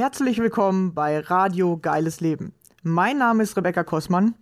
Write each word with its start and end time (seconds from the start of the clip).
Herzlich 0.00 0.38
willkommen 0.38 0.94
bei 0.94 1.18
Radio 1.18 1.76
Geiles 1.76 2.22
Leben. 2.22 2.54
Mein 2.82 3.18
Name 3.18 3.42
ist 3.42 3.54
Rebecca 3.58 3.84
Kossmann. 3.84 4.34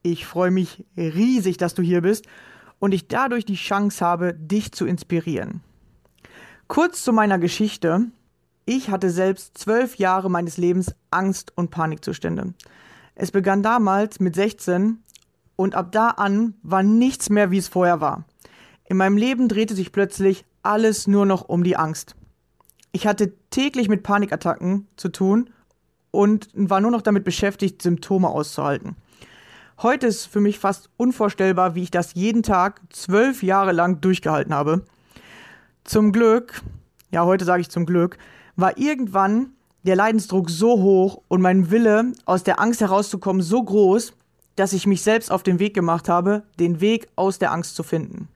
Ich 0.00 0.24
freue 0.24 0.50
mich 0.50 0.86
riesig, 0.96 1.58
dass 1.58 1.74
du 1.74 1.82
hier 1.82 2.00
bist 2.00 2.24
und 2.78 2.94
ich 2.94 3.08
dadurch 3.08 3.44
die 3.44 3.56
Chance 3.56 4.02
habe, 4.02 4.32
dich 4.32 4.72
zu 4.72 4.86
inspirieren. 4.86 5.60
Kurz 6.66 7.04
zu 7.04 7.12
meiner 7.12 7.38
Geschichte. 7.38 8.06
Ich 8.64 8.88
hatte 8.88 9.10
selbst 9.10 9.58
zwölf 9.58 9.96
Jahre 9.96 10.30
meines 10.30 10.56
Lebens 10.56 10.94
Angst- 11.10 11.52
und 11.56 11.70
Panikzustände. 11.70 12.54
Es 13.14 13.32
begann 13.32 13.62
damals 13.62 14.18
mit 14.18 14.34
16 14.34 15.02
und 15.56 15.74
ab 15.74 15.92
da 15.92 16.08
an 16.08 16.54
war 16.62 16.82
nichts 16.82 17.28
mehr, 17.28 17.50
wie 17.50 17.58
es 17.58 17.68
vorher 17.68 18.00
war. 18.00 18.24
In 18.86 18.96
meinem 18.96 19.18
Leben 19.18 19.50
drehte 19.50 19.74
sich 19.74 19.92
plötzlich 19.92 20.46
alles 20.62 21.06
nur 21.06 21.26
noch 21.26 21.50
um 21.50 21.64
die 21.64 21.76
Angst. 21.76 22.16
Ich 22.92 23.06
hatte 23.06 23.32
täglich 23.50 23.88
mit 23.88 24.02
Panikattacken 24.02 24.86
zu 24.96 25.08
tun 25.08 25.50
und 26.10 26.48
war 26.54 26.80
nur 26.80 26.90
noch 26.90 27.02
damit 27.02 27.24
beschäftigt, 27.24 27.80
Symptome 27.80 28.28
auszuhalten. 28.28 28.96
Heute 29.80 30.06
ist 30.06 30.26
für 30.26 30.40
mich 30.40 30.58
fast 30.58 30.90
unvorstellbar, 30.98 31.74
wie 31.74 31.82
ich 31.82 31.90
das 31.90 32.14
jeden 32.14 32.42
Tag 32.42 32.82
zwölf 32.90 33.42
Jahre 33.42 33.72
lang 33.72 34.00
durchgehalten 34.02 34.54
habe. 34.54 34.84
Zum 35.84 36.12
Glück, 36.12 36.60
ja, 37.10 37.24
heute 37.24 37.46
sage 37.46 37.62
ich 37.62 37.70
zum 37.70 37.86
Glück, 37.86 38.18
war 38.56 38.76
irgendwann 38.76 39.52
der 39.84 39.96
Leidensdruck 39.96 40.50
so 40.50 40.80
hoch 40.80 41.22
und 41.28 41.40
mein 41.40 41.70
Wille, 41.70 42.12
aus 42.26 42.44
der 42.44 42.60
Angst 42.60 42.82
herauszukommen, 42.82 43.42
so 43.42 43.62
groß, 43.62 44.12
dass 44.54 44.74
ich 44.74 44.86
mich 44.86 45.02
selbst 45.02 45.32
auf 45.32 45.42
den 45.42 45.58
Weg 45.58 45.74
gemacht 45.74 46.08
habe, 46.08 46.42
den 46.60 46.80
Weg 46.80 47.08
aus 47.16 47.38
der 47.38 47.52
Angst 47.52 47.74
zu 47.74 47.82
finden. 47.82 48.28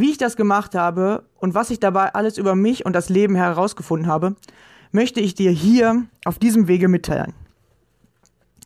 Wie 0.00 0.10
ich 0.10 0.16
das 0.16 0.34
gemacht 0.34 0.74
habe 0.74 1.24
und 1.40 1.54
was 1.54 1.68
ich 1.68 1.78
dabei 1.78 2.14
alles 2.14 2.38
über 2.38 2.54
mich 2.54 2.86
und 2.86 2.94
das 2.94 3.10
Leben 3.10 3.34
herausgefunden 3.34 4.10
habe, 4.10 4.34
möchte 4.92 5.20
ich 5.20 5.34
dir 5.34 5.50
hier 5.50 6.06
auf 6.24 6.38
diesem 6.38 6.68
Wege 6.68 6.88
mitteilen. 6.88 7.34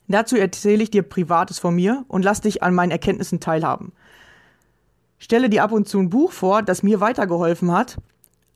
Dazu 0.06 0.36
erzähle 0.36 0.84
ich 0.84 0.92
dir 0.92 1.02
Privates 1.02 1.58
von 1.58 1.74
mir 1.74 2.04
und 2.06 2.24
lass 2.24 2.40
dich 2.40 2.62
an 2.62 2.72
meinen 2.72 2.92
Erkenntnissen 2.92 3.40
teilhaben. 3.40 3.90
Stelle 5.18 5.50
dir 5.50 5.64
ab 5.64 5.72
und 5.72 5.88
zu 5.88 5.98
ein 5.98 6.08
Buch 6.08 6.30
vor, 6.30 6.62
das 6.62 6.84
mir 6.84 7.00
weitergeholfen 7.00 7.72
hat. 7.72 7.96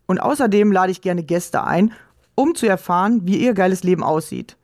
Und 0.07 0.21
außerdem 0.21 0.71
lade 0.71 0.93
ich 0.93 1.01
gerne 1.01 1.25
Gäste 1.25 1.65
ein, 1.65 1.93
um 2.37 2.55
zu 2.55 2.69
erfahren, 2.69 3.23
wie 3.25 3.39
ihr 3.39 3.55
geiles 3.55 3.83
Leben 3.83 4.05
aussieht. 4.05 4.57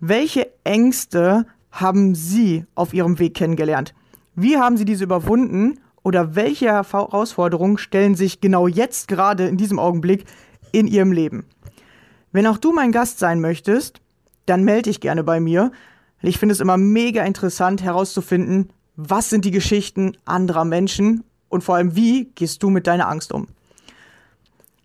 Welche 0.00 0.50
Ängste 0.64 1.46
haben 1.70 2.16
Sie 2.16 2.66
auf 2.74 2.94
Ihrem 2.94 3.20
Weg 3.20 3.34
kennengelernt? 3.34 3.94
Wie 4.34 4.56
haben 4.58 4.76
Sie 4.76 4.84
diese 4.84 5.04
überwunden? 5.04 5.78
Oder 6.02 6.34
welche 6.34 6.66
Herausforderungen 6.66 7.78
stellen 7.78 8.14
sich 8.14 8.40
genau 8.40 8.66
jetzt 8.66 9.08
gerade 9.08 9.46
in 9.46 9.56
diesem 9.56 9.78
Augenblick 9.78 10.24
in 10.72 10.86
Ihrem 10.86 11.12
Leben? 11.12 11.44
Wenn 12.32 12.46
auch 12.46 12.58
du 12.58 12.72
mein 12.72 12.92
Gast 12.92 13.18
sein 13.18 13.40
möchtest, 13.40 14.00
dann 14.46 14.64
melde 14.64 14.90
dich 14.90 15.00
gerne 15.00 15.24
bei 15.24 15.40
mir. 15.40 15.72
Ich 16.22 16.38
finde 16.38 16.52
es 16.52 16.60
immer 16.60 16.76
mega 16.76 17.24
interessant 17.24 17.82
herauszufinden, 17.82 18.70
was 18.96 19.30
sind 19.30 19.44
die 19.44 19.50
Geschichten 19.50 20.16
anderer 20.24 20.64
Menschen 20.64 21.24
und 21.48 21.64
vor 21.64 21.76
allem, 21.76 21.96
wie 21.96 22.26
gehst 22.34 22.62
du 22.62 22.70
mit 22.70 22.86
deiner 22.86 23.08
Angst 23.08 23.32
um? 23.32 23.48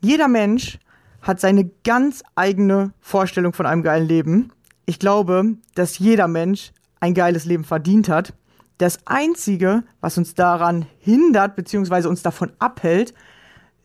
Jeder 0.02 0.28
Mensch 0.28 0.80
hat 1.22 1.40
seine 1.40 1.70
ganz 1.84 2.24
eigene 2.36 2.94
Vorstellung 3.02 3.54
von 3.54 3.66
einem 3.66 3.84
geilen 3.84 4.08
Leben. 4.08 4.52
Ich 4.86 5.00
glaube, 5.00 5.56
dass 5.74 6.00
jeder 6.00 6.28
Mensch 6.28 6.72
ein 7.00 7.14
geiles 7.14 7.46
Leben 7.46 7.64
verdient 7.64 8.10
hat. 8.10 8.34
Das 8.78 9.00
Einzige, 9.06 9.84
was 10.02 10.18
uns 10.18 10.34
daran 10.34 10.86
hindert 11.00 11.56
bzw. 11.56 12.08
uns 12.08 12.22
davon 12.22 12.52
abhält, 12.60 13.14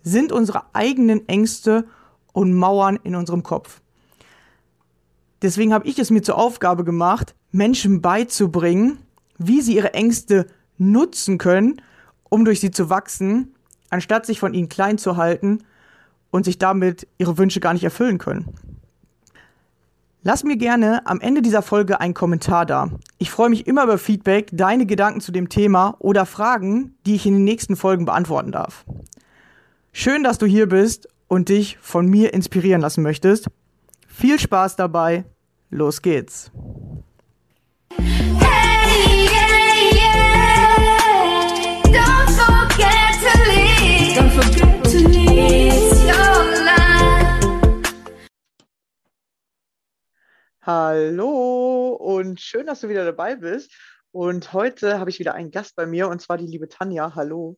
sind 0.02 0.32
unsere 0.32 0.64
eigenen 0.72 1.28
Ängste 1.28 1.86
und 2.32 2.54
Mauern 2.54 2.98
in 3.02 3.14
unserem 3.14 3.42
Kopf. 3.42 3.80
Deswegen 5.42 5.72
habe 5.72 5.86
ich 5.86 5.98
es 5.98 6.10
mir 6.10 6.22
zur 6.22 6.36
Aufgabe 6.36 6.84
gemacht, 6.84 7.34
Menschen 7.50 8.02
beizubringen, 8.02 8.98
wie 9.38 9.60
sie 9.62 9.76
ihre 9.76 9.94
Ängste 9.94 10.46
nutzen 10.76 11.38
können, 11.38 11.80
um 12.28 12.44
durch 12.44 12.60
sie 12.60 12.70
zu 12.70 12.90
wachsen, 12.90 13.54
anstatt 13.90 14.26
sich 14.26 14.40
von 14.40 14.54
ihnen 14.54 14.68
klein 14.68 14.98
zu 14.98 15.16
halten 15.16 15.64
und 16.30 16.44
sich 16.44 16.58
damit 16.58 17.06
ihre 17.18 17.38
Wünsche 17.38 17.60
gar 17.60 17.72
nicht 17.72 17.84
erfüllen 17.84 18.18
können. 18.18 18.54
Lass 20.22 20.44
mir 20.44 20.58
gerne 20.58 21.06
am 21.06 21.18
Ende 21.20 21.40
dieser 21.40 21.62
Folge 21.62 21.98
einen 21.98 22.12
Kommentar 22.12 22.66
da. 22.66 22.90
Ich 23.16 23.30
freue 23.30 23.48
mich 23.48 23.66
immer 23.66 23.84
über 23.84 23.96
Feedback, 23.96 24.50
deine 24.52 24.84
Gedanken 24.84 25.22
zu 25.22 25.32
dem 25.32 25.48
Thema 25.48 25.96
oder 25.98 26.26
Fragen, 26.26 26.94
die 27.06 27.14
ich 27.14 27.24
in 27.24 27.32
den 27.32 27.44
nächsten 27.44 27.74
Folgen 27.74 28.04
beantworten 28.04 28.52
darf. 28.52 28.84
Schön, 29.92 30.22
dass 30.22 30.36
du 30.36 30.44
hier 30.44 30.68
bist 30.68 31.08
und 31.26 31.48
dich 31.48 31.78
von 31.80 32.06
mir 32.06 32.34
inspirieren 32.34 32.82
lassen 32.82 33.02
möchtest. 33.02 33.48
Viel 34.06 34.38
Spaß 34.38 34.76
dabei. 34.76 35.24
Los 35.70 36.02
geht's. 36.02 36.50
Hey, 37.96 38.69
Hallo 50.62 51.96
und 51.98 52.38
schön, 52.38 52.66
dass 52.66 52.82
du 52.82 52.90
wieder 52.90 53.06
dabei 53.06 53.36
bist. 53.36 53.72
Und 54.12 54.52
heute 54.52 54.98
habe 54.98 55.08
ich 55.08 55.18
wieder 55.18 55.32
einen 55.32 55.50
Gast 55.50 55.74
bei 55.74 55.86
mir 55.86 56.08
und 56.08 56.20
zwar 56.20 56.36
die 56.36 56.46
liebe 56.46 56.68
Tanja. 56.68 57.14
Hallo. 57.14 57.56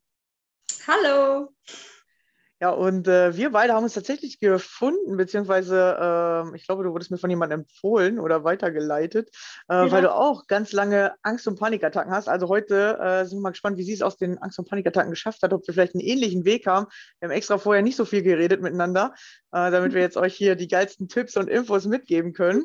Hallo. 0.86 1.52
Ja, 2.62 2.70
und 2.70 3.08
äh, 3.08 3.36
wir 3.36 3.50
beide 3.50 3.72
haben 3.72 3.82
uns 3.82 3.94
tatsächlich 3.94 4.38
gefunden, 4.38 5.16
beziehungsweise 5.16 5.96
äh, 6.00 6.56
ich 6.56 6.64
glaube, 6.64 6.84
du 6.84 6.92
wurdest 6.92 7.10
mir 7.10 7.18
von 7.18 7.28
jemandem 7.28 7.62
empfohlen 7.62 8.20
oder 8.20 8.44
weitergeleitet, 8.44 9.30
äh, 9.68 9.74
ja. 9.74 9.90
weil 9.90 10.02
du 10.02 10.14
auch 10.14 10.46
ganz 10.46 10.70
lange 10.70 11.12
Angst- 11.24 11.48
und 11.48 11.58
Panikattacken 11.58 12.12
hast. 12.12 12.28
Also 12.28 12.46
heute 12.46 13.00
äh, 13.00 13.24
sind 13.24 13.38
wir 13.38 13.42
mal 13.42 13.50
gespannt, 13.50 13.78
wie 13.78 13.82
sie 13.82 13.94
es 13.94 14.00
aus 14.00 14.16
den 14.16 14.38
Angst- 14.38 14.60
und 14.60 14.68
Panikattacken 14.68 15.10
geschafft 15.10 15.42
hat, 15.42 15.52
ob 15.52 15.66
wir 15.66 15.74
vielleicht 15.74 15.96
einen 15.96 16.04
ähnlichen 16.04 16.44
Weg 16.44 16.68
haben. 16.68 16.86
Wir 17.18 17.28
haben 17.28 17.34
extra 17.34 17.58
vorher 17.58 17.82
nicht 17.82 17.96
so 17.96 18.04
viel 18.04 18.22
geredet 18.22 18.62
miteinander, 18.62 19.12
äh, 19.50 19.72
damit 19.72 19.92
wir 19.92 20.00
jetzt 20.00 20.16
euch 20.16 20.36
hier 20.36 20.54
die 20.54 20.68
geilsten 20.68 21.08
Tipps 21.08 21.36
und 21.36 21.48
Infos 21.48 21.86
mitgeben 21.86 22.32
können. 22.32 22.62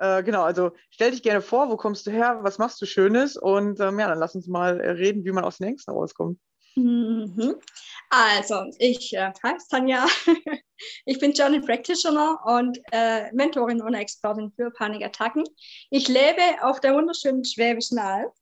Äh, 0.00 0.24
genau, 0.24 0.42
also 0.42 0.72
stell 0.90 1.12
dich 1.12 1.22
gerne 1.22 1.42
vor, 1.42 1.70
wo 1.70 1.76
kommst 1.76 2.08
du 2.08 2.10
her, 2.10 2.40
was 2.42 2.58
machst 2.58 2.82
du 2.82 2.86
Schönes 2.86 3.36
und 3.36 3.78
ähm, 3.78 4.00
ja, 4.00 4.08
dann 4.08 4.18
lass 4.18 4.34
uns 4.34 4.48
mal 4.48 4.80
reden, 4.80 5.24
wie 5.24 5.30
man 5.30 5.44
aus 5.44 5.58
den 5.58 5.68
Ängsten 5.68 5.94
rauskommt. 5.94 6.40
Mhm. 6.78 7.56
Also, 8.08 8.70
ich 8.78 9.12
äh, 9.12 9.32
heiße 9.42 9.66
Tanja. 9.68 10.06
ich 11.06 11.18
bin 11.18 11.32
Journey 11.32 11.60
Practitioner 11.60 12.38
und 12.44 12.78
äh, 12.92 13.32
Mentorin 13.32 13.82
und 13.82 13.94
Expertin 13.94 14.52
für 14.52 14.70
Panikattacken. 14.70 15.42
Ich 15.90 16.06
lebe 16.06 16.40
auf 16.62 16.80
der 16.80 16.94
wunderschönen 16.94 17.44
Schwäbischen 17.44 17.98
Alb. 17.98 18.32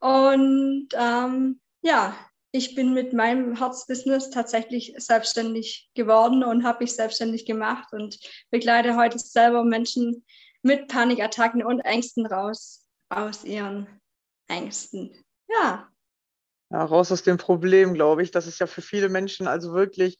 Und 0.00 0.88
ähm, 0.92 1.58
ja, 1.80 2.14
ich 2.52 2.74
bin 2.74 2.92
mit 2.92 3.14
meinem 3.14 3.56
Herzbusiness 3.56 4.28
tatsächlich 4.28 4.94
selbstständig 4.98 5.90
geworden 5.94 6.44
und 6.44 6.64
habe 6.64 6.84
mich 6.84 6.92
selbstständig 6.92 7.46
gemacht 7.46 7.92
und 7.92 8.18
begleite 8.50 8.94
heute 8.96 9.18
selber 9.18 9.64
Menschen 9.64 10.24
mit 10.62 10.88
Panikattacken 10.88 11.64
und 11.64 11.80
Ängsten 11.80 12.26
raus 12.26 12.86
aus 13.08 13.42
ihren 13.44 13.86
Ängsten. 14.48 15.24
Ja, 15.48 15.88
ja, 16.70 16.84
raus 16.84 17.12
aus 17.12 17.22
dem 17.22 17.38
Problem, 17.38 17.94
glaube 17.94 18.22
ich. 18.22 18.30
Das 18.30 18.46
ist 18.46 18.60
ja 18.60 18.66
für 18.66 18.82
viele 18.82 19.08
Menschen 19.08 19.46
also 19.46 19.72
wirklich 19.72 20.18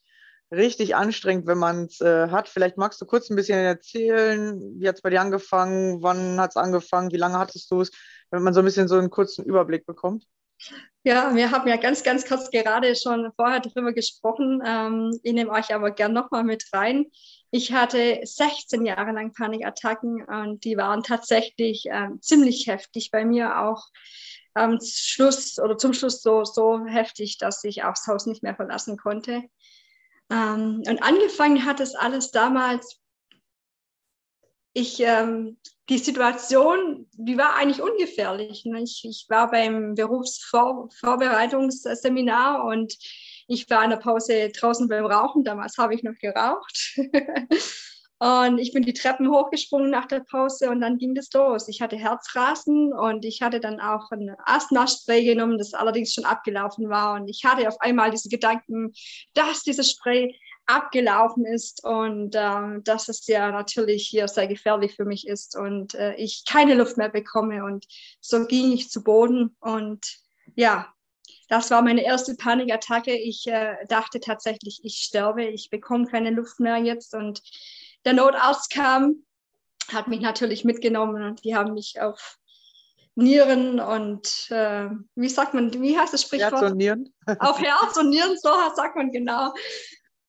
richtig 0.51 0.95
anstrengend, 0.95 1.45
wenn 1.47 1.57
man 1.57 1.85
es 1.85 2.01
äh, 2.01 2.29
hat. 2.29 2.49
Vielleicht 2.49 2.77
magst 2.77 2.99
du 3.01 3.05
kurz 3.05 3.29
ein 3.29 3.35
bisschen 3.35 3.59
erzählen, 3.59 4.59
wie 4.79 4.87
hat 4.87 4.95
es 4.95 5.01
bei 5.01 5.11
dir 5.11 5.21
angefangen, 5.21 6.01
wann 6.01 6.39
hat 6.39 6.51
es 6.51 6.57
angefangen, 6.57 7.11
wie 7.11 7.17
lange 7.17 7.37
hattest 7.37 7.69
du 7.71 7.81
es, 7.81 7.91
wenn 8.31 8.43
man 8.43 8.53
so 8.53 8.61
ein 8.61 8.65
bisschen 8.65 8.87
so 8.87 8.95
einen 8.95 9.09
kurzen 9.11 9.45
Überblick 9.45 9.85
bekommt. 9.85 10.25
Ja, 11.03 11.33
wir 11.33 11.51
haben 11.51 11.67
ja 11.67 11.77
ganz, 11.77 12.03
ganz 12.03 12.27
kurz 12.27 12.51
gerade 12.51 12.93
schon 12.95 13.31
vorher 13.37 13.61
darüber 13.61 13.93
gesprochen. 13.93 14.61
Ähm, 14.65 15.17
ich 15.23 15.33
nehme 15.33 15.51
euch 15.51 15.73
aber 15.73 15.91
gern 15.91 16.11
nochmal 16.11 16.43
mit 16.43 16.65
rein. 16.73 17.05
Ich 17.51 17.71
hatte 17.71 18.19
16 18.21 18.85
Jahre 18.85 19.11
lang 19.11 19.31
Panikattacken 19.33 20.25
und 20.25 20.65
die 20.65 20.75
waren 20.75 21.01
tatsächlich 21.01 21.85
ähm, 21.89 22.19
ziemlich 22.21 22.67
heftig 22.67 23.11
bei 23.11 23.23
mir 23.23 23.59
auch 23.61 23.87
am 24.53 24.79
Schluss 24.81 25.57
oder 25.59 25.77
zum 25.77 25.93
Schluss 25.93 26.21
so, 26.21 26.43
so 26.43 26.85
heftig, 26.85 27.37
dass 27.37 27.63
ich 27.63 27.77
das 27.77 28.05
Haus 28.07 28.25
nicht 28.25 28.43
mehr 28.43 28.55
verlassen 28.55 28.97
konnte. 28.97 29.43
Ähm, 30.29 30.83
und 30.87 31.01
angefangen 31.01 31.65
hat 31.65 31.79
es 31.79 31.95
alles 31.95 32.31
damals, 32.31 32.99
ich, 34.73 34.99
ähm, 34.99 35.57
die 35.89 35.97
Situation, 35.97 37.07
die 37.13 37.37
war 37.37 37.55
eigentlich 37.55 37.81
ungefährlich. 37.81 38.65
Ne? 38.65 38.83
Ich, 38.83 39.01
ich 39.03 39.25
war 39.29 39.49
beim 39.49 39.95
Berufsvorbereitungsseminar 39.95 42.65
und 42.65 42.95
ich 43.47 43.67
war 43.69 43.83
in 43.83 43.89
der 43.89 43.97
Pause 43.97 44.49
draußen 44.49 44.87
beim 44.87 45.05
Rauchen. 45.05 45.43
Damals 45.43 45.77
habe 45.77 45.95
ich 45.95 46.03
noch 46.03 46.15
geraucht. 46.19 46.97
Und 48.19 48.57
ich 48.57 48.73
bin 48.73 48.83
die 48.83 48.93
Treppen 48.93 49.29
hochgesprungen 49.29 49.89
nach 49.89 50.05
der 50.05 50.19
Pause 50.19 50.69
und 50.69 50.81
dann 50.81 50.97
ging 50.97 51.15
das 51.15 51.31
los. 51.33 51.69
Ich 51.69 51.81
hatte 51.81 51.95
Herzrasen 51.95 52.91
und 52.91 53.23
ich 53.23 53.41
hatte 53.41 53.61
dann 53.61 53.79
auch 53.79 54.11
ein 54.11 54.35
Asthma-Spray 54.43 55.23
genommen, 55.23 55.57
das 55.57 55.73
allerdings 55.73 56.13
schon 56.13 56.25
abgelaufen 56.25 56.89
war. 56.89 57.13
Und 57.15 57.29
ich 57.29 57.45
hatte 57.45 57.65
auf 57.67 57.79
einmal 57.79 58.11
diese 58.11 58.27
Gedanken, 58.27 58.91
dass 59.33 59.63
dieses 59.63 59.91
Spray 59.91 60.35
abgelaufen 60.65 61.45
ist 61.45 61.83
und 61.83 62.35
äh, 62.35 62.81
dass 62.83 63.07
es 63.07 63.25
ja 63.25 63.51
natürlich 63.51 64.07
hier 64.07 64.27
sehr 64.27 64.47
gefährlich 64.47 64.95
für 64.95 65.05
mich 65.05 65.25
ist 65.25 65.57
und 65.57 65.95
äh, 65.95 66.13
ich 66.15 66.43
keine 66.47 66.75
Luft 66.75 66.97
mehr 66.97 67.09
bekomme. 67.09 67.63
Und 67.63 67.85
so 68.19 68.45
ging 68.45 68.73
ich 68.73 68.89
zu 68.89 69.01
Boden 69.01 69.55
und 69.61 70.19
ja, 70.55 70.93
das 71.47 71.71
war 71.71 71.81
meine 71.81 72.03
erste 72.03 72.35
Panikattacke. 72.35 73.15
Ich 73.15 73.47
äh, 73.47 73.77
dachte 73.87 74.19
tatsächlich, 74.19 74.81
ich 74.83 74.97
sterbe, 74.97 75.45
ich 75.45 75.69
bekomme 75.71 76.05
keine 76.05 76.29
Luft 76.29 76.59
mehr 76.59 76.77
jetzt. 76.77 77.15
Und 77.15 77.41
der 78.05 78.13
Notarzt 78.13 78.71
kam, 78.71 79.23
hat 79.91 80.07
mich 80.07 80.21
natürlich 80.21 80.63
mitgenommen 80.63 81.23
und 81.23 81.43
die 81.43 81.55
haben 81.55 81.73
mich 81.73 81.99
auf 81.99 82.37
Nieren 83.15 83.79
und 83.79 84.47
äh, 84.49 84.89
wie 85.15 85.29
sagt 85.29 85.53
man, 85.53 85.73
wie 85.81 85.97
heißt 85.97 86.13
das 86.13 86.21
Sprichwort? 86.21 86.53
Herz 86.53 86.71
und 86.71 86.77
Nieren. 86.77 87.13
auf 87.39 87.59
Herz 87.59 87.97
und 87.97 88.09
Nieren, 88.09 88.37
so 88.37 88.49
sagt 88.75 88.95
man 88.95 89.11
genau, 89.11 89.53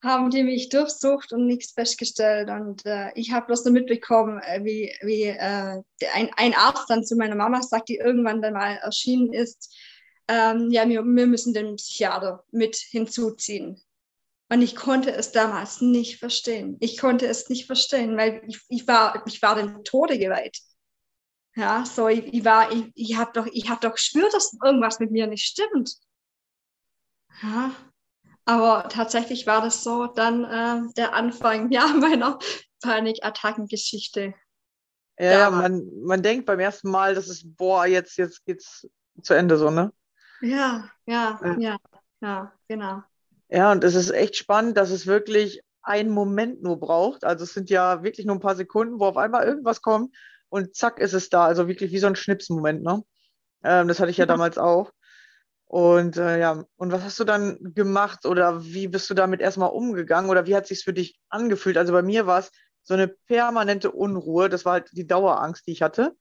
haben 0.02 0.31
die 0.31 0.43
mich 0.43 0.70
durchsucht 0.70 1.32
und 1.32 1.46
nichts 1.46 1.72
festgestellt. 1.72 2.49
Und 2.49 2.84
äh, 2.87 3.11
ich 3.14 3.32
habe 3.32 3.46
bloß 3.46 3.64
nur 3.64 3.75
mitbekommen, 3.75 4.40
äh, 4.40 4.64
wie, 4.64 4.93
wie 5.02 5.25
äh, 5.25 5.82
ein, 6.14 6.31
ein 6.37 6.55
Arzt 6.55 6.88
dann 6.88 7.05
zu 7.05 7.17
meiner 7.17 7.34
Mama 7.34 7.62
sagt, 7.62 7.88
die 7.88 7.96
irgendwann 7.96 8.43
dann 8.43 8.55
mal 8.55 8.76
erschienen 8.82 9.32
ist, 9.32 9.75
ähm, 10.28 10.70
ja, 10.70 10.88
wir, 10.88 11.02
wir 11.02 11.26
müssen 11.26 11.52
den 11.52 11.76
Psychiater 11.76 12.44
mit 12.50 12.76
hinzuziehen. 12.76 13.81
Und 14.52 14.62
ich 14.62 14.75
konnte 14.75 15.12
es 15.12 15.31
damals 15.31 15.81
nicht 15.81 16.19
verstehen. 16.19 16.76
Ich 16.81 16.99
konnte 16.99 17.26
es 17.26 17.49
nicht 17.49 17.67
verstehen, 17.67 18.17
weil 18.17 18.43
ich, 18.49 18.61
ich, 18.69 18.88
war, 18.88 19.23
ich 19.26 19.41
war 19.43 19.55
dem 19.55 19.85
Tode 19.85 20.19
geweiht. 20.19 20.58
Ja, 21.55 21.85
so 21.85 22.08
ich, 22.08 22.26
ich 22.35 22.44
war, 22.44 22.73
ich, 22.73 22.91
ich 22.94 23.17
habe 23.17 23.31
doch, 23.32 23.47
ich 23.52 23.69
habe 23.69 23.81
doch 23.81 23.93
gespürt, 23.94 24.35
dass 24.35 24.56
irgendwas 24.64 24.99
mit 24.99 25.12
mir 25.12 25.29
nicht 25.29 25.47
stimmt. 25.47 25.94
Ja, 27.43 27.75
aber 28.44 28.88
tatsächlich 28.88 29.47
war 29.47 29.62
das 29.62 29.85
so 29.85 30.06
dann 30.06 30.44
äh, 30.44 30.93
der 30.96 31.14
Anfang 31.14 31.70
ja, 31.73 31.87
meiner 31.87 32.38
Panikattackengeschichte. 32.82 34.35
Ja, 35.19 35.32
ja 35.32 35.50
man, 35.50 35.88
man 36.03 36.23
denkt 36.23 36.46
beim 36.46 36.58
ersten 36.58 36.91
Mal, 36.91 37.14
das 37.14 37.29
ist, 37.29 37.56
boah, 37.56 37.87
jetzt, 37.87 38.17
jetzt 38.17 38.44
geht's 38.44 38.88
zu 39.23 39.35
Ende 39.35 39.56
so, 39.58 39.70
ne? 39.70 39.93
Ja, 40.41 40.91
ja, 41.06 41.38
ja, 41.44 41.56
ja, 41.58 41.76
ja, 42.20 42.53
genau. 42.67 43.03
Ja, 43.50 43.73
und 43.73 43.82
es 43.82 43.94
ist 43.94 44.11
echt 44.11 44.37
spannend, 44.37 44.76
dass 44.76 44.91
es 44.91 45.06
wirklich 45.06 45.61
einen 45.82 46.11
Moment 46.11 46.62
nur 46.62 46.79
braucht. 46.79 47.25
Also 47.25 47.44
es 47.44 47.52
sind 47.52 47.69
ja 47.69 48.02
wirklich 48.02 48.26
nur 48.26 48.37
ein 48.37 48.41
paar 48.41 48.55
Sekunden, 48.55 49.00
wo 49.00 49.06
auf 49.06 49.17
einmal 49.17 49.44
irgendwas 49.44 49.82
kommt 49.82 50.14
und 50.49 50.75
zack 50.76 51.00
ist 51.00 51.14
es 51.14 51.31
da. 51.31 51.47
Also 51.47 51.67
wirklich 51.69 51.91
wie 51.91 51.99
so 51.99 52.06
ein 52.06 52.17
Schnipsmoment, 52.17 52.82
ne? 52.82 53.02
Ähm, 53.64 53.88
das 53.88 53.99
hatte 53.99 54.11
ich 54.11 54.17
ja, 54.19 54.23
ja. 54.23 54.26
damals 54.26 54.56
auch. 54.56 54.93
Und 55.67 56.17
äh, 56.17 56.41
ja, 56.41 56.64
und 56.76 56.93
was 56.93 57.02
hast 57.02 57.20
du 57.20 57.25
dann 57.25 57.58
gemacht 57.75 58.26
oder 58.26 58.64
wie 58.64 58.88
bist 58.88 59.08
du 59.11 59.14
damit 59.14 59.41
erstmal 59.41 59.70
umgegangen 59.70 60.31
oder 60.31 60.46
wie 60.46 60.56
hat 60.56 60.67
sich 60.67 60.82
für 60.82 60.93
dich 60.93 61.20
angefühlt? 61.29 61.76
Also 61.79 61.93
bei 61.93 62.03
mir 62.03 62.26
war 62.26 62.41
es 62.41 62.50
so 62.82 62.94
eine 62.94 63.08
permanente 63.08 63.93
Unruhe, 63.93 64.49
das 64.49 64.64
war 64.64 64.75
halt 64.75 64.91
die 64.93 65.06
Dauerangst, 65.06 65.67
die 65.67 65.73
ich 65.73 65.82
hatte. 65.82 66.17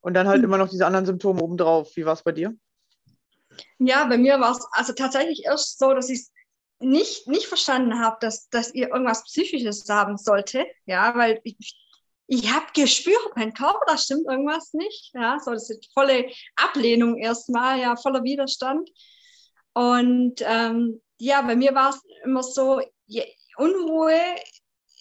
Und 0.00 0.14
dann 0.14 0.28
halt 0.28 0.38
mhm. 0.38 0.44
immer 0.44 0.58
noch 0.58 0.68
diese 0.68 0.84
anderen 0.86 1.06
Symptome 1.06 1.40
obendrauf. 1.42 1.96
Wie 1.96 2.04
war 2.04 2.12
es 2.12 2.22
bei 2.22 2.32
dir? 2.32 2.54
Ja, 3.78 4.04
bei 4.04 4.18
mir 4.18 4.40
war 4.40 4.52
es 4.52 4.66
also 4.72 4.92
tatsächlich 4.92 5.44
erst 5.44 5.78
so, 5.78 5.92
dass 5.92 6.08
ich 6.08 6.26
nicht, 6.80 7.28
nicht 7.28 7.46
verstanden 7.46 7.98
habe, 8.00 8.16
dass, 8.20 8.48
dass 8.48 8.74
ihr 8.74 8.88
irgendwas 8.88 9.24
Psychisches 9.24 9.88
haben 9.88 10.16
sollte. 10.16 10.66
Ja, 10.86 11.14
weil 11.16 11.40
ich, 11.44 11.76
ich 12.26 12.52
habe 12.52 12.66
gespürt, 12.74 13.36
mein 13.36 13.54
Körper, 13.54 13.80
da 13.86 13.96
stimmt 13.96 14.26
irgendwas 14.28 14.72
nicht. 14.72 15.12
Ja, 15.14 15.38
so 15.38 15.52
das 15.52 15.70
ist 15.70 15.92
volle 15.92 16.30
Ablehnung 16.56 17.18
erstmal, 17.18 17.80
ja, 17.80 17.96
voller 17.96 18.24
Widerstand. 18.24 18.88
Und 19.74 20.42
ähm, 20.42 21.00
ja, 21.18 21.42
bei 21.42 21.56
mir 21.56 21.74
war 21.74 21.90
es 21.90 22.00
immer 22.24 22.42
so, 22.42 22.80
ja, 23.06 23.24
Unruhe, 23.56 24.18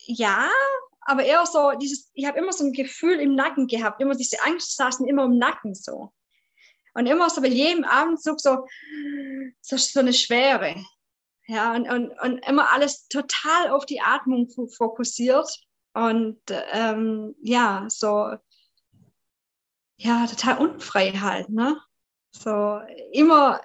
ja, 0.05 0.49
aber 1.01 1.23
eher 1.23 1.45
so 1.45 1.71
dieses, 1.79 2.09
ich 2.13 2.25
habe 2.25 2.37
immer 2.37 2.53
so 2.53 2.65
ein 2.65 2.73
Gefühl 2.73 3.19
im 3.19 3.35
Nacken 3.35 3.67
gehabt, 3.67 4.01
immer 4.01 4.15
diese 4.15 4.41
Angst 4.43 4.75
saßen 4.75 5.07
immer 5.07 5.25
im 5.25 5.37
Nacken 5.37 5.73
so. 5.73 6.11
Und 6.93 7.05
immer 7.05 7.29
so 7.29 7.41
bei 7.41 7.47
jedem 7.47 7.83
Abendzug 7.83 8.39
so, 8.39 8.67
so, 9.61 9.99
eine 9.99 10.13
Schwere. 10.13 10.75
Ja, 11.47 11.73
und, 11.73 11.89
und, 11.89 12.11
und 12.21 12.47
immer 12.47 12.71
alles 12.71 13.07
total 13.07 13.69
auf 13.69 13.85
die 13.85 14.01
Atmung 14.01 14.49
fokussiert. 14.69 15.49
Und 15.93 16.39
ähm, 16.71 17.35
ja, 17.41 17.85
so, 17.89 18.35
ja, 19.97 20.25
total 20.27 20.57
unfrei 20.57 21.11
halt, 21.11 21.49
ne? 21.49 21.79
So 22.31 22.79
immer 23.11 23.61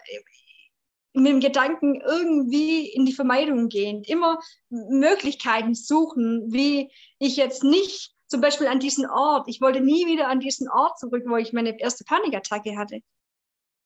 mit 1.13 1.33
dem 1.33 1.41
Gedanken 1.41 2.01
irgendwie 2.01 2.89
in 2.89 3.07
die 3.07 3.13
Vermeidung 3.13 3.69
gehen, 3.69 4.03
immer 4.05 4.39
Möglichkeiten 4.69 5.75
suchen, 5.75 6.53
wie 6.53 6.93
ich 7.19 7.37
jetzt 7.37 7.65
nicht 7.65 8.13
zum 8.27 8.41
Beispiel 8.41 8.67
an 8.67 8.81
diesen 8.81 9.09
Ort, 9.09 9.49
ich 9.49 9.61
wollte 9.61 9.81
nie 9.81 10.07
wieder 10.07 10.29
an 10.29 10.41
diesen 10.41 10.69
Ort 10.69 10.99
zurück, 10.99 11.23
wo 11.27 11.37
ich 11.37 11.53
meine 11.53 11.81
erste 11.81 12.05
Panikattacke 12.05 12.77
hatte 12.77 13.01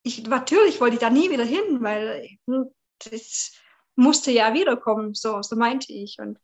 ich, 0.02 0.26
natürlich 0.26 0.80
wollte 0.80 0.94
ich 0.94 1.00
da 1.00 1.10
nie 1.10 1.30
wieder 1.30 1.44
hin, 1.44 1.82
weil 1.82 2.28
hm, 2.46 2.70
das 3.10 3.52
musste 3.96 4.30
ja 4.30 4.54
wiederkommen, 4.54 5.14
so, 5.14 5.42
so 5.42 5.56
meinte 5.56 5.92
ich. 5.92 6.16
Und 6.18 6.38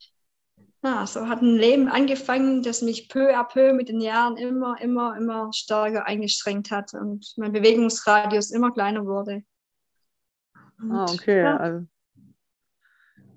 ja, 0.83 1.07
so 1.07 1.29
hat 1.29 1.43
ein 1.43 1.57
Leben 1.57 1.89
angefangen, 1.89 2.63
das 2.63 2.83
mich 2.83 3.09
peu 3.09 3.35
à 3.35 3.45
peu 3.45 3.73
mit 3.73 3.89
den 3.89 4.01
Jahren 4.01 4.37
immer, 4.37 4.81
immer, 4.81 5.17
immer 5.17 5.51
stärker 5.53 6.07
eingeschränkt 6.07 6.71
hat 6.71 6.95
und 6.95 7.33
mein 7.37 7.53
Bewegungsradius 7.53 8.51
immer 8.51 8.73
kleiner 8.73 9.07
wurde. 9.07 9.43
Und, 10.79 10.93
ah, 10.93 11.07
okay. 11.09 11.43
Ja. 11.43 11.57
Also, 11.57 11.87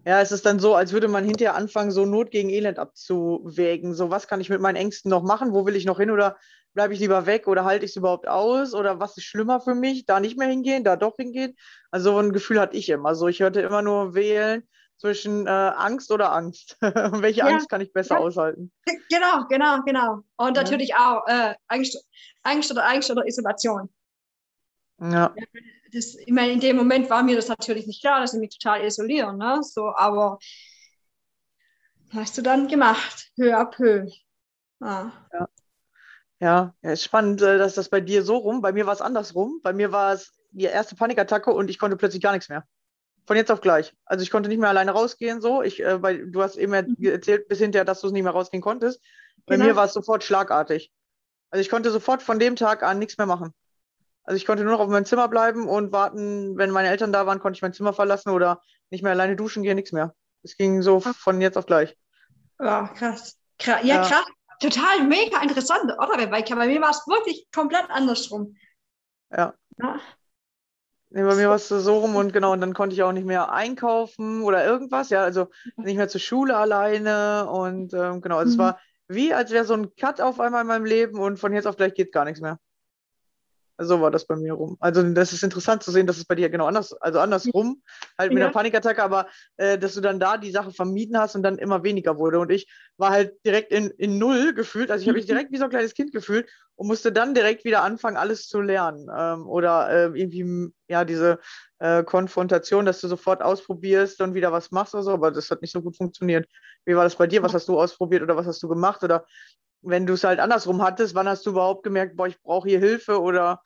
ja, 0.05 0.21
es 0.21 0.31
ist 0.31 0.45
dann 0.45 0.59
so, 0.59 0.75
als 0.75 0.91
würde 0.91 1.07
man 1.07 1.25
hinterher 1.25 1.55
anfangen, 1.55 1.91
so 1.91 2.05
Not 2.05 2.31
gegen 2.31 2.49
Elend 2.49 2.79
abzuwägen. 2.79 3.93
So, 3.93 4.09
was 4.09 4.27
kann 4.27 4.41
ich 4.41 4.49
mit 4.49 4.61
meinen 4.61 4.75
Ängsten 4.77 5.09
noch 5.09 5.23
machen? 5.23 5.53
Wo 5.53 5.65
will 5.65 5.75
ich 5.75 5.85
noch 5.85 5.99
hin? 5.99 6.09
Oder 6.09 6.37
bleibe 6.79 6.93
ich 6.93 7.01
lieber 7.01 7.25
weg 7.25 7.49
oder 7.49 7.65
halte 7.65 7.83
ich 7.83 7.91
es 7.91 7.97
überhaupt 7.97 8.25
aus 8.25 8.73
oder 8.73 9.01
was 9.01 9.17
ist 9.17 9.25
schlimmer 9.25 9.59
für 9.59 9.75
mich, 9.75 10.05
da 10.05 10.21
nicht 10.21 10.37
mehr 10.37 10.47
hingehen, 10.47 10.85
da 10.85 10.95
doch 10.95 11.17
hingehen. 11.17 11.57
Also 11.91 12.17
ein 12.17 12.31
Gefühl 12.31 12.57
hatte 12.57 12.77
ich 12.77 12.87
immer. 12.87 13.15
So, 13.15 13.27
ich 13.27 13.41
hörte 13.41 13.59
immer 13.59 13.81
nur 13.81 14.15
wählen 14.15 14.65
zwischen 14.95 15.45
äh, 15.45 15.49
Angst 15.49 16.09
oder 16.09 16.31
Angst. 16.31 16.77
Welche 16.81 17.39
ja. 17.41 17.47
Angst 17.47 17.67
kann 17.67 17.81
ich 17.81 17.91
besser 17.91 18.15
ja. 18.15 18.21
aushalten? 18.21 18.71
Genau, 19.09 19.45
genau, 19.49 19.81
genau. 19.85 20.21
Und 20.37 20.55
ja. 20.55 20.63
natürlich 20.63 20.95
auch 20.95 21.27
äh, 21.27 21.53
Angst, 21.67 22.01
Angst 22.43 22.71
oder 22.71 22.87
Angst 22.87 23.11
oder 23.11 23.27
Isolation. 23.27 23.89
Ja. 25.01 25.35
Das, 25.91 26.15
ich 26.15 26.31
meine, 26.31 26.53
in 26.53 26.61
dem 26.61 26.77
Moment 26.77 27.09
war 27.09 27.23
mir 27.23 27.35
das 27.35 27.49
natürlich 27.49 27.87
nicht 27.87 27.99
klar, 27.99 28.21
dass 28.21 28.33
ich 28.33 28.39
mich 28.39 28.57
total 28.57 28.85
isolieren, 28.85 29.37
ne? 29.37 29.59
So, 29.63 29.93
aber 29.93 30.39
hast 32.13 32.37
du 32.37 32.41
dann 32.41 32.69
gemacht, 32.69 33.33
peu 33.35 33.53
à 33.53 33.65
peu. 33.65 34.07
Ah. 34.79 35.11
Ja. 35.33 35.49
Ja, 36.39 36.73
ja, 36.81 36.91
ist 36.91 37.03
spannend, 37.03 37.41
äh, 37.41 37.57
dass 37.57 37.75
das 37.75 37.89
bei 37.89 37.99
dir 37.99 38.23
so 38.23 38.37
rum. 38.37 38.61
Bei 38.61 38.71
mir 38.71 38.85
war 38.85 38.93
es 38.93 39.01
andersrum. 39.01 39.59
Bei 39.61 39.73
mir 39.73 39.91
war 39.91 40.13
es 40.13 40.33
die 40.51 40.65
erste 40.65 40.95
Panikattacke 40.95 41.51
und 41.51 41.69
ich 41.69 41.79
konnte 41.79 41.97
plötzlich 41.97 42.21
gar 42.21 42.31
nichts 42.31 42.49
mehr. 42.49 42.63
Von 43.27 43.35
jetzt 43.35 43.51
auf 43.51 43.61
gleich. 43.61 43.93
Also 44.05 44.23
ich 44.23 44.31
konnte 44.31 44.49
nicht 44.49 44.59
mehr 44.59 44.69
alleine 44.69 44.91
rausgehen. 44.91 45.41
So, 45.41 45.61
ich, 45.61 45.83
äh, 45.83 46.01
weil 46.01 46.31
du 46.31 46.41
hast 46.41 46.55
eben 46.55 46.71
mhm. 46.71 47.05
erzählt 47.05 47.47
bis 47.49 47.59
hinterher, 47.59 47.85
dass 47.85 48.01
du 48.01 48.07
es 48.07 48.13
nicht 48.13 48.23
mehr 48.23 48.31
rausgehen 48.31 48.63
konntest. 48.63 49.01
Bei 49.45 49.55
genau. 49.55 49.67
mir 49.67 49.75
war 49.75 49.85
es 49.85 49.93
sofort 49.93 50.23
schlagartig. 50.23 50.91
Also 51.51 51.61
ich 51.61 51.69
konnte 51.69 51.91
sofort 51.91 52.21
von 52.21 52.39
dem 52.39 52.55
Tag 52.55 52.83
an 52.83 52.99
nichts 52.99 53.17
mehr 53.17 53.27
machen. 53.27 53.53
Also 54.23 54.37
ich 54.37 54.45
konnte 54.45 54.63
nur 54.63 54.73
noch 54.73 54.79
auf 54.79 54.89
meinem 54.89 55.05
Zimmer 55.05 55.27
bleiben 55.27 55.67
und 55.67 55.91
warten, 55.91 56.57
wenn 56.57 56.69
meine 56.69 56.89
Eltern 56.89 57.11
da 57.11 57.25
waren, 57.25 57.39
konnte 57.39 57.57
ich 57.57 57.61
mein 57.61 57.73
Zimmer 57.73 57.93
verlassen 57.93 58.29
oder 58.29 58.61
nicht 58.91 59.01
mehr 59.01 59.11
alleine 59.11 59.35
duschen 59.35 59.63
gehen, 59.63 59.75
nichts 59.75 59.91
mehr. 59.91 60.13
Es 60.43 60.55
ging 60.55 60.81
so 60.83 60.99
von 60.99 61.41
jetzt 61.41 61.57
auf 61.57 61.65
gleich. 61.65 61.97
Ja, 62.59 62.87
krass. 62.89 63.37
ja, 63.61 63.79
ja, 63.83 64.01
krass 64.03 64.25
total 64.59 65.03
mega 65.07 65.41
interessant, 65.41 65.83
oder? 65.83 66.31
Weil 66.31 66.43
bei 66.43 66.67
mir 66.67 66.81
war 66.81 66.91
es 66.91 67.07
wirklich 67.07 67.47
komplett 67.53 67.89
andersrum. 67.89 68.55
Ja. 69.31 69.53
ja. 69.81 69.99
Nee, 71.11 71.23
bei 71.23 71.35
mir 71.35 71.49
war 71.49 71.55
es 71.55 71.67
so 71.69 71.99
rum 71.99 72.15
und 72.15 72.33
genau, 72.33 72.53
und 72.53 72.61
dann 72.61 72.75
konnte 72.75 72.93
ich 72.93 73.01
auch 73.01 73.11
nicht 73.11 73.25
mehr 73.25 73.51
einkaufen 73.51 74.43
oder 74.43 74.63
irgendwas, 74.63 75.09
ja, 75.09 75.23
also 75.23 75.47
nicht 75.75 75.97
mehr 75.97 76.07
zur 76.07 76.21
Schule 76.21 76.55
alleine 76.55 77.49
und 77.49 77.93
ähm, 77.95 78.21
genau, 78.21 78.37
also 78.37 78.49
mhm. 78.49 78.51
es 78.51 78.57
war 78.59 78.79
wie, 79.07 79.33
als 79.33 79.49
wäre 79.49 79.65
so 79.65 79.73
ein 79.73 79.95
Cut 79.95 80.21
auf 80.21 80.39
einmal 80.39 80.61
in 80.61 80.67
meinem 80.67 80.85
Leben 80.85 81.19
und 81.19 81.39
von 81.39 81.51
jetzt 81.51 81.65
auf 81.65 81.77
gleich 81.77 81.95
geht 81.95 82.11
gar 82.11 82.25
nichts 82.25 82.41
mehr. 82.41 82.59
So 83.81 84.01
war 84.01 84.11
das 84.11 84.25
bei 84.25 84.35
mir 84.35 84.53
rum. 84.53 84.77
Also 84.79 85.01
das 85.03 85.31
ist 85.31 85.43
interessant 85.43 85.83
zu 85.83 85.91
sehen, 85.91 86.05
dass 86.05 86.17
es 86.17 86.25
bei 86.25 86.35
dir 86.35 86.49
genau 86.49 86.65
anders, 86.65 86.93
also 86.93 87.19
andersrum, 87.19 87.81
halt 88.17 88.31
mit 88.31 88.39
ja. 88.39 88.45
einer 88.45 88.53
Panikattacke, 88.53 89.01
aber 89.01 89.27
äh, 89.57 89.77
dass 89.77 89.93
du 89.93 90.01
dann 90.01 90.19
da 90.19 90.37
die 90.37 90.51
Sache 90.51 90.71
vermieden 90.71 91.17
hast 91.17 91.35
und 91.35 91.43
dann 91.43 91.57
immer 91.57 91.83
weniger 91.83 92.17
wurde. 92.17 92.39
Und 92.39 92.51
ich 92.51 92.69
war 92.97 93.11
halt 93.11 93.33
direkt 93.45 93.71
in, 93.71 93.89
in 93.91 94.17
Null 94.17 94.53
gefühlt. 94.53 94.91
Also 94.91 95.03
ich 95.03 95.07
habe 95.07 95.17
mich 95.17 95.27
direkt 95.27 95.51
wie 95.51 95.57
so 95.57 95.63
ein 95.63 95.69
kleines 95.69 95.93
Kind 95.93 96.11
gefühlt 96.11 96.49
und 96.75 96.87
musste 96.87 97.11
dann 97.11 97.33
direkt 97.33 97.63
wieder 97.63 97.83
anfangen, 97.83 98.17
alles 98.17 98.47
zu 98.47 98.59
lernen. 98.59 99.07
Ähm, 99.15 99.47
oder 99.47 99.89
äh, 99.89 100.19
irgendwie, 100.19 100.73
ja, 100.89 101.05
diese 101.05 101.39
äh, 101.79 102.03
Konfrontation, 102.03 102.85
dass 102.85 102.99
du 102.99 103.07
sofort 103.07 103.41
ausprobierst 103.41 104.19
und 104.21 104.33
wieder 104.33 104.51
was 104.51 104.71
machst 104.71 104.93
oder 104.93 105.03
so, 105.03 105.11
aber 105.11 105.31
das 105.31 105.49
hat 105.51 105.61
nicht 105.61 105.71
so 105.71 105.81
gut 105.81 105.95
funktioniert. 105.95 106.47
Wie 106.85 106.95
war 106.95 107.03
das 107.05 107.15
bei 107.15 107.27
dir? 107.27 107.43
Was 107.43 107.53
hast 107.53 107.67
du 107.69 107.79
ausprobiert 107.79 108.23
oder 108.23 108.35
was 108.35 108.47
hast 108.47 108.61
du 108.61 108.67
gemacht? 108.67 109.03
Oder 109.03 109.25
wenn 109.81 110.05
du 110.05 110.13
es 110.13 110.23
halt 110.23 110.39
andersrum 110.39 110.81
hattest, 110.81 111.15
wann 111.15 111.27
hast 111.27 111.45
du 111.45 111.51
überhaupt 111.51 111.83
gemerkt, 111.83 112.15
boah, 112.15 112.27
ich 112.27 112.41
brauche 112.41 112.67
hier 112.67 112.79
Hilfe 112.79 113.21
oder 113.21 113.61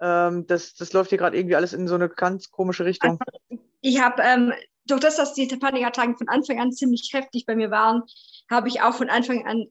ähm, 0.00 0.46
das, 0.46 0.74
das 0.74 0.92
läuft 0.92 1.10
hier 1.10 1.18
gerade 1.18 1.36
irgendwie 1.36 1.56
alles 1.56 1.72
in 1.72 1.88
so 1.88 1.94
eine 1.94 2.08
ganz 2.08 2.50
komische 2.50 2.84
Richtung? 2.84 3.18
Ich 3.80 4.00
habe 4.00 4.22
ähm, 4.22 4.52
durch 4.86 5.00
das, 5.00 5.16
dass 5.16 5.34
die 5.34 5.46
Panikattacken 5.46 6.16
von 6.16 6.28
Anfang 6.28 6.60
an 6.60 6.72
ziemlich 6.72 7.10
heftig 7.12 7.46
bei 7.46 7.56
mir 7.56 7.70
waren, 7.70 8.02
habe 8.50 8.68
ich 8.68 8.82
auch 8.82 8.94
von 8.94 9.08
Anfang 9.08 9.46
an 9.46 9.66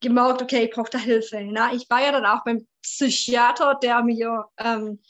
gemerkt, 0.00 0.42
okay, 0.42 0.64
ich 0.64 0.70
brauche 0.70 0.90
da 0.90 0.98
Hilfe. 0.98 1.40
Na, 1.42 1.72
ich 1.72 1.88
war 1.90 2.02
ja 2.02 2.12
dann 2.12 2.26
auch 2.26 2.44
beim 2.44 2.66
Psychiater, 2.82 3.78
der 3.82 4.02
mir, 4.02 4.44
ähm, 4.58 5.00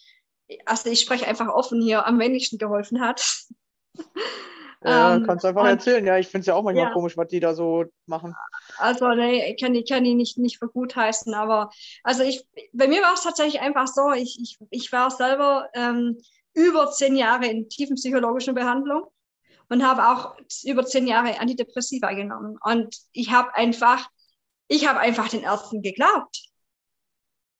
also 0.64 0.90
ich 0.90 1.00
spreche 1.00 1.26
einfach 1.26 1.48
offen 1.48 1.82
hier, 1.82 2.06
am 2.06 2.18
wenigsten 2.18 2.58
geholfen 2.58 3.00
hat. 3.00 3.44
Ja, 4.84 5.16
ähm, 5.16 5.24
kannst 5.26 5.44
du 5.44 5.48
einfach 5.48 5.62
und, 5.62 5.68
erzählen. 5.68 6.06
Ja, 6.06 6.18
ich 6.18 6.28
finde 6.28 6.40
es 6.40 6.46
ja 6.46 6.54
auch 6.54 6.62
manchmal 6.62 6.86
ja. 6.86 6.92
komisch, 6.92 7.16
was 7.16 7.28
die 7.28 7.40
da 7.40 7.54
so 7.54 7.86
machen. 8.06 8.34
Also, 8.76 9.08
nee, 9.08 9.50
ich 9.50 9.60
kann, 9.60 9.74
ich 9.74 9.88
kann 9.88 10.04
die 10.04 10.14
nicht, 10.14 10.38
nicht 10.38 10.58
für 10.58 10.68
gut 10.68 10.94
heißen, 10.94 11.34
aber 11.34 11.70
also 12.04 12.22
ich, 12.22 12.46
bei 12.72 12.86
mir 12.86 13.02
war 13.02 13.14
es 13.14 13.22
tatsächlich 13.22 13.60
einfach 13.60 13.88
so, 13.88 14.12
ich, 14.12 14.38
ich, 14.40 14.58
ich 14.70 14.92
war 14.92 15.10
selber 15.10 15.68
ähm, 15.74 16.18
über 16.54 16.90
zehn 16.90 17.16
Jahre 17.16 17.46
in 17.46 17.68
tiefen 17.68 17.96
psychologischen 17.96 18.54
Behandlung 18.54 19.04
und 19.68 19.84
habe 19.84 20.08
auch 20.08 20.36
über 20.64 20.84
zehn 20.84 21.06
Jahre 21.06 21.38
Antidepressiva 21.40 22.12
genommen. 22.12 22.58
Und 22.62 22.96
ich 23.12 23.30
habe 23.32 23.54
einfach, 23.54 24.08
ich 24.68 24.88
habe 24.88 25.00
einfach 25.00 25.28
den 25.28 25.42
Ärzten 25.42 25.82
geglaubt. 25.82 26.47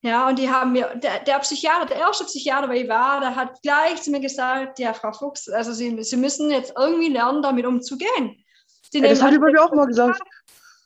Ja, 0.01 0.29
und 0.29 0.39
die 0.39 0.49
haben 0.49 0.73
mir, 0.73 0.95
der, 0.95 1.25
der 1.25 1.39
Psychiater, 1.41 1.87
der 1.87 1.97
erste 1.97 2.25
Psychiater, 2.25 2.69
der 2.69 2.77
ich 2.77 2.89
war, 2.89 3.21
der 3.21 3.35
hat 3.35 3.61
gleich 3.63 4.01
zu 4.01 4.11
mir 4.11 4.21
gesagt, 4.21 4.79
ja, 4.79 4.93
Frau 4.93 5.13
Fuchs, 5.13 5.49
also 5.49 5.73
Sie, 5.73 6.01
Sie 6.05 6.17
müssen 6.17 6.51
jetzt 6.51 6.73
irgendwie 6.77 7.09
lernen, 7.09 7.43
damit 7.43 7.67
umzugehen. 7.67 8.45
Sie 8.93 9.01
ja, 9.01 9.09
das 9.09 9.23
hat 9.23 9.33
über 9.33 9.51
mir 9.51 9.63
auch 9.63 9.73
mal 9.73 9.87
gesagt. 9.87 10.21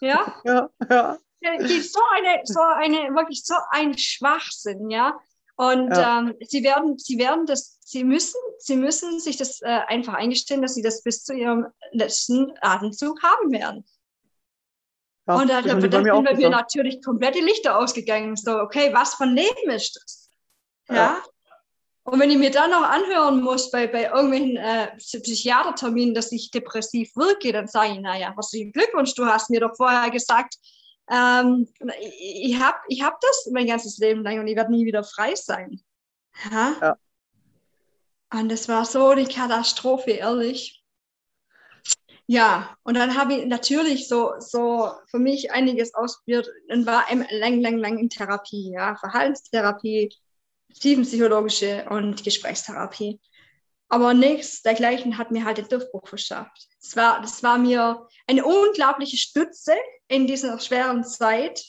Ja? 0.00 0.35
Ja, 0.42 0.69
ja. 0.90 1.16
Die, 1.61 1.81
so 1.81 2.00
eine, 2.12 2.40
so 2.42 2.59
eine, 2.61 3.14
wirklich 3.14 3.45
so 3.45 3.54
ein 3.71 3.97
Schwachsinn, 3.97 4.90
ja. 4.90 5.16
Und 5.54 5.90
ja. 5.90 6.19
ähm, 6.19 6.35
sie 6.40 6.64
werden, 6.64 6.99
sie 6.99 7.19
werden 7.19 7.47
das, 7.47 7.78
sie 7.85 8.02
müssen, 8.02 8.40
sie 8.59 8.75
müssen 8.75 9.21
sich 9.21 9.37
das 9.37 9.62
äh, 9.62 9.81
einfach 9.87 10.14
eingestehen, 10.14 10.61
dass 10.61 10.75
sie 10.75 10.83
das 10.83 11.04
bis 11.04 11.23
zu 11.23 11.35
ihrem 11.35 11.69
letzten 11.92 12.52
Atemzug 12.61 13.23
haben 13.23 13.52
werden. 13.52 13.85
Ja, 15.26 15.35
und 15.35 15.49
da, 15.49 15.62
da, 15.62 15.75
da 15.75 15.81
sind 15.81 15.91
bei 15.91 16.35
mir 16.35 16.50
natürlich 16.50 17.02
komplett 17.02 17.37
die 17.37 17.41
Lichter 17.41 17.79
ausgegangen. 17.79 18.37
So, 18.37 18.59
okay, 18.59 18.93
was 18.93 19.14
von 19.14 19.35
Leben 19.35 19.71
ist 19.71 19.97
das? 19.97 20.31
Ja. 20.88 20.95
ja. 20.95 21.23
Und 22.05 22.19
wenn 22.19 22.31
ich 22.31 22.38
mir 22.38 22.50
dann 22.50 22.71
noch 22.71 22.83
anhören 22.83 23.41
muss 23.41 23.71
bei, 23.71 23.87
bei 23.87 24.07
irgendwelchen 24.07 24.57
äh, 24.57 24.97
Psychiaterterminen, 24.97 26.14
dass 26.14 26.33
ich 26.33 26.50
depressiv 26.50 27.14
wirke, 27.14 27.52
dann 27.52 27.69
sage 27.69 27.93
ich, 27.93 28.00
naja, 28.00 28.33
herzlichen 28.35 28.73
Glückwunsch, 28.73 29.14
du 29.14 29.25
hast 29.26 29.50
mir 29.50 29.61
doch 29.61 29.76
vorher 29.76 30.11
gesagt, 30.11 30.57
ähm, 31.09 31.69
ich, 32.00 32.50
ich 32.50 32.61
habe 32.61 32.79
ich 32.88 33.02
hab 33.05 33.21
das 33.21 33.49
mein 33.52 33.69
ganzes 33.69 33.99
Leben 33.99 34.25
lang 34.25 34.41
und 34.41 34.49
ich 34.49 34.57
werde 34.57 34.73
nie 34.73 34.85
wieder 34.85 35.05
frei 35.05 35.37
sein. 35.37 35.81
Ja? 36.50 36.75
ja. 36.81 36.97
Und 38.33 38.49
das 38.49 38.69
war 38.69 38.85
so 38.85 39.09
eine 39.09 39.26
Katastrophe, 39.26 40.12
ehrlich. 40.12 40.82
Ja, 42.33 42.79
und 42.83 42.95
dann 42.97 43.15
habe 43.19 43.35
ich 43.35 43.45
natürlich 43.45 44.09
so, 44.09 44.33
so 44.39 44.91
für 45.11 45.19
mich 45.19 45.53
einiges 45.53 45.93
ausprobiert 45.93 46.49
und 46.71 46.87
war 46.87 47.05
lang, 47.31 47.61
lang, 47.61 47.77
lang 47.77 47.99
in 47.99 48.09
Therapie, 48.09 48.71
ja, 48.73 48.97
Verhaltenstherapie, 48.97 50.09
tiefenpsychologische 50.81 51.85
und 51.91 52.25
Gesprächstherapie. 52.25 53.21
Aber 53.91 54.15
nichts 54.15 54.62
dergleichen 54.62 55.19
hat 55.19 55.31
mir 55.31 55.45
halt 55.45 55.59
den 55.59 55.69
Durchbruch 55.69 56.09
verschafft. 56.09 56.69
Das 56.81 56.97
war, 56.97 57.21
das 57.21 57.43
war 57.43 57.59
mir 57.59 58.09
eine 58.27 58.47
unglaubliche 58.47 59.19
Stütze 59.19 59.75
in 60.09 60.27
dieser 60.27 60.59
schweren 60.59 61.05
Zeit. 61.05 61.62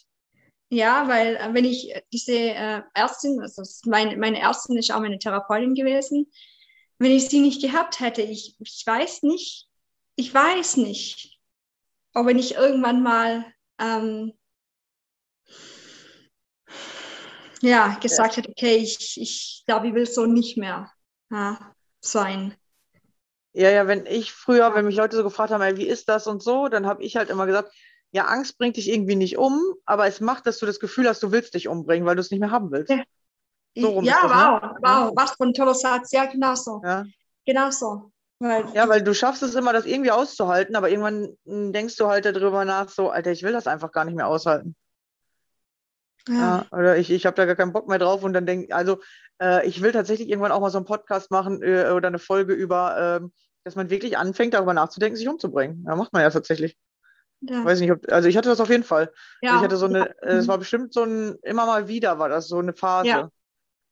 Ja, 0.70 1.10
weil 1.10 1.36
äh, 1.36 1.54
wenn 1.54 1.66
ich 1.66 1.94
diese 2.14 2.38
äh, 2.38 2.84
Ärztin, 2.94 3.38
also 3.42 3.64
meine, 3.86 4.16
meine 4.16 4.40
Ärztin 4.40 4.78
ist 4.78 4.94
auch 4.94 5.02
meine 5.02 5.20
Therapeutin 5.20 5.76
gewesen, 5.76 6.32
wenn 7.00 7.12
ich 7.12 7.28
sie 7.28 7.42
nicht 7.42 7.62
gehabt 7.62 8.00
hätte, 8.00 8.22
ich, 8.22 8.56
ich 8.60 8.84
weiß 8.86 9.24
nicht, 9.24 9.68
ich 10.16 10.34
weiß 10.34 10.78
nicht, 10.78 11.40
ob 12.14 12.28
wenn 12.28 12.40
ich 12.40 12.56
irgendwann 12.56 13.02
mal 13.02 13.46
ähm, 13.80 14.34
ja, 17.62 17.98
gesagt 18.02 18.36
ja. 18.36 18.38
hätte, 18.38 18.50
okay, 18.50 18.76
ich, 18.76 19.20
ich 19.20 19.64
glaube, 19.66 19.88
ich 19.88 19.94
will 19.94 20.06
so 20.06 20.26
nicht 20.26 20.58
mehr 20.58 20.92
ja, 21.32 21.74
sein. 22.02 22.56
Ja, 23.54 23.70
ja, 23.70 23.88
wenn 23.88 24.06
ich 24.06 24.32
früher, 24.32 24.74
wenn 24.74 24.86
mich 24.86 24.96
Leute 24.96 25.16
so 25.16 25.24
gefragt 25.24 25.52
haben, 25.52 25.62
ey, 25.62 25.78
wie 25.78 25.88
ist 25.88 26.10
das 26.10 26.28
und 26.28 26.42
so, 26.42 26.68
dann 26.68 26.86
habe 26.86 27.04
ich 27.04 27.16
halt 27.16 27.30
immer 27.30 27.46
gesagt, 27.46 27.72
ja, 28.12 28.26
Angst 28.26 28.58
bringt 28.58 28.78
dich 28.78 28.90
irgendwie 28.90 29.16
nicht 29.16 29.38
um, 29.38 29.60
aber 29.86 30.08
es 30.08 30.22
macht, 30.22 30.46
dass 30.46 30.60
du 30.60 30.66
das 30.66 30.80
Gefühl 30.80 31.08
hast, 31.08 31.24
du 31.24 31.32
willst 31.32 31.56
dich 31.56 31.68
umbringen, 31.68 32.06
weil 32.06 32.16
du 32.16 32.22
es 32.22 32.30
nicht 32.30 32.40
mehr 32.40 32.52
haben 32.52 32.72
willst. 32.72 32.92
Ja, 32.92 33.04
so 33.76 34.02
ja 34.02 34.20
das, 34.22 34.32
wow, 34.32 34.62
ne? 34.62 34.78
wow, 34.82 35.14
was 35.16 35.32
für 35.32 35.46
ein 35.46 35.54
toller 35.54 35.74
Satz. 35.74 36.12
Ja, 36.12 36.26
genau 36.26 36.54
so. 36.54 36.82
Ja. 36.84 37.06
Genau 37.46 37.72
so. 37.72 38.13
Weil 38.44 38.66
ja, 38.74 38.90
weil 38.90 39.02
du 39.02 39.14
schaffst 39.14 39.42
es 39.42 39.56
immer, 39.56 39.72
das 39.72 39.86
irgendwie 39.86 40.12
auszuhalten, 40.12 40.76
aber 40.76 40.90
irgendwann 40.90 41.38
hm, 41.46 41.72
denkst 41.72 41.96
du 41.96 42.08
halt 42.08 42.26
darüber 42.26 42.66
nach, 42.66 42.90
so, 42.90 43.10
Alter, 43.10 43.32
ich 43.32 43.42
will 43.44 43.54
das 43.54 43.68
einfach 43.68 43.94
gar 43.94 44.04
nicht 44.04 44.16
mehr 44.16 44.28
aushalten. 44.28 44.76
Ja. 46.28 46.34
ja 46.34 46.66
oder 46.78 46.98
ich, 46.98 47.10
ich 47.10 47.26
habe 47.26 47.38
da 47.38 47.46
gar 47.46 47.56
keinen 47.56 47.72
Bock 47.72 47.88
mehr 47.88 48.00
drauf 48.00 48.22
und 48.22 48.34
dann 48.34 48.46
denke 48.46 48.76
also 48.76 49.00
äh, 49.42 49.66
ich 49.66 49.82
will 49.82 49.94
tatsächlich 49.94 50.28
irgendwann 50.28 50.52
auch 50.52 50.60
mal 50.60 50.72
so 50.72 50.78
einen 50.78 50.86
Podcast 50.86 51.32
machen 51.32 51.62
äh, 51.64 51.92
oder 51.92 52.10
eine 52.10 52.20
Folge 52.20 52.54
über, 52.54 53.22
äh, 53.22 53.28
dass 53.64 53.76
man 53.76 53.90
wirklich 53.90 54.18
anfängt, 54.18 54.54
darüber 54.54 54.74
nachzudenken, 54.74 55.16
sich 55.16 55.30
umzubringen. 55.30 55.86
Ja, 55.88 55.96
macht 55.96 56.12
man 56.12 56.22
ja 56.22 56.30
tatsächlich. 56.30 56.78
Ja. 57.40 57.64
Weiß 57.64 57.80
nicht, 57.80 57.94
ob, 57.94 58.12
also 58.12 58.28
ich 58.28 58.36
hatte 58.36 58.50
das 58.50 58.60
auf 58.60 58.70
jeden 58.70 58.84
Fall. 58.84 59.14
Ja. 59.42 59.56
Ich 59.56 59.62
hatte 59.62 59.78
so 59.78 59.86
eine, 59.86 60.10
äh, 60.22 60.36
es 60.36 60.50
war 60.50 60.58
bestimmt 60.58 60.94
so 60.94 61.04
ein, 61.04 61.38
immer 61.44 61.66
mal 61.66 61.88
wieder 61.88 62.20
war 62.20 62.28
das 62.28 62.50
so 62.50 62.60
eine 62.60 62.74
Phase. 62.74 63.08
Ja. 63.08 63.30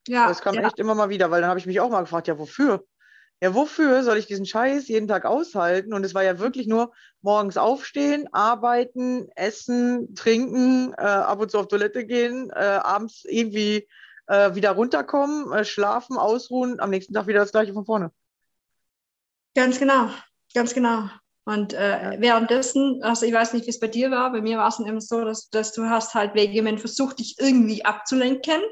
ja. 0.08 0.28
Das 0.28 0.42
kam 0.42 0.56
echt 0.56 0.78
immer 0.78 0.94
mal 0.94 1.08
wieder, 1.08 1.30
weil 1.30 1.40
dann 1.40 1.48
habe 1.48 1.60
ich 1.60 1.66
mich 1.66 1.80
auch 1.80 1.90
mal 1.90 2.02
gefragt, 2.02 2.28
ja, 2.28 2.38
wofür? 2.38 2.84
Ja, 3.42 3.54
wofür 3.54 4.04
soll 4.04 4.18
ich 4.18 4.26
diesen 4.26 4.46
Scheiß 4.46 4.86
jeden 4.86 5.08
Tag 5.08 5.24
aushalten? 5.24 5.94
Und 5.94 6.04
es 6.04 6.14
war 6.14 6.22
ja 6.22 6.38
wirklich 6.38 6.68
nur 6.68 6.92
morgens 7.22 7.56
aufstehen, 7.56 8.28
arbeiten, 8.30 9.28
essen, 9.34 10.14
trinken, 10.14 10.92
äh, 10.96 11.02
ab 11.02 11.40
und 11.40 11.50
zu 11.50 11.58
auf 11.58 11.66
Toilette 11.66 12.06
gehen, 12.06 12.50
äh, 12.50 12.60
abends 12.60 13.24
irgendwie 13.24 13.88
äh, 14.28 14.54
wieder 14.54 14.70
runterkommen, 14.70 15.52
äh, 15.52 15.64
schlafen, 15.64 16.18
ausruhen, 16.18 16.78
am 16.78 16.90
nächsten 16.90 17.14
Tag 17.14 17.26
wieder 17.26 17.40
das 17.40 17.50
gleiche 17.50 17.72
von 17.72 17.84
vorne. 17.84 18.12
Ganz 19.56 19.80
genau, 19.80 20.10
ganz 20.54 20.72
genau. 20.72 21.08
Und 21.44 21.74
äh, 21.74 22.18
währenddessen, 22.20 23.02
also 23.02 23.26
ich 23.26 23.32
weiß 23.32 23.54
nicht, 23.54 23.66
wie 23.66 23.70
es 23.70 23.80
bei 23.80 23.88
dir 23.88 24.12
war, 24.12 24.30
bei 24.30 24.40
mir 24.40 24.58
war 24.58 24.68
es 24.68 24.76
dann 24.76 24.86
immer 24.86 25.00
so, 25.00 25.24
dass, 25.24 25.50
dass 25.50 25.72
du 25.72 25.90
hast 25.90 26.14
halt 26.14 26.36
vehement 26.36 26.78
versucht, 26.78 27.18
dich 27.18 27.34
irgendwie 27.40 27.84
abzulenken 27.84 28.62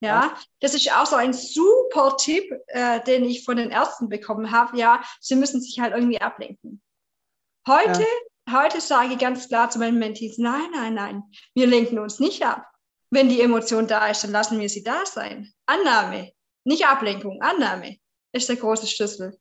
ja, 0.00 0.36
das 0.60 0.74
ist 0.74 0.92
auch 0.92 1.06
so 1.06 1.16
ein 1.16 1.32
super 1.32 2.16
Tipp, 2.16 2.52
äh, 2.68 3.02
den 3.04 3.24
ich 3.24 3.44
von 3.44 3.56
den 3.56 3.70
Ärzten 3.70 4.08
bekommen 4.08 4.52
habe. 4.52 4.78
Ja, 4.78 5.02
sie 5.20 5.34
müssen 5.34 5.60
sich 5.60 5.80
halt 5.80 5.94
irgendwie 5.94 6.20
ablenken. 6.20 6.80
Heute, 7.66 8.06
ja. 8.48 8.60
heute 8.60 8.80
sage 8.80 9.14
ich 9.14 9.18
ganz 9.18 9.48
klar 9.48 9.70
zu 9.70 9.78
meinen 9.78 9.98
Mentees, 9.98 10.38
nein, 10.38 10.70
nein, 10.72 10.94
nein, 10.94 11.22
wir 11.54 11.66
lenken 11.66 11.98
uns 11.98 12.20
nicht 12.20 12.44
ab. 12.44 12.64
Wenn 13.10 13.28
die 13.28 13.40
Emotion 13.40 13.86
da 13.86 14.06
ist, 14.08 14.22
dann 14.22 14.30
lassen 14.30 14.60
wir 14.60 14.68
sie 14.68 14.82
da 14.82 15.04
sein. 15.04 15.52
Annahme, 15.66 16.32
nicht 16.64 16.86
Ablenkung, 16.86 17.42
Annahme 17.42 17.96
ist 18.32 18.48
der 18.48 18.56
große 18.56 18.86
Schlüssel. 18.86 19.38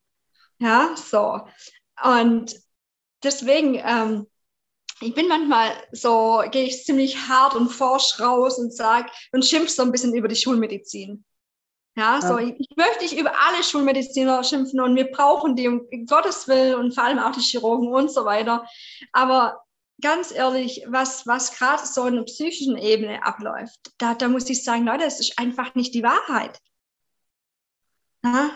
Ja, 0.59 0.95
so. 0.95 1.41
Und 2.03 2.55
deswegen, 3.23 3.75
ähm, 3.75 4.27
ich 5.01 5.13
bin 5.13 5.27
manchmal 5.27 5.71
so, 5.91 6.43
gehe 6.51 6.65
ich 6.65 6.83
ziemlich 6.83 7.27
hart 7.27 7.55
und 7.55 7.69
forsch 7.69 8.19
raus 8.19 8.57
und 8.57 8.73
sage 8.73 9.09
und 9.31 9.45
schimpf 9.45 9.69
so 9.69 9.83
ein 9.83 9.91
bisschen 9.91 10.13
über 10.15 10.27
die 10.27 10.35
Schulmedizin. 10.35 11.23
Ja, 11.95 12.21
so, 12.21 12.37
ja. 12.37 12.53
ich 12.59 12.69
möchte 12.75 13.03
nicht 13.03 13.17
über 13.17 13.31
alle 13.47 13.63
Schulmediziner 13.63 14.43
schimpfen 14.43 14.79
und 14.79 14.95
wir 14.95 15.09
brauchen 15.09 15.55
die 15.55 15.67
um 15.67 15.87
Gottes 16.05 16.47
Willen 16.47 16.75
und 16.75 16.93
vor 16.93 17.03
allem 17.03 17.17
auch 17.17 17.31
die 17.31 17.41
Chirurgen 17.41 17.91
und 17.91 18.11
so 18.11 18.23
weiter. 18.23 18.67
Aber 19.13 19.63
ganz 20.01 20.31
ehrlich, 20.31 20.83
was, 20.87 21.25
was 21.25 21.57
gerade 21.57 21.85
so 21.85 22.05
in 22.05 22.15
der 22.15 22.23
psychischen 22.23 22.77
Ebene 22.77 23.25
abläuft, 23.25 23.79
da, 23.97 24.13
da 24.13 24.27
muss 24.27 24.49
ich 24.49 24.63
sagen, 24.63 24.85
Leute, 24.85 25.05
es 25.05 25.19
ist 25.19 25.39
einfach 25.39 25.73
nicht 25.73 25.95
die 25.95 26.03
Wahrheit. 26.03 26.59
Ja? 28.23 28.51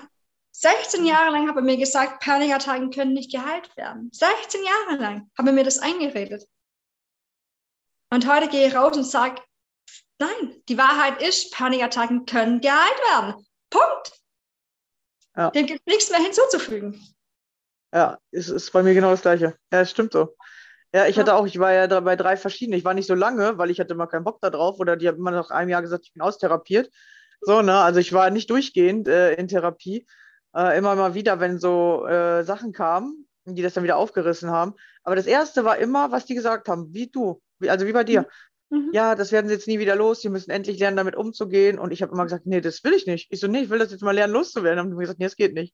16 0.61 1.05
Jahre 1.05 1.31
lang 1.31 1.49
hat 1.49 1.55
er 1.55 1.63
mir 1.63 1.77
gesagt, 1.77 2.21
Panikattacken 2.21 2.91
können 2.91 3.13
nicht 3.13 3.31
geheilt 3.31 3.75
werden. 3.77 4.11
16 4.13 4.61
Jahre 4.63 5.01
lang 5.01 5.31
hat 5.35 5.47
er 5.47 5.53
mir 5.53 5.63
das 5.63 5.79
eingeredet. 5.79 6.47
Und 8.11 8.31
heute 8.31 8.47
gehe 8.47 8.67
ich 8.67 8.75
raus 8.75 8.95
und 8.95 9.05
sage, 9.05 9.41
nein, 10.19 10.61
die 10.69 10.77
Wahrheit 10.77 11.19
ist, 11.19 11.51
Panikattacken 11.51 12.27
können 12.27 12.61
geheilt 12.61 12.99
werden. 13.09 13.47
Punkt. 13.71 14.11
Ja. 15.35 15.49
Dem 15.49 15.65
gibt 15.65 15.87
nichts 15.87 16.11
mehr 16.11 16.19
hinzuzufügen. 16.19 17.07
Ja, 17.91 18.19
es 18.29 18.49
ist 18.49 18.71
bei 18.71 18.83
mir 18.83 18.93
genau 18.93 19.09
das 19.09 19.23
Gleiche. 19.23 19.57
Ja, 19.73 19.81
es 19.81 19.89
stimmt 19.89 20.13
so. 20.13 20.35
Ja, 20.93 21.07
ich 21.07 21.17
hatte 21.17 21.33
auch, 21.33 21.47
ich 21.47 21.57
war 21.57 21.73
ja 21.73 21.87
bei 22.01 22.15
drei 22.15 22.37
verschiedenen. 22.37 22.77
Ich 22.77 22.85
war 22.85 22.93
nicht 22.93 23.07
so 23.07 23.15
lange, 23.15 23.57
weil 23.57 23.71
ich 23.71 23.79
hatte 23.79 23.95
immer 23.95 24.05
keinen 24.05 24.25
Bock 24.25 24.39
da 24.41 24.51
drauf 24.51 24.79
oder 24.79 24.95
die 24.95 25.07
haben 25.07 25.17
immer 25.17 25.31
nach 25.31 25.49
einem 25.49 25.69
Jahr 25.69 25.81
gesagt, 25.81 26.05
ich 26.05 26.13
bin 26.13 26.21
austherapiert. 26.21 26.93
So, 27.39 27.63
ne, 27.63 27.79
also 27.79 27.99
ich 27.99 28.13
war 28.13 28.29
nicht 28.29 28.51
durchgehend 28.51 29.07
äh, 29.07 29.33
in 29.33 29.47
Therapie 29.47 30.05
äh, 30.55 30.77
immer 30.77 30.95
mal 30.95 31.13
wieder, 31.13 31.39
wenn 31.39 31.59
so 31.59 32.05
äh, 32.05 32.43
Sachen 32.43 32.73
kamen, 32.73 33.27
die 33.45 33.61
das 33.61 33.73
dann 33.73 33.83
wieder 33.83 33.97
aufgerissen 33.97 34.51
haben. 34.51 34.73
Aber 35.03 35.15
das 35.15 35.25
Erste 35.25 35.63
war 35.63 35.77
immer, 35.77 36.11
was 36.11 36.25
die 36.25 36.35
gesagt 36.35 36.67
haben, 36.67 36.93
wie 36.93 37.07
du, 37.07 37.41
wie, 37.59 37.69
also 37.69 37.85
wie 37.85 37.93
bei 37.93 38.03
dir. 38.03 38.27
Mhm. 38.69 38.77
mhm. 38.77 38.89
Ja, 38.93 39.15
das 39.15 39.31
werden 39.31 39.47
sie 39.47 39.53
jetzt 39.53 39.67
nie 39.67 39.79
wieder 39.79 39.95
los, 39.95 40.21
sie 40.21 40.29
müssen 40.29 40.51
endlich 40.51 40.79
lernen, 40.79 40.97
damit 40.97 41.15
umzugehen. 41.15 41.79
Und 41.79 41.91
ich 41.91 42.01
habe 42.01 42.11
immer 42.11 42.23
gesagt, 42.23 42.45
nee, 42.45 42.61
das 42.61 42.83
will 42.83 42.93
ich 42.93 43.07
nicht. 43.07 43.31
Ich 43.31 43.39
so, 43.39 43.47
nee, 43.47 43.61
ich 43.61 43.69
will 43.69 43.79
das 43.79 43.91
jetzt 43.91 44.03
mal 44.03 44.15
lernen, 44.15 44.33
loszuwerden. 44.33 44.79
Und 44.79 44.91
haben 44.91 44.99
gesagt, 44.99 45.19
nee, 45.19 45.25
das 45.25 45.35
geht 45.35 45.53
nicht. 45.53 45.73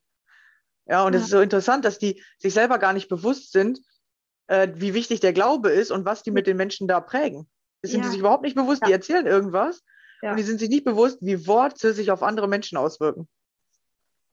Ja, 0.86 1.04
und 1.06 1.14
es 1.14 1.24
ist 1.24 1.32
so 1.32 1.42
interessant, 1.42 1.84
dass 1.84 2.00
die 2.00 2.24
sich 2.38 2.54
selber 2.54 2.78
gar 2.78 2.94
nicht 2.94 3.10
bewusst 3.10 3.52
sind, 3.52 3.80
äh, 4.48 4.70
wie 4.76 4.94
wichtig 4.94 5.20
der 5.20 5.34
Glaube 5.34 5.70
ist 5.70 5.92
und 5.92 6.06
was 6.06 6.24
die 6.24 6.32
mit 6.32 6.48
den 6.48 6.56
Menschen 6.56 6.88
da 6.88 7.02
prägen. 7.02 7.50
Das 7.82 7.92
sind 7.92 8.04
die 8.04 8.10
sich 8.10 8.20
überhaupt 8.20 8.44
nicht 8.44 8.56
bewusst, 8.56 8.86
die 8.88 8.92
erzählen 8.92 9.28
irgendwas 9.28 9.84
und 10.22 10.38
die 10.38 10.44
sind 10.44 10.60
sich 10.60 10.70
nicht 10.70 10.86
bewusst, 10.86 11.20
wie 11.22 11.46
Worte 11.46 11.94
sich 11.94 12.10
auf 12.12 12.24
andere 12.24 12.48
Menschen 12.48 12.78
auswirken. 12.78 13.28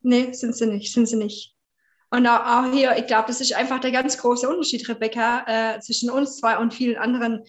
Nee, 0.04 0.32
sind 0.32 0.54
sie 0.54 0.66
nicht, 0.66 0.92
sind 0.92 1.06
sie 1.06 1.16
nicht. 1.16 1.54
Und 2.10 2.26
auch, 2.26 2.70
hier, 2.70 2.96
ich 2.96 3.06
glaube, 3.06 3.26
das 3.26 3.40
ist 3.40 3.54
einfach 3.54 3.80
der 3.80 3.90
ganz 3.90 4.18
große 4.18 4.48
Unterschied, 4.48 4.88
Rebecca, 4.88 5.44
äh, 5.46 5.80
zwischen 5.80 6.10
uns 6.10 6.36
zwei 6.38 6.58
und 6.58 6.74
vielen 6.74 6.96
anderen 6.96 7.42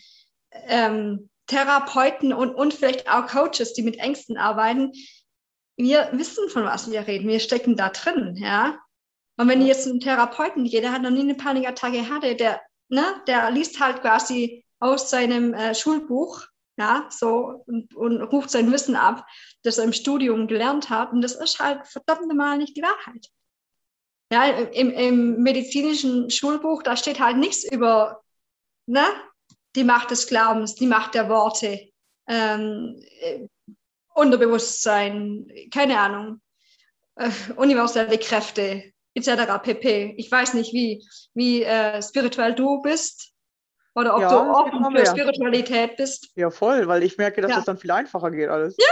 ähm, 0.67 1.29
Therapeuten 1.47 2.33
und, 2.33 2.55
und 2.55 2.73
vielleicht 2.73 3.09
auch 3.09 3.27
Coaches, 3.27 3.73
die 3.73 3.83
mit 3.83 3.97
Ängsten 3.97 4.37
arbeiten. 4.37 4.93
Wir 5.75 6.09
wissen, 6.13 6.49
von 6.49 6.63
was 6.63 6.89
wir 6.89 7.05
reden. 7.05 7.27
Wir 7.27 7.41
stecken 7.41 7.75
da 7.75 7.89
drin, 7.89 8.37
ja. 8.37 8.79
Und 9.37 9.49
wenn 9.49 9.65
jetzt 9.65 9.85
ein 9.85 9.99
Therapeuten 9.99 10.63
geht, 10.63 10.83
der 10.83 10.93
hat 10.93 11.01
noch 11.01 11.11
nie 11.11 11.19
eine 11.19 11.35
Panikattacke 11.35 12.09
hatte, 12.09 12.35
der, 12.35 12.61
ne, 12.87 13.03
der 13.27 13.51
liest 13.51 13.81
halt 13.81 13.99
quasi 13.99 14.63
aus 14.79 15.09
seinem 15.09 15.53
äh, 15.53 15.75
Schulbuch, 15.75 16.41
ja, 16.77 17.07
so 17.09 17.63
und, 17.67 17.95
und, 17.95 18.21
ruft 18.21 18.49
sein 18.49 18.71
Wissen 18.71 18.95
ab, 18.95 19.25
das 19.63 19.77
er 19.77 19.85
im 19.85 19.93
Studium 19.93 20.47
gelernt 20.47 20.89
hat. 20.89 21.11
Und 21.11 21.21
das 21.21 21.35
ist 21.35 21.59
halt 21.59 21.87
verdammt 21.87 22.33
mal 22.33 22.57
nicht 22.57 22.75
die 22.75 22.81
Wahrheit. 22.81 23.27
Ja, 24.31 24.45
im, 24.45 24.91
im 24.91 25.43
medizinischen 25.43 26.29
Schulbuch, 26.29 26.83
da 26.83 26.97
steht 26.97 27.19
halt 27.19 27.37
nichts 27.37 27.63
über 27.63 28.21
ne, 28.87 29.05
die 29.75 29.83
Macht 29.83 30.11
des 30.11 30.27
Glaubens, 30.27 30.75
die 30.75 30.87
Macht 30.87 31.13
der 31.13 31.29
Worte, 31.29 31.89
ähm, 32.27 32.99
äh, 33.21 33.47
Unterbewusstsein, 34.15 35.47
keine 35.71 35.99
Ahnung, 35.99 36.41
äh, 37.15 37.29
universelle 37.55 38.17
Kräfte, 38.17 38.91
etc. 39.13 39.61
pp. 39.61 40.15
Ich 40.17 40.31
weiß 40.31 40.55
nicht, 40.55 40.73
wie, 40.73 41.05
wie 41.33 41.63
äh, 41.63 42.01
spirituell 42.01 42.55
du 42.55 42.81
bist 42.81 43.34
oder 43.95 44.15
ob 44.15 44.21
ja, 44.21 44.29
du 44.29 44.51
offen 44.51 44.95
für 44.95 45.05
Spiritualität 45.05 45.95
bist. 45.97 46.29
Ja, 46.35 46.51
voll, 46.51 46.87
weil 46.87 47.03
ich 47.03 47.17
merke, 47.17 47.41
dass 47.41 47.51
ja. 47.51 47.57
das 47.57 47.65
dann 47.65 47.77
viel 47.77 47.91
einfacher 47.91 48.31
geht 48.31 48.49
alles. 48.49 48.75
Ja, 48.77 48.85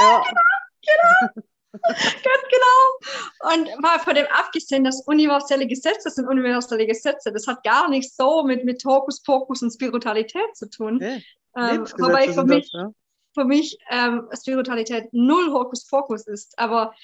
ja. 0.00 0.22
genau, 0.22 1.32
genau. 1.34 1.44
Ganz 1.72 2.42
genau. 2.50 3.54
Und 3.54 3.80
mal 3.80 3.98
von 3.98 4.14
dem 4.14 4.26
abgesehen, 4.26 4.84
dass 4.84 5.02
universelle 5.06 5.66
Gesetze 5.66 6.10
sind 6.10 6.28
universelle 6.28 6.86
Gesetze. 6.86 7.32
Das 7.32 7.46
hat 7.46 7.64
gar 7.64 7.88
nichts 7.88 8.14
so 8.16 8.44
mit, 8.44 8.64
mit 8.64 8.84
Hokuspokus 8.84 9.62
und 9.62 9.70
Spiritualität 9.70 10.54
zu 10.54 10.68
tun. 10.68 10.98
Nee, 10.98 11.24
ähm, 11.56 11.86
wobei 11.96 12.32
für 12.32 12.44
mich, 12.44 12.70
das, 12.70 12.82
ja. 12.82 12.90
für 13.34 13.44
mich 13.44 13.78
ähm, 13.90 14.28
Spiritualität 14.38 15.08
null 15.12 15.50
Hokuspokus 15.50 16.26
ist. 16.26 16.58
Aber 16.58 16.94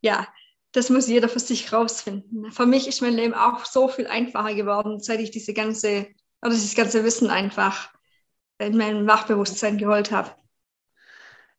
ja, 0.00 0.26
das 0.72 0.90
muss 0.90 1.06
jeder 1.06 1.28
für 1.28 1.38
sich 1.38 1.72
rausfinden. 1.72 2.50
Für 2.50 2.66
mich 2.66 2.88
ist 2.88 3.00
mein 3.00 3.14
Leben 3.14 3.34
auch 3.34 3.64
so 3.64 3.88
viel 3.88 4.06
einfacher 4.06 4.54
geworden, 4.54 5.00
seit 5.00 5.20
ich 5.20 5.30
diese 5.30 5.54
ganze, 5.54 6.06
oder 6.44 6.52
dieses 6.52 6.74
ganze 6.74 7.02
Wissen 7.04 7.30
einfach 7.30 7.90
in 8.58 8.76
mein 8.76 9.06
Wachbewusstsein 9.06 9.78
geholt 9.78 10.12
habe. 10.12 10.30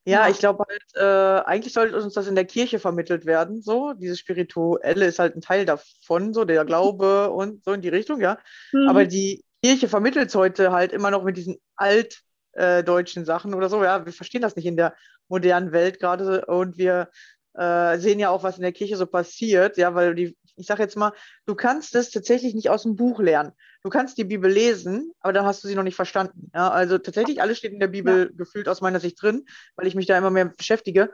Ja, 0.08 0.30
ich 0.30 0.38
glaube 0.38 0.66
halt, 0.70 0.84
äh, 0.94 1.44
eigentlich 1.46 1.74
sollte 1.74 1.96
uns 1.98 2.14
das 2.14 2.28
in 2.28 2.36
der 2.36 2.46
Kirche 2.46 2.78
vermittelt 2.78 3.26
werden, 3.26 3.64
so. 3.64 3.94
Dieses 3.94 4.20
Spirituelle 4.20 5.08
ist 5.08 5.18
halt 5.18 5.36
ein 5.36 5.42
Teil 5.42 5.66
davon, 5.66 6.34
so 6.36 6.46
der 6.46 6.64
Glaube 6.64 7.32
und 7.32 7.64
so 7.64 7.74
in 7.74 7.82
die 7.82 7.90
Richtung, 7.90 8.22
ja. 8.22 8.38
Mhm. 8.72 8.88
Aber 8.88 9.06
die 9.06 9.44
Kirche 9.64 9.90
vermittelt 9.90 10.30
es 10.30 10.36
heute 10.36 10.72
halt 10.72 10.94
immer 10.94 11.10
noch 11.10 11.24
mit 11.24 11.38
diesen 11.38 11.58
altdeutschen 11.76 13.24
äh, 13.24 13.26
Sachen 13.26 13.56
oder 13.56 13.68
so, 13.68 13.84
ja. 13.84 14.06
Wir 14.06 14.14
verstehen 14.14 14.42
das 14.42 14.56
nicht 14.56 14.68
in 14.68 14.78
der 14.78 14.94
modernen 15.28 15.72
Welt 15.72 16.00
gerade 16.00 16.46
und 16.46 16.78
wir 16.78 17.10
äh, 17.56 17.98
sehen 17.98 18.20
ja 18.20 18.30
auch, 18.30 18.44
was 18.44 18.58
in 18.58 18.62
der 18.62 18.74
Kirche 18.74 18.98
so 18.98 19.08
passiert, 19.08 19.78
ja, 19.78 19.96
weil 19.96 20.14
die, 20.14 20.38
ich 20.58 20.68
sage 20.68 20.84
jetzt 20.84 20.96
mal, 20.96 21.14
du 21.46 21.56
kannst 21.56 21.96
das 21.96 22.12
tatsächlich 22.12 22.54
nicht 22.54 22.70
aus 22.70 22.84
dem 22.84 22.96
Buch 22.96 23.20
lernen. 23.20 23.52
Du 23.84 23.90
kannst 23.90 24.18
die 24.18 24.24
Bibel 24.24 24.52
lesen, 24.52 25.12
aber 25.20 25.34
dann 25.34 25.46
hast 25.46 25.64
du 25.64 25.68
sie 25.68 25.76
noch 25.76 25.84
nicht 25.84 25.96
verstanden. 25.96 26.50
Ja, 26.54 26.70
also 26.70 26.98
tatsächlich 26.98 27.42
alles 27.42 27.58
steht 27.58 27.74
in 27.74 27.80
der 27.80 27.88
Bibel 27.88 28.30
ja. 28.30 28.38
gefühlt 28.38 28.68
aus 28.68 28.82
meiner 28.82 29.00
Sicht 29.00 29.22
drin, 29.22 29.46
weil 29.76 29.88
ich 29.88 29.96
mich 29.96 30.06
da 30.06 30.18
immer 30.18 30.32
mehr 30.32 30.46
beschäftige. 30.46 31.14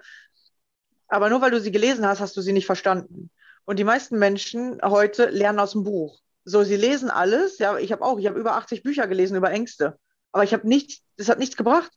Aber 1.07 1.29
nur 1.29 1.41
weil 1.41 1.51
du 1.51 1.59
sie 1.59 1.71
gelesen 1.71 2.05
hast, 2.05 2.21
hast 2.21 2.37
du 2.37 2.41
sie 2.41 2.53
nicht 2.53 2.65
verstanden. 2.65 3.29
Und 3.65 3.79
die 3.79 3.83
meisten 3.83 4.17
Menschen 4.17 4.79
heute 4.83 5.29
lernen 5.29 5.59
aus 5.59 5.73
dem 5.73 5.83
Buch. 5.83 6.19
So, 6.43 6.63
sie 6.63 6.75
lesen 6.75 7.09
alles. 7.09 7.59
Ja, 7.59 7.77
ich 7.77 7.91
habe 7.91 8.03
auch, 8.03 8.17
ich 8.17 8.27
habe 8.27 8.39
über 8.39 8.55
80 8.55 8.83
Bücher 8.83 9.07
gelesen 9.07 9.35
über 9.35 9.51
Ängste. 9.51 9.99
Aber 10.31 10.43
ich 10.43 10.53
habe 10.53 10.67
nichts, 10.67 11.03
das 11.17 11.29
hat 11.29 11.39
nichts 11.39 11.57
gebracht. 11.57 11.91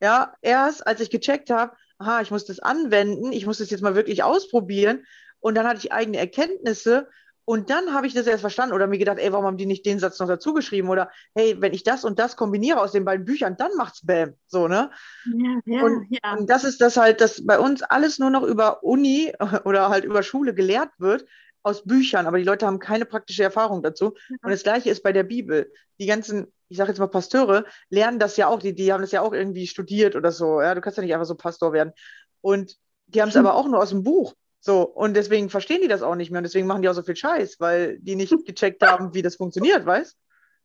Ja, 0.00 0.34
erst 0.42 0.86
als 0.86 1.00
ich 1.00 1.10
gecheckt 1.10 1.50
habe, 1.50 1.74
aha, 1.98 2.20
ich 2.20 2.30
muss 2.30 2.44
das 2.44 2.60
anwenden, 2.60 3.32
ich 3.32 3.46
muss 3.46 3.58
das 3.58 3.70
jetzt 3.70 3.82
mal 3.82 3.94
wirklich 3.94 4.22
ausprobieren. 4.22 5.04
Und 5.44 5.56
dann 5.56 5.66
hatte 5.66 5.80
ich 5.80 5.92
eigene 5.92 6.16
Erkenntnisse 6.16 7.06
und 7.44 7.68
dann 7.68 7.92
habe 7.92 8.06
ich 8.06 8.14
das 8.14 8.26
erst 8.26 8.40
verstanden 8.40 8.74
oder 8.74 8.86
mir 8.86 8.96
gedacht, 8.96 9.18
ey, 9.18 9.30
warum 9.30 9.44
haben 9.44 9.58
die 9.58 9.66
nicht 9.66 9.84
den 9.84 9.98
Satz 9.98 10.18
noch 10.18 10.26
dazu 10.26 10.54
geschrieben? 10.54 10.88
Oder 10.88 11.10
hey, 11.34 11.56
wenn 11.60 11.74
ich 11.74 11.82
das 11.82 12.02
und 12.06 12.18
das 12.18 12.36
kombiniere 12.36 12.80
aus 12.80 12.92
den 12.92 13.04
beiden 13.04 13.26
Büchern, 13.26 13.58
dann 13.58 13.76
macht's 13.76 14.06
Bam. 14.06 14.32
So, 14.46 14.68
ne? 14.68 14.90
Ja, 15.26 15.60
ja, 15.66 15.82
und, 15.82 16.06
ja. 16.08 16.32
und 16.38 16.48
das 16.48 16.64
ist 16.64 16.80
das 16.80 16.96
halt, 16.96 17.20
dass 17.20 17.44
bei 17.44 17.58
uns 17.58 17.82
alles 17.82 18.18
nur 18.18 18.30
noch 18.30 18.42
über 18.42 18.82
Uni 18.82 19.34
oder 19.66 19.90
halt 19.90 20.04
über 20.04 20.22
Schule 20.22 20.54
gelehrt 20.54 20.92
wird 20.96 21.26
aus 21.62 21.84
Büchern, 21.84 22.26
aber 22.26 22.38
die 22.38 22.44
Leute 22.44 22.66
haben 22.66 22.78
keine 22.78 23.04
praktische 23.04 23.42
Erfahrung 23.42 23.82
dazu. 23.82 24.14
Ja. 24.30 24.36
Und 24.44 24.50
das 24.50 24.62
gleiche 24.62 24.88
ist 24.88 25.02
bei 25.02 25.12
der 25.12 25.24
Bibel. 25.24 25.70
Die 26.00 26.06
ganzen, 26.06 26.46
ich 26.70 26.78
sage 26.78 26.88
jetzt 26.88 27.00
mal 27.00 27.08
Pasteure, 27.08 27.66
lernen 27.90 28.18
das 28.18 28.38
ja 28.38 28.46
auch, 28.46 28.60
die, 28.60 28.74
die 28.74 28.94
haben 28.94 29.02
das 29.02 29.12
ja 29.12 29.20
auch 29.20 29.34
irgendwie 29.34 29.66
studiert 29.66 30.16
oder 30.16 30.32
so. 30.32 30.62
Ja, 30.62 30.74
du 30.74 30.80
kannst 30.80 30.96
ja 30.96 31.04
nicht 31.04 31.12
einfach 31.12 31.26
so 31.26 31.34
Pastor 31.34 31.74
werden. 31.74 31.92
Und 32.40 32.78
die 33.08 33.20
haben 33.20 33.28
es 33.28 33.36
aber 33.36 33.54
auch 33.54 33.68
nur 33.68 33.80
aus 33.80 33.90
dem 33.90 34.02
Buch. 34.02 34.34
So, 34.66 34.80
und 34.80 35.12
deswegen 35.12 35.50
verstehen 35.50 35.82
die 35.82 35.88
das 35.88 36.00
auch 36.00 36.14
nicht 36.14 36.30
mehr 36.30 36.38
und 36.38 36.44
deswegen 36.44 36.66
machen 36.66 36.80
die 36.80 36.88
auch 36.88 36.94
so 36.94 37.02
viel 37.02 37.16
Scheiß, 37.16 37.60
weil 37.60 37.98
die 37.98 38.16
nicht 38.16 38.32
gecheckt 38.46 38.82
haben, 38.82 39.12
wie 39.12 39.20
das 39.20 39.36
funktioniert, 39.36 39.84
weißt? 39.84 40.16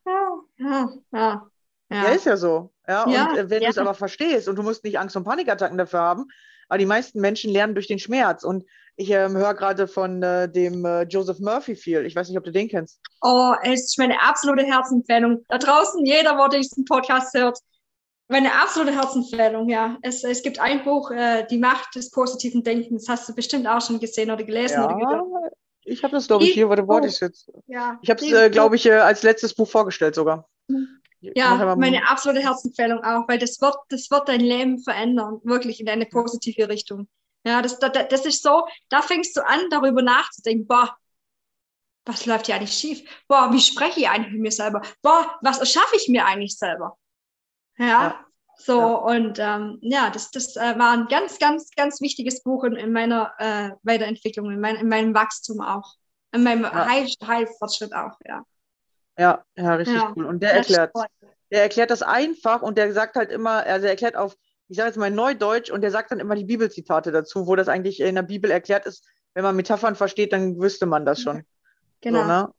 Ja, 0.05 0.39
ja, 0.57 0.89
ja. 1.11 1.47
Ja, 1.91 2.03
ist 2.03 2.25
ja 2.25 2.37
so. 2.37 2.71
Ja, 2.87 3.09
ja 3.09 3.29
und 3.31 3.37
äh, 3.37 3.49
wenn 3.49 3.61
ja. 3.61 3.67
du 3.67 3.71
es 3.71 3.77
aber 3.77 3.93
verstehst 3.93 4.47
und 4.47 4.55
du 4.55 4.63
musst 4.63 4.85
nicht 4.85 4.97
Angst 4.97 5.17
und 5.17 5.25
Panikattacken 5.25 5.77
dafür 5.77 5.99
haben, 5.99 6.27
aber 6.69 6.77
die 6.77 6.85
meisten 6.85 7.19
Menschen 7.19 7.51
lernen 7.51 7.73
durch 7.73 7.87
den 7.87 7.99
Schmerz. 7.99 8.45
Und 8.45 8.63
ich 8.95 9.09
ähm, 9.09 9.35
höre 9.35 9.53
gerade 9.53 9.85
von 9.85 10.23
äh, 10.23 10.49
dem 10.49 10.85
äh, 10.85 11.03
Joseph 11.03 11.39
Murphy 11.39 11.75
viel. 11.75 12.05
Ich 12.05 12.15
weiß 12.15 12.29
nicht, 12.29 12.37
ob 12.37 12.45
du 12.45 12.51
den 12.53 12.69
kennst. 12.69 13.01
Oh, 13.21 13.53
es 13.63 13.81
ist 13.81 13.97
meine 13.97 14.21
absolute 14.21 14.63
Herzensempfehlung. 14.63 15.43
Da 15.49 15.57
draußen, 15.57 16.05
jeder, 16.05 16.37
der 16.37 16.59
diesen 16.59 16.85
Podcast 16.85 17.33
hört, 17.33 17.59
meine 18.29 18.53
absolute 18.61 18.95
Herzensempfehlung, 18.95 19.69
ja. 19.69 19.97
Es, 20.01 20.23
es 20.23 20.43
gibt 20.43 20.59
ein 20.59 20.83
Buch, 20.83 21.11
äh, 21.11 21.45
Die 21.47 21.57
Macht 21.57 21.95
des 21.95 22.11
positiven 22.11 22.63
Denkens. 22.63 23.05
Das 23.05 23.19
hast 23.19 23.29
du 23.29 23.35
bestimmt 23.35 23.67
auch 23.67 23.81
schon 23.81 23.99
gesehen 23.99 24.31
oder 24.31 24.43
gelesen. 24.43 24.81
Ja, 24.81 24.95
oder 24.95 25.51
ich 25.83 26.03
habe 26.03 26.13
das, 26.13 26.27
glaube 26.27 26.43
ich, 26.43 26.53
hier. 26.53 26.69
Warte, 26.69 26.87
wo 26.87 26.99
ich 26.99 27.19
jetzt? 27.19 27.51
Ja, 27.65 27.97
ich 28.01 28.09
habe 28.09 28.23
es, 28.23 28.31
äh, 28.31 28.49
glaube 28.49 28.75
ich, 28.75 28.85
äh, 28.85 28.93
als 28.93 29.23
letztes 29.23 29.53
Buch 29.55 29.67
vorgestellt 29.67 30.13
sogar. 30.13 30.47
Ja, 31.21 31.75
meine 31.75 32.07
absolute 32.07 32.43
Herzensempfehlung 32.43 33.03
auch, 33.03 33.27
weil 33.27 33.39
das 33.39 33.59
wird, 33.59 33.75
das 33.89 34.09
wird 34.11 34.29
dein 34.29 34.39
Leben 34.39 34.79
verändern, 34.79 35.41
wirklich 35.43 35.79
in 35.81 35.89
eine 35.89 36.05
positive 36.05 36.69
Richtung. 36.69 37.07
Ja, 37.45 37.61
das, 37.61 37.79
das, 37.79 37.91
das 38.09 38.25
ist 38.25 38.43
so, 38.43 38.65
da 38.89 39.01
fängst 39.01 39.35
du 39.35 39.45
an, 39.45 39.61
darüber 39.71 40.01
nachzudenken, 40.01 40.67
boah, 40.67 40.95
was 42.05 42.25
läuft 42.25 42.45
hier 42.45 42.55
eigentlich 42.55 42.73
schief? 42.73 43.03
Boah, 43.27 43.49
wie 43.51 43.59
spreche 43.59 44.01
ich 44.01 44.09
eigentlich 44.09 44.33
mit 44.33 44.41
mir 44.41 44.51
selber? 44.51 44.81
Boah, 45.01 45.37
was 45.41 45.59
erschaffe 45.59 45.95
ich 45.95 46.07
mir 46.07 46.25
eigentlich 46.25 46.57
selber? 46.57 46.97
Ja, 47.79 47.85
ja. 47.85 48.25
so 48.57 48.79
ja. 48.79 48.93
und 48.95 49.39
ähm, 49.39 49.79
ja, 49.81 50.09
das, 50.09 50.31
das 50.31 50.55
äh, 50.55 50.77
war 50.77 50.91
ein 50.91 51.07
ganz, 51.07 51.39
ganz, 51.39 51.71
ganz 51.75 52.01
wichtiges 52.01 52.43
Buch 52.43 52.63
in, 52.63 52.75
in 52.75 52.91
meiner 52.91 53.33
äh, 53.39 53.71
Weiterentwicklung, 53.83 54.51
in, 54.51 54.59
mein, 54.59 54.75
in 54.75 54.89
meinem 54.89 55.13
Wachstum 55.13 55.61
auch, 55.61 55.95
in 56.31 56.43
meinem 56.43 56.63
ja. 56.63 56.87
Heil, 56.87 57.07
Heilfortschritt 57.25 57.93
auch, 57.93 58.17
ja. 58.25 58.43
Ja, 59.17 59.43
ja, 59.55 59.75
richtig 59.75 60.01
cool. 60.15 60.25
Und 60.25 60.41
der 60.41 60.53
erklärt, 60.53 60.93
der 61.51 61.61
erklärt 61.63 61.91
das 61.91 62.01
einfach 62.01 62.61
und 62.61 62.77
der 62.77 62.93
sagt 62.93 63.15
halt 63.15 63.31
immer, 63.31 63.63
also 63.65 63.85
er 63.85 63.91
erklärt 63.91 64.15
auf 64.15 64.35
ich 64.69 64.77
sage 64.77 64.89
jetzt 64.89 64.97
mal 64.97 65.11
Neudeutsch 65.11 65.71
und 65.71 65.81
der 65.81 65.91
sagt 65.91 66.11
dann 66.11 66.19
immer 66.19 66.35
die 66.35 66.45
Bibelzitate 66.45 67.11
dazu, 67.11 67.47
wo 67.47 67.55
das 67.55 67.67
eigentlich 67.67 67.99
in 67.99 68.15
der 68.15 68.21
Bibel 68.21 68.51
erklärt 68.51 68.85
ist. 68.85 69.03
Wenn 69.33 69.43
man 69.43 69.55
Metaphern 69.55 69.95
versteht, 69.95 70.31
dann 70.31 70.59
wüsste 70.59 70.85
man 70.85 71.05
das 71.05 71.21
schon. 71.21 71.43
Genau. 72.01 72.21
So, 72.21 72.27
ne? 72.27 72.49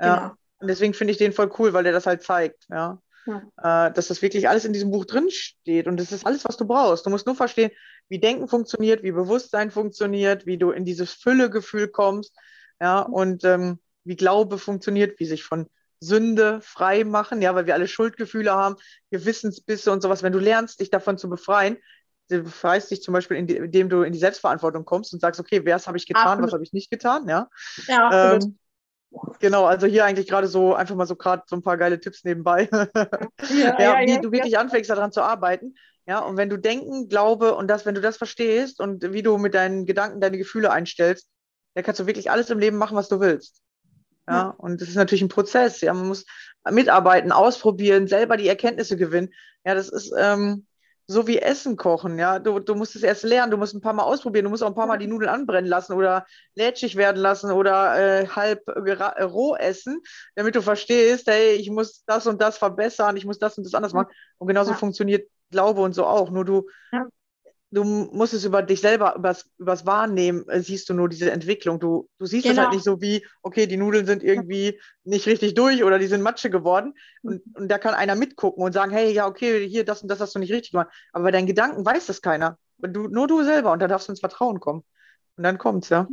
ja. 0.00 0.16
Genau. 0.16 0.34
Und 0.58 0.68
deswegen 0.68 0.94
finde 0.94 1.12
ich 1.12 1.18
den 1.18 1.32
voll 1.32 1.50
cool, 1.58 1.72
weil 1.72 1.84
der 1.84 1.92
das 1.92 2.06
halt 2.06 2.22
zeigt, 2.22 2.66
ja. 2.70 2.98
Ja. 3.26 3.88
Äh, 3.88 3.92
dass 3.92 4.08
das 4.08 4.22
wirklich 4.22 4.48
alles 4.48 4.64
in 4.64 4.72
diesem 4.72 4.90
Buch 4.90 5.04
drin 5.04 5.30
steht 5.30 5.86
und 5.86 5.98
das 5.98 6.12
ist 6.12 6.26
alles, 6.26 6.44
was 6.44 6.56
du 6.56 6.66
brauchst. 6.66 7.06
Du 7.06 7.10
musst 7.10 7.26
nur 7.26 7.34
verstehen, 7.34 7.70
wie 8.08 8.20
Denken 8.20 8.48
funktioniert, 8.48 9.02
wie 9.02 9.12
Bewusstsein 9.12 9.70
funktioniert, 9.70 10.46
wie 10.46 10.58
du 10.58 10.70
in 10.70 10.84
dieses 10.84 11.12
Füllegefühl 11.12 11.88
kommst, 11.88 12.34
ja, 12.80 13.00
und 13.00 13.44
ähm, 13.44 13.78
wie 14.04 14.16
Glaube 14.16 14.58
funktioniert, 14.58 15.18
wie 15.18 15.26
sich 15.26 15.44
von 15.44 15.68
Sünde 16.00 16.60
frei 16.60 17.04
machen, 17.04 17.40
ja, 17.40 17.54
weil 17.54 17.66
wir 17.66 17.74
alle 17.74 17.88
Schuldgefühle 17.88 18.52
haben, 18.52 18.76
Gewissensbisse 19.10 19.90
und 19.90 20.02
sowas. 20.02 20.22
Wenn 20.22 20.32
du 20.32 20.38
lernst, 20.38 20.80
dich 20.80 20.90
davon 20.90 21.16
zu 21.16 21.30
befreien, 21.30 21.78
du 22.28 22.42
befreist 22.42 22.90
dich 22.90 23.02
zum 23.02 23.14
Beispiel, 23.14 23.36
indem 23.36 23.88
du 23.88 24.02
in 24.02 24.12
die 24.12 24.18
Selbstverantwortung 24.18 24.84
kommst 24.84 25.12
und 25.14 25.20
sagst, 25.20 25.40
okay, 25.40 25.62
wer 25.64 25.78
habe 25.78 25.96
ich 25.96 26.06
getan, 26.06 26.24
absolut. 26.24 26.46
was 26.46 26.52
habe 26.52 26.64
ich 26.64 26.72
nicht 26.72 26.90
getan, 26.90 27.28
ja. 27.28 27.48
Ja, 27.86 28.34
ähm, 28.34 28.58
Genau, 29.40 29.64
also 29.64 29.86
hier 29.86 30.04
eigentlich 30.04 30.26
gerade 30.26 30.46
so 30.46 30.74
einfach 30.74 30.94
mal 30.94 31.06
so 31.06 31.16
gerade 31.16 31.42
so 31.46 31.56
ein 31.56 31.62
paar 31.62 31.76
geile 31.76 32.00
Tipps 32.00 32.24
nebenbei. 32.24 32.68
Ja, 33.50 33.78
ja, 33.78 34.00
ja 34.00 34.06
wie 34.06 34.20
du 34.20 34.32
wirklich 34.32 34.58
anfängst 34.58 34.90
daran 34.90 35.12
zu 35.12 35.22
arbeiten. 35.22 35.74
Ja, 36.06 36.20
und 36.20 36.36
wenn 36.36 36.50
du 36.50 36.58
Denken, 36.58 37.08
Glaube 37.08 37.54
und 37.54 37.68
das, 37.68 37.86
wenn 37.86 37.94
du 37.94 38.00
das 38.00 38.16
verstehst 38.16 38.80
und 38.80 39.12
wie 39.12 39.22
du 39.22 39.38
mit 39.38 39.54
deinen 39.54 39.86
Gedanken 39.86 40.20
deine 40.20 40.38
Gefühle 40.38 40.70
einstellst, 40.70 41.28
da 41.74 41.82
kannst 41.82 42.00
du 42.00 42.06
wirklich 42.06 42.30
alles 42.30 42.50
im 42.50 42.58
Leben 42.58 42.76
machen, 42.76 42.96
was 42.96 43.08
du 43.08 43.20
willst. 43.20 43.62
Ja, 44.26 44.34
ja. 44.34 44.54
und 44.58 44.80
das 44.80 44.88
ist 44.88 44.96
natürlich 44.96 45.22
ein 45.22 45.28
Prozess. 45.28 45.80
Ja, 45.80 45.92
man 45.94 46.08
muss 46.08 46.24
mitarbeiten, 46.70 47.32
ausprobieren, 47.32 48.06
selber 48.06 48.36
die 48.36 48.48
Erkenntnisse 48.48 48.96
gewinnen. 48.96 49.32
Ja, 49.64 49.74
das 49.74 49.88
ist 49.88 50.12
ähm, 50.18 50.66
so 51.06 51.26
wie 51.26 51.38
Essen 51.38 51.76
kochen. 51.76 52.18
Ja, 52.18 52.38
du, 52.38 52.58
du 52.60 52.74
musst 52.74 52.96
es 52.96 53.02
erst 53.02 53.24
lernen, 53.24 53.50
du 53.50 53.56
musst 53.56 53.74
ein 53.74 53.80
paar 53.80 53.92
Mal 53.92 54.04
ausprobieren, 54.04 54.44
du 54.44 54.50
musst 54.50 54.62
auch 54.62 54.68
ein 54.68 54.74
paar 54.74 54.86
Mal 54.86 54.98
die 54.98 55.06
Nudeln 55.06 55.30
anbrennen 55.30 55.68
lassen 55.68 55.92
oder 55.92 56.26
lätschig 56.54 56.96
werden 56.96 57.20
lassen 57.20 57.50
oder 57.50 58.22
äh, 58.22 58.26
halb 58.28 58.66
äh, 58.68 59.22
roh 59.22 59.54
essen, 59.54 60.00
damit 60.34 60.54
du 60.54 60.62
verstehst, 60.62 61.26
hey, 61.26 61.52
ich 61.52 61.70
muss 61.70 62.04
das 62.06 62.26
und 62.26 62.40
das 62.40 62.58
verbessern, 62.58 63.16
ich 63.16 63.26
muss 63.26 63.38
das 63.38 63.58
und 63.58 63.64
das 63.64 63.74
anders 63.74 63.92
machen. 63.92 64.12
Und 64.38 64.48
genauso 64.48 64.72
ja. 64.72 64.76
funktioniert 64.76 65.28
Glaube 65.50 65.82
und 65.82 65.94
so 65.94 66.06
auch. 66.06 66.30
Nur 66.30 66.44
du 66.44 66.68
ja 66.92 67.06
du 67.74 67.82
musst 67.84 68.32
es 68.34 68.44
über 68.44 68.62
dich 68.62 68.80
selber, 68.80 69.16
übers, 69.16 69.50
übers 69.58 69.84
Wahrnehmen, 69.84 70.48
äh, 70.48 70.60
siehst 70.60 70.88
du 70.88 70.94
nur 70.94 71.08
diese 71.08 71.30
Entwicklung. 71.30 71.80
Du, 71.80 72.08
du 72.18 72.26
siehst 72.26 72.44
genau. 72.44 72.56
das 72.56 72.64
halt 72.66 72.74
nicht 72.74 72.84
so 72.84 73.00
wie, 73.00 73.26
okay, 73.42 73.66
die 73.66 73.76
Nudeln 73.76 74.06
sind 74.06 74.22
irgendwie 74.22 74.80
nicht 75.02 75.26
richtig 75.26 75.54
durch 75.54 75.82
oder 75.82 75.98
die 75.98 76.06
sind 76.06 76.22
Matsche 76.22 76.50
geworden. 76.50 76.94
Und, 77.22 77.44
mhm. 77.46 77.54
und 77.54 77.68
da 77.68 77.78
kann 77.78 77.94
einer 77.94 78.14
mitgucken 78.14 78.62
und 78.62 78.72
sagen, 78.72 78.92
hey, 78.92 79.12
ja, 79.12 79.26
okay, 79.26 79.68
hier, 79.68 79.84
das 79.84 80.02
und 80.02 80.08
das 80.08 80.20
hast 80.20 80.34
du 80.34 80.38
nicht 80.38 80.52
richtig 80.52 80.70
gemacht. 80.70 80.88
Aber 81.12 81.24
bei 81.24 81.30
deinen 81.32 81.46
Gedanken 81.46 81.84
weiß 81.84 82.06
das 82.06 82.22
keiner. 82.22 82.58
Du, 82.78 83.08
nur 83.08 83.26
du 83.26 83.42
selber 83.42 83.72
und 83.72 83.80
da 83.80 83.88
darfst 83.88 84.08
du 84.08 84.12
ins 84.12 84.20
Vertrauen 84.20 84.60
kommen. 84.60 84.84
Und 85.36 85.42
dann 85.42 85.58
kommt's, 85.58 85.88
ja. 85.88 86.06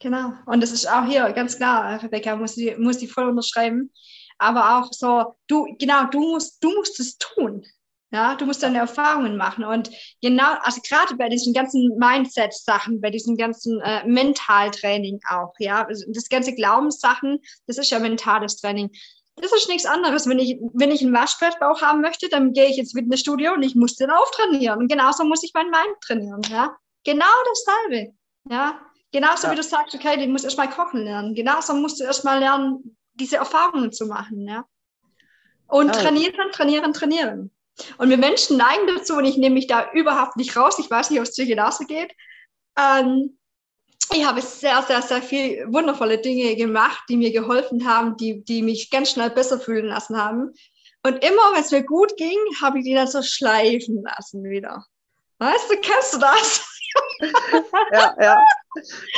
Genau. 0.00 0.34
Und 0.46 0.62
das 0.62 0.70
ist 0.70 0.90
auch 0.90 1.04
hier 1.04 1.32
ganz 1.32 1.56
klar, 1.56 2.02
Rebecca, 2.02 2.36
muss 2.36 2.54
die, 2.54 2.74
muss 2.76 2.98
die 2.98 3.06
voll 3.06 3.28
unterschreiben. 3.28 3.90
Aber 4.38 4.78
auch 4.78 4.88
so, 4.92 5.34
du, 5.46 5.76
genau, 5.78 6.06
du 6.10 6.20
musst, 6.20 6.62
du 6.62 6.74
musst 6.74 7.00
es 7.00 7.16
tun. 7.18 7.64
Ja, 8.12 8.34
du 8.34 8.44
musst 8.44 8.62
deine 8.62 8.78
Erfahrungen 8.78 9.36
machen. 9.36 9.64
Und 9.64 9.90
genau, 10.20 10.54
also 10.62 10.80
gerade 10.88 11.14
bei 11.16 11.28
diesen 11.28 11.54
ganzen 11.54 11.96
Mindset-Sachen, 11.96 13.00
bei 13.00 13.10
diesen 13.10 13.36
ganzen 13.36 13.80
äh, 13.82 14.04
Mentaltraining 14.04 15.20
auch, 15.28 15.52
ja, 15.58 15.84
also 15.84 16.04
das 16.12 16.28
ganze 16.28 16.54
Glaubenssachen, 16.54 17.38
das 17.68 17.78
ist 17.78 17.90
ja 17.90 18.00
mentales 18.00 18.56
Training. 18.56 18.90
Das 19.36 19.52
ist 19.52 19.68
nichts 19.68 19.86
anderes. 19.86 20.26
Wenn 20.26 20.40
ich, 20.40 20.58
wenn 20.74 20.90
ich 20.90 21.02
einen 21.02 21.14
Waschbrettbauch 21.14 21.82
haben 21.82 22.00
möchte, 22.00 22.28
dann 22.28 22.52
gehe 22.52 22.68
ich 22.68 22.78
ins 22.78 22.92
Fitnessstudio 22.92 23.54
und 23.54 23.62
ich 23.62 23.76
muss 23.76 23.94
den 23.94 24.10
auftrainieren. 24.10 24.80
Und 24.80 24.90
genauso 24.90 25.24
muss 25.24 25.44
ich 25.44 25.52
mein 25.54 25.70
Mind 25.70 25.96
trainieren, 26.04 26.42
ja. 26.50 26.76
Genau 27.04 27.24
dasselbe, 27.48 28.12
ja. 28.50 28.80
Genauso 29.12 29.46
ja. 29.46 29.52
wie 29.52 29.56
du 29.56 29.62
sagst, 29.62 29.94
okay, 29.94 30.16
du 30.16 30.26
musst 30.30 30.44
erstmal 30.44 30.68
kochen 30.68 31.04
lernen. 31.04 31.34
Genauso 31.34 31.74
musst 31.74 32.00
du 32.00 32.04
erstmal 32.04 32.40
lernen, 32.40 32.96
diese 33.14 33.36
Erfahrungen 33.36 33.92
zu 33.92 34.06
machen, 34.06 34.46
ja. 34.48 34.64
Und 35.66 35.94
ja. 35.94 36.02
trainieren, 36.02 36.50
trainieren, 36.52 36.92
trainieren. 36.92 37.50
Und 37.98 38.10
wir 38.10 38.18
Menschen 38.18 38.56
neigen 38.56 38.86
dazu, 38.86 39.14
und 39.16 39.24
ich 39.24 39.36
nehme 39.36 39.54
mich 39.54 39.66
da 39.66 39.90
überhaupt 39.92 40.36
nicht 40.36 40.56
raus, 40.56 40.78
ich 40.78 40.90
weiß 40.90 41.10
nicht, 41.10 41.20
ob 41.20 41.26
es 41.26 41.32
dir 41.32 41.46
genauso 41.46 41.84
geht. 41.84 42.12
Ähm, 42.78 43.38
ich 44.12 44.26
habe 44.26 44.42
sehr, 44.42 44.82
sehr, 44.82 45.02
sehr 45.02 45.22
viele 45.22 45.72
wundervolle 45.72 46.18
Dinge 46.18 46.56
gemacht, 46.56 47.04
die 47.08 47.16
mir 47.16 47.32
geholfen 47.32 47.86
haben, 47.86 48.16
die, 48.16 48.44
die 48.44 48.62
mich 48.62 48.90
ganz 48.90 49.10
schnell 49.10 49.30
besser 49.30 49.60
fühlen 49.60 49.86
lassen 49.86 50.16
haben. 50.16 50.52
Und 51.02 51.24
immer, 51.24 51.54
wenn 51.54 51.62
es 51.62 51.70
mir 51.70 51.84
gut 51.84 52.16
ging, 52.16 52.38
habe 52.60 52.78
ich 52.78 52.84
die 52.84 52.94
dann 52.94 53.06
so 53.06 53.22
schleifen 53.22 54.02
lassen 54.02 54.44
wieder. 54.44 54.84
Weißt 55.38 55.70
du, 55.70 55.76
kennst 55.80 56.14
du 56.14 56.18
das? 56.18 56.66
ja, 57.92 58.14
ja. 58.20 58.44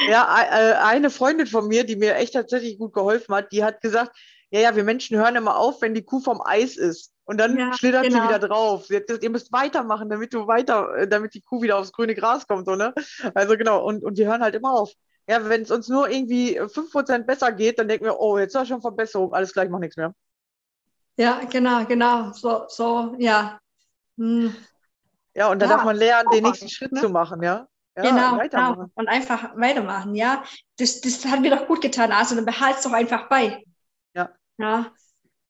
Ja, 0.09 0.43
äh, 0.43 0.75
eine 0.75 1.11
Freundin 1.11 1.47
von 1.47 1.69
mir, 1.69 1.85
die 1.85 1.97
mir 1.97 2.15
echt 2.17 2.35
tatsächlich 2.35 2.79
gut 2.79 2.93
geholfen 2.93 3.35
hat, 3.35 3.53
die 3.53 3.65
hat 3.65 3.81
gesagt, 3.81 4.17
ja, 4.51 4.61
ja, 4.61 4.77
wir 4.77 4.85
Menschen 4.85 5.17
hören 5.17 5.37
immer 5.37 5.57
auf, 5.57 5.81
wenn 5.81 5.95
die 5.95 6.05
Kuh 6.05 6.21
vom 6.21 6.43
Eis 6.43 6.77
ist. 6.77 7.13
Und 7.25 7.39
dann 7.39 7.57
ja, 7.57 7.73
schlittert 7.73 8.05
genau. 8.05 8.23
sie 8.23 8.29
wieder 8.29 8.39
drauf. 8.39 8.87
Sie 8.87 8.97
hat 8.97 9.07
gesagt, 9.07 9.23
ihr 9.23 9.31
müsst 9.31 9.53
weitermachen, 9.53 10.09
damit 10.09 10.35
du 10.35 10.47
weiter, 10.47 10.95
äh, 10.97 11.09
damit 11.09 11.35
die 11.35 11.41
Kuh 11.41 11.63
wieder 11.63 11.79
aufs 11.79 11.93
grüne 11.93 12.15
Gras 12.15 12.47
kommt, 12.47 12.67
so, 12.67 12.75
ne? 12.75 12.93
Also 13.35 13.57
genau, 13.57 13.85
und, 13.85 14.05
und 14.05 14.19
die 14.19 14.27
hören 14.27 14.43
halt 14.43 14.55
immer 14.55 14.73
auf. 14.73 14.93
Ja, 15.29 15.49
wenn 15.49 15.63
es 15.63 15.71
uns 15.71 15.89
nur 15.89 16.11
irgendwie 16.11 16.59
5% 16.61 17.25
besser 17.27 17.53
geht, 17.53 17.79
dann 17.79 17.87
denken 17.87 18.07
wir, 18.07 18.19
oh, 18.19 18.39
jetzt 18.39 18.55
war 18.55 18.67
schon 18.67 18.81
Verbesserung, 18.81 19.33
alles 19.33 19.53
gleich, 19.53 19.69
mach 19.69 19.79
nichts 19.79 19.97
mehr. 19.97 20.13
Ja, 21.17 21.41
genau, 21.49 21.85
genau. 21.85 22.33
So, 22.33 22.65
so, 22.69 23.15
ja. 23.19 23.61
Hm. 24.19 24.55
Ja, 25.35 25.49
und 25.51 25.63
dann 25.63 25.71
ja, 25.71 25.77
darf 25.77 25.85
man 25.85 25.97
lernen, 25.97 26.29
den 26.33 26.43
nächsten 26.43 26.69
Schritt 26.69 26.93
ne? 26.93 27.01
zu 27.01 27.09
machen, 27.09 27.43
ja. 27.43 27.69
Ja, 27.97 28.03
genau, 28.03 28.39
genau, 28.39 28.87
und 28.95 29.09
einfach 29.09 29.55
weitermachen, 29.55 30.15
ja. 30.15 30.43
Das, 30.79 31.01
das 31.03 31.25
hat 31.27 31.41
mir 31.41 31.55
doch 31.55 31.67
gut 31.67 31.83
getan. 31.83 32.11
Also 32.11 32.35
dann 32.35 32.47
behalte 32.47 32.79
es 32.79 32.85
doch 32.85 32.93
einfach 32.93 33.29
bei. 33.29 33.63
Ja. 34.15 34.31
Ja, 34.59 34.93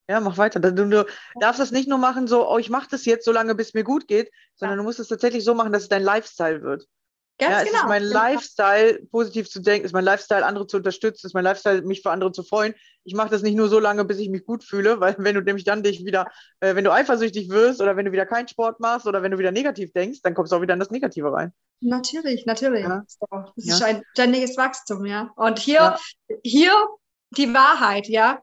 ja, 0.09 0.21
mach 0.21 0.37
weiter. 0.37 0.61
Du, 0.61 0.73
du 0.73 1.07
darfst 1.41 1.61
das 1.61 1.71
nicht 1.71 1.89
nur 1.89 1.99
machen, 1.99 2.27
so, 2.27 2.49
oh, 2.49 2.59
ich 2.59 2.71
mache 2.71 2.89
das 2.91 3.05
jetzt 3.05 3.25
so 3.25 3.33
lange, 3.33 3.55
bis 3.55 3.69
es 3.69 3.75
mir 3.75 3.85
gut 3.85 4.09
geht, 4.09 4.31
sondern 4.57 4.77
ja. 4.77 4.83
du 4.83 4.85
musst 4.85 5.01
es 5.01 5.09
tatsächlich 5.09 5.45
so 5.45 5.55
machen, 5.55 5.73
dass 5.73 5.85
es 5.85 5.89
dein 5.89 6.03
Lifestyle 6.03 6.63
wird. 6.63 6.87
Ganz 7.39 7.53
ja, 7.53 7.61
es 7.61 7.69
genau. 7.69 7.79
ist 7.79 7.89
mein 7.89 8.03
genau. 8.03 8.15
Lifestyle, 8.15 8.99
positiv 9.11 9.49
zu 9.49 9.61
denken, 9.61 9.87
ist 9.87 9.93
mein 9.93 10.05
Lifestyle, 10.05 10.45
andere 10.45 10.67
zu 10.67 10.77
unterstützen, 10.77 11.27
ist 11.27 11.35
mein 11.35 11.45
Lifestyle, 11.45 11.83
mich 11.83 12.03
für 12.03 12.11
andere 12.11 12.31
zu 12.31 12.43
freuen. 12.43 12.75
Ich 13.05 13.15
mache 13.15 13.31
das 13.31 13.43
nicht 13.43 13.57
nur 13.57 13.69
so 13.69 13.81
lange, 13.81 14.05
bis 14.05 14.19
ich 14.19 14.29
mich 14.29 14.45
gut 14.45 14.65
fühle, 14.65 15.01
weil 15.01 15.17
wenn 15.19 15.35
du 15.35 15.41
nämlich 15.41 15.65
dann 15.65 15.83
dich 15.83 16.05
wieder, 16.05 16.31
äh, 16.61 16.75
wenn 16.75 16.85
du 16.85 16.93
eifersüchtig 16.93 17.49
wirst 17.49 17.81
oder 17.81 17.97
wenn 17.97 18.05
du 18.05 18.13
wieder 18.13 18.27
keinen 18.27 18.49
Sport 18.49 18.81
machst 18.81 19.07
oder 19.07 19.23
wenn 19.23 19.33
du 19.33 19.39
wieder 19.39 19.53
negativ 19.53 19.93
denkst, 19.93 20.21
dann 20.23 20.35
kommst 20.35 20.53
du 20.53 20.57
auch 20.57 20.63
wieder 20.63 20.75
in 20.75 20.81
das 20.81 20.91
Negative 20.91 21.33
rein. 21.33 21.53
Natürlich, 21.81 22.45
natürlich. 22.47 22.83
Ja. 22.83 23.03
Das 23.31 23.53
ist 23.57 23.81
ja. 23.81 23.87
ein 23.87 24.03
ständiges 24.13 24.57
Wachstum, 24.57 25.07
ja. 25.07 25.33
Und 25.37 25.59
hier, 25.59 25.97
hier 26.45 26.73
die 27.31 27.53
Wahrheit, 27.55 28.09
ja 28.09 28.43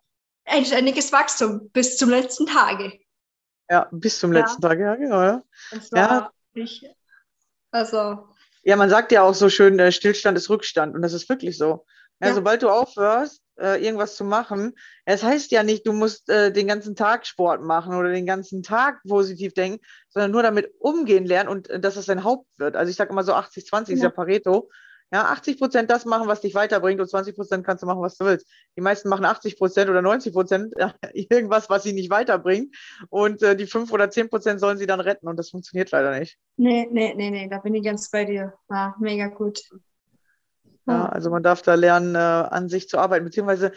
ein 0.50 0.66
ständiges 0.66 1.12
Wachstum 1.12 1.70
bis 1.72 1.98
zum 1.98 2.10
letzten 2.10 2.46
Tage. 2.46 3.00
Ja, 3.70 3.88
bis 3.92 4.20
zum 4.20 4.32
letzten 4.32 4.62
ja. 4.62 4.70
Tag, 4.70 4.80
ja, 4.80 4.96
genau. 4.96 5.22
Ja. 5.22 5.44
ja. 5.94 6.32
Ich, 6.54 6.86
also. 7.72 8.28
Ja, 8.64 8.76
man 8.76 8.90
sagt 8.90 9.12
ja 9.12 9.22
auch 9.22 9.36
so 9.36 9.50
schön, 9.50 9.80
äh, 9.80 9.92
Stillstand 9.92 10.38
ist 10.38 10.50
Rückstand 10.50 10.96
und 10.96 11.02
das 11.02 11.14
ist 11.14 11.30
wirklich 11.30 11.58
so. 11.58 11.86
Ja, 12.20 12.30
ja. 12.30 12.34
Sobald 12.34 12.64
du 12.64 12.70
aufhörst, 12.70 13.42
äh, 13.60 13.84
irgendwas 13.84 14.16
zu 14.16 14.24
machen, 14.24 14.74
es 15.06 15.24
heißt 15.24 15.52
ja 15.52 15.64
nicht, 15.64 15.88
du 15.88 15.94
musst 15.94 16.30
äh, 16.30 16.52
den 16.52 16.68
ganzen 16.68 16.96
Tag 16.96 17.26
Sport 17.26 17.62
machen 17.62 17.96
oder 17.96 18.10
den 18.10 18.26
ganzen 18.26 18.64
Tag 18.64 19.02
positiv 19.08 19.54
denken, 19.54 19.86
sondern 20.10 20.32
nur 20.32 20.44
damit 20.44 20.74
umgehen 20.80 21.26
lernen 21.26 21.50
und 21.50 21.70
äh, 21.70 21.80
dass 21.80 21.96
es 21.96 22.08
dein 22.08 22.24
Haupt 22.24 22.48
wird. 22.58 22.76
Also 22.76 22.90
ich 22.90 22.98
sage 22.98 23.12
immer 23.12 23.24
so 23.24 23.34
80-20 23.34 23.92
ist 23.92 24.04
ja 24.04 24.10
Pareto. 24.10 24.70
Ja, 25.12 25.26
80 25.26 25.58
Prozent 25.58 25.90
das 25.90 26.06
machen, 26.06 26.28
was 26.28 26.42
dich 26.42 26.54
weiterbringt 26.54 27.02
und 27.02 27.10
20 27.10 27.36
Prozent 27.36 27.66
kannst 27.66 27.82
du 27.82 27.88
machen, 27.88 28.02
was 28.02 28.16
du 28.18 28.26
willst. 28.26 28.48
Die 28.78 28.82
meisten 28.82 29.10
machen 29.10 29.26
80 29.26 29.58
Prozent 29.58 29.90
oder 29.90 30.04
90 30.04 30.34
Prozent 30.34 30.74
irgendwas, 31.14 31.70
was 31.70 31.84
sie 31.84 31.94
nicht 31.94 32.12
weiterbringt. 32.12 32.76
Und 33.10 33.42
äh, 33.42 33.56
die 33.56 33.66
5 33.66 33.92
oder 33.92 34.12
10 34.12 34.30
Prozent 34.30 34.60
sollen 34.60 34.78
sie 34.78 34.86
dann 34.86 35.00
retten 35.00 35.28
und 35.28 35.38
das 35.38 35.50
funktioniert 35.50 35.90
leider 35.92 36.18
nicht. 36.20 36.38
Nee, 36.58 36.88
nee, 36.92 37.14
nee, 37.16 37.32
nee, 37.32 37.48
da 37.50 37.58
bin 37.58 37.74
ich 37.74 37.84
ganz 37.84 38.10
bei 38.12 38.26
dir. 38.26 38.54
Ja, 38.70 38.96
mega 39.00 39.28
gut. 39.28 39.62
Ja, 40.86 41.08
also 41.08 41.30
man 41.30 41.44
darf 41.44 41.62
da 41.62 41.76
lernen, 41.76 42.16
äh, 42.16 42.18
an 42.18 42.68
sich 42.68 42.90
zu 42.90 42.98
arbeiten, 42.98 43.26
beziehungsweise 43.26 43.72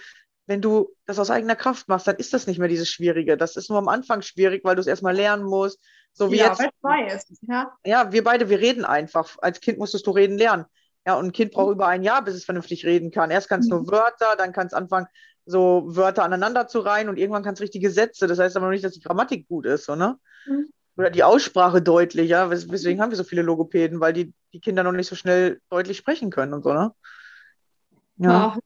wenn 0.46 0.60
du 0.60 0.94
das 1.06 1.18
aus 1.18 1.30
eigener 1.30 1.56
Kraft 1.56 1.88
machst, 1.88 2.06
dann 2.06 2.16
ist 2.16 2.34
das 2.34 2.46
nicht 2.46 2.58
mehr 2.58 2.68
dieses 2.68 2.88
Schwierige. 2.88 3.36
Das 3.36 3.56
ist 3.56 3.70
nur 3.70 3.78
am 3.78 3.88
Anfang 3.88 4.22
schwierig, 4.22 4.64
weil 4.64 4.74
du 4.74 4.80
es 4.80 4.86
erstmal 4.86 5.14
lernen 5.14 5.44
musst. 5.44 5.78
So 6.12 6.30
wie 6.30 6.36
ja, 6.36 6.54
jetzt. 6.58 7.32
Ja. 7.42 7.72
ja, 7.84 8.12
wir 8.12 8.24
beide, 8.24 8.48
wir 8.50 8.58
reden 8.58 8.84
einfach. 8.84 9.36
Als 9.40 9.60
Kind 9.60 9.78
musstest 9.78 10.06
du 10.06 10.10
reden 10.10 10.36
lernen. 10.36 10.66
Ja, 11.06 11.14
und 11.14 11.26
ein 11.26 11.32
Kind 11.32 11.52
braucht 11.52 11.68
mhm. 11.68 11.74
über 11.74 11.88
ein 11.88 12.02
Jahr, 12.02 12.22
bis 12.22 12.34
es 12.34 12.44
vernünftig 12.44 12.84
reden 12.84 13.10
kann. 13.10 13.30
Erst 13.30 13.48
kann 13.48 13.60
es 13.60 13.66
nur. 13.66 13.90
Wörter, 13.90 14.36
dann 14.38 14.52
kann 14.52 14.68
es 14.68 14.74
anfangen, 14.74 15.08
so 15.44 15.84
Wörter 15.86 16.22
aneinander 16.22 16.68
zu 16.68 16.80
reihen 16.80 17.08
und 17.08 17.18
irgendwann 17.18 17.42
kann 17.42 17.54
es 17.54 17.60
richtige 17.60 17.90
Sätze. 17.90 18.26
Das 18.26 18.38
heißt 18.38 18.56
aber 18.56 18.66
noch 18.66 18.72
nicht, 18.72 18.84
dass 18.84 18.92
die 18.92 19.00
Grammatik 19.00 19.48
gut 19.48 19.66
ist, 19.66 19.84
so, 19.84 19.96
ne? 19.96 20.18
Mhm. 20.46 20.68
Oder 20.96 21.10
die 21.10 21.24
Aussprache 21.24 21.82
deutlich, 21.82 22.28
ja. 22.30 22.50
Weswegen 22.50 23.00
haben 23.00 23.10
wir 23.10 23.16
so 23.16 23.24
viele 23.24 23.42
Logopäden, 23.42 24.00
weil 24.00 24.12
die, 24.12 24.32
die 24.52 24.60
Kinder 24.60 24.84
noch 24.84 24.92
nicht 24.92 25.08
so 25.08 25.16
schnell 25.16 25.60
deutlich 25.70 25.96
sprechen 25.96 26.30
können 26.30 26.54
und 26.54 26.62
so, 26.62 26.72
ne? 26.72 26.92
Ja. 28.18 28.56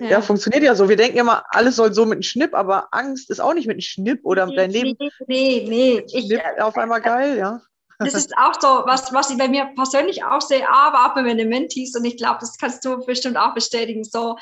ja. 0.00 0.06
ja. 0.06 0.20
funktioniert 0.20 0.64
ja 0.64 0.74
so. 0.74 0.88
Wir 0.88 0.96
denken 0.96 1.18
immer, 1.18 1.44
alles 1.50 1.76
soll 1.76 1.92
so 1.92 2.04
mit 2.04 2.14
einem 2.14 2.22
Schnipp, 2.22 2.54
aber 2.54 2.88
Angst 2.90 3.30
ist 3.30 3.40
auch 3.40 3.54
nicht 3.54 3.68
mit 3.68 3.74
einem 3.74 3.82
Schnipp 3.82 4.20
oder 4.24 4.46
nee, 4.46 4.56
dein 4.56 4.70
Leben. 4.70 4.96
Nee, 4.98 5.10
nee, 5.28 5.64
nee. 5.68 6.04
Ich, 6.12 6.60
auf 6.60 6.76
einmal 6.76 7.02
geil, 7.02 7.38
ja 7.38 7.62
das 8.04 8.14
ist 8.14 8.36
auch 8.36 8.54
so, 8.60 8.82
was, 8.86 9.12
was 9.12 9.30
ich 9.30 9.38
bei 9.38 9.48
mir 9.48 9.66
persönlich 9.74 10.24
auch 10.24 10.40
sehe, 10.40 10.68
aber 10.68 11.06
auch 11.06 11.14
bei 11.14 11.22
meinen 11.22 11.48
Mentees. 11.48 11.94
Und 11.96 12.04
ich 12.04 12.16
glaube, 12.16 12.38
das 12.40 12.56
kannst 12.58 12.84
du 12.84 12.98
bestimmt 13.04 13.36
auch 13.36 13.54
bestätigen, 13.54 14.04
so 14.04 14.36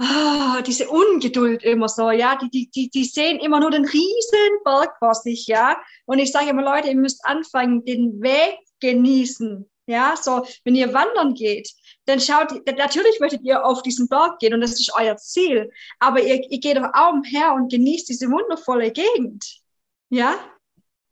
oh, 0.00 0.60
diese 0.66 0.88
Ungeduld 0.88 1.62
immer 1.62 1.88
so, 1.88 2.10
ja, 2.10 2.36
die, 2.36 2.50
die, 2.50 2.70
die, 2.70 2.90
die 2.90 3.04
sehen 3.04 3.38
immer 3.38 3.60
nur 3.60 3.70
den 3.70 3.84
riesen 3.84 4.58
Berg 4.64 4.96
vor 4.98 5.14
sich, 5.14 5.46
ja, 5.46 5.76
und 6.06 6.18
ich 6.18 6.32
sage 6.32 6.50
immer, 6.50 6.62
Leute, 6.62 6.88
ihr 6.88 6.96
müsst 6.96 7.24
anfangen, 7.24 7.84
den 7.84 8.20
Weg 8.22 8.58
genießen, 8.80 9.68
ja, 9.86 10.14
so, 10.16 10.46
wenn 10.64 10.74
ihr 10.74 10.94
wandern 10.94 11.34
geht, 11.34 11.70
dann 12.06 12.20
schaut, 12.20 12.66
natürlich 12.66 13.20
möchtet 13.20 13.42
ihr 13.42 13.64
auf 13.64 13.82
diesen 13.82 14.08
Berg 14.08 14.38
gehen 14.38 14.54
und 14.54 14.60
das 14.60 14.72
ist 14.72 14.92
euer 14.98 15.16
Ziel, 15.16 15.70
aber 15.98 16.22
ihr, 16.22 16.50
ihr 16.50 16.60
geht 16.60 16.76
doch 16.76 16.90
auch 16.94 17.12
umher 17.12 17.52
und 17.52 17.70
genießt 17.70 18.08
diese 18.08 18.30
wundervolle 18.30 18.90
Gegend, 18.92 19.44
ja, 20.08 20.34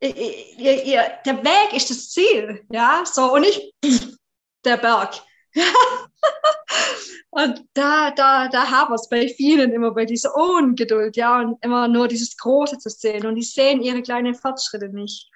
ihr, 0.07 0.85
ihr, 0.85 1.11
der 1.25 1.43
Weg 1.43 1.73
ist 1.75 1.89
das 1.89 2.09
Ziel, 2.09 2.65
ja, 2.71 3.03
so 3.05 3.33
und 3.33 3.41
nicht 3.41 3.73
der 4.65 4.77
Berg. 4.77 5.15
und 7.29 7.65
da, 7.73 8.11
da, 8.11 8.47
da 8.47 8.87
wir 8.87 8.95
es 8.95 9.09
bei 9.09 9.27
vielen 9.27 9.71
immer 9.71 9.91
bei 9.91 10.05
dieser 10.05 10.35
Ungeduld, 10.35 11.17
ja, 11.17 11.39
und 11.39 11.57
immer 11.63 11.87
nur 11.87 12.07
dieses 12.07 12.37
Große 12.37 12.77
zu 12.77 12.89
sehen 12.89 13.25
und 13.25 13.35
die 13.35 13.43
sehen 13.43 13.81
ihre 13.81 14.01
kleinen 14.01 14.35
Fortschritte 14.35 14.89
nicht. 14.89 15.29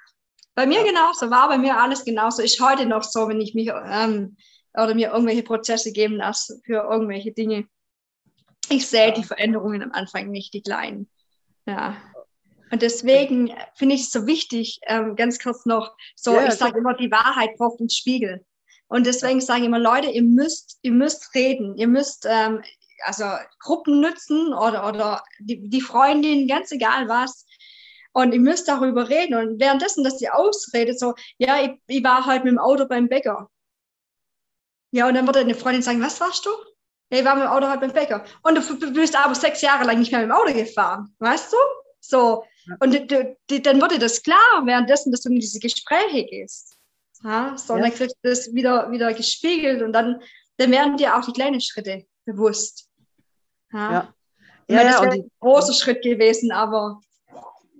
Bei 0.56 0.67
mir 0.67 0.84
genauso, 0.84 1.32
war 1.32 1.47
bei 1.47 1.58
mir 1.58 1.78
alles 1.80 2.06
genauso. 2.06 2.43
Ist 2.43 2.62
heute 2.62 2.86
noch 2.86 3.04
so, 3.04 3.28
wenn 3.28 3.41
ich 3.41 3.56
mich 3.56 3.69
ähm, 3.69 4.38
oder 4.76 4.93
mir 4.93 5.12
irgendwelche 5.12 5.43
Prozesse 5.43 5.91
geben 5.91 6.15
lasse 6.15 6.62
für 6.63 6.88
irgendwelche 6.89 7.32
Dinge. 7.32 7.67
Ich 8.69 8.88
sehe 8.88 9.13
die 9.13 9.23
Veränderungen 9.23 9.82
am 9.82 9.91
Anfang 9.91 10.30
nicht, 10.30 10.54
die 10.54 10.62
kleinen. 10.62 11.10
Ja. 11.65 11.97
Und 12.74 12.82
deswegen 12.82 13.54
finde 13.76 13.94
ich 13.94 14.02
es 14.02 14.12
so 14.12 14.26
wichtig, 14.26 14.80
ähm, 14.88 15.16
ganz 15.16 15.38
kurz 15.38 15.68
noch, 15.68 15.96
so, 16.16 16.34
ja, 16.34 16.48
ich 16.48 16.56
sage 16.56 16.80
immer, 16.80 16.96
die 16.96 17.12
Wahrheit 17.12 17.56
braucht 17.56 17.80
einen 17.80 17.92
Spiegel. 17.92 18.44
Und 18.88 19.06
deswegen 19.06 19.42
sage 19.42 19.60
ich 19.60 19.68
immer, 19.68 19.78
Leute, 19.78 20.10
ihr 20.10 20.24
müsst, 20.24 20.80
ihr 20.82 20.92
müsst 20.92 21.36
reden, 21.36 21.78
ihr 21.78 21.88
müsst 21.88 22.26
ähm, 22.28 22.64
also 23.04 23.26
Gruppen 23.60 24.02
nutzen 24.02 24.56
oder, 24.56 24.88
oder 24.88 25.24
die, 25.40 25.70
die 25.70 25.82
Freundin, 25.82 26.48
ganz 26.48 26.72
egal 26.72 27.08
was. 27.08 27.46
Und 28.12 28.34
ihr 28.34 28.40
müsst 28.40 28.68
darüber 28.68 29.08
reden. 29.08 29.36
Und 29.36 29.62
währenddessen, 29.62 30.04
dass 30.04 30.20
ihr 30.20 30.34
ausredet, 30.34 31.00
so, 31.00 31.14
ja, 31.38 31.62
ich, 31.62 31.74
ich 31.86 32.04
war 32.04 32.26
halt 32.26 32.44
mit 32.44 32.54
dem 32.54 32.60
Auto 32.60 32.88
beim 32.88 33.08
Bäcker. 33.08 33.52
Ja, 34.90 35.08
und 35.08 35.14
dann 35.14 35.28
würde 35.28 35.42
eine 35.42 35.54
Freundin 35.54 35.84
sagen, 35.84 36.02
was 36.02 36.20
warst 36.20 36.44
du? 36.48 36.50
Ja, 37.12 37.20
ich 37.20 37.26
war 37.26 37.36
mit 37.36 37.44
dem 37.44 37.52
Auto 37.52 37.68
halt 37.68 37.82
beim 37.82 37.94
Bäcker. 37.94 38.26
Und 38.42 38.56
du 38.56 38.94
bist 38.94 39.16
aber 39.16 39.36
sechs 39.36 39.62
Jahre 39.62 39.84
lang 39.84 40.00
nicht 40.00 40.12
mehr 40.12 40.22
mit 40.22 40.32
dem 40.32 40.36
Auto 40.36 40.52
gefahren, 40.52 41.16
weißt 41.20 41.54
du? 41.54 41.58
So. 42.00 42.44
Und 42.80 42.93
die, 42.93 43.36
die, 43.49 43.62
dann 43.62 43.82
wurde 43.82 43.99
das 43.99 44.21
klar, 44.23 44.62
währenddessen, 44.65 45.12
dass 45.12 45.21
du 45.21 45.30
in 45.30 45.39
diese 45.39 45.60
Gespräche 45.60 46.26
gehst. 46.26 46.78
Ja, 47.23 47.58
so, 47.58 47.78
ja. 47.78 47.89
kriegst 47.89 48.17
du 48.21 48.30
das 48.30 48.54
wieder, 48.54 48.91
wieder 48.91 49.13
gespiegelt 49.13 49.82
und 49.82 49.93
dann, 49.93 50.21
dann 50.58 50.71
werden 50.71 50.97
dir 50.97 51.15
auch 51.15 51.26
die 51.26 51.32
kleinen 51.32 51.62
Schritte 51.62 52.06
bewusst. 52.26 52.89
Ja, 53.71 53.91
ja. 53.91 54.13
ja 54.67 54.84
das 54.84 55.02
wäre 55.02 55.13
ein 55.13 55.32
großer 55.39 55.73
Schritt 55.73 56.04
gewesen, 56.04 56.52
aber 56.52 56.99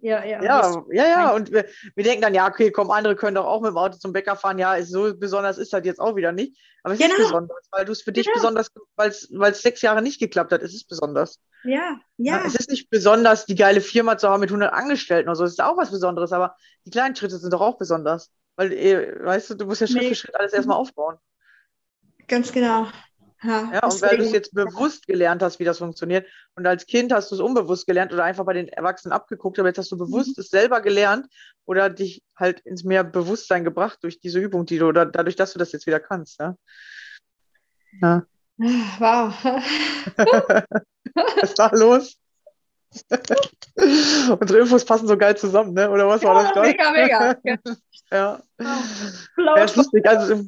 ja, 0.01 0.23
ja, 0.25 0.43
ja, 0.43 0.83
ja, 0.91 1.05
ja. 1.05 1.33
Und 1.33 1.51
wir, 1.51 1.65
wir, 1.95 2.03
denken 2.03 2.21
dann, 2.21 2.33
ja, 2.33 2.45
okay, 2.47 2.71
komm, 2.71 2.91
andere 2.91 3.15
können 3.15 3.35
doch 3.35 3.45
auch 3.45 3.61
mit 3.61 3.69
dem 3.69 3.77
Auto 3.77 3.97
zum 3.97 4.11
Bäcker 4.11 4.35
fahren. 4.35 4.59
Ja, 4.59 4.75
ist 4.75 4.91
so 4.91 5.15
besonders 5.17 5.57
ist 5.57 5.71
das 5.71 5.85
jetzt 5.85 6.01
auch 6.01 6.17
wieder 6.17 6.33
nicht. 6.33 6.57
Aber 6.83 6.93
es 6.93 6.99
genau. 6.99 7.13
ist 7.13 7.21
besonders, 7.23 7.67
weil 7.71 7.85
du 7.85 7.93
es 7.93 8.01
für 8.01 8.11
dich 8.11 8.25
genau. 8.25 8.35
besonders, 8.35 8.67
weil 8.97 9.11
es 9.51 9.61
sechs 9.61 9.81
Jahre 9.81 10.01
nicht 10.01 10.19
geklappt 10.19 10.51
hat. 10.51 10.61
Es 10.61 10.73
ist 10.73 10.89
besonders. 10.89 11.39
Ja, 11.63 11.99
ja. 12.17 12.43
Es 12.45 12.56
ist 12.56 12.69
nicht 12.69 12.89
besonders, 12.89 13.45
die 13.45 13.56
geile 13.56 13.82
Firma 13.82 14.17
zu 14.17 14.30
haben 14.30 14.41
mit 14.41 14.49
100 14.49 14.73
Angestellten 14.73 15.30
oder 15.30 15.36
so. 15.36 15.43
Es 15.45 15.54
ist 15.54 15.63
auch 15.63 15.78
was 15.78 15.91
Besonderes. 15.91 16.34
Aber 16.34 16.56
die 16.86 16.91
kleinen 16.91 17.15
Schritte 17.15 17.38
sind 17.38 17.54
doch 17.54 17.62
auch 17.62 17.78
besonders. 17.78 18.32
Weil, 18.56 18.71
eh, 18.73 19.23
weißt 19.23 19.52
du, 19.52 19.56
du 19.56 19.65
musst 19.65 19.82
ja 19.82 19.88
Schritt 19.88 20.04
nee. 20.04 20.10
für 20.10 20.15
Schritt 20.15 20.36
alles 20.36 20.54
erstmal 20.54 20.78
aufbauen. 20.78 21.17
Ganz 22.28 22.52
genau. 22.52 22.88
Ja, 23.43 23.71
ja 23.73 23.84
und 23.84 24.02
weil 24.02 24.17
du 24.17 24.23
es 24.23 24.32
jetzt 24.32 24.54
bewusst 24.54 25.06
gelernt 25.06 25.41
hast, 25.41 25.60
wie 25.60 25.65
das 25.65 25.80
funktioniert, 25.80 26.26
und 26.56 26.65
als 26.65 26.86
Kind 26.86 27.12
hast 27.12 27.30
du 27.32 27.36
es 27.36 27.41
unbewusst 27.41 27.86
gelernt 27.86 28.13
oder 28.13 28.23
einfach 28.23 28.45
bei 28.45 28.54
den 28.54 28.69
Erwachsenen 28.69 29.12
abgeguckt, 29.12 29.60
aber 29.60 29.67
jetzt 29.67 29.80
hast 29.80 29.91
du 29.91 29.97
bewusst 29.97 30.38
mhm. 30.38 30.41
es 30.41 30.49
selber 30.49 30.82
gelernt 30.82 31.28
oder 31.65 31.89
dich 31.89 32.23
halt 32.36 32.62
ins 32.62 32.84
mehr 32.84 33.04
Bewusstsein 33.04 33.63
gebracht 33.63 33.99
durch 34.02 34.19
diese 34.19 34.39
Übung, 34.39 34.65
die 34.65 34.78
du, 34.78 34.88
oder 34.88 35.06
dadurch, 35.06 35.36
dass 35.36 35.52
du 35.52 35.60
das 35.60 35.73
jetzt 35.73 35.88
wieder 35.88 35.99
kannst. 35.99 36.39
Ja. 36.39 36.56
ja. 38.02 38.23
Wow. 38.57 39.33
Was 41.15 41.43
ist 41.43 41.59
da 41.59 41.69
los? 41.73 42.17
Unsere 43.75 44.59
Infos 44.59 44.85
passen 44.85 45.07
so 45.07 45.17
geil 45.17 45.35
zusammen, 45.35 45.73
ne? 45.73 45.89
Oder 45.89 46.07
was 46.07 46.21
ja, 46.21 46.29
war 46.29 46.43
das 46.43 46.53
gerade? 46.53 46.67
Mega, 46.67 46.91
mega. 46.91 47.35
ja. 48.11 48.39
ja. 48.59 48.79
ja 49.37 49.63
ist 49.63 49.75
lustig. 49.75 50.07
Also, 50.07 50.43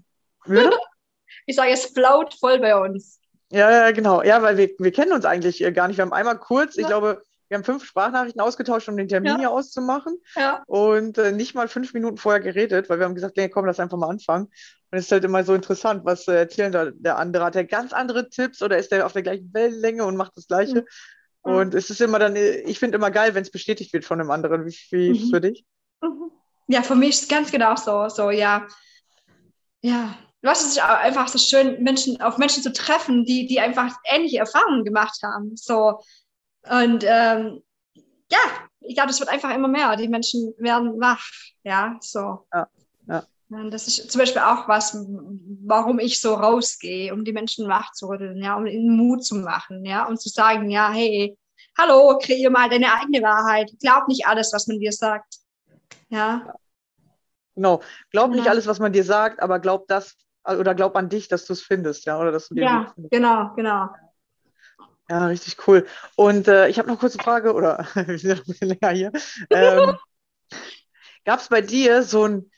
ich 1.48 1.56
sage, 1.56 1.72
es 1.72 1.86
flaut 1.86 2.34
voll 2.36 2.60
bei 2.60 2.76
uns. 2.76 3.20
Ja, 3.52 3.72
ja, 3.72 3.92
genau. 3.92 4.24
Ja, 4.24 4.42
weil 4.42 4.58
wir, 4.58 4.70
wir 4.80 4.92
kennen 4.92 5.14
uns 5.14 5.26
eigentlich 5.26 5.64
äh, 5.64 5.72
gar 5.72 5.88
nicht. 5.88 5.98
Wir 5.98 6.04
haben 6.04 6.14
einmal 6.14 6.38
kurz, 6.38 6.78
ich 6.78 6.86
glaube, 6.86 7.24
wir 7.48 7.58
haben 7.58 7.64
fünf 7.64 7.86
Sprachnachrichten 7.86 8.42
ausgetauscht, 8.42 8.90
um 8.90 8.98
den 8.98 9.08
Termin 9.08 9.34
ja. 9.34 9.38
hier 9.38 9.52
auszumachen. 9.52 10.18
Ja. 10.36 10.64
Und 10.66 11.18
äh, 11.18 11.32
nicht 11.32 11.54
mal 11.54 11.68
fünf 11.68 11.94
Minuten 11.94 12.18
vorher 12.18 12.42
geredet, 12.42 12.90
weil 12.90 13.00
wir 13.00 13.06
haben 13.06 13.16
gesagt, 13.16 13.38
nee, 13.38 13.50
komm, 13.50 13.66
lass 13.66 13.80
einfach 13.80 13.98
mal 13.98 14.10
anfangen. 14.10 14.50
Und 14.96 15.00
es 15.00 15.08
ist 15.08 15.12
halt 15.12 15.26
immer 15.26 15.44
so 15.44 15.54
interessant, 15.54 16.06
was 16.06 16.26
äh, 16.30 16.36
erzählen 16.36 16.72
da 16.72 16.90
der 16.90 17.18
andere. 17.18 17.44
Hat 17.44 17.58
er 17.58 17.66
ganz 17.66 17.92
andere 17.92 18.30
Tipps 18.30 18.62
oder 18.62 18.78
ist 18.78 18.94
er 18.94 19.06
auf 19.06 19.12
der 19.12 19.24
gleichen 19.24 19.54
Wellenlänge 19.54 20.06
und 20.06 20.16
macht 20.16 20.32
das 20.38 20.48
Gleiche? 20.48 20.86
Mhm. 21.44 21.54
Und 21.54 21.76
es 21.76 21.90
ist 21.90 22.00
immer 22.00 22.18
dann, 22.18 22.38
ich 22.38 22.80
finde 22.80 22.96
immer 22.96 23.12
geil, 23.12 23.36
wenn 23.36 23.42
es 23.42 23.52
bestätigt 23.52 23.92
wird 23.92 24.06
von 24.06 24.22
einem 24.22 24.32
anderen. 24.32 24.66
Wie, 24.66 24.74
wie 24.92 25.10
mhm. 25.10 25.16
ist 25.16 25.24
es 25.24 25.30
für 25.32 25.42
dich? 25.42 25.66
Mhm. 26.02 26.32
Ja, 26.68 26.82
für 26.82 26.96
mich 26.96 27.10
ist 27.10 27.24
es 27.24 27.28
ganz 27.28 27.52
genau 27.52 27.76
so. 27.76 28.08
So, 28.08 28.32
ja. 28.32 28.66
Ja, 29.82 30.18
was 30.42 30.66
ist 30.66 30.80
einfach 30.80 31.28
so 31.28 31.40
schön, 31.40 31.84
Menschen, 31.84 32.22
auf 32.22 32.38
Menschen 32.38 32.64
zu 32.64 32.72
treffen, 32.72 33.26
die, 33.26 33.48
die 33.48 33.60
einfach 33.60 33.94
ähnliche 34.06 34.38
Erfahrungen 34.38 34.86
gemacht 34.86 35.20
haben. 35.24 35.58
So. 35.58 36.00
Und 36.70 37.04
ähm, 37.04 37.62
ja, 38.32 38.40
ich 38.80 38.96
glaube, 38.96 39.10
das 39.10 39.20
wird 39.20 39.30
einfach 39.30 39.54
immer 39.54 39.68
mehr. 39.68 39.94
Die 39.98 40.08
Menschen 40.08 40.54
werden 40.58 41.02
wach. 41.02 41.28
Ja, 41.64 41.98
so. 42.00 42.48
Ja, 42.54 42.70
das 43.50 43.88
ist 43.88 44.12
zum 44.12 44.20
Beispiel 44.20 44.42
auch 44.42 44.68
was, 44.68 44.98
warum 45.66 46.00
ich 46.00 46.20
so 46.20 46.34
rausgehe, 46.34 47.14
um 47.14 47.24
die 47.24 47.34
Menschen 47.34 47.68
wach 47.68 47.92
zu 47.94 48.08
rütteln, 48.08 48.42
ja, 48.42 48.56
um 48.56 48.66
ihnen 48.66 48.98
Mut 48.98 49.24
zu 49.24 49.36
machen, 49.36 49.86
ja, 49.86 50.08
und 50.08 50.20
zu 50.20 50.30
sagen, 50.30 50.70
ja, 50.70 50.92
hey, 50.92 51.38
hallo, 51.78 52.18
kreier 52.18 52.50
mal 52.50 52.70
deine 52.70 52.92
eigene 52.94 53.22
Wahrheit. 53.22 53.72
Glaub 53.80 54.08
nicht 54.08 54.28
alles, 54.28 54.52
was 54.54 54.68
man 54.68 54.80
dir 54.80 54.92
sagt. 54.92 55.36
Ja. 56.10 56.54
Genau. 57.56 57.82
Glaub 58.12 58.32
nicht 58.32 58.48
alles, 58.48 58.68
was 58.68 58.80
man 58.80 58.92
dir 58.92 59.04
sagt, 59.04 59.40
aber 59.42 59.60
glaub 59.60 59.88
das, 59.88 60.16
oder 60.44 60.76
glaub 60.76 60.96
an 60.96 61.10
dich, 61.10 61.28
dass 61.28 61.46
du 61.46 61.54
es 61.54 61.62
findest, 61.62 62.06
ja, 62.06 62.20
oder 62.20 62.32
dass 62.32 62.50
du 62.50 62.56
dir 62.56 62.64
Ja, 62.64 62.94
genau, 62.98 63.54
genau. 63.56 63.90
Ja, 65.08 65.28
richtig 65.28 65.68
cool. 65.68 65.86
Und 66.16 66.48
äh, 66.48 66.68
ich 66.68 66.80
habe 66.80 66.88
noch 66.88 66.96
eine 66.96 67.00
kurze 67.00 67.20
Frage, 67.20 67.54
oder 67.54 67.88
wir 67.94 68.18
sind 68.18 68.32
noch 68.32 68.40
ein 68.40 68.46
bisschen 68.46 68.70
länger 68.70 68.94
hier. 68.94 69.12
Ähm, 69.52 69.96
Gab 71.26 71.40
es 71.40 71.48
bei 71.48 71.62
dir 71.62 72.04
so 72.04 72.24
einen 72.24 72.52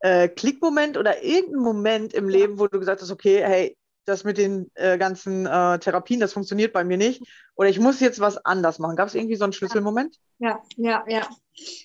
äh, 0.00 0.28
Klickmoment 0.28 0.96
oder 0.96 1.22
irgendeinen 1.22 1.62
Moment 1.62 2.14
im 2.14 2.28
Leben, 2.28 2.58
wo 2.58 2.66
du 2.66 2.78
gesagt 2.78 3.02
hast, 3.02 3.10
okay, 3.10 3.42
hey, 3.44 3.76
das 4.06 4.24
mit 4.24 4.38
den 4.38 4.70
äh, 4.74 4.98
ganzen 4.98 5.46
äh, 5.46 5.78
Therapien, 5.78 6.20
das 6.20 6.32
funktioniert 6.32 6.72
bei 6.72 6.84
mir 6.84 6.96
nicht. 6.96 7.22
Oder 7.54 7.68
ich 7.68 7.78
muss 7.78 8.00
jetzt 8.00 8.20
was 8.20 8.38
anders 8.44 8.78
machen. 8.78 8.96
Gab 8.96 9.08
es 9.08 9.14
irgendwie 9.14 9.36
so 9.36 9.44
einen 9.44 9.52
Schlüsselmoment? 9.52 10.16
Ja, 10.38 10.60
ja, 10.76 11.04
ja. 11.06 11.28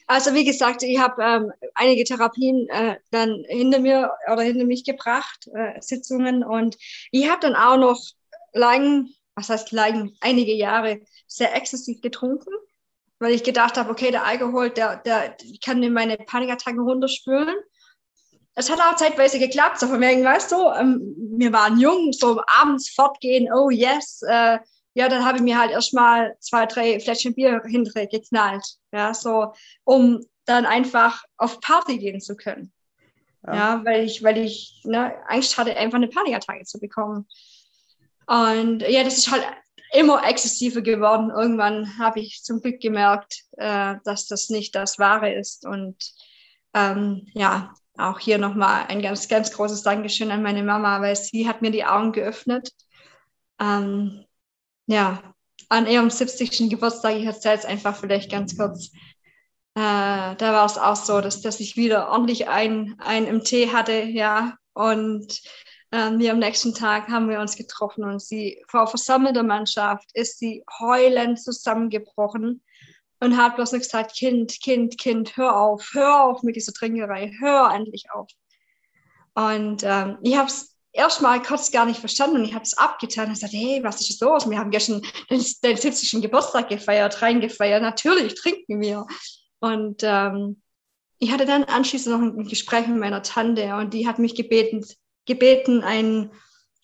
Also 0.08 0.34
wie 0.34 0.46
gesagt, 0.46 0.84
ich 0.84 0.98
habe 1.00 1.22
ähm, 1.22 1.52
einige 1.74 2.04
Therapien 2.04 2.68
äh, 2.70 2.96
dann 3.12 3.44
hinter 3.48 3.80
mir 3.80 4.12
oder 4.32 4.42
hinter 4.42 4.66
mich 4.66 4.86
gebracht, 4.86 5.48
äh, 5.54 5.80
Sitzungen. 5.82 6.44
Und 6.44 6.78
ich 7.12 7.30
habe 7.30 7.42
dann 7.42 7.56
auch 7.56 7.78
noch 7.78 8.02
lang, 8.54 9.10
was 9.36 9.50
heißt 9.50 9.72
lang, 9.72 10.14
einige 10.22 10.54
Jahre 10.54 11.02
sehr 11.28 11.54
exzessiv 11.56 12.02
getrunken, 12.02 12.54
weil 13.20 13.34
ich 13.34 13.44
gedacht 13.44 13.78
habe, 13.78 13.92
okay, 13.92 14.12
der 14.12 14.26
Alkohol, 14.26 14.70
der, 14.70 14.98
der 14.98 15.36
kann 15.64 15.82
mir 15.82 15.92
meine 15.92 16.18
Panikattacken 16.18 16.80
runterspülen 16.80 17.56
es 18.56 18.70
hat 18.70 18.80
auch 18.80 18.96
zeitweise 18.96 19.38
geklappt, 19.38 19.80
so 19.80 19.88
von 19.88 20.00
wegen, 20.02 20.24
weißt 20.24 20.52
du, 20.52 20.70
ähm, 20.72 21.16
wir 21.38 21.52
waren 21.52 21.78
jung, 21.80 22.14
so 22.14 22.42
abends 22.48 22.90
fortgehen, 22.90 23.50
oh 23.54 23.70
yes, 23.70 24.22
äh, 24.28 24.60
ja, 24.94 25.10
dann 25.10 25.26
habe 25.26 25.38
ich 25.38 25.44
mir 25.44 25.60
halt 25.60 25.72
erstmal 25.72 26.38
zwei, 26.40 26.66
drei 26.66 27.00
Fläschchen 27.02 27.36
Bier 27.36 27.62
hinterher 27.66 28.08
geknallt, 28.08 28.66
ja, 28.94 29.14
so, 29.14 29.54
um 29.84 30.26
dann 30.46 30.66
einfach 30.66 31.24
auf 31.38 31.60
Party 31.60 31.98
gehen 31.98 32.22
zu 32.22 32.38
können. 32.38 32.72
Ja, 33.46 33.54
ja 33.54 33.86
weil 33.86 34.06
ich, 34.06 34.24
weil 34.24 34.38
ich 34.38 34.82
ne, 34.86 35.14
Angst 35.28 35.58
hatte, 35.58 35.76
einfach 35.76 35.98
eine 35.98 36.08
Panikattacke 36.08 36.64
zu 36.64 36.80
bekommen. 36.80 37.28
Und 38.26 38.82
ja, 38.88 39.04
das 39.04 39.18
ist 39.18 39.32
halt 39.32 39.46
immer 39.92 40.26
exzessiver 40.26 40.82
geworden. 40.82 41.30
Irgendwann 41.30 42.00
habe 42.00 42.22
ich 42.22 42.44
zum 42.44 42.62
Glück 42.62 42.80
gemerkt, 42.80 43.44
äh, 43.58 43.96
dass 44.06 44.28
das 44.28 44.50
nicht 44.50 44.76
das 44.76 44.98
Wahre 44.98 45.34
ist. 45.34 45.66
Und 45.66 45.98
ähm, 46.74 47.28
ja, 47.34 47.74
auch 47.98 48.20
hier 48.20 48.38
nochmal 48.38 48.86
ein 48.88 49.02
ganz, 49.02 49.28
ganz 49.28 49.52
großes 49.52 49.84
Dankeschön 49.84 50.32
an 50.32 50.44
meine 50.44 50.64
Mama, 50.64 51.02
weil 51.02 51.16
sie 51.16 51.48
hat 51.48 51.62
mir 51.62 51.72
die 51.72 51.86
Augen 51.86 52.12
geöffnet. 52.12 52.72
Ähm, 53.60 54.26
ja, 54.88 55.22
an 55.70 55.88
ihrem 55.88 56.10
70. 56.10 56.70
Geburtstag, 56.70 57.16
ich 57.16 57.26
erzähle 57.26 57.58
es 57.58 57.66
einfach 57.66 57.96
vielleicht 57.96 58.32
ganz 58.32 58.58
kurz, 58.58 58.92
äh, 59.76 60.36
da 60.36 60.38
war 60.40 60.66
es 60.66 60.78
auch 60.78 60.96
so, 60.96 61.22
dass, 61.22 61.42
dass 61.42 61.60
ich 61.60 61.76
wieder 61.76 62.10
ordentlich 62.10 62.48
ein, 62.48 62.96
ein 63.00 63.26
im 63.26 63.44
Tee 63.44 63.72
hatte, 63.72 64.04
ja, 64.04 64.56
und 64.74 65.42
äh, 65.92 66.12
wir 66.18 66.32
am 66.32 66.40
nächsten 66.40 66.74
Tag 66.74 67.08
haben 67.08 67.30
wir 67.30 67.40
uns 67.40 67.56
getroffen 67.56 68.04
und 68.04 68.22
sie 68.22 68.64
vor 68.68 68.88
versammelter 68.88 69.44
Mannschaft 69.44 70.10
ist 70.14 70.40
sie 70.40 70.64
heulend 70.80 71.42
zusammengebrochen 71.42 72.62
und 73.26 73.38
hat 73.38 73.56
bloß 73.56 73.72
gesagt, 73.72 74.16
Kind, 74.16 74.60
Kind, 74.62 74.98
Kind, 74.98 75.36
hör 75.36 75.60
auf, 75.60 75.90
hör 75.94 76.24
auf 76.26 76.44
mit 76.44 76.56
dieser 76.56 76.74
Trinkerei, 76.74 77.32
hör 77.40 77.72
endlich 77.74 78.06
auf. 78.12 78.30
Und 79.34 79.84
ähm, 79.84 80.18
ich 80.22 80.38
habe 80.38 80.48
es 80.48 80.76
erstmal 80.94 81.42
kurz 81.42 81.72
gar 81.72 81.86
nicht 81.86 82.00
verstanden 82.00 82.38
und 82.38 82.46
ich 82.46 82.54
habe 82.54 82.64
es 82.64 82.78
abgetan 82.78 83.28
und 83.28 83.34
gesagt, 83.34 83.54
hey, 83.54 83.82
was 83.84 84.00
ist 84.00 84.22
los? 84.22 84.50
Wir 84.50 84.60
haben 84.60 84.72
gestern 84.72 85.02
den, 85.30 85.44
den 85.64 85.78
70. 85.78 86.22
Geburtstag 86.22 86.70
gefeiert, 86.70 87.22
reingefeiert, 87.22 87.82
natürlich 87.82 88.36
trinken 88.36 88.80
wir. 88.80 89.06
Und 89.60 90.02
ähm, 90.04 90.62
ich 91.18 91.32
hatte 91.32 91.46
dann 91.46 91.64
anschließend 91.64 92.16
noch 92.16 92.22
ein 92.22 92.48
Gespräch 92.48 92.88
mit 92.88 93.00
meiner 93.00 93.24
Tante 93.24 93.76
und 93.76 93.94
die 93.94 94.08
hat 94.08 94.20
mich 94.20 94.36
gebeten, 94.36 94.86
gebeten 95.26 95.82
einen 95.82 96.32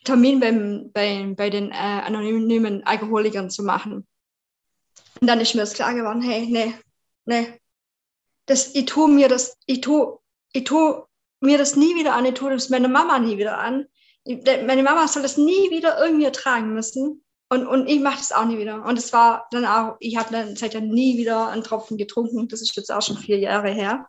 Termin 0.04 0.40
beim, 0.40 0.92
bei, 0.92 1.34
bei 1.38 1.52
den 1.52 1.70
äh, 1.70 1.76
anonymen 1.76 2.84
Alkoholikern 2.84 3.52
zu 3.52 3.64
machen. 3.64 4.08
Und 5.20 5.28
dann 5.28 5.42
ist 5.42 5.54
mir 5.54 5.62
das 5.62 5.74
klar 5.74 5.94
geworden, 5.94 6.22
hey, 6.22 6.48
nee, 6.50 6.74
nee, 7.26 7.60
das, 8.46 8.74
ich 8.74 8.86
tue 8.86 9.10
mir 9.10 9.28
das, 9.28 9.58
ich 9.66 9.82
tue 9.82 10.20
ich 10.54 10.64
tue 10.64 11.06
mir 11.40 11.58
das 11.58 11.76
nie 11.76 11.96
wieder 11.96 12.14
an, 12.14 12.26
ich 12.26 12.34
tue 12.34 12.52
das 12.52 12.70
meiner 12.70 12.88
Mama 12.88 13.20
nie 13.20 13.38
wieder 13.38 13.58
an. 13.58 13.88
Meine 14.26 14.84
Mama 14.84 15.08
soll 15.08 15.24
das 15.24 15.38
nie 15.38 15.72
wieder 15.72 16.04
irgendwie 16.04 16.26
ertragen 16.26 16.74
müssen. 16.74 17.24
Und, 17.50 17.68
und 17.68 17.88
ich 17.88 18.00
mache 18.00 18.20
das 18.20 18.32
auch 18.32 18.46
nie 18.46 18.58
wieder. 18.58 18.86
Und 18.86 18.98
es 18.98 19.12
war 19.12 19.48
dann 19.52 19.66
auch, 19.66 19.98
ich 20.00 20.16
habe 20.16 20.32
dann 20.32 20.56
seitdem 20.56 20.90
nie 20.90 21.18
wieder 21.18 21.50
einen 21.50 21.64
Tropfen 21.64 21.98
getrunken. 21.98 22.48
Das 22.48 22.62
ist 22.62 22.76
jetzt 22.76 22.92
auch 22.92 23.02
schon 23.02 23.18
vier 23.18 23.40
Jahre 23.40 23.70
her. 23.70 24.08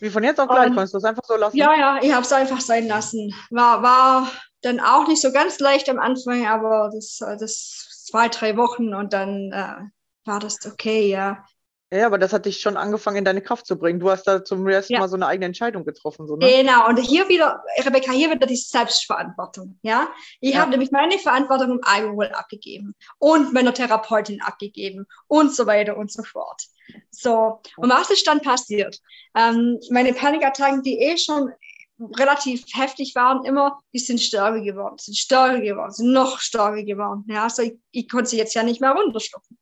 Wie 0.00 0.10
von 0.10 0.24
jetzt 0.24 0.40
auf 0.40 0.48
gleich, 0.48 0.68
und, 0.68 0.74
konntest 0.74 0.94
du 0.94 0.98
es 0.98 1.04
einfach 1.04 1.22
so 1.24 1.36
lassen? 1.36 1.56
Ja, 1.56 1.74
ja, 1.76 1.98
ich 2.02 2.12
habe 2.12 2.22
es 2.22 2.32
einfach 2.32 2.60
sein 2.60 2.88
lassen. 2.88 3.32
War, 3.50 3.82
war 3.82 4.32
dann 4.62 4.80
auch 4.80 5.06
nicht 5.06 5.22
so 5.22 5.30
ganz 5.30 5.60
leicht 5.60 5.88
am 5.88 5.98
Anfang, 5.98 6.46
aber 6.46 6.90
das, 6.92 7.18
das 7.18 7.93
zwei, 8.04 8.28
drei 8.28 8.56
Wochen 8.56 8.94
und 8.94 9.12
dann 9.12 9.52
äh, 9.52 10.28
war 10.28 10.40
das 10.40 10.64
okay, 10.66 11.08
ja. 11.08 11.44
Ja, 11.92 12.06
aber 12.06 12.18
das 12.18 12.32
hat 12.32 12.46
dich 12.46 12.60
schon 12.60 12.76
angefangen, 12.76 13.18
in 13.18 13.24
deine 13.24 13.40
Kraft 13.40 13.66
zu 13.66 13.78
bringen. 13.78 14.00
Du 14.00 14.10
hast 14.10 14.24
da 14.24 14.44
zum 14.44 14.66
ersten 14.66 14.94
ja. 14.94 14.98
Mal 14.98 15.08
so 15.08 15.14
eine 15.14 15.28
eigene 15.28 15.46
Entscheidung 15.46 15.84
getroffen. 15.84 16.26
So, 16.26 16.34
ne? 16.34 16.44
Genau, 16.44 16.88
und 16.88 16.98
hier 16.98 17.28
wieder, 17.28 17.62
Rebecca, 17.84 18.10
hier 18.10 18.30
wieder 18.30 18.46
die 18.46 18.56
Selbstverantwortung. 18.56 19.78
Ja? 19.82 20.08
Ich 20.40 20.54
ja. 20.54 20.60
habe 20.60 20.72
nämlich 20.72 20.90
meine 20.90 21.18
Verantwortung 21.18 21.70
im 21.72 21.80
Alkohol 21.84 22.26
abgegeben 22.32 22.96
und 23.18 23.52
meiner 23.52 23.72
Therapeutin 23.72 24.42
abgegeben 24.42 25.06
und 25.28 25.54
so 25.54 25.66
weiter 25.66 25.96
und 25.96 26.10
so 26.10 26.24
fort. 26.24 26.62
So, 27.10 27.60
und 27.76 27.90
was 27.90 28.10
ist 28.10 28.26
dann 28.26 28.40
passiert? 28.40 28.98
Ähm, 29.36 29.78
meine 29.90 30.14
Panikattacken, 30.14 30.82
die 30.82 30.98
eh 30.98 31.16
schon 31.16 31.52
relativ 31.98 32.64
heftig 32.72 33.14
waren 33.14 33.44
immer, 33.44 33.80
die 33.92 33.98
sind 33.98 34.20
stärker 34.20 34.60
geworden, 34.60 34.96
sind 34.98 35.16
stärker 35.16 35.60
geworden, 35.60 35.92
sind 35.92 36.12
noch 36.12 36.40
stärker 36.40 36.82
geworden. 36.82 37.24
Ja, 37.28 37.44
also 37.44 37.62
ich, 37.62 37.74
ich 37.90 38.08
konnte 38.08 38.30
sie 38.30 38.38
jetzt 38.38 38.54
ja 38.54 38.62
nicht 38.62 38.80
mehr 38.80 38.92
runterschlucken. 38.92 39.58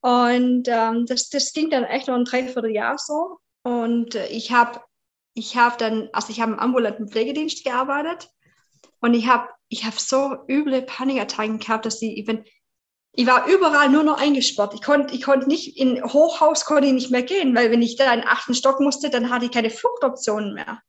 Und 0.00 0.68
ähm, 0.68 1.06
das, 1.06 1.28
das 1.28 1.52
ging 1.52 1.70
dann 1.70 1.84
echt 1.84 2.08
noch 2.08 2.14
ein 2.14 2.24
Dreivierteljahr 2.24 2.98
so. 2.98 3.38
Und 3.62 4.14
äh, 4.14 4.28
ich 4.28 4.52
habe 4.52 4.80
ich 5.34 5.56
hab 5.56 5.78
dann, 5.78 6.08
also 6.12 6.30
ich 6.30 6.40
habe 6.40 6.52
im 6.52 6.58
ambulanten 6.58 7.08
Pflegedienst 7.08 7.64
gearbeitet 7.64 8.30
und 9.00 9.14
ich 9.14 9.28
habe 9.28 9.48
ich 9.68 9.84
hab 9.84 9.98
so 9.98 10.36
üble 10.48 10.82
Panikattacken 10.82 11.58
gehabt, 11.58 11.86
dass 11.86 12.02
ich, 12.02 12.18
ich 12.18 12.24
bin, 12.24 12.44
ich 13.12 13.26
war 13.26 13.46
überall 13.46 13.88
nur 13.88 14.02
noch 14.02 14.20
eingesperrt. 14.20 14.74
Ich 14.74 14.82
konnte 14.82 15.14
ich 15.14 15.22
konnt 15.22 15.46
nicht, 15.46 15.76
in 15.76 16.02
Hochhaus 16.02 16.64
konnte 16.64 16.86
ich 16.86 16.92
nicht 16.92 17.10
mehr 17.10 17.22
gehen, 17.22 17.54
weil 17.54 17.70
wenn 17.70 17.82
ich 17.82 17.96
da 17.96 18.12
in 18.12 18.20
den 18.20 18.28
achten 18.28 18.54
Stock 18.54 18.80
musste, 18.80 19.10
dann 19.10 19.30
hatte 19.30 19.46
ich 19.46 19.50
keine 19.50 19.70
Fluchtoptionen 19.70 20.54
mehr. 20.54 20.80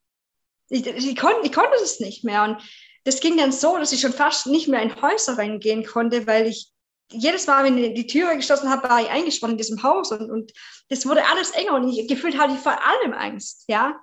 Ich, 0.69 0.86
ich, 0.86 1.15
konnte, 1.15 1.41
ich 1.43 1.51
konnte 1.51 1.71
das 1.79 1.99
nicht 1.99 2.23
mehr. 2.23 2.43
Und 2.43 2.58
das 3.03 3.19
ging 3.19 3.38
dann 3.38 3.51
so, 3.51 3.77
dass 3.77 3.91
ich 3.91 4.01
schon 4.01 4.13
fast 4.13 4.47
nicht 4.47 4.67
mehr 4.67 4.82
in 4.82 5.01
Häuser 5.01 5.38
reingehen 5.38 5.86
konnte, 5.86 6.27
weil 6.27 6.47
ich 6.47 6.71
jedes 7.12 7.47
Mal, 7.47 7.63
wenn 7.63 7.77
ich 7.77 7.93
die 7.95 8.08
Türe 8.08 8.36
geschlossen 8.36 8.69
habe, 8.69 8.88
war 8.88 9.01
ich 9.01 9.10
eingespannt 9.10 9.53
in 9.53 9.58
diesem 9.58 9.82
Haus 9.82 10.12
und, 10.12 10.29
und 10.29 10.53
das 10.89 11.08
wurde 11.08 11.25
alles 11.27 11.51
enger 11.51 11.73
und 11.73 11.89
ich 11.89 12.08
gefühlt 12.08 12.38
hatte 12.38 12.53
ich 12.53 12.60
vor 12.60 12.77
allem 12.86 13.13
Angst, 13.13 13.65
ja. 13.67 13.99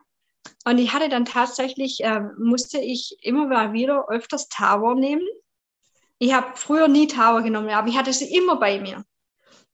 Und 0.65 0.79
ich 0.79 0.93
hatte 0.93 1.09
dann 1.09 1.25
tatsächlich, 1.25 2.03
äh, 2.03 2.21
musste 2.39 2.79
ich 2.79 3.17
immer 3.21 3.47
mal 3.47 3.73
wieder 3.73 4.09
öfters 4.09 4.49
Tower 4.49 4.95
nehmen. 4.95 5.27
Ich 6.19 6.33
habe 6.33 6.57
früher 6.57 6.89
nie 6.89 7.07
Tower 7.07 7.43
genommen, 7.43 7.71
aber 7.71 7.89
ich 7.89 7.97
hatte 7.97 8.13
sie 8.13 8.35
immer 8.35 8.57
bei 8.57 8.81
mir. 8.81 9.05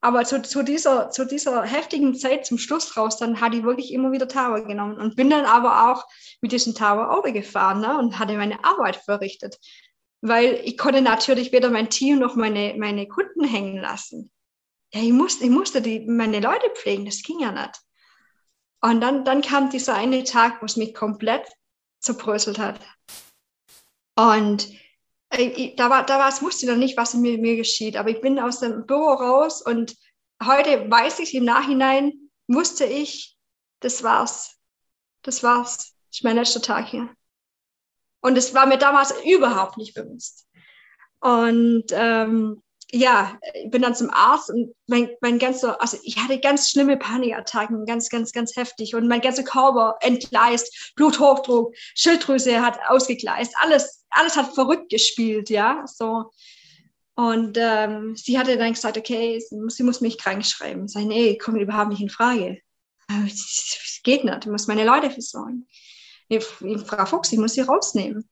Aber 0.03 0.25
zu, 0.25 0.43
zu, 0.43 0.62
dieser, 0.62 1.11
zu 1.11 1.25
dieser 1.25 1.62
heftigen 1.62 2.15
Zeit 2.15 2.45
zum 2.45 2.59
Schluss 2.59 2.97
raus, 2.97 3.17
dann 3.19 3.41
hatte 3.41 3.57
ich 3.57 3.62
wirklich 3.62 3.93
immer 3.93 4.12
wieder 4.12 4.29
Tower 4.29 4.61
genommen 4.62 4.99
und 4.99 5.17
bin 5.17 5.31
dann 5.31 5.47
aber 5.47 5.91
auch 5.91 6.05
mit 6.41 6.53
diesem 6.53 6.75
Tower 6.75 7.11
Auto 7.11 7.33
gefahren 7.33 7.81
ne, 7.81 7.97
und 7.99 8.19
hatte 8.19 8.37
meine 8.37 8.65
Arbeit 8.65 8.97
verrichtet 8.97 9.59
weil 10.23 10.61
ich 10.65 10.79
konnte 10.79 11.03
natürlich 11.03 11.53
weder 11.53 11.69
mein 11.69 11.91
Team 11.91 12.21
noch 12.21 12.37
meine, 12.37 12.75
meine 12.79 13.07
Kunden 13.09 13.45
hängen 13.45 13.77
lassen. 13.77 14.31
Ja, 14.95 15.03
ich 15.03 15.12
musste, 15.12 15.45
ich 15.45 15.51
musste 15.51 15.83
die, 15.83 16.07
meine 16.07 16.41
Leute 16.41 16.71
pflegen, 16.71 17.05
das 17.05 17.23
ging 17.23 17.41
ja 17.41 17.51
nicht. 17.51 17.81
Und 18.81 19.01
dann, 19.01 19.25
dann 19.25 19.43
kam 19.43 19.71
dieser 19.71 19.95
eine 19.95 20.25
Tag, 20.25 20.62
wo 20.62 20.67
es 20.67 20.77
mich 20.77 20.95
komplett 20.95 21.47
zerbröselt 22.01 22.59
hat. 22.59 22.81
Und 24.17 24.69
da 25.33 25.90
war, 25.90 26.05
da 26.05 26.18
war, 26.18 26.29
es 26.29 26.42
wusste 26.42 26.66
ich 26.66 26.71
noch 26.71 26.79
nicht, 26.79 26.97
was 26.97 27.14
mit 27.14 27.40
mir 27.40 27.57
geschieht. 27.57 27.97
Aber 27.97 28.11
ich 28.11 28.21
bin 28.21 28.38
aus 28.38 28.61
dem 28.61 28.87
Büro 28.87 29.12
raus 29.12 29.62
und 29.62 29.97
heute 30.45 30.90
weiß 30.90 31.21
ich 31.21 31.35
im 31.35 31.45
Nachhinein, 31.45 32.31
wusste 32.49 32.85
ich, 32.85 33.37
das 33.81 34.03
war's. 34.03 34.59
Das 35.23 35.42
war's. 35.42 35.95
Das 36.09 36.18
ist 36.18 36.25
mein 36.25 36.37
letzter 36.37 36.61
Tag 36.61 36.88
hier. 36.88 37.09
Und 38.21 38.37
es 38.37 38.55
war 38.55 38.66
mir 38.66 38.79
damals 38.79 39.14
überhaupt 39.25 39.79
nicht 39.79 39.95
bewusst. 39.95 40.47
Und 41.21 41.87
ähm, 41.90 42.62
ja, 42.94 43.38
ich 43.55 43.70
bin 43.70 43.81
dann 43.81 43.94
zum 43.94 44.11
Arzt 44.11 44.50
und 44.50 44.74
mein, 44.87 45.09
mein 45.22 45.38
ganzer, 45.38 45.81
also 45.81 45.96
ich 46.02 46.18
hatte 46.18 46.38
ganz 46.38 46.68
schlimme 46.68 46.98
Panikattacken, 46.98 47.87
ganz, 47.87 48.11
ganz, 48.11 48.33
ganz 48.33 48.55
heftig. 48.55 48.94
Und 48.94 49.09
mein 49.09 49.22
ganzer 49.22 49.44
Körper 49.44 49.96
entgleist, 50.00 50.92
Bluthochdruck, 50.94 51.74
Schilddrüse 51.94 52.61
hat 52.61 52.78
ausgegleist, 52.88 53.55
alles, 53.61 54.05
alles 54.11 54.37
hat 54.37 54.55
verrückt 54.55 54.90
gespielt, 54.90 55.48
ja, 55.48 55.85
so. 55.87 56.31
Und 57.14 57.57
ähm, 57.59 58.14
sie 58.14 58.38
hatte 58.38 58.59
dann 58.59 58.74
gesagt, 58.74 58.98
okay, 58.98 59.40
sie 59.40 59.57
muss, 59.57 59.76
sie 59.76 59.85
muss 59.85 60.02
mich 60.02 60.18
krank 60.18 60.44
schreiben. 60.44 60.85
Ich 60.85 60.92
sage, 60.92 61.07
nee, 61.07 61.38
kommt 61.38 61.61
überhaupt 61.61 61.90
nicht 61.90 62.02
in 62.02 62.11
Frage. 62.11 62.61
Es 63.26 64.00
geht 64.02 64.24
nicht, 64.24 64.44
ich 64.44 64.50
muss 64.50 64.66
meine 64.66 64.85
Leute 64.85 65.11
versorgen. 65.11 65.66
Frau 66.87 67.07
Fuchs, 67.07 67.33
ich 67.33 67.38
muss 67.38 67.55
sie 67.55 67.61
rausnehmen. 67.62 68.28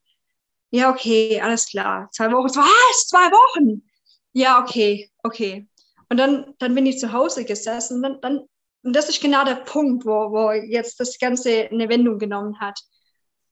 Ja, 0.71 0.91
okay, 0.91 1.41
alles 1.41 1.67
klar. 1.67 2.09
Zwei 2.13 2.31
Wochen. 2.31 2.49
Was? 2.49 3.07
Zwei 3.09 3.31
Wochen? 3.31 3.90
Ja, 4.33 4.61
okay, 4.61 5.11
okay. 5.23 5.69
Und 6.09 6.17
dann, 6.17 6.55
dann 6.59 6.75
bin 6.75 6.87
ich 6.87 6.99
zu 6.99 7.13
Hause 7.13 7.45
gesessen. 7.45 7.97
Und, 7.97 8.03
dann, 8.03 8.21
dann, 8.21 8.41
und 8.83 8.97
das 8.97 9.09
ist 9.09 9.21
genau 9.21 9.45
der 9.45 9.57
Punkt, 9.57 10.05
wo, 10.05 10.33
wo 10.33 10.51
jetzt 10.53 10.99
das 11.01 11.19
Ganze 11.19 11.69
eine 11.71 11.89
Wendung 11.89 12.19
genommen 12.19 12.59
hat. 12.61 12.81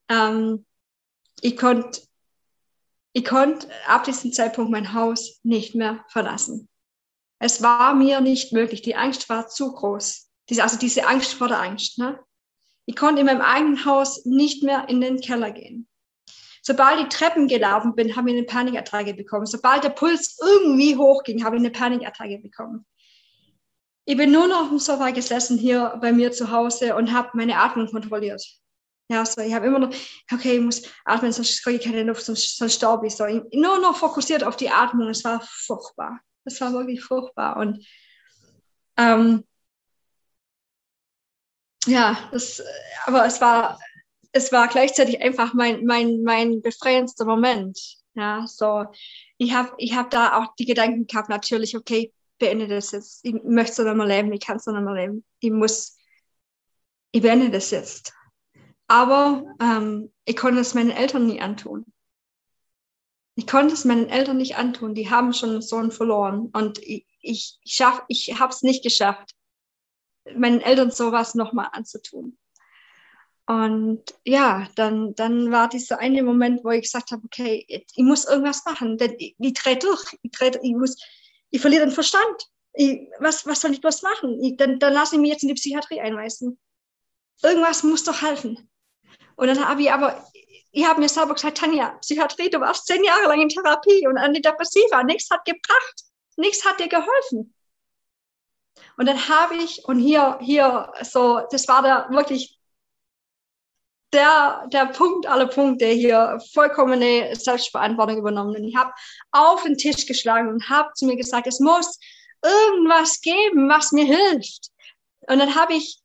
Ähm, 0.09 0.65
ich 1.41 1.57
konnte 1.57 2.01
ich 3.13 3.25
konnt 3.25 3.67
ab 3.85 4.05
diesem 4.05 4.31
Zeitpunkt 4.31 4.71
mein 4.71 4.93
Haus 4.93 5.41
nicht 5.43 5.75
mehr 5.75 6.05
verlassen. 6.07 6.69
Es 7.39 7.61
war 7.61 7.93
mir 7.93 8.21
nicht 8.21 8.53
möglich. 8.53 8.81
Die 8.81 8.95
Angst 8.95 9.27
war 9.27 9.49
zu 9.49 9.73
groß. 9.73 10.29
Diese, 10.49 10.63
also 10.63 10.77
diese 10.77 11.05
Angst 11.05 11.33
vor 11.33 11.49
der 11.49 11.61
Angst. 11.61 11.97
Ne? 11.97 12.17
Ich 12.85 12.95
konnte 12.95 13.19
in 13.19 13.25
meinem 13.25 13.41
eigenen 13.41 13.83
Haus 13.83 14.25
nicht 14.25 14.63
mehr 14.63 14.87
in 14.87 15.01
den 15.01 15.19
Keller 15.19 15.51
gehen. 15.51 15.88
Sobald 16.69 16.99
ich 16.99 17.07
Treppen 17.07 17.47
gelaufen 17.47 17.95
bin, 17.95 18.15
habe 18.15 18.29
ich 18.29 18.37
eine 18.37 18.45
Panikattacke 18.45 19.15
bekommen. 19.15 19.47
Sobald 19.47 19.83
der 19.83 19.89
Puls 19.89 20.37
irgendwie 20.39 20.95
hochging, 20.95 21.43
habe 21.43 21.55
ich 21.55 21.61
eine 21.61 21.71
Panikattacke 21.71 22.37
bekommen. 22.37 22.85
Ich 24.05 24.15
bin 24.15 24.31
nur 24.31 24.47
noch 24.47 24.69
dem 24.69 24.77
Sofa 24.77 25.09
gesessen 25.09 25.57
hier 25.57 25.97
bei 25.99 26.11
mir 26.11 26.31
zu 26.31 26.51
Hause 26.51 26.95
und 26.95 27.11
habe 27.11 27.31
meine 27.33 27.57
Atmung 27.57 27.87
kontrolliert. 27.87 28.45
Ja, 29.09 29.25
so, 29.25 29.41
ich 29.41 29.51
habe 29.55 29.65
immer 29.65 29.79
noch, 29.79 29.89
okay, 30.31 30.57
ich 30.57 30.61
muss 30.61 30.83
atmen, 31.05 31.31
sonst 31.31 31.63
kriege 31.63 31.79
ich 31.79 31.85
keine 31.85 32.03
Luft, 32.03 32.23
sonst, 32.23 32.55
sonst 32.55 32.75
sterbe 32.75 33.07
ich 33.07 33.15
so. 33.15 33.25
Ich, 33.25 33.41
nur 33.51 33.79
noch 33.79 33.97
fokussiert 33.97 34.43
auf 34.43 34.55
die 34.55 34.69
Atmung. 34.69 35.09
Es 35.09 35.23
war 35.23 35.41
furchtbar. 35.41 36.19
Es 36.45 36.61
war 36.61 36.71
wirklich 36.73 37.03
furchtbar. 37.03 37.57
Und 37.57 37.83
ähm, 38.95 39.43
ja, 41.87 42.29
das, 42.31 42.61
aber 43.07 43.25
es 43.25 43.41
war, 43.41 43.79
es 44.31 44.51
war 44.51 44.67
gleichzeitig 44.67 45.21
einfach 45.21 45.53
mein, 45.53 45.85
mein, 45.85 46.23
mein 46.23 46.61
befreiendster 46.61 47.25
Moment. 47.25 47.79
Ja, 48.15 48.45
so, 48.47 48.85
ich 49.37 49.53
habe 49.53 49.73
ich 49.77 49.95
hab 49.95 50.09
da 50.09 50.37
auch 50.37 50.55
die 50.55 50.65
Gedanken 50.65 51.07
gehabt, 51.07 51.29
natürlich, 51.29 51.77
okay, 51.77 52.13
beende 52.39 52.67
das 52.67 52.91
jetzt. 52.91 53.23
Ich 53.23 53.35
möchte 53.43 53.75
so 53.75 53.83
nicht 53.83 53.95
mehr 53.95 54.07
leben, 54.07 54.33
ich 54.33 54.41
kann 54.41 54.59
so 54.59 54.71
nicht 54.71 54.83
mehr 54.83 54.95
leben. 54.95 55.25
Ich 55.39 55.51
muss, 55.51 55.97
ich 57.11 57.21
beende 57.21 57.49
das 57.49 57.71
jetzt. 57.71 58.13
Aber 58.87 59.45
ähm, 59.61 60.11
ich 60.25 60.35
konnte 60.35 60.61
es 60.61 60.73
meinen 60.73 60.89
Eltern 60.89 61.27
nie 61.27 61.39
antun. 61.39 61.85
Ich 63.35 63.45
konnte 63.45 63.73
es 63.73 63.85
meinen 63.85 64.09
Eltern 64.09 64.37
nicht 64.37 64.57
antun. 64.57 64.95
Die 64.95 65.09
haben 65.09 65.31
schon 65.31 65.51
einen 65.51 65.61
Sohn 65.61 65.91
verloren. 65.91 66.49
Und 66.53 66.79
ich, 66.79 67.05
ich, 67.21 67.59
ich, 67.63 68.01
ich 68.07 68.39
habe 68.39 68.51
es 68.51 68.63
nicht 68.63 68.83
geschafft, 68.83 69.35
meinen 70.35 70.61
Eltern 70.61 70.89
sowas 70.91 71.35
nochmal 71.35 71.69
anzutun. 71.71 72.38
Und 73.49 74.03
ja, 74.25 74.67
dann, 74.75 75.15
dann 75.15 75.51
war 75.51 75.69
dieser 75.69 75.97
eine 75.97 76.21
Moment, 76.21 76.63
wo 76.63 76.69
ich 76.69 76.83
gesagt 76.83 77.09
habe, 77.09 77.23
okay, 77.25 77.65
ich 77.67 78.03
muss 78.03 78.25
irgendwas 78.25 78.63
machen, 78.63 78.99
denn 78.99 79.15
ich, 79.17 79.35
ich 79.39 79.53
drehe 79.55 79.75
durch, 79.75 80.15
ich, 80.21 80.29
dreh, 80.29 80.51
ich, 80.61 80.75
muss, 80.75 80.95
ich 81.49 81.59
verliere 81.59 81.83
den 81.83 81.91
Verstand. 81.91 82.47
Ich, 82.73 83.09
was, 83.17 83.47
was 83.47 83.61
soll 83.61 83.71
ich 83.71 83.81
bloß 83.81 84.03
machen? 84.03 84.39
Ich, 84.43 84.55
dann, 84.55 84.77
dann 84.77 84.93
lasse 84.93 85.15
ich 85.15 85.21
mich 85.21 85.31
jetzt 85.31 85.41
in 85.41 85.47
die 85.47 85.55
Psychiatrie 85.55 85.99
einweisen. 85.99 86.59
Irgendwas 87.41 87.81
muss 87.81 88.03
doch 88.03 88.21
helfen. 88.21 88.69
Und 89.35 89.47
dann 89.47 89.67
habe 89.67 89.81
ich 89.81 89.91
aber, 89.91 90.23
ich 90.71 90.85
habe 90.85 90.99
mir 90.99 91.09
selber 91.09 91.33
gesagt, 91.33 91.57
Tanja, 91.57 91.97
Psychiatrie, 92.01 92.51
du 92.51 92.59
warst 92.59 92.85
zehn 92.85 93.03
Jahre 93.03 93.29
lang 93.29 93.41
in 93.41 93.49
Therapie 93.49 94.05
und 94.05 94.19
Antidepressiva, 94.19 95.03
nichts 95.03 95.27
hat 95.31 95.43
gebracht, 95.45 96.03
nichts 96.37 96.63
hat 96.67 96.79
dir 96.79 96.87
geholfen. 96.87 97.55
Und 98.97 99.07
dann 99.07 99.27
habe 99.27 99.55
ich, 99.55 99.83
und 99.85 99.97
hier, 99.97 100.37
hier, 100.39 100.93
so, 101.01 101.41
das 101.49 101.67
war 101.67 101.81
da 101.81 102.07
wirklich 102.11 102.58
der, 104.13 104.67
der 104.73 104.87
Punkt 104.87 105.27
aller 105.27 105.47
Punkte 105.47 105.85
hier, 105.85 106.39
vollkommene 106.53 107.35
Selbstverantwortung 107.35 108.17
übernommen. 108.17 108.55
Und 108.55 108.63
ich 108.63 108.75
habe 108.75 108.91
auf 109.31 109.63
den 109.63 109.77
Tisch 109.77 110.05
geschlagen 110.05 110.49
und 110.49 110.69
habe 110.69 110.91
zu 110.95 111.05
mir 111.05 111.15
gesagt, 111.15 111.47
es 111.47 111.59
muss 111.59 111.99
irgendwas 112.43 113.21
geben, 113.21 113.69
was 113.69 113.91
mir 113.91 114.05
hilft. 114.05 114.69
Und 115.27 115.39
dann 115.39 115.55
habe 115.55 115.73
ich 115.73 116.01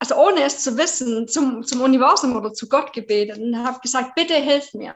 also 0.00 0.16
ohne 0.16 0.42
es 0.42 0.64
zu 0.64 0.78
wissen, 0.78 1.28
zum, 1.28 1.62
zum 1.62 1.82
Universum 1.82 2.34
oder 2.34 2.52
zu 2.54 2.68
Gott 2.68 2.92
gebetet 2.92 3.38
und 3.38 3.56
habe 3.56 3.80
gesagt, 3.80 4.14
bitte 4.14 4.34
hilf 4.34 4.72
mir. 4.72 4.94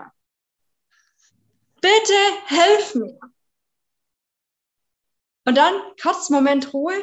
Bitte 1.80 2.14
hilf 2.46 2.94
mir. 2.94 3.18
Und 5.44 5.58
dann 5.58 5.74
kurz 6.00 6.30
Moment 6.30 6.72
Ruhe. 6.72 6.94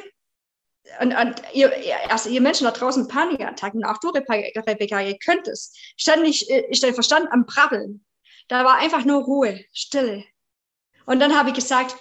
Und, 1.00 1.16
und 1.16 1.42
ihr, 1.54 1.72
also 2.10 2.30
ihr 2.30 2.42
Menschen 2.42 2.66
da 2.66 2.72
draußen 2.72 3.08
Panikattacken, 3.08 3.86
auch 3.86 4.00
du, 4.00 4.10
Rebecca, 4.10 5.00
ihr 5.02 5.18
könnt 5.20 5.48
es. 5.48 5.74
Ständig 5.96 6.50
äh, 6.50 6.70
ist 6.70 6.84
dein 6.84 6.94
Verstand 6.94 7.32
am 7.32 7.46
Brabbeln. 7.46 8.04
Da 8.48 8.66
war 8.66 8.78
einfach 8.78 9.06
nur 9.06 9.24
Ruhe, 9.24 9.64
Stille. 9.74 10.26
Und 11.06 11.20
dann 11.20 11.38
habe 11.38 11.50
ich 11.50 11.56
gesagt, 11.56 11.96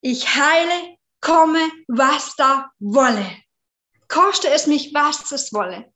ich 0.00 0.36
heile, 0.36 0.96
komme, 1.20 1.70
was 1.88 2.36
da 2.36 2.70
wolle. 2.78 3.26
Koste 4.08 4.50
es 4.50 4.66
mich, 4.66 4.92
was 4.92 5.32
es 5.32 5.52
wolle. 5.52 5.90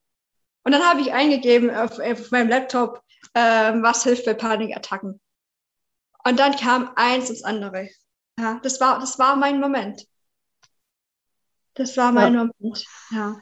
Und 0.64 0.72
dann 0.72 0.82
habe 0.82 1.00
ich 1.00 1.12
eingegeben 1.12 1.70
auf, 1.70 1.98
auf 1.98 2.30
meinem 2.30 2.48
Laptop, 2.48 3.02
äh, 3.34 3.72
was 3.82 4.04
hilft 4.04 4.24
bei 4.24 4.34
Panikattacken. 4.34 5.20
Und 6.24 6.38
dann 6.38 6.56
kam 6.56 6.92
eins 6.96 7.30
ins 7.30 7.44
andere. 7.44 7.90
Ja, 8.38 8.60
das 8.62 8.80
war, 8.80 8.98
das 9.00 9.18
war 9.18 9.36
mein 9.36 9.60
Moment. 9.60 10.06
Das 11.78 11.96
war 11.96 12.12
mein 12.12 12.34
ja. 12.34 12.44
Moment. 12.44 12.84
Ja, 13.10 13.40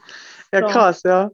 ja 0.53 0.61
so. 0.61 0.67
krass, 0.67 1.01
ja. 1.03 1.29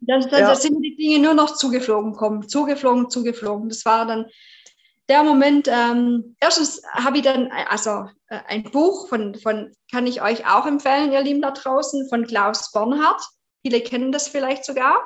Dann, 0.00 0.20
dann 0.28 0.40
ja. 0.40 0.54
sind 0.54 0.80
die 0.82 0.94
Dinge 0.96 1.20
nur 1.20 1.34
noch 1.34 1.56
zugeflogen 1.56 2.12
kommen. 2.12 2.48
Zugeflogen, 2.48 3.10
zugeflogen. 3.10 3.68
Das 3.68 3.84
war 3.84 4.06
dann 4.06 4.26
der 5.08 5.22
Moment. 5.22 5.68
Ähm, 5.68 6.36
erstens 6.40 6.82
habe 6.92 7.18
ich 7.18 7.24
dann, 7.24 7.50
also 7.68 8.08
äh, 8.28 8.40
ein 8.46 8.64
Buch 8.64 9.08
von, 9.08 9.34
von, 9.36 9.72
kann 9.90 10.06
ich 10.06 10.22
euch 10.22 10.46
auch 10.46 10.66
empfehlen, 10.66 11.12
ihr 11.12 11.22
Lieben 11.22 11.42
da 11.42 11.50
draußen, 11.50 12.08
von 12.08 12.26
Klaus 12.26 12.70
Bernhardt. 12.72 13.22
Viele 13.62 13.80
kennen 13.80 14.12
das 14.12 14.28
vielleicht 14.28 14.64
sogar. 14.64 14.96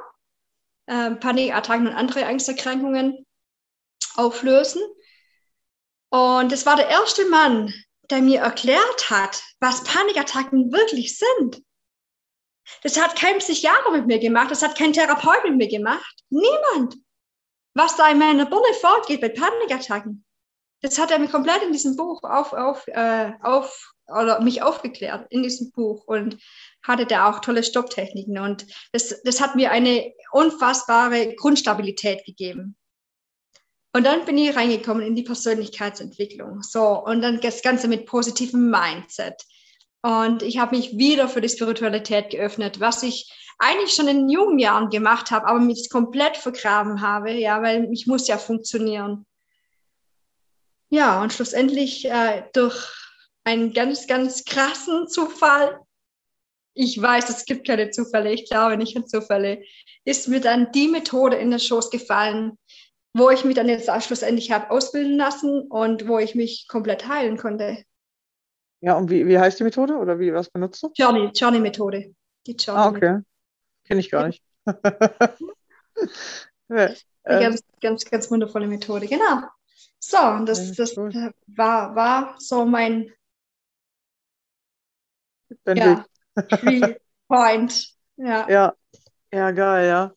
Ähm, 0.88 1.20
Panikattacken 1.20 1.86
und 1.86 1.94
andere 1.94 2.26
Angsterkrankungen 2.26 3.24
auflösen. 4.16 4.82
Und 6.10 6.52
es 6.52 6.66
war 6.66 6.76
der 6.76 6.88
erste 6.88 7.28
Mann, 7.28 7.72
der 8.10 8.22
mir 8.22 8.40
erklärt 8.40 9.10
hat, 9.10 9.42
was 9.60 9.84
Panikattacken 9.84 10.72
wirklich 10.72 11.18
sind. 11.18 11.62
Das 12.82 13.00
hat 13.00 13.16
kein 13.16 13.38
Psychiater 13.38 13.90
mit 13.92 14.06
mir 14.06 14.18
gemacht, 14.18 14.50
das 14.50 14.62
hat 14.62 14.76
kein 14.76 14.92
Therapeut 14.92 15.44
mit 15.44 15.56
mir 15.56 15.68
gemacht. 15.68 16.24
Niemand. 16.30 16.96
Was 17.74 17.96
da 17.96 18.08
in 18.10 18.18
meiner 18.18 18.46
Birne 18.46 18.74
vorgeht 18.80 19.20
bei 19.20 19.28
Panikattacken, 19.28 20.24
das 20.82 20.98
hat 20.98 21.10
er 21.10 21.18
mir 21.18 21.28
komplett 21.28 21.62
in 21.62 21.72
diesem 21.72 21.96
Buch 21.96 22.22
auf, 22.22 22.52
auf, 22.52 22.86
äh, 22.88 23.32
auf 23.42 23.94
oder 24.06 24.40
mich 24.40 24.62
aufgeklärt 24.62 25.26
in 25.30 25.42
diesem 25.42 25.70
Buch 25.72 26.04
und 26.06 26.38
hatte 26.82 27.06
da 27.06 27.30
auch 27.30 27.40
tolle 27.40 27.62
Stopptechniken 27.62 28.38
und 28.38 28.66
das, 28.92 29.20
das 29.22 29.40
hat 29.40 29.54
mir 29.54 29.70
eine 29.70 30.12
unfassbare 30.32 31.34
Grundstabilität 31.34 32.24
gegeben. 32.24 32.76
Und 33.98 34.04
dann 34.04 34.24
bin 34.24 34.38
ich 34.38 34.54
reingekommen 34.54 35.04
in 35.04 35.16
die 35.16 35.24
Persönlichkeitsentwicklung. 35.24 36.62
So, 36.62 37.04
und 37.04 37.20
dann 37.20 37.40
das 37.40 37.62
Ganze 37.62 37.88
mit 37.88 38.06
positivem 38.06 38.70
Mindset. 38.70 39.34
Und 40.02 40.44
ich 40.44 40.58
habe 40.58 40.76
mich 40.76 40.96
wieder 40.96 41.28
für 41.28 41.40
die 41.40 41.48
Spiritualität 41.48 42.30
geöffnet, 42.30 42.78
was 42.78 43.02
ich 43.02 43.28
eigentlich 43.58 43.92
schon 43.92 44.06
in 44.06 44.28
jungen 44.28 44.60
Jahren 44.60 44.88
gemacht 44.88 45.32
habe, 45.32 45.48
aber 45.48 45.58
mich 45.58 45.90
komplett 45.90 46.36
vergraben 46.36 47.00
habe, 47.00 47.32
ja, 47.32 47.60
weil 47.60 47.88
ich 47.92 48.06
muss 48.06 48.28
ja 48.28 48.38
funktionieren. 48.38 49.26
Ja, 50.90 51.20
und 51.20 51.32
schlussendlich 51.32 52.04
äh, 52.04 52.44
durch 52.52 52.76
einen 53.42 53.72
ganz, 53.72 54.06
ganz 54.06 54.44
krassen 54.44 55.08
Zufall, 55.08 55.80
ich 56.72 57.02
weiß, 57.02 57.30
es 57.30 57.44
gibt 57.46 57.66
keine 57.66 57.90
Zufälle, 57.90 58.32
ich 58.32 58.48
glaube 58.48 58.76
nicht 58.76 58.96
an 58.96 59.08
Zufälle, 59.08 59.60
ist 60.04 60.28
mir 60.28 60.40
dann 60.40 60.70
die 60.70 60.86
Methode 60.86 61.36
in 61.36 61.50
den 61.50 61.58
Schoß 61.58 61.90
gefallen, 61.90 62.56
wo 63.14 63.30
ich 63.30 63.44
mich 63.44 63.54
dann 63.54 63.68
jetzt 63.68 63.90
schlussendlich 64.04 64.50
habe 64.50 64.70
ausbilden 64.70 65.16
lassen 65.16 65.62
und 65.62 66.08
wo 66.08 66.18
ich 66.18 66.34
mich 66.34 66.66
komplett 66.68 67.08
heilen 67.08 67.36
konnte. 67.36 67.84
Ja, 68.80 68.96
und 68.96 69.10
wie, 69.10 69.26
wie 69.26 69.38
heißt 69.38 69.58
die 69.58 69.64
Methode 69.64 69.96
oder 69.96 70.18
wie 70.18 70.32
was 70.32 70.50
benutzt 70.50 70.82
du? 70.82 70.92
Journey, 70.94 71.30
Journey 71.34 71.58
Methode. 71.58 72.14
Die 72.46 72.52
Journey. 72.52 72.80
Ah, 72.80 72.88
okay. 72.88 73.18
Kenne 73.84 74.00
ich 74.00 74.10
gar 74.10 74.26
nicht. 74.26 74.42
ja, 74.66 74.76
ähm, 76.68 76.94
ganz, 77.24 77.62
ganz, 77.80 78.04
ganz 78.04 78.30
wundervolle 78.30 78.66
Methode, 78.66 79.06
genau. 79.06 79.42
So, 79.98 80.18
und 80.18 80.46
das, 80.46 80.72
das 80.72 80.96
war, 80.96 81.96
war 81.96 82.36
so 82.38 82.64
mein 82.64 83.12
ja, 85.66 86.04
Point. 87.28 87.88
Ja. 88.16 88.48
ja, 88.48 88.74
ja, 89.32 89.50
geil, 89.50 89.86
ja 89.88 90.14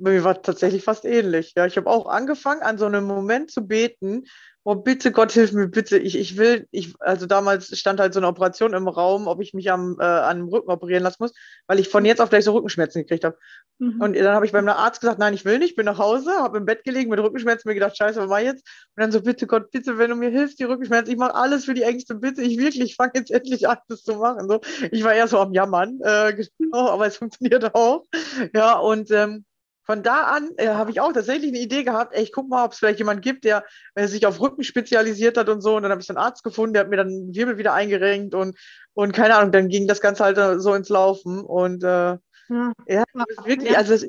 mir 0.00 0.24
war 0.24 0.42
tatsächlich 0.42 0.84
fast 0.84 1.04
ähnlich. 1.04 1.52
Ja, 1.56 1.66
ich 1.66 1.76
habe 1.76 1.88
auch 1.88 2.06
angefangen, 2.06 2.62
an 2.62 2.78
so 2.78 2.86
einem 2.86 3.04
Moment 3.04 3.50
zu 3.50 3.66
beten. 3.66 4.24
Oh, 4.62 4.74
bitte 4.74 5.10
Gott, 5.10 5.32
hilf 5.32 5.52
mir 5.52 5.68
bitte. 5.68 5.96
Ich, 5.96 6.18
ich 6.18 6.36
will, 6.36 6.66
ich, 6.70 6.92
also 7.00 7.24
damals 7.24 7.78
stand 7.78 7.98
halt 7.98 8.12
so 8.12 8.20
eine 8.20 8.26
Operation 8.26 8.74
im 8.74 8.88
Raum, 8.88 9.26
ob 9.26 9.40
ich 9.40 9.54
mich 9.54 9.70
am, 9.72 9.96
äh, 9.98 10.04
an 10.04 10.36
dem 10.36 10.48
Rücken 10.48 10.70
operieren 10.70 11.02
lassen 11.02 11.16
muss, 11.20 11.32
weil 11.66 11.78
ich 11.78 11.88
von 11.88 12.04
jetzt 12.04 12.20
auf 12.20 12.28
gleich 12.28 12.44
so 12.44 12.52
Rückenschmerzen 12.52 13.02
gekriegt 13.02 13.24
habe. 13.24 13.38
Mhm. 13.78 14.02
Und 14.02 14.16
dann 14.16 14.34
habe 14.34 14.44
ich 14.44 14.52
beim 14.52 14.68
Arzt 14.68 15.00
gesagt, 15.00 15.18
nein, 15.18 15.32
ich 15.32 15.46
will 15.46 15.58
nicht, 15.58 15.76
bin 15.76 15.86
nach 15.86 15.96
Hause, 15.96 16.30
habe 16.32 16.58
im 16.58 16.66
Bett 16.66 16.84
gelegen 16.84 17.08
mit 17.08 17.18
Rückenschmerzen, 17.18 17.70
mir 17.70 17.74
gedacht, 17.74 17.96
scheiße, 17.96 18.20
was 18.20 18.28
mach 18.28 18.40
ich 18.40 18.44
jetzt? 18.44 18.68
Und 18.96 19.02
dann 19.02 19.12
so, 19.12 19.22
bitte 19.22 19.46
Gott, 19.46 19.70
bitte, 19.70 19.96
wenn 19.96 20.10
du 20.10 20.16
mir 20.16 20.28
hilfst, 20.28 20.58
die 20.58 20.64
Rückenschmerzen, 20.64 21.10
ich 21.10 21.18
mache 21.18 21.34
alles 21.34 21.64
für 21.64 21.74
die 21.74 21.82
Ängste, 21.82 22.16
bitte, 22.16 22.42
ich 22.42 22.58
wirklich 22.58 22.96
fange 22.96 23.12
jetzt 23.14 23.30
endlich 23.30 23.66
an, 23.66 23.78
das 23.88 24.02
zu 24.02 24.16
machen. 24.16 24.46
So, 24.46 24.60
ich 24.90 25.02
war 25.04 25.14
eher 25.14 25.26
so 25.26 25.38
am 25.38 25.54
Jammern, 25.54 26.00
äh, 26.02 26.36
aber 26.72 27.06
es 27.06 27.16
funktioniert 27.16 27.74
auch. 27.74 28.04
Ja, 28.52 28.78
und 28.78 29.10
ähm, 29.10 29.46
von 29.82 30.02
da 30.02 30.24
an 30.24 30.50
äh, 30.56 30.68
habe 30.68 30.90
ich 30.90 31.00
auch 31.00 31.12
tatsächlich 31.12 31.48
eine 31.48 31.60
Idee 31.60 31.82
gehabt, 31.84 32.14
ey, 32.14 32.22
ich 32.22 32.32
guck 32.32 32.48
mal, 32.48 32.64
ob 32.64 32.72
es 32.72 32.78
vielleicht 32.78 32.98
jemand 32.98 33.22
gibt, 33.22 33.44
der 33.44 33.64
äh, 33.94 34.06
sich 34.06 34.26
auf 34.26 34.40
Rücken 34.40 34.62
spezialisiert 34.62 35.36
hat 35.36 35.48
und 35.48 35.62
so. 35.62 35.76
Und 35.76 35.82
dann 35.82 35.90
habe 35.90 36.00
ich 36.00 36.06
so 36.06 36.12
einen 36.14 36.24
Arzt 36.24 36.44
gefunden, 36.44 36.74
der 36.74 36.82
hat 36.82 36.90
mir 36.90 36.96
dann 36.96 37.08
den 37.08 37.34
Wirbel 37.34 37.58
wieder 37.58 37.72
eingerenkt 37.72 38.34
und, 38.34 38.56
und 38.92 39.12
keine 39.12 39.36
Ahnung, 39.36 39.52
dann 39.52 39.68
ging 39.68 39.88
das 39.88 40.00
Ganze 40.00 40.24
halt 40.24 40.38
äh, 40.38 40.60
so 40.60 40.74
ins 40.74 40.88
Laufen. 40.88 41.40
Und 41.40 41.82
äh, 41.82 42.16
ja, 42.48 42.72
ja 42.86 43.04
wirklich, 43.44 43.76
also 43.76 43.92
das, 43.92 44.06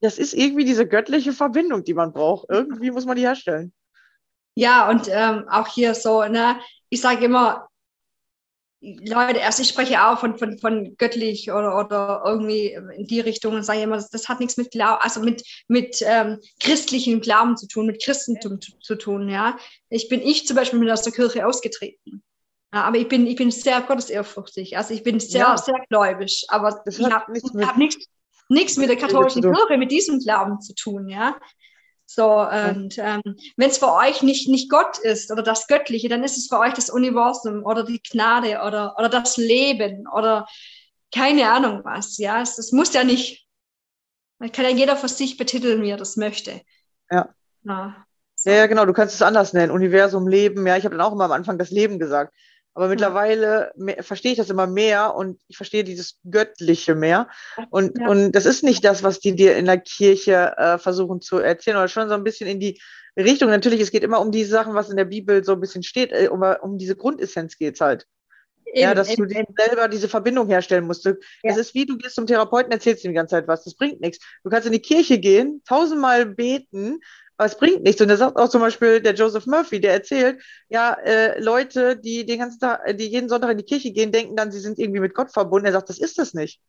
das 0.00 0.18
ist 0.18 0.34
irgendwie 0.34 0.64
diese 0.64 0.86
göttliche 0.86 1.32
Verbindung, 1.32 1.84
die 1.84 1.94
man 1.94 2.12
braucht. 2.12 2.46
Irgendwie 2.50 2.90
muss 2.90 3.06
man 3.06 3.16
die 3.16 3.22
herstellen. 3.22 3.72
Ja, 4.54 4.90
und 4.90 5.08
ähm, 5.10 5.48
auch 5.48 5.68
hier 5.68 5.94
so, 5.94 6.24
ne, 6.24 6.56
ich 6.90 7.00
sage 7.00 7.24
immer, 7.24 7.68
Leute, 8.82 9.44
also 9.44 9.62
ich 9.62 9.68
spreche 9.68 10.04
auch 10.04 10.18
von, 10.18 10.36
von, 10.36 10.58
von 10.58 10.96
göttlich 10.96 11.52
oder, 11.52 11.78
oder 11.78 12.22
irgendwie 12.26 12.76
in 12.96 13.06
die 13.06 13.20
Richtung 13.20 13.54
und 13.54 13.62
sage 13.62 13.82
immer, 13.82 13.94
das, 13.94 14.10
das 14.10 14.28
hat 14.28 14.40
nichts 14.40 14.56
mit 14.56 14.72
Glauben, 14.72 15.00
also 15.00 15.20
mit, 15.20 15.44
mit 15.68 16.02
ähm, 16.04 16.40
christlichem 16.58 17.20
Glauben 17.20 17.56
zu 17.56 17.68
tun, 17.68 17.86
mit 17.86 18.02
Christentum 18.02 18.60
zu, 18.60 18.72
zu, 18.80 18.96
tun, 18.96 19.28
ja. 19.28 19.56
Ich 19.88 20.08
bin, 20.08 20.20
ich 20.20 20.48
zum 20.48 20.56
Beispiel 20.56 20.80
bin 20.80 20.90
aus 20.90 21.02
der 21.02 21.12
Kirche 21.12 21.46
ausgetreten. 21.46 22.24
Ja, 22.74 22.82
aber 22.82 22.96
ich 22.96 23.06
bin, 23.06 23.24
ich 23.28 23.36
bin 23.36 23.52
sehr 23.52 23.82
gottesehrfurchtig, 23.82 24.76
also 24.76 24.94
ich 24.94 25.04
bin 25.04 25.20
sehr, 25.20 25.42
ja. 25.42 25.56
sehr 25.56 25.78
gläubig, 25.88 26.44
aber 26.48 26.82
das 26.84 26.98
ich 26.98 27.04
habe 27.04 27.32
hab 27.64 27.76
nichts, 27.76 28.06
nichts 28.48 28.76
mit 28.78 28.88
der 28.88 28.96
katholischen 28.96 29.42
Kirche, 29.42 29.78
mit 29.78 29.92
diesem 29.92 30.18
Glauben 30.18 30.60
zu 30.60 30.74
tun, 30.74 31.08
ja. 31.08 31.36
So, 32.14 32.40
und 32.40 32.98
ähm, 32.98 33.22
wenn 33.56 33.70
es 33.70 33.78
für 33.78 33.90
euch 33.90 34.22
nicht, 34.22 34.46
nicht 34.46 34.68
Gott 34.68 34.98
ist 34.98 35.32
oder 35.32 35.42
das 35.42 35.66
Göttliche, 35.66 36.10
dann 36.10 36.22
ist 36.22 36.36
es 36.36 36.48
für 36.48 36.58
euch 36.58 36.74
das 36.74 36.90
Universum 36.90 37.64
oder 37.64 37.84
die 37.84 38.02
Gnade 38.02 38.60
oder, 38.66 38.94
oder 38.98 39.08
das 39.08 39.38
Leben 39.38 40.06
oder 40.06 40.46
keine 41.10 41.50
Ahnung 41.50 41.80
was. 41.84 42.18
Ja, 42.18 42.42
es, 42.42 42.58
es 42.58 42.70
muss 42.70 42.92
ja 42.92 43.02
nicht, 43.02 43.46
man 44.38 44.52
kann 44.52 44.66
ja 44.66 44.70
jeder 44.70 44.96
für 44.96 45.08
sich 45.08 45.38
betiteln, 45.38 45.80
wie 45.82 45.88
er 45.88 45.96
das 45.96 46.18
möchte. 46.18 46.60
Ja. 47.10 47.34
Ja, 47.64 48.04
so. 48.34 48.50
ja, 48.50 48.56
ja 48.56 48.66
genau, 48.66 48.84
du 48.84 48.92
kannst 48.92 49.14
es 49.14 49.22
anders 49.22 49.54
nennen. 49.54 49.72
Universum, 49.72 50.28
Leben. 50.28 50.66
Ja, 50.66 50.76
ich 50.76 50.84
habe 50.84 50.94
dann 50.94 51.06
auch 51.06 51.12
immer 51.12 51.24
am 51.24 51.32
Anfang 51.32 51.56
das 51.56 51.70
Leben 51.70 51.98
gesagt. 51.98 52.34
Aber 52.74 52.88
mittlerweile 52.88 53.72
ja. 53.76 54.02
verstehe 54.02 54.32
ich 54.32 54.38
das 54.38 54.50
immer 54.50 54.66
mehr 54.66 55.14
und 55.14 55.38
ich 55.48 55.56
verstehe 55.56 55.84
dieses 55.84 56.18
Göttliche 56.30 56.94
mehr. 56.94 57.28
Und, 57.70 57.98
ja. 57.98 58.08
und 58.08 58.32
das 58.32 58.46
ist 58.46 58.62
nicht 58.62 58.84
das, 58.84 59.02
was 59.02 59.20
die 59.20 59.34
dir 59.34 59.56
in 59.56 59.66
der 59.66 59.78
Kirche 59.78 60.54
äh, 60.56 60.78
versuchen 60.78 61.20
zu 61.20 61.38
erzählen, 61.38 61.76
oder 61.76 61.88
schon 61.88 62.08
so 62.08 62.14
ein 62.14 62.24
bisschen 62.24 62.48
in 62.48 62.60
die 62.60 62.80
Richtung. 63.16 63.50
Natürlich, 63.50 63.80
es 63.80 63.90
geht 63.90 64.04
immer 64.04 64.20
um 64.20 64.32
die 64.32 64.44
Sachen, 64.44 64.74
was 64.74 64.88
in 64.88 64.96
der 64.96 65.04
Bibel 65.04 65.44
so 65.44 65.52
ein 65.52 65.60
bisschen 65.60 65.82
steht, 65.82 66.12
äh, 66.12 66.28
um, 66.28 66.42
um 66.62 66.78
diese 66.78 66.96
Grundessenz 66.96 67.58
geht 67.58 67.74
es 67.74 67.80
halt. 67.80 68.06
Eben, 68.64 68.80
ja, 68.80 68.94
dass 68.94 69.10
eben, 69.10 69.28
du 69.28 69.34
eben. 69.34 69.54
selber 69.54 69.88
diese 69.88 70.08
Verbindung 70.08 70.48
herstellen 70.48 70.86
musst. 70.86 71.04
Es 71.04 71.16
ja. 71.42 71.56
ist 71.56 71.74
wie, 71.74 71.84
du 71.84 71.98
gehst 71.98 72.14
zum 72.14 72.26
Therapeuten, 72.26 72.72
erzählst 72.72 73.04
ihm 73.04 73.10
die 73.10 73.16
ganze 73.16 73.36
Zeit 73.36 73.48
was. 73.48 73.64
Das 73.64 73.74
bringt 73.74 74.00
nichts. 74.00 74.24
Du 74.44 74.50
kannst 74.50 74.66
in 74.66 74.72
die 74.72 74.80
Kirche 74.80 75.18
gehen, 75.18 75.60
tausendmal 75.66 76.24
beten 76.24 77.00
aber 77.36 77.46
es 77.46 77.56
bringt 77.56 77.82
nichts. 77.82 78.00
Und 78.00 78.10
er 78.10 78.16
sagt 78.16 78.36
auch 78.36 78.48
zum 78.48 78.60
Beispiel 78.60 79.00
der 79.00 79.14
Joseph 79.14 79.46
Murphy, 79.46 79.80
der 79.80 79.92
erzählt, 79.92 80.42
ja, 80.68 80.94
äh, 81.04 81.40
Leute, 81.40 81.96
die 81.96 82.26
den 82.26 82.40
ganzen 82.40 82.60
Tag, 82.60 82.96
die 82.96 83.08
jeden 83.08 83.28
Sonntag 83.28 83.50
in 83.50 83.58
die 83.58 83.64
Kirche 83.64 83.92
gehen, 83.92 84.12
denken 84.12 84.36
dann, 84.36 84.52
sie 84.52 84.60
sind 84.60 84.78
irgendwie 84.78 85.00
mit 85.00 85.14
Gott 85.14 85.32
verbunden. 85.32 85.66
Er 85.66 85.72
sagt, 85.72 85.88
das 85.88 85.98
ist 85.98 86.18
das 86.18 86.34
nicht. 86.34 86.60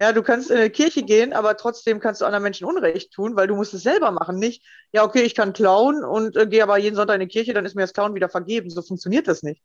Ja, 0.00 0.12
du 0.12 0.22
kannst 0.22 0.50
in 0.50 0.60
die 0.60 0.70
Kirche 0.70 1.02
gehen, 1.02 1.32
aber 1.32 1.56
trotzdem 1.56 2.00
kannst 2.00 2.20
du 2.20 2.26
anderen 2.26 2.42
Menschen 2.42 2.66
Unrecht 2.66 3.12
tun, 3.12 3.34
weil 3.34 3.46
du 3.46 3.56
musst 3.56 3.72
es 3.72 3.82
selber 3.82 4.10
machen. 4.10 4.38
Nicht, 4.38 4.62
ja, 4.92 5.04
okay, 5.04 5.22
ich 5.22 5.34
kann 5.34 5.54
klauen 5.54 6.04
und 6.04 6.36
äh, 6.36 6.46
gehe 6.46 6.62
aber 6.62 6.76
jeden 6.76 6.96
Sonntag 6.96 7.14
in 7.14 7.20
die 7.20 7.28
Kirche, 7.28 7.54
dann 7.54 7.64
ist 7.64 7.74
mir 7.74 7.82
das 7.82 7.94
Klauen 7.94 8.14
wieder 8.14 8.28
vergeben. 8.28 8.68
So 8.68 8.82
funktioniert 8.82 9.26
das 9.26 9.42
nicht. 9.42 9.62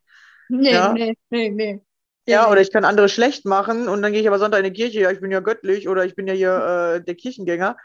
Nee, 0.47 0.71
ja? 0.71 0.93
nee, 0.93 1.17
nee, 1.29 1.49
nee. 1.49 1.81
Ja, 2.27 2.49
oder 2.49 2.61
ich 2.61 2.71
kann 2.71 2.85
andere 2.85 3.09
schlecht 3.09 3.45
machen 3.45 3.89
und 3.89 4.01
dann 4.01 4.13
gehe 4.13 4.21
ich 4.21 4.27
aber 4.27 4.39
Sonntag 4.39 4.59
in 4.59 4.71
die 4.71 4.79
Kirche, 4.79 5.01
ja, 5.01 5.11
ich 5.11 5.19
bin 5.19 5.31
ja 5.31 5.39
göttlich 5.39 5.89
oder 5.89 6.05
ich 6.05 6.15
bin 6.15 6.27
ja 6.27 6.33
hier 6.33 6.95
äh, 6.95 7.03
der 7.03 7.15
Kirchengänger. 7.15 7.77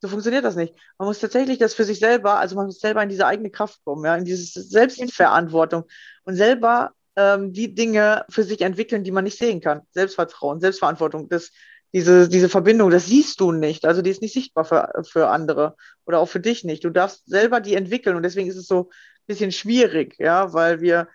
So 0.00 0.08
funktioniert 0.08 0.44
das 0.44 0.56
nicht. 0.56 0.74
Man 0.98 1.08
muss 1.08 1.18
tatsächlich 1.18 1.58
das 1.58 1.74
für 1.74 1.84
sich 1.84 1.98
selber, 1.98 2.38
also 2.38 2.56
man 2.56 2.66
muss 2.66 2.80
selber 2.80 3.02
in 3.02 3.10
diese 3.10 3.26
eigene 3.26 3.50
Kraft 3.50 3.80
kommen, 3.84 4.04
ja, 4.04 4.16
in 4.16 4.24
diese 4.24 4.62
Selbstverantwortung 4.62 5.84
und 6.24 6.36
selber 6.36 6.92
ähm, 7.16 7.52
die 7.52 7.74
Dinge 7.74 8.24
für 8.30 8.42
sich 8.42 8.62
entwickeln, 8.62 9.04
die 9.04 9.10
man 9.10 9.24
nicht 9.24 9.38
sehen 9.38 9.60
kann. 9.60 9.82
Selbstvertrauen, 9.90 10.60
Selbstverantwortung, 10.60 11.28
das, 11.28 11.50
diese, 11.92 12.28
diese 12.28 12.48
Verbindung, 12.48 12.90
das 12.90 13.06
siehst 13.06 13.40
du 13.40 13.52
nicht. 13.52 13.84
Also 13.84 14.00
die 14.00 14.10
ist 14.10 14.22
nicht 14.22 14.32
sichtbar 14.32 14.64
für, 14.64 14.90
für 15.08 15.28
andere 15.28 15.76
oder 16.06 16.20
auch 16.20 16.28
für 16.28 16.40
dich 16.40 16.64
nicht. 16.64 16.84
Du 16.84 16.90
darfst 16.90 17.26
selber 17.26 17.60
die 17.60 17.74
entwickeln 17.74 18.16
und 18.16 18.22
deswegen 18.22 18.48
ist 18.48 18.56
es 18.56 18.66
so 18.66 18.84
ein 18.84 19.26
bisschen 19.26 19.52
schwierig, 19.52 20.16
ja, 20.18 20.52
weil 20.54 20.80
wir 20.80 21.08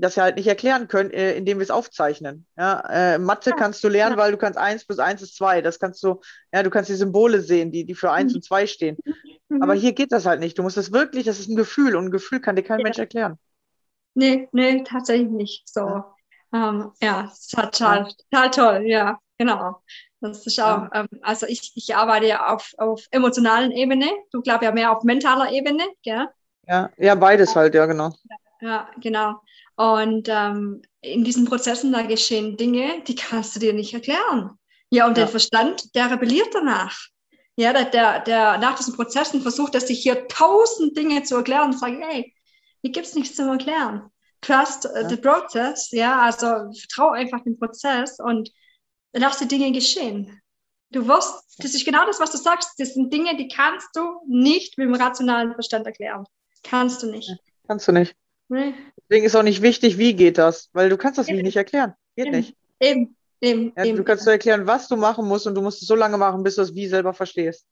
das 0.00 0.16
ja 0.16 0.24
halt 0.24 0.36
nicht 0.36 0.46
erklären 0.46 0.88
können, 0.88 1.10
äh, 1.10 1.34
indem 1.34 1.58
wir 1.58 1.64
es 1.64 1.70
aufzeichnen. 1.70 2.46
Ja, 2.56 2.80
äh, 2.88 3.18
Mathe 3.18 3.50
ja, 3.50 3.56
kannst 3.56 3.82
du 3.82 3.88
lernen, 3.88 4.16
ja. 4.16 4.22
weil 4.22 4.32
du 4.32 4.38
kannst 4.38 4.58
1 4.58 4.86
plus 4.86 4.98
1 4.98 5.22
ist 5.22 5.36
2. 5.36 5.62
Das 5.62 5.78
kannst 5.78 6.02
du, 6.02 6.20
ja, 6.52 6.62
du 6.62 6.70
kannst 6.70 6.90
die 6.90 6.94
Symbole 6.94 7.40
sehen, 7.40 7.72
die, 7.72 7.84
die 7.84 7.94
für 7.94 8.10
1 8.10 8.32
mhm. 8.32 8.36
und 8.36 8.42
2 8.42 8.66
stehen. 8.66 8.96
Mhm. 9.48 9.62
Aber 9.62 9.74
hier 9.74 9.92
geht 9.92 10.12
das 10.12 10.26
halt 10.26 10.40
nicht. 10.40 10.58
Du 10.58 10.62
musst 10.62 10.76
das 10.76 10.92
wirklich, 10.92 11.24
das 11.24 11.40
ist 11.40 11.48
ein 11.48 11.56
Gefühl 11.56 11.96
und 11.96 12.06
ein 12.06 12.10
Gefühl 12.10 12.40
kann 12.40 12.56
dir 12.56 12.62
kein. 12.62 12.82
Mensch 12.82 12.98
erklären. 12.98 13.38
Nee, 14.14 14.48
nee, 14.52 14.82
tatsächlich 14.82 15.30
nicht. 15.30 15.68
So. 15.68 15.80
Ja, 15.80 16.14
ähm, 16.52 16.92
ja 17.02 17.32
total, 17.54 18.08
total 18.30 18.50
toll, 18.50 18.82
ja, 18.86 19.18
genau. 19.38 19.82
Das 20.20 20.46
ist 20.46 20.60
auch, 20.60 20.88
ähm, 20.94 21.08
also 21.22 21.46
ich, 21.46 21.72
ich 21.74 21.94
arbeite 21.94 22.26
ja 22.26 22.52
auf, 22.52 22.72
auf 22.78 23.04
emotionalen 23.10 23.70
Ebene, 23.70 24.06
du 24.32 24.40
glaubst 24.40 24.62
ja 24.62 24.72
mehr 24.72 24.92
auf 24.92 25.04
mentaler 25.04 25.52
Ebene, 25.52 25.84
gell? 26.02 26.28
Ja, 26.66 26.90
ja, 26.96 27.14
beides 27.14 27.54
halt, 27.54 27.74
ja, 27.74 27.86
genau. 27.86 28.12
Ja, 28.66 28.90
genau. 29.00 29.40
Und 29.76 30.28
ähm, 30.28 30.82
in 31.00 31.22
diesen 31.22 31.44
Prozessen, 31.44 31.92
da 31.92 32.02
geschehen 32.02 32.56
Dinge, 32.56 33.00
die 33.06 33.14
kannst 33.14 33.54
du 33.54 33.60
dir 33.60 33.72
nicht 33.72 33.94
erklären. 33.94 34.58
Ja, 34.90 35.06
und 35.06 35.16
ja. 35.16 35.22
der 35.22 35.28
Verstand, 35.28 35.94
der 35.94 36.10
rebelliert 36.10 36.48
danach. 36.52 36.98
Ja, 37.54 37.72
der, 37.72 37.84
der, 37.84 38.20
der 38.20 38.58
nach 38.58 38.76
diesen 38.76 38.96
Prozessen 38.96 39.40
versucht 39.40 39.76
er 39.76 39.80
sich 39.80 40.00
hier 40.00 40.26
tausend 40.26 40.96
Dinge 40.96 41.22
zu 41.22 41.36
erklären 41.36 41.66
und 41.66 41.78
sagt, 41.78 41.96
hey, 42.00 42.34
hier 42.82 42.90
gibt 42.90 43.06
es 43.06 43.14
nichts 43.14 43.36
zu 43.36 43.48
erklären. 43.48 44.10
Trust 44.40 44.84
uh, 44.84 44.96
ja. 44.96 45.08
the 45.08 45.16
process, 45.16 45.90
ja, 45.92 46.20
also 46.22 46.46
vertrau 46.76 47.10
einfach 47.10 47.42
dem 47.44 47.56
Prozess 47.56 48.18
und 48.18 48.50
lass 49.12 49.38
die 49.38 49.48
Dinge 49.48 49.70
geschehen. 49.70 50.40
Du 50.90 51.06
wirst, 51.06 51.56
das 51.58 51.74
ist 51.74 51.84
genau 51.84 52.04
das, 52.04 52.18
was 52.18 52.32
du 52.32 52.38
sagst, 52.38 52.70
das 52.78 52.94
sind 52.94 53.12
Dinge, 53.12 53.36
die 53.36 53.46
kannst 53.46 53.94
du 53.94 54.20
nicht 54.26 54.76
mit 54.76 54.88
dem 54.88 54.94
rationalen 54.94 55.52
Verstand 55.54 55.86
erklären. 55.86 56.24
Kannst 56.64 57.04
du 57.04 57.06
nicht. 57.06 57.30
Kannst 57.68 57.86
du 57.86 57.92
nicht. 57.92 58.16
Nee. 58.48 58.74
Deswegen 59.08 59.26
ist 59.26 59.36
auch 59.36 59.42
nicht 59.42 59.62
wichtig, 59.62 59.98
wie 59.98 60.14
geht 60.14 60.38
das, 60.38 60.70
weil 60.72 60.88
du 60.88 60.96
kannst 60.96 61.18
das 61.18 61.28
eben. 61.28 61.38
wie 61.38 61.42
nicht 61.42 61.56
erklären. 61.56 61.94
Geht 62.16 62.26
eben. 62.26 62.36
nicht. 62.36 62.56
Eben, 62.80 63.16
eben, 63.40 63.72
ja, 63.76 63.84
eben. 63.84 63.96
Du 63.96 64.04
kannst 64.04 64.24
nur 64.24 64.32
erklären, 64.32 64.66
was 64.66 64.88
du 64.88 64.96
machen 64.96 65.26
musst 65.26 65.46
und 65.46 65.54
du 65.54 65.62
musst 65.62 65.82
es 65.82 65.88
so 65.88 65.94
lange 65.94 66.18
machen, 66.18 66.42
bis 66.42 66.56
du 66.56 66.62
es 66.62 66.74
wie 66.74 66.86
selber 66.86 67.12
verstehst. 67.14 67.66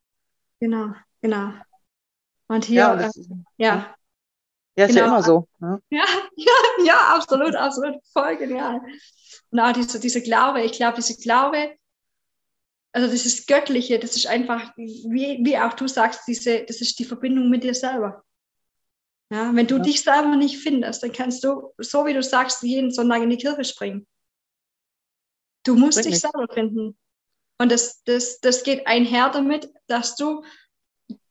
Genau, 0.60 0.94
genau. 1.20 1.52
Und 2.48 2.64
hier, 2.64 2.80
ja, 2.80 2.92
und 2.92 2.98
das, 3.02 3.16
äh, 3.16 3.22
ja. 3.56 3.94
Ja, 4.76 4.86
ist 4.86 4.90
genau. 4.90 5.00
ja 5.00 5.06
immer 5.06 5.22
so. 5.22 5.48
Ne? 5.60 5.80
Ja, 5.90 6.04
ja, 6.36 6.52
ja, 6.84 6.98
absolut, 7.16 7.54
absolut. 7.54 7.94
Voll 8.12 8.36
genial. 8.36 8.80
Und 9.50 9.60
auch 9.60 9.72
diese, 9.72 10.00
diese 10.00 10.20
Glaube, 10.20 10.62
ich 10.62 10.72
glaube, 10.72 10.96
diese 10.96 11.16
Glaube, 11.20 11.76
also 12.92 13.10
dieses 13.10 13.46
Göttliche, 13.46 13.98
das 13.98 14.16
ist 14.16 14.26
einfach, 14.26 14.72
wie, 14.76 15.40
wie 15.44 15.58
auch 15.58 15.74
du 15.74 15.86
sagst, 15.88 16.22
diese, 16.26 16.64
das 16.64 16.80
ist 16.80 16.98
die 16.98 17.04
Verbindung 17.04 17.50
mit 17.50 17.64
dir 17.64 17.74
selber. 17.74 18.24
Ja, 19.30 19.54
wenn 19.54 19.66
du 19.66 19.76
ja. 19.76 19.82
dich 19.82 20.02
selber 20.02 20.36
nicht 20.36 20.58
findest, 20.58 21.02
dann 21.02 21.12
kannst 21.12 21.42
du, 21.44 21.72
so 21.78 22.06
wie 22.06 22.12
du 22.12 22.22
sagst, 22.22 22.62
jeden 22.62 22.90
Sonntag 22.92 23.22
in 23.22 23.30
die 23.30 23.38
Kirche 23.38 23.64
springen. 23.64 24.06
Du 25.64 25.74
musst 25.76 26.00
Bring 26.02 26.10
dich 26.10 26.20
selber 26.20 26.46
finden. 26.52 26.96
Und 27.58 27.72
das, 27.72 28.02
das, 28.04 28.40
das 28.40 28.62
geht 28.62 28.86
einher 28.86 29.30
damit, 29.30 29.72
dass 29.86 30.16
du 30.16 30.44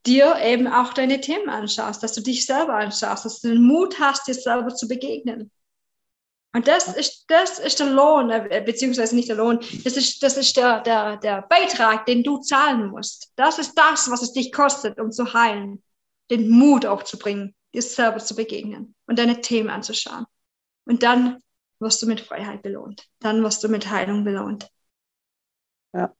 dir 0.06 0.36
eben 0.42 0.66
auch 0.66 0.92
deine 0.92 1.20
Themen 1.20 1.48
anschaust, 1.48 2.02
dass 2.02 2.12
du 2.12 2.20
dich 2.20 2.46
selber 2.46 2.74
anschaust, 2.74 3.24
dass 3.24 3.40
du 3.40 3.48
den 3.48 3.62
Mut 3.62 3.98
hast, 4.00 4.26
dir 4.26 4.34
selber 4.34 4.74
zu 4.74 4.88
begegnen. 4.88 5.50
Und 6.54 6.68
das 6.68 6.94
ist, 6.94 7.24
das 7.28 7.58
ist 7.58 7.80
der 7.80 7.86
Lohn, 7.86 8.30
äh, 8.30 8.62
beziehungsweise 8.64 9.16
nicht 9.16 9.28
der 9.28 9.36
Lohn, 9.36 9.58
das 9.82 9.96
ist, 9.96 10.22
das 10.22 10.36
ist 10.36 10.56
der, 10.56 10.82
der, 10.82 11.16
der 11.16 11.42
Beitrag, 11.42 12.06
den 12.06 12.22
du 12.22 12.38
zahlen 12.38 12.90
musst. 12.90 13.32
Das 13.34 13.58
ist 13.58 13.74
das, 13.76 14.08
was 14.08 14.22
es 14.22 14.32
dich 14.32 14.52
kostet, 14.52 15.00
um 15.00 15.10
zu 15.10 15.34
heilen, 15.34 15.82
den 16.30 16.48
Mut 16.48 16.86
aufzubringen, 16.86 17.56
dir 17.74 17.82
selber 17.82 18.18
zu 18.18 18.34
begegnen 18.34 18.94
und 19.06 19.18
deine 19.18 19.40
Themen 19.40 19.68
anzuschauen. 19.68 20.26
Und 20.86 21.02
dann 21.02 21.42
wirst 21.80 22.00
du 22.02 22.06
mit 22.06 22.20
Freiheit 22.20 22.62
belohnt. 22.62 23.06
Dann 23.20 23.42
wirst 23.42 23.62
du 23.64 23.68
mit 23.68 23.90
Heilung 23.90 24.24
belohnt. 24.24 24.70
Ja. 25.92 26.14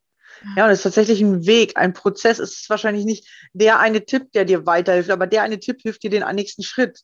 Ja, 0.57 0.65
und 0.65 0.71
es 0.71 0.81
ist 0.81 0.83
tatsächlich 0.83 1.21
ein 1.21 1.47
Weg, 1.47 1.77
ein 1.77 1.93
Prozess. 1.93 2.39
Es 2.39 2.61
ist 2.61 2.71
wahrscheinlich 2.71 3.05
nicht 3.05 3.29
der 3.53 3.79
eine 3.79 4.05
Tipp, 4.05 4.33
der 4.33 4.45
dir 4.45 4.67
weiterhilft, 4.67 5.11
aber 5.11 5.27
der 5.27 5.43
eine 5.43 5.61
Tipp 5.61 5.81
hilft 5.83 6.03
dir 6.03 6.11
den 6.11 6.25
nächsten 6.35 6.63
Schritt. 6.63 7.01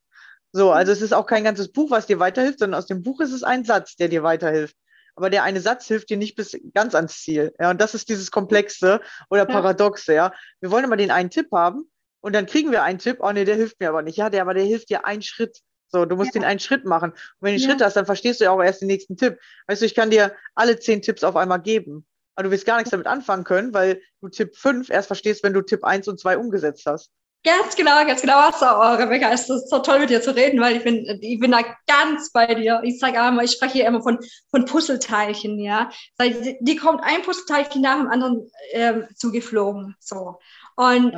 So, 0.52 0.72
also 0.72 0.90
es 0.90 1.00
ist 1.00 1.14
auch 1.14 1.26
kein 1.26 1.44
ganzes 1.44 1.70
Buch, 1.70 1.90
was 1.90 2.06
dir 2.06 2.18
weiterhilft, 2.18 2.58
sondern 2.58 2.78
aus 2.78 2.86
dem 2.86 3.02
Buch 3.02 3.20
ist 3.20 3.32
es 3.32 3.44
ein 3.44 3.64
Satz, 3.64 3.94
der 3.94 4.08
dir 4.08 4.24
weiterhilft. 4.24 4.76
Aber 5.14 5.30
der 5.30 5.44
eine 5.44 5.60
Satz 5.60 5.86
hilft 5.86 6.10
dir 6.10 6.16
nicht 6.16 6.34
bis 6.34 6.56
ganz 6.74 6.94
ans 6.94 7.20
Ziel. 7.20 7.54
Ja, 7.60 7.70
und 7.70 7.80
das 7.80 7.94
ist 7.94 8.08
dieses 8.08 8.30
Komplexe 8.30 9.00
oder 9.28 9.46
Paradoxe, 9.46 10.14
ja. 10.14 10.32
Wir 10.60 10.70
wollen 10.70 10.84
immer 10.84 10.96
den 10.96 11.10
einen 11.10 11.30
Tipp 11.30 11.48
haben, 11.52 11.88
und 12.20 12.34
dann 12.34 12.46
kriegen 12.46 12.70
wir 12.70 12.82
einen 12.82 12.98
Tipp, 12.98 13.18
oh 13.20 13.32
nee, 13.32 13.44
der 13.44 13.56
hilft 13.56 13.80
mir 13.80 13.88
aber 13.88 14.02
nicht. 14.02 14.16
Ja, 14.16 14.30
der, 14.30 14.42
aber 14.42 14.54
der 14.54 14.64
hilft 14.64 14.90
dir 14.90 15.04
einen 15.04 15.22
Schritt. 15.22 15.60
So, 15.88 16.04
du 16.04 16.16
musst 16.16 16.34
ja. 16.34 16.40
den 16.40 16.44
einen 16.44 16.60
Schritt 16.60 16.84
machen. 16.84 17.10
Und 17.10 17.18
wenn 17.40 17.54
du 17.54 17.58
den 17.58 17.68
ja. 17.68 17.70
Schritt 17.70 17.82
hast, 17.82 17.96
dann 17.96 18.06
verstehst 18.06 18.40
du 18.40 18.44
ja 18.44 18.50
auch 18.52 18.62
erst 18.62 18.80
den 18.80 18.88
nächsten 18.88 19.16
Tipp. 19.16 19.38
Weißt 19.66 19.82
du, 19.82 19.86
ich 19.86 19.94
kann 19.94 20.10
dir 20.10 20.34
alle 20.54 20.78
zehn 20.78 21.02
Tipps 21.02 21.24
auf 21.24 21.36
einmal 21.36 21.60
geben. 21.60 22.06
Aber 22.36 22.44
du 22.44 22.50
wirst 22.52 22.66
gar 22.66 22.76
nichts 22.76 22.90
damit 22.90 23.06
anfangen 23.06 23.44
können, 23.44 23.74
weil 23.74 24.00
du 24.20 24.28
Tipp 24.28 24.56
5 24.56 24.88
erst 24.88 25.08
verstehst, 25.08 25.42
wenn 25.42 25.52
du 25.52 25.62
Tipp 25.62 25.82
1 25.82 26.06
und 26.08 26.20
2 26.20 26.38
umgesetzt 26.38 26.86
hast. 26.86 27.10
Ganz 27.42 27.74
genau, 27.74 28.04
ganz 28.04 28.20
genau. 28.20 28.50
So, 28.50 28.66
oh, 28.66 28.94
Rebecca, 28.96 29.32
es 29.32 29.48
ist 29.48 29.70
so 29.70 29.78
toll 29.78 30.00
mit 30.00 30.10
dir 30.10 30.20
zu 30.20 30.34
reden, 30.34 30.60
weil 30.60 30.76
ich 30.76 30.84
bin, 30.84 31.18
ich 31.22 31.40
bin 31.40 31.52
da 31.52 31.60
ganz 31.86 32.30
bei 32.32 32.54
dir. 32.54 32.82
Ich 32.84 32.98
sage 32.98 33.16
immer, 33.16 33.42
ich 33.42 33.52
spreche 33.52 33.72
hier 33.72 33.86
immer 33.86 34.02
von, 34.02 34.18
von 34.50 34.66
Puzzleteilchen, 34.66 35.58
ja. 35.58 35.90
Die, 36.20 36.58
die 36.60 36.76
kommt 36.76 37.02
ein 37.02 37.22
Puzzleteilchen 37.22 37.80
nach 37.80 37.96
dem 37.96 38.08
anderen 38.08 38.50
ähm, 38.72 39.08
zugeflogen. 39.16 39.96
So. 40.00 40.38
Und 40.80 41.12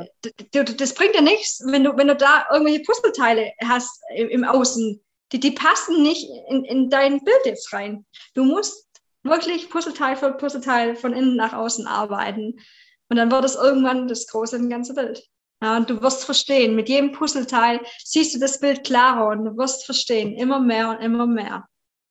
ja. 0.53 0.63
das 0.63 0.93
bringt 0.93 1.15
dir 1.15 1.21
nichts, 1.21 1.63
wenn 1.65 1.85
du, 1.85 1.95
wenn 1.95 2.09
du 2.09 2.17
da 2.17 2.45
irgendwelche 2.51 2.81
Puzzleteile 2.81 3.53
hast 3.63 4.03
im, 4.13 4.27
im 4.27 4.43
Außen. 4.43 5.01
Die, 5.31 5.39
die 5.39 5.51
passen 5.51 6.03
nicht 6.03 6.27
in, 6.49 6.65
in 6.65 6.89
dein 6.89 7.23
Bild 7.23 7.45
jetzt 7.45 7.71
rein. 7.71 8.05
Du 8.33 8.43
musst 8.43 8.85
wirklich 9.23 9.69
Puzzleteil 9.69 10.17
für 10.17 10.33
Puzzleteil 10.33 10.97
von 10.97 11.13
innen 11.13 11.37
nach 11.37 11.53
außen 11.53 11.87
arbeiten. 11.87 12.59
Und 13.07 13.15
dann 13.15 13.31
wird 13.31 13.45
es 13.45 13.55
irgendwann 13.55 14.09
das 14.09 14.27
große 14.27 14.57
und 14.57 14.69
ganze 14.69 14.95
Bild. 14.95 15.23
Ja, 15.61 15.77
und 15.77 15.89
du 15.89 16.01
wirst 16.01 16.25
verstehen, 16.25 16.75
mit 16.75 16.89
jedem 16.89 17.13
Puzzleteil 17.13 17.79
siehst 18.03 18.35
du 18.35 18.39
das 18.39 18.59
Bild 18.59 18.83
klarer 18.83 19.29
und 19.29 19.45
du 19.45 19.55
wirst 19.55 19.85
verstehen, 19.85 20.33
immer 20.33 20.59
mehr 20.59 20.89
und 20.89 20.99
immer 20.99 21.25
mehr. 21.25 21.69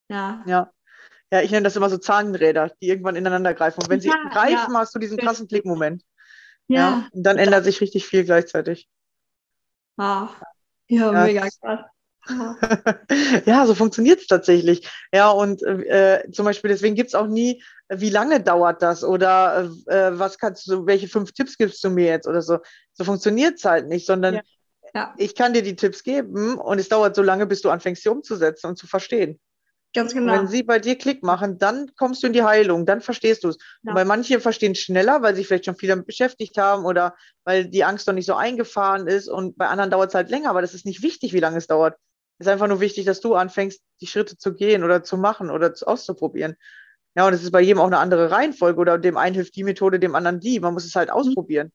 Ja. 0.09 0.43
Ja, 0.47 0.73
ja 1.31 1.43
ich 1.43 1.51
nenne 1.51 1.65
das 1.65 1.77
immer 1.77 1.91
so 1.91 1.99
Zahnräder, 1.99 2.73
die 2.81 2.89
irgendwann 2.89 3.17
ineinander 3.17 3.53
greifen. 3.53 3.83
Und 3.83 3.91
wenn 3.91 4.01
sie 4.01 4.09
ja, 4.09 4.31
greifen, 4.31 4.73
ja. 4.73 4.79
hast 4.79 4.95
du 4.95 4.99
diesen 4.99 5.19
krassen 5.19 5.49
Klickmoment. 5.49 6.03
Ja. 6.75 7.09
Und 7.13 7.23
dann 7.23 7.39
ändert 7.39 7.65
sich 7.65 7.81
richtig 7.81 8.07
viel 8.07 8.25
gleichzeitig. 8.25 8.89
Ah. 9.97 10.29
Ja, 10.89 11.13
ja, 11.13 11.25
mega 11.25 11.49
krass. 11.61 11.81
ja, 13.47 13.67
so 13.67 13.75
funktioniert 13.75 14.21
es 14.21 14.27
tatsächlich. 14.27 14.89
Ja, 15.13 15.31
und 15.31 15.63
äh, 15.63 16.23
zum 16.31 16.45
Beispiel 16.45 16.71
deswegen 16.71 16.95
gibt 16.95 17.09
es 17.09 17.15
auch 17.15 17.27
nie, 17.27 17.63
wie 17.89 18.11
lange 18.11 18.41
dauert 18.41 18.81
das 18.81 19.03
oder 19.03 19.71
äh, 19.87 20.19
was 20.19 20.39
kannst 20.39 20.69
du, 20.69 20.87
welche 20.87 21.09
fünf 21.09 21.33
Tipps 21.33 21.57
gibst 21.59 21.83
du 21.83 21.91
mir 21.91 22.07
jetzt 22.07 22.29
oder 22.29 22.43
so. 22.43 22.59
So 22.93 23.05
funktioniert 23.05 23.57
es 23.57 23.65
halt 23.65 23.89
nicht, 23.89 24.07
sondern 24.07 24.37
ja. 24.37 24.43
Ja. 24.95 25.15
ich 25.17 25.35
kann 25.35 25.53
dir 25.53 25.63
die 25.63 25.77
Tipps 25.77 26.05
geben 26.05 26.59
und 26.59 26.79
es 26.79 26.89
dauert 26.89 27.17
so 27.17 27.23
lange, 27.23 27.47
bis 27.47 27.63
du 27.63 27.71
anfängst, 27.71 28.03
sie 28.03 28.09
umzusetzen 28.09 28.69
und 28.69 28.79
zu 28.79 28.87
verstehen. 28.87 29.41
Ganz 29.95 30.15
genau. 30.15 30.33
Und 30.33 30.39
wenn 30.39 30.47
sie 30.49 30.63
bei 30.63 30.79
dir 30.79 30.97
Klick 30.97 31.23
machen, 31.23 31.59
dann 31.59 31.91
kommst 31.97 32.23
du 32.23 32.27
in 32.27 32.33
die 32.33 32.43
Heilung, 32.43 32.87
dann 32.87 33.03
verstehst 33.03 33.45
du 33.45 33.49
es. 33.49 33.59
Ja. 33.83 33.95
Weil 33.95 34.07
manche 34.07 34.41
verstehen 34.41 34.75
schneller, 34.75 35.23
weil 35.23 35.35
sie 35.35 35.45
vielleicht 35.45 35.67
schon 35.67 35.77
viel 35.77 35.91
damit 35.91 36.07
beschäftigt 36.07 36.57
haben 36.57 36.87
oder 36.87 37.15
weil 37.45 37.67
die 37.67 37.85
Angst 37.85 38.07
noch 38.07 38.15
nicht 38.15 38.27
so 38.27 38.35
eingefahren 38.35 39.07
ist 39.07 39.29
und 39.29 39.59
bei 39.59 39.67
anderen 39.67 39.91
dauert 39.91 40.09
es 40.09 40.15
halt 40.15 40.31
länger, 40.31 40.51
aber 40.51 40.63
das 40.63 40.75
ist 40.75 40.87
nicht 40.87 41.03
wichtig, 41.03 41.35
wie 41.35 41.41
lange 41.41 41.59
es 41.59 41.67
dauert. 41.67 41.97
Es 42.39 42.47
ist 42.47 42.53
einfach 42.53 42.69
nur 42.69 42.81
wichtig, 42.81 43.05
dass 43.05 43.21
du 43.21 43.35
anfängst, 43.35 43.81
die 44.01 44.07
Schritte 44.07 44.39
zu 44.39 44.55
gehen 44.55 44.83
oder 44.83 45.03
zu 45.03 45.19
machen 45.19 45.51
oder 45.51 45.75
auszuprobieren. 45.85 46.57
Ja, 47.15 47.27
und 47.27 47.35
es 47.35 47.43
ist 47.43 47.53
bei 47.53 47.61
jedem 47.61 47.81
auch 47.81 47.87
eine 47.87 47.99
andere 47.99 48.31
Reihenfolge 48.31 48.81
oder 48.81 48.99
dem 48.99 49.19
einen 49.19 49.35
hilft 49.35 49.55
die 49.57 49.65
Methode, 49.65 50.01
dem 50.01 50.15
anderen 50.15 50.41
die. 50.41 50.59
Man 50.59 50.73
muss 50.73 50.87
es 50.87 50.95
halt 50.95 51.11
mhm. 51.11 51.15
ausprobieren. 51.15 51.71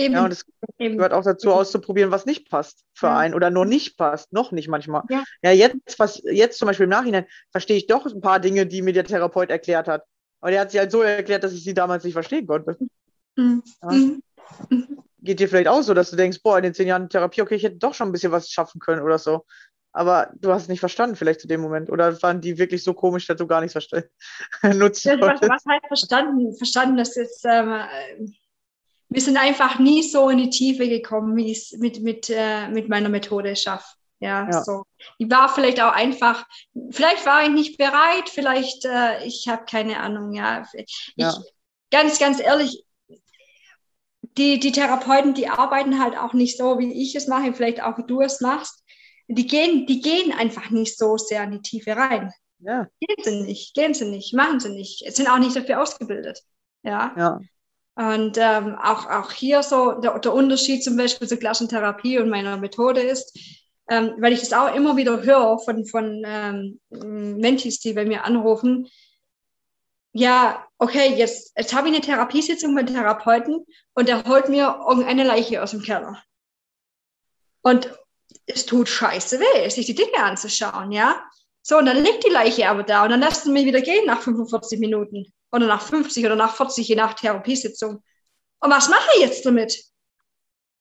Eben. 0.00 0.14
Ja, 0.14 0.24
und 0.24 0.32
es 0.32 0.46
gehört 0.78 1.12
auch 1.12 1.24
dazu, 1.24 1.52
auszuprobieren, 1.52 2.10
was 2.10 2.24
nicht 2.24 2.48
passt 2.48 2.84
für 2.94 3.08
ja. 3.08 3.18
einen 3.18 3.34
oder 3.34 3.50
nur 3.50 3.66
nicht 3.66 3.98
passt, 3.98 4.32
noch 4.32 4.50
nicht 4.50 4.68
manchmal. 4.68 5.02
Ja. 5.10 5.24
ja, 5.42 5.50
jetzt, 5.52 5.98
was 5.98 6.22
jetzt 6.24 6.58
zum 6.58 6.66
Beispiel 6.66 6.84
im 6.84 6.90
Nachhinein, 6.90 7.26
verstehe 7.50 7.76
ich 7.76 7.86
doch 7.86 8.06
ein 8.06 8.22
paar 8.22 8.40
Dinge, 8.40 8.66
die 8.66 8.80
mir 8.80 8.94
der 8.94 9.04
Therapeut 9.04 9.50
erklärt 9.50 9.88
hat. 9.88 10.04
Aber 10.40 10.50
der 10.50 10.60
hat 10.62 10.70
sie 10.70 10.78
halt 10.78 10.90
so 10.90 11.02
erklärt, 11.02 11.44
dass 11.44 11.52
ich 11.52 11.62
sie 11.62 11.74
damals 11.74 12.04
nicht 12.04 12.14
verstehen 12.14 12.46
konnte. 12.46 12.78
Mhm. 13.36 13.62
Ja. 13.82 13.90
Mhm. 13.90 14.22
Geht 15.22 15.38
dir 15.38 15.48
vielleicht 15.50 15.68
auch 15.68 15.82
so, 15.82 15.92
dass 15.92 16.10
du 16.10 16.16
denkst, 16.16 16.42
boah, 16.42 16.56
in 16.56 16.62
den 16.62 16.74
zehn 16.74 16.88
Jahren 16.88 17.10
Therapie, 17.10 17.42
okay, 17.42 17.56
ich 17.56 17.62
hätte 17.62 17.76
doch 17.76 17.92
schon 17.92 18.08
ein 18.08 18.12
bisschen 18.12 18.32
was 18.32 18.48
schaffen 18.48 18.80
können 18.80 19.02
oder 19.02 19.18
so. 19.18 19.44
aber 19.92 20.30
du 20.36 20.50
hast 20.50 20.62
es 20.62 20.68
nicht 20.68 20.80
verstanden, 20.80 21.14
vielleicht 21.14 21.40
zu 21.40 21.48
dem 21.48 21.60
Moment. 21.60 21.90
Oder 21.90 22.22
waren 22.22 22.40
die 22.40 22.56
wirklich 22.56 22.82
so 22.82 22.94
komisch, 22.94 23.26
dass 23.26 23.36
du 23.36 23.46
gar 23.46 23.60
nichts 23.60 23.72
verstanden 23.72 24.08
nutzt? 24.78 25.04
was, 25.04 25.42
was 25.42 25.64
heißt 25.68 25.86
verstanden? 25.88 26.56
Verstanden, 26.56 26.96
dass 26.96 27.16
jetzt, 27.16 27.44
ähm, 27.44 27.82
wir 29.10 29.20
sind 29.20 29.36
einfach 29.36 29.78
nie 29.78 30.02
so 30.04 30.30
in 30.30 30.38
die 30.38 30.50
Tiefe 30.50 30.88
gekommen, 30.88 31.36
wie 31.36 31.50
ich 31.50 31.58
es 31.58 31.78
mit, 31.78 32.00
mit, 32.00 32.30
äh, 32.30 32.68
mit 32.68 32.88
meiner 32.88 33.08
Methode 33.08 33.56
schaffe. 33.56 33.96
Ja, 34.20 34.48
ja, 34.50 34.64
so. 34.64 34.84
Ich 35.18 35.30
war 35.30 35.48
vielleicht 35.48 35.80
auch 35.82 35.92
einfach, 35.92 36.46
vielleicht 36.90 37.26
war 37.26 37.42
ich 37.42 37.50
nicht 37.50 37.78
bereit, 37.78 38.28
vielleicht, 38.28 38.84
äh, 38.84 39.24
ich 39.24 39.48
habe 39.48 39.64
keine 39.64 39.98
Ahnung, 39.98 40.32
ja. 40.32 40.64
Ich, 40.74 41.12
ja. 41.16 41.34
Ganz, 41.90 42.18
ganz 42.20 42.38
ehrlich, 42.38 42.84
die, 44.38 44.60
die 44.60 44.72
Therapeuten, 44.72 45.34
die 45.34 45.48
arbeiten 45.48 46.00
halt 46.00 46.16
auch 46.16 46.32
nicht 46.32 46.56
so, 46.56 46.78
wie 46.78 46.92
ich 46.92 47.16
es 47.16 47.26
mache, 47.26 47.52
vielleicht 47.52 47.82
auch 47.82 47.98
wie 47.98 48.06
du 48.06 48.20
es 48.20 48.40
machst. 48.40 48.84
Die 49.26 49.46
gehen, 49.46 49.86
die 49.86 50.00
gehen 50.00 50.32
einfach 50.32 50.70
nicht 50.70 50.96
so 50.96 51.16
sehr 51.16 51.42
in 51.44 51.52
die 51.52 51.62
Tiefe 51.62 51.96
rein. 51.96 52.32
Ja. 52.60 52.86
Gehen 53.00 53.24
sie 53.24 53.42
nicht, 53.42 53.74
gehen 53.74 53.94
sie 53.94 54.04
nicht, 54.04 54.34
machen 54.34 54.60
sie 54.60 54.70
nicht, 54.70 55.02
sind 55.14 55.28
auch 55.28 55.38
nicht 55.38 55.56
dafür 55.56 55.82
ausgebildet. 55.82 56.42
Ja. 56.82 57.12
ja. 57.16 57.40
Und 57.96 58.38
ähm, 58.38 58.76
auch, 58.76 59.10
auch 59.10 59.32
hier 59.32 59.62
so 59.62 59.92
der, 59.92 60.18
der 60.18 60.32
Unterschied 60.32 60.82
zum 60.82 60.96
Beispiel 60.96 61.28
zur 61.28 61.38
Klassentherapie 61.38 62.18
und 62.18 62.30
meiner 62.30 62.56
Methode 62.56 63.00
ist, 63.00 63.38
ähm, 63.90 64.14
weil 64.18 64.32
ich 64.32 64.40
das 64.40 64.52
auch 64.52 64.74
immer 64.74 64.96
wieder 64.96 65.22
höre 65.22 65.58
von, 65.58 65.84
von 65.84 66.22
ähm, 66.24 66.80
Mentis, 66.88 67.80
die 67.80 67.92
bei 67.92 68.04
mir 68.04 68.24
anrufen, 68.24 68.88
ja, 70.12 70.66
okay, 70.78 71.14
jetzt, 71.16 71.52
jetzt 71.56 71.74
habe 71.74 71.88
ich 71.88 71.94
eine 71.94 72.04
Therapiesitzung 72.04 72.74
mit 72.74 72.88
Therapeuten 72.88 73.64
und 73.94 74.08
der 74.08 74.24
holt 74.24 74.48
mir 74.48 74.80
irgendeine 74.88 75.24
Leiche 75.24 75.62
aus 75.62 75.70
dem 75.70 75.82
Keller. 75.82 76.20
Und 77.62 77.92
es 78.46 78.66
tut 78.66 78.88
scheiße 78.88 79.38
weh, 79.38 79.68
sich 79.68 79.86
die 79.86 79.94
Dinge 79.94 80.22
anzuschauen, 80.22 80.90
ja. 80.92 81.22
So, 81.62 81.78
und 81.78 81.86
dann 81.86 82.02
liegt 82.02 82.24
die 82.24 82.32
Leiche 82.32 82.68
aber 82.68 82.82
da 82.82 83.04
und 83.04 83.10
dann 83.10 83.20
lässt 83.20 83.46
du 83.46 83.52
mich 83.52 83.66
wieder 83.66 83.82
gehen 83.82 84.06
nach 84.06 84.22
45 84.22 84.80
Minuten 84.80 85.32
oder 85.52 85.66
nach 85.66 85.82
50 85.82 86.24
oder 86.24 86.36
nach 86.36 86.54
40, 86.54 86.86
je 86.88 86.96
nach 86.96 87.14
Therapiesitzung. 87.14 88.02
Und 88.60 88.70
was 88.70 88.88
mache 88.88 89.08
ich 89.16 89.22
jetzt 89.22 89.44
damit? 89.46 89.82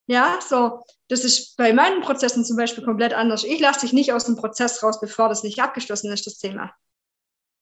Ja, 0.07 0.39
so, 0.41 0.83
das 1.07 1.23
ist 1.23 1.55
bei 1.55 1.71
meinen 1.71 2.01
Prozessen 2.01 2.43
zum 2.43 2.57
Beispiel 2.57 2.83
komplett 2.83 3.13
anders. 3.13 3.43
Ich 3.43 3.59
lasse 3.59 3.81
dich 3.81 3.93
nicht 3.93 4.11
aus 4.11 4.25
dem 4.25 4.35
Prozess 4.35 4.81
raus, 4.81 4.99
bevor 4.99 5.29
das 5.29 5.43
nicht 5.43 5.61
abgeschlossen 5.61 6.11
ist, 6.11 6.25
das 6.25 6.39
Thema. 6.39 6.73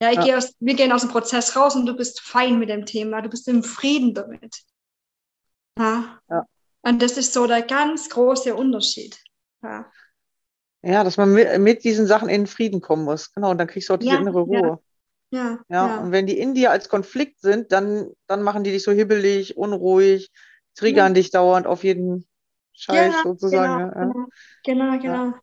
Ja, 0.02 0.12
ich 0.12 0.18
ja. 0.18 0.24
Gehe 0.24 0.38
aus, 0.38 0.54
wir 0.60 0.76
gehen 0.76 0.92
aus 0.92 1.02
dem 1.02 1.10
Prozess 1.10 1.56
raus 1.56 1.76
und 1.76 1.86
du 1.86 1.96
bist 1.96 2.22
fein 2.22 2.60
mit 2.60 2.70
dem 2.70 2.86
Thema, 2.86 3.22
du 3.22 3.30
bist 3.30 3.48
im 3.48 3.64
Frieden 3.64 4.14
damit. 4.14 4.64
Ja. 5.78 6.20
ja. 6.30 6.46
Und 6.84 7.02
das 7.02 7.18
ist 7.18 7.34
so 7.34 7.48
der 7.48 7.64
ganz 7.64 8.10
große 8.10 8.56
Unterschied. 8.56 9.18
Ja, 9.62 9.92
ja 10.84 11.04
dass 11.04 11.18
man 11.18 11.34
mit, 11.34 11.60
mit 11.60 11.84
diesen 11.84 12.08
Sachen 12.08 12.30
in 12.30 12.48
Frieden 12.48 12.80
kommen 12.80 13.04
muss. 13.04 13.34
Genau, 13.34 13.52
und 13.52 13.58
dann 13.58 13.68
kriegst 13.68 13.90
du 13.90 13.94
auch 13.94 13.98
diese 13.98 14.14
ja, 14.14 14.20
innere 14.20 14.42
Ruhe. 14.42 14.80
Ja, 15.32 15.60
ja, 15.70 15.88
ja. 15.88 16.00
Und 16.00 16.12
wenn 16.12 16.28
die 16.28 16.40
in 16.40 16.54
dir 16.54 16.72
als 16.72 16.90
Konflikt 16.90 17.42
sind, 17.42 17.72
dann, 17.72 18.10
dann 18.28 18.44
machen 18.44 18.64
die 18.64 18.72
dich 18.72 18.84
so 18.84 18.92
hibbelig, 18.92 19.58
unruhig, 19.58 20.32
triggern 20.76 21.14
dich 21.14 21.32
dauernd 21.32 21.68
auf 21.68 21.84
jeden 21.84 22.26
Scheiß 22.74 23.14
genau, 23.14 23.24
sozusagen. 23.24 23.92
Genau, 23.92 24.28
genau, 24.64 25.00
genau. 25.00 25.00
genau. 25.02 25.34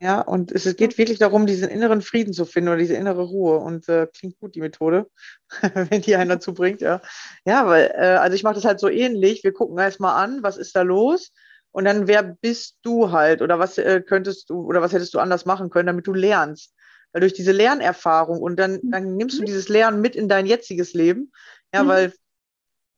Ja, 0.00 0.20
und 0.20 0.52
es 0.52 0.64
geht 0.76 0.98
wirklich 0.98 1.18
darum, 1.18 1.46
diesen 1.46 1.70
inneren 1.70 2.02
Frieden 2.02 2.34
zu 2.34 2.44
finden 2.44 2.68
oder 2.68 2.78
diese 2.78 2.94
innere 2.94 3.22
Ruhe. 3.22 3.58
Und 3.58 3.88
äh, 3.88 4.06
klingt 4.06 4.38
gut, 4.38 4.54
die 4.54 4.60
Methode, 4.60 5.08
wenn 5.74 6.02
die 6.02 6.16
einen 6.16 6.28
dazu 6.28 6.52
bringt, 6.52 6.80
ja. 6.80 7.00
Ja, 7.46 7.66
weil, 7.66 7.90
äh, 7.94 8.16
also 8.16 8.34
ich 8.34 8.42
mache 8.42 8.54
das 8.54 8.64
halt 8.64 8.80
so 8.80 8.88
ähnlich. 8.88 9.44
Wir 9.44 9.52
gucken 9.52 9.78
erstmal 9.78 10.22
an, 10.22 10.42
was 10.42 10.56
ist 10.56 10.74
da 10.76 10.82
los? 10.82 11.32
Und 11.70 11.84
dann, 11.84 12.06
wer 12.06 12.22
bist 12.22 12.76
du 12.82 13.12
halt? 13.12 13.40
Oder 13.40 13.58
was 13.58 13.78
äh, 13.78 14.02
könntest 14.02 14.50
du, 14.50 14.66
oder 14.66 14.82
was 14.82 14.92
hättest 14.92 15.14
du 15.14 15.20
anders 15.20 15.46
machen 15.46 15.70
können, 15.70 15.86
damit 15.86 16.06
du 16.06 16.12
lernst? 16.12 16.74
Weil 17.14 17.20
durch 17.20 17.32
diese 17.32 17.52
Lernerfahrung 17.52 18.42
und 18.42 18.56
dann, 18.56 18.80
dann 18.82 19.16
nimmst 19.16 19.38
du 19.38 19.42
mhm. 19.42 19.46
dieses 19.46 19.70
Lernen 19.70 20.02
mit 20.02 20.14
in 20.16 20.28
dein 20.28 20.44
jetziges 20.44 20.92
Leben. 20.92 21.32
Ja, 21.72 21.84
mhm. 21.84 21.88
weil, 21.88 22.12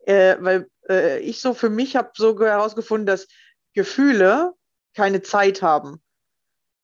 äh, 0.06 0.36
weil 0.40 0.68
äh, 0.88 1.20
ich 1.20 1.40
so 1.40 1.54
für 1.54 1.70
mich 1.70 1.94
habe 1.94 2.10
so 2.16 2.36
herausgefunden, 2.40 3.06
dass 3.06 3.28
Gefühle 3.74 4.54
keine 4.94 5.22
Zeit 5.22 5.62
haben. 5.62 6.02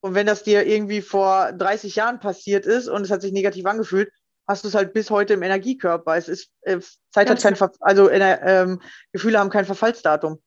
Und 0.01 0.15
wenn 0.15 0.27
das 0.27 0.43
dir 0.43 0.67
irgendwie 0.67 1.01
vor 1.01 1.53
30 1.53 1.97
Jahren 1.97 2.21
passiert 2.21 2.67
ist 2.67 2.89
und 2.89 3.03
es 3.03 3.11
hat 3.11 3.23
sich 3.23 3.33
negativ 3.33 3.65
angefühlt, 3.67 4.13
hast 4.47 4.65
du 4.65 4.69
es 4.69 4.75
halt 4.75 4.93
bis 4.93 5.11
heute 5.11 5.35
im 5.35 5.43
Energiekörper. 5.43 6.17
Es 6.17 6.29
ist, 6.29 6.51
äh, 6.63 6.81
Zeit 7.11 7.31
hat 7.31 7.41
kein, 7.41 7.57
Ver 7.57 7.73
also 7.81 8.09
äh, 8.09 8.39
ähm, 8.43 8.81
Gefühle 9.13 9.39
haben 9.39 9.51
kein 9.51 9.65
Verfallsdatum. 9.65 10.43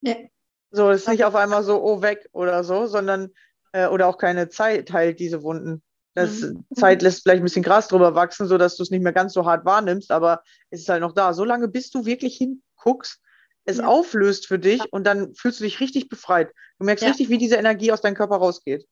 Ja. 0.00 0.16
So, 0.70 0.90
es 0.90 1.02
ist 1.02 1.08
nicht 1.08 1.24
auf 1.24 1.34
einmal 1.34 1.62
so, 1.62 1.82
oh, 1.82 2.02
weg 2.02 2.28
oder 2.32 2.64
so, 2.64 2.86
sondern, 2.86 3.30
äh, 3.72 3.86
oder 3.86 4.08
auch 4.08 4.18
keine 4.18 4.48
Zeit 4.48 4.92
heilt 4.92 5.20
diese 5.20 5.42
Wunden. 5.42 5.82
Das 6.16 6.40
mhm. 6.40 6.64
Zeit 6.74 7.02
lässt 7.02 7.22
vielleicht 7.22 7.42
ein 7.42 7.44
bisschen 7.44 7.62
Gras 7.62 7.88
drüber 7.88 8.14
wachsen, 8.14 8.48
sodass 8.48 8.76
du 8.76 8.82
es 8.82 8.90
nicht 8.90 9.02
mehr 9.02 9.12
ganz 9.12 9.34
so 9.34 9.44
hart 9.44 9.66
wahrnimmst, 9.66 10.10
aber 10.10 10.42
es 10.70 10.80
ist 10.80 10.88
halt 10.88 11.02
noch 11.02 11.12
da. 11.12 11.34
Solange 11.34 11.68
bis 11.68 11.90
du 11.90 12.06
wirklich 12.06 12.38
hinguckst, 12.38 13.20
es 13.66 13.76
ja. 13.78 13.86
auflöst 13.86 14.46
für 14.46 14.58
dich 14.58 14.80
und 14.92 15.04
dann 15.06 15.34
fühlst 15.34 15.60
du 15.60 15.64
dich 15.64 15.78
richtig 15.78 16.08
befreit. 16.08 16.50
Du 16.78 16.86
merkst 16.86 17.02
ja. 17.02 17.10
richtig, 17.10 17.28
wie 17.28 17.36
diese 17.36 17.56
Energie 17.56 17.92
aus 17.92 18.00
deinem 18.00 18.14
Körper 18.14 18.36
rausgeht. 18.36 18.86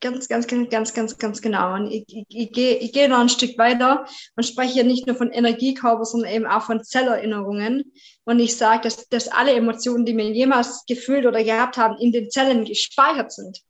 Ganz, 0.00 0.28
ganz, 0.28 0.46
ganz, 0.46 0.94
ganz, 0.94 1.18
ganz 1.18 1.42
genau. 1.42 1.74
Und 1.74 1.90
ich, 1.90 2.04
ich, 2.08 2.24
ich, 2.30 2.52
gehe, 2.52 2.78
ich 2.78 2.94
gehe 2.94 3.10
noch 3.10 3.18
ein 3.18 3.28
Stück 3.28 3.58
weiter 3.58 4.06
und 4.36 4.44
spreche 4.44 4.72
hier 4.72 4.84
nicht 4.84 5.06
nur 5.06 5.16
von 5.16 5.30
Energiekörper, 5.30 6.06
sondern 6.06 6.32
eben 6.32 6.46
auch 6.46 6.62
von 6.62 6.82
Zellerinnerungen. 6.82 7.92
Und 8.24 8.38
ich 8.38 8.56
sage, 8.56 8.84
dass, 8.84 9.06
dass 9.08 9.28
alle 9.28 9.52
Emotionen, 9.52 10.06
die 10.06 10.16
wir 10.16 10.30
jemals 10.30 10.86
gefühlt 10.86 11.26
oder 11.26 11.44
gehabt 11.44 11.76
haben, 11.76 11.98
in 11.98 12.12
den 12.12 12.30
Zellen 12.30 12.64
gespeichert 12.64 13.32
sind. 13.32 13.60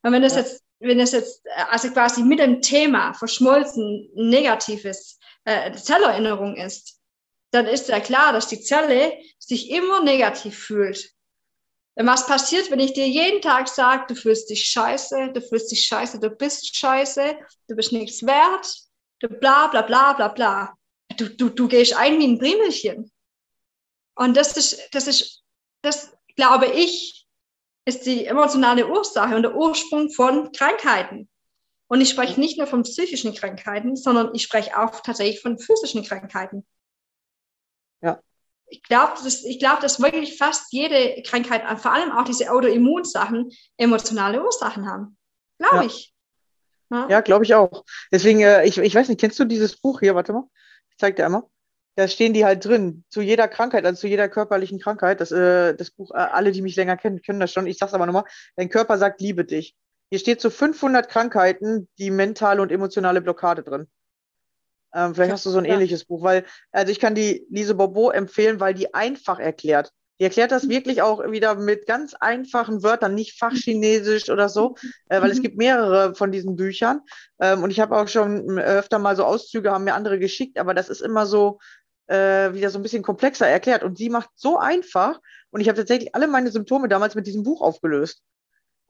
Und 0.00 0.12
wenn 0.12 0.22
das 0.22 0.32
ja. 0.32 0.40
jetzt, 0.40 0.62
wenn 0.80 0.98
das 0.98 1.12
jetzt, 1.12 1.42
also 1.68 1.90
quasi 1.90 2.22
mit 2.22 2.38
dem 2.38 2.62
Thema 2.62 3.12
verschmolzen 3.12 4.08
negatives 4.14 5.18
äh, 5.44 5.72
Zellerinnerung 5.72 6.56
ist, 6.56 6.98
dann 7.52 7.66
ist 7.66 7.88
ja 7.88 8.00
klar, 8.00 8.32
dass 8.32 8.48
die 8.48 8.60
Zelle 8.60 9.12
sich 9.38 9.70
immer 9.70 10.02
negativ 10.02 10.58
fühlt. 10.58 11.12
Denn 11.98 12.06
was 12.06 12.26
passiert, 12.26 12.70
wenn 12.70 12.80
ich 12.80 12.94
dir 12.94 13.06
jeden 13.06 13.42
Tag 13.42 13.68
sage, 13.68 14.06
du 14.08 14.14
fühlst 14.14 14.48
dich 14.48 14.64
scheiße, 14.64 15.32
du 15.34 15.42
fühlst 15.42 15.70
dich 15.70 15.84
scheiße, 15.84 16.18
du 16.18 16.30
bist 16.30 16.74
scheiße, 16.74 17.36
du 17.68 17.76
bist 17.76 17.92
nichts 17.92 18.24
wert, 18.24 18.66
du 19.18 19.28
bla 19.28 19.66
bla 19.66 19.82
bla 19.82 20.12
bla 20.14 20.28
bla. 20.28 20.74
Du, 21.16 21.28
du, 21.28 21.50
du 21.50 21.68
gehst 21.68 21.94
ein 21.94 22.18
wie 22.20 22.28
ein 22.28 22.38
Primelchen. 22.38 23.10
Und 24.14 24.36
das 24.36 24.56
ist, 24.56 24.88
das 24.92 25.08
ist, 25.08 25.42
das 25.82 26.12
glaube 26.36 26.66
ich, 26.66 27.19
ist 27.90 28.06
die 28.06 28.24
emotionale 28.24 28.88
Ursache 28.88 29.34
und 29.34 29.42
der 29.42 29.56
Ursprung 29.56 30.10
von 30.10 30.52
Krankheiten. 30.52 31.28
Und 31.88 32.00
ich 32.00 32.08
spreche 32.08 32.38
nicht 32.38 32.56
nur 32.56 32.68
von 32.68 32.84
psychischen 32.84 33.34
Krankheiten, 33.34 33.96
sondern 33.96 34.32
ich 34.32 34.44
spreche 34.44 34.78
auch 34.78 35.00
tatsächlich 35.00 35.42
von 35.42 35.58
physischen 35.58 36.04
Krankheiten. 36.04 36.64
Ja. 38.00 38.20
Ich 38.68 38.84
glaube, 38.84 39.14
dass, 39.24 39.44
glaub, 39.58 39.80
dass 39.80 40.00
wirklich 40.00 40.38
fast 40.38 40.72
jede 40.72 41.20
Krankheit, 41.24 41.62
vor 41.80 41.92
allem 41.92 42.12
auch 42.12 42.22
diese 42.22 42.52
Autoimmunsachen, 42.52 43.50
emotionale 43.76 44.40
Ursachen 44.40 44.88
haben. 44.88 45.18
Glaube 45.58 45.76
ja. 45.76 45.82
ich. 45.82 46.14
Ja, 46.90 47.08
ja 47.08 47.20
glaube 47.22 47.44
ich 47.44 47.56
auch. 47.56 47.84
Deswegen, 48.12 48.40
äh, 48.40 48.64
ich, 48.64 48.78
ich 48.78 48.94
weiß 48.94 49.08
nicht, 49.08 49.20
kennst 49.20 49.40
du 49.40 49.44
dieses 49.44 49.76
Buch 49.76 49.98
hier? 49.98 50.14
Warte 50.14 50.32
mal, 50.32 50.44
ich 50.90 50.96
zeig 50.98 51.16
dir 51.16 51.26
einmal. 51.26 51.42
Da 52.00 52.08
stehen 52.08 52.32
die 52.32 52.46
halt 52.46 52.64
drin, 52.64 53.04
zu 53.10 53.20
jeder 53.20 53.46
Krankheit, 53.46 53.84
also 53.84 54.00
zu 54.00 54.08
jeder 54.08 54.30
körperlichen 54.30 54.80
Krankheit. 54.80 55.20
Das, 55.20 55.32
äh, 55.32 55.74
das 55.74 55.90
Buch, 55.90 56.12
äh, 56.12 56.16
alle, 56.16 56.50
die 56.50 56.62
mich 56.62 56.74
länger 56.74 56.96
kennen, 56.96 57.20
können 57.20 57.40
das 57.40 57.52
schon. 57.52 57.66
Ich 57.66 57.76
sag's 57.76 57.92
aber 57.92 58.06
nochmal, 58.06 58.24
dein 58.56 58.70
Körper 58.70 58.96
sagt, 58.96 59.20
liebe 59.20 59.44
dich. 59.44 59.76
Hier 60.08 60.18
steht 60.18 60.40
zu 60.40 60.50
500 60.50 61.10
Krankheiten 61.10 61.90
die 61.98 62.10
mentale 62.10 62.62
und 62.62 62.72
emotionale 62.72 63.20
Blockade 63.20 63.62
drin. 63.62 63.86
Ähm, 64.94 65.14
vielleicht 65.14 65.30
hast 65.30 65.44
du 65.44 65.50
so 65.50 65.58
ein 65.58 65.66
ja. 65.66 65.74
ähnliches 65.74 66.06
Buch, 66.06 66.22
weil, 66.22 66.46
also 66.72 66.90
ich 66.90 67.00
kann 67.00 67.14
die 67.14 67.46
Lise 67.50 67.74
Bobo 67.74 68.08
empfehlen, 68.08 68.60
weil 68.60 68.72
die 68.72 68.94
einfach 68.94 69.38
erklärt. 69.38 69.92
Die 70.20 70.24
erklärt 70.24 70.52
das 70.52 70.64
mhm. 70.64 70.70
wirklich 70.70 71.02
auch 71.02 71.30
wieder 71.30 71.54
mit 71.54 71.86
ganz 71.86 72.14
einfachen 72.14 72.82
Wörtern, 72.82 73.14
nicht 73.14 73.38
Fachchinesisch 73.38 74.28
oder 74.28 74.48
so, 74.48 74.76
äh, 75.08 75.20
weil 75.20 75.30
es 75.30 75.38
mhm. 75.38 75.42
gibt 75.42 75.56
mehrere 75.58 76.14
von 76.14 76.30
diesen 76.32 76.56
Büchern. 76.56 77.00
Ähm, 77.40 77.62
und 77.62 77.70
ich 77.70 77.80
habe 77.80 77.96
auch 77.96 78.06
schon 78.08 78.58
äh, 78.58 78.62
öfter 78.62 78.98
mal 78.98 79.16
so 79.16 79.24
Auszüge, 79.24 79.70
haben 79.70 79.84
mir 79.84 79.94
andere 79.94 80.18
geschickt, 80.18 80.58
aber 80.58 80.72
das 80.72 80.88
ist 80.88 81.02
immer 81.02 81.26
so 81.26 81.58
äh, 82.10 82.52
wieder 82.54 82.70
so 82.70 82.78
ein 82.78 82.82
bisschen 82.82 83.02
komplexer 83.02 83.46
erklärt. 83.46 83.82
Und 83.82 83.98
sie 83.98 84.10
macht 84.10 84.30
so 84.34 84.58
einfach. 84.58 85.20
Und 85.50 85.60
ich 85.60 85.68
habe 85.68 85.78
tatsächlich 85.78 86.14
alle 86.14 86.26
meine 86.26 86.50
Symptome 86.50 86.88
damals 86.88 87.14
mit 87.14 87.26
diesem 87.26 87.42
Buch 87.42 87.60
aufgelöst 87.60 88.22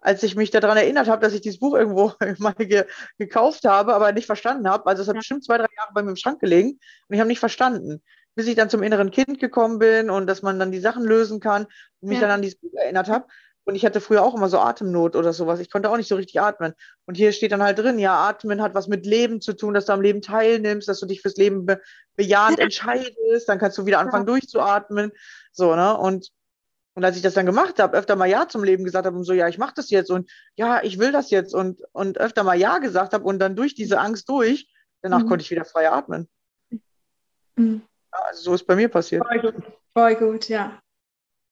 als 0.00 0.22
ich 0.22 0.36
mich 0.36 0.50
daran 0.50 0.76
erinnert 0.76 1.08
habe, 1.08 1.22
dass 1.22 1.34
ich 1.34 1.40
dieses 1.40 1.60
Buch 1.60 1.74
irgendwo 1.74 2.12
mal 2.38 2.54
ge 2.54 2.84
gekauft 3.18 3.64
habe, 3.64 3.94
aber 3.94 4.12
nicht 4.12 4.26
verstanden 4.26 4.68
habe. 4.68 4.86
Also 4.86 5.02
es 5.02 5.08
hat 5.08 5.14
ja. 5.14 5.20
bestimmt 5.20 5.44
zwei, 5.44 5.58
drei 5.58 5.66
Jahre 5.76 5.92
bei 5.94 6.02
mir 6.02 6.10
im 6.10 6.16
Schrank 6.16 6.40
gelegen 6.40 6.80
und 7.08 7.14
ich 7.14 7.20
habe 7.20 7.28
nicht 7.28 7.40
verstanden. 7.40 8.02
Bis 8.34 8.46
ich 8.46 8.54
dann 8.54 8.70
zum 8.70 8.82
inneren 8.82 9.10
Kind 9.10 9.40
gekommen 9.40 9.78
bin 9.78 10.08
und 10.08 10.26
dass 10.26 10.42
man 10.42 10.58
dann 10.58 10.72
die 10.72 10.78
Sachen 10.78 11.04
lösen 11.04 11.40
kann 11.40 11.66
und 12.00 12.08
mich 12.08 12.20
ja. 12.20 12.22
dann 12.22 12.30
an 12.30 12.42
dieses 12.42 12.58
Buch 12.58 12.72
erinnert 12.74 13.08
habe. 13.08 13.26
Und 13.64 13.74
ich 13.74 13.84
hatte 13.84 14.00
früher 14.00 14.22
auch 14.22 14.34
immer 14.34 14.48
so 14.48 14.58
Atemnot 14.58 15.16
oder 15.16 15.32
sowas. 15.32 15.60
Ich 15.60 15.70
konnte 15.70 15.90
auch 15.90 15.96
nicht 15.96 16.08
so 16.08 16.16
richtig 16.16 16.40
atmen. 16.40 16.72
Und 17.06 17.16
hier 17.16 17.32
steht 17.32 17.52
dann 17.52 17.62
halt 17.62 17.78
drin, 17.78 17.98
ja, 17.98 18.28
Atmen 18.28 18.62
hat 18.62 18.74
was 18.74 18.88
mit 18.88 19.06
Leben 19.06 19.40
zu 19.40 19.52
tun, 19.52 19.74
dass 19.74 19.86
du 19.86 19.92
am 19.92 20.00
Leben 20.00 20.22
teilnimmst, 20.22 20.88
dass 20.88 21.00
du 21.00 21.06
dich 21.06 21.20
fürs 21.20 21.36
Leben 21.36 21.66
be 21.66 21.80
bejahend 22.16 22.58
entscheidest. 22.58 23.48
Dann 23.48 23.58
kannst 23.58 23.78
du 23.78 23.86
wieder 23.86 23.98
anfangen 24.00 24.26
ja. 24.26 24.32
durchzuatmen. 24.32 25.12
So, 25.52 25.74
ne? 25.76 25.96
Und 25.96 26.30
Und 26.94 27.04
als 27.04 27.16
ich 27.16 27.22
das 27.22 27.34
dann 27.34 27.46
gemacht 27.46 27.78
habe, 27.78 27.96
öfter 27.96 28.16
mal 28.16 28.28
Ja 28.28 28.48
zum 28.48 28.64
Leben 28.64 28.84
gesagt 28.84 29.06
habe 29.06 29.16
und 29.16 29.24
so, 29.24 29.32
ja, 29.32 29.46
ich 29.46 29.58
mache 29.58 29.74
das 29.76 29.90
jetzt 29.90 30.10
und 30.10 30.28
ja, 30.56 30.82
ich 30.82 30.98
will 30.98 31.12
das 31.12 31.30
jetzt 31.30 31.54
und, 31.54 31.82
und 31.92 32.18
öfter 32.18 32.42
mal 32.42 32.58
Ja 32.58 32.78
gesagt 32.78 33.12
habe 33.14 33.24
und 33.24 33.38
dann 33.38 33.56
durch 33.56 33.74
diese 33.74 33.98
Angst 34.00 34.28
durch, 34.28 34.68
danach 35.00 35.20
mhm. 35.22 35.28
konnte 35.28 35.42
ich 35.42 35.50
wieder 35.50 35.64
frei 35.64 35.88
atmen. 35.88 36.28
Mhm. 37.56 37.82
Ja, 38.12 38.18
also 38.26 38.42
so 38.42 38.54
ist 38.54 38.66
bei 38.66 38.74
mir 38.74 38.88
passiert. 38.88 39.24
Voll 39.24 39.40
gut, 39.40 39.54
Voll 39.92 40.14
gut 40.16 40.48
ja. 40.48 40.82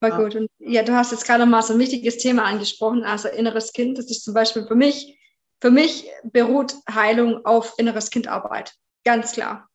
Voll 0.01 0.11
ja. 0.11 0.17
gut. 0.17 0.35
Und 0.37 0.51
ja, 0.59 0.83
du 0.83 0.95
hast 0.95 1.11
jetzt 1.11 1.27
gerade 1.27 1.45
mal 1.47 1.63
so 1.63 1.73
ein 1.73 1.79
wichtiges 1.79 2.19
Thema 2.19 2.45
angesprochen, 2.45 3.05
also 3.05 3.29
inneres 3.29 3.73
Kind. 3.73 3.99
Das 3.99 4.11
ist 4.11 4.25
zum 4.25 4.35
Beispiel 4.35 4.67
für 4.67 4.75
mich, 4.75 5.19
für 5.61 5.71
mich 5.71 6.09
beruht 6.23 6.75
Heilung 6.89 7.45
auf 7.45 7.75
inneres 7.79 8.11
Kindarbeit. 8.11 8.75
Ganz 9.05 9.33
klar. 9.33 9.69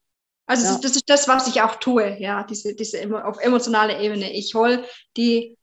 Also 0.46 0.66
ja. 0.66 0.72
das, 0.74 0.82
das, 0.82 0.96
ist 0.96 1.10
das, 1.10 1.28
was 1.28 1.48
ich 1.48 1.62
auch 1.62 1.76
tue, 1.76 2.18
ja, 2.20 2.44
diese, 2.44 2.76
diese 2.76 3.26
auf 3.26 3.40
emotionaler 3.40 4.00
Ebene. 4.00 4.32
Ich 4.34 4.56
hole 4.56 4.86
die 5.16 5.58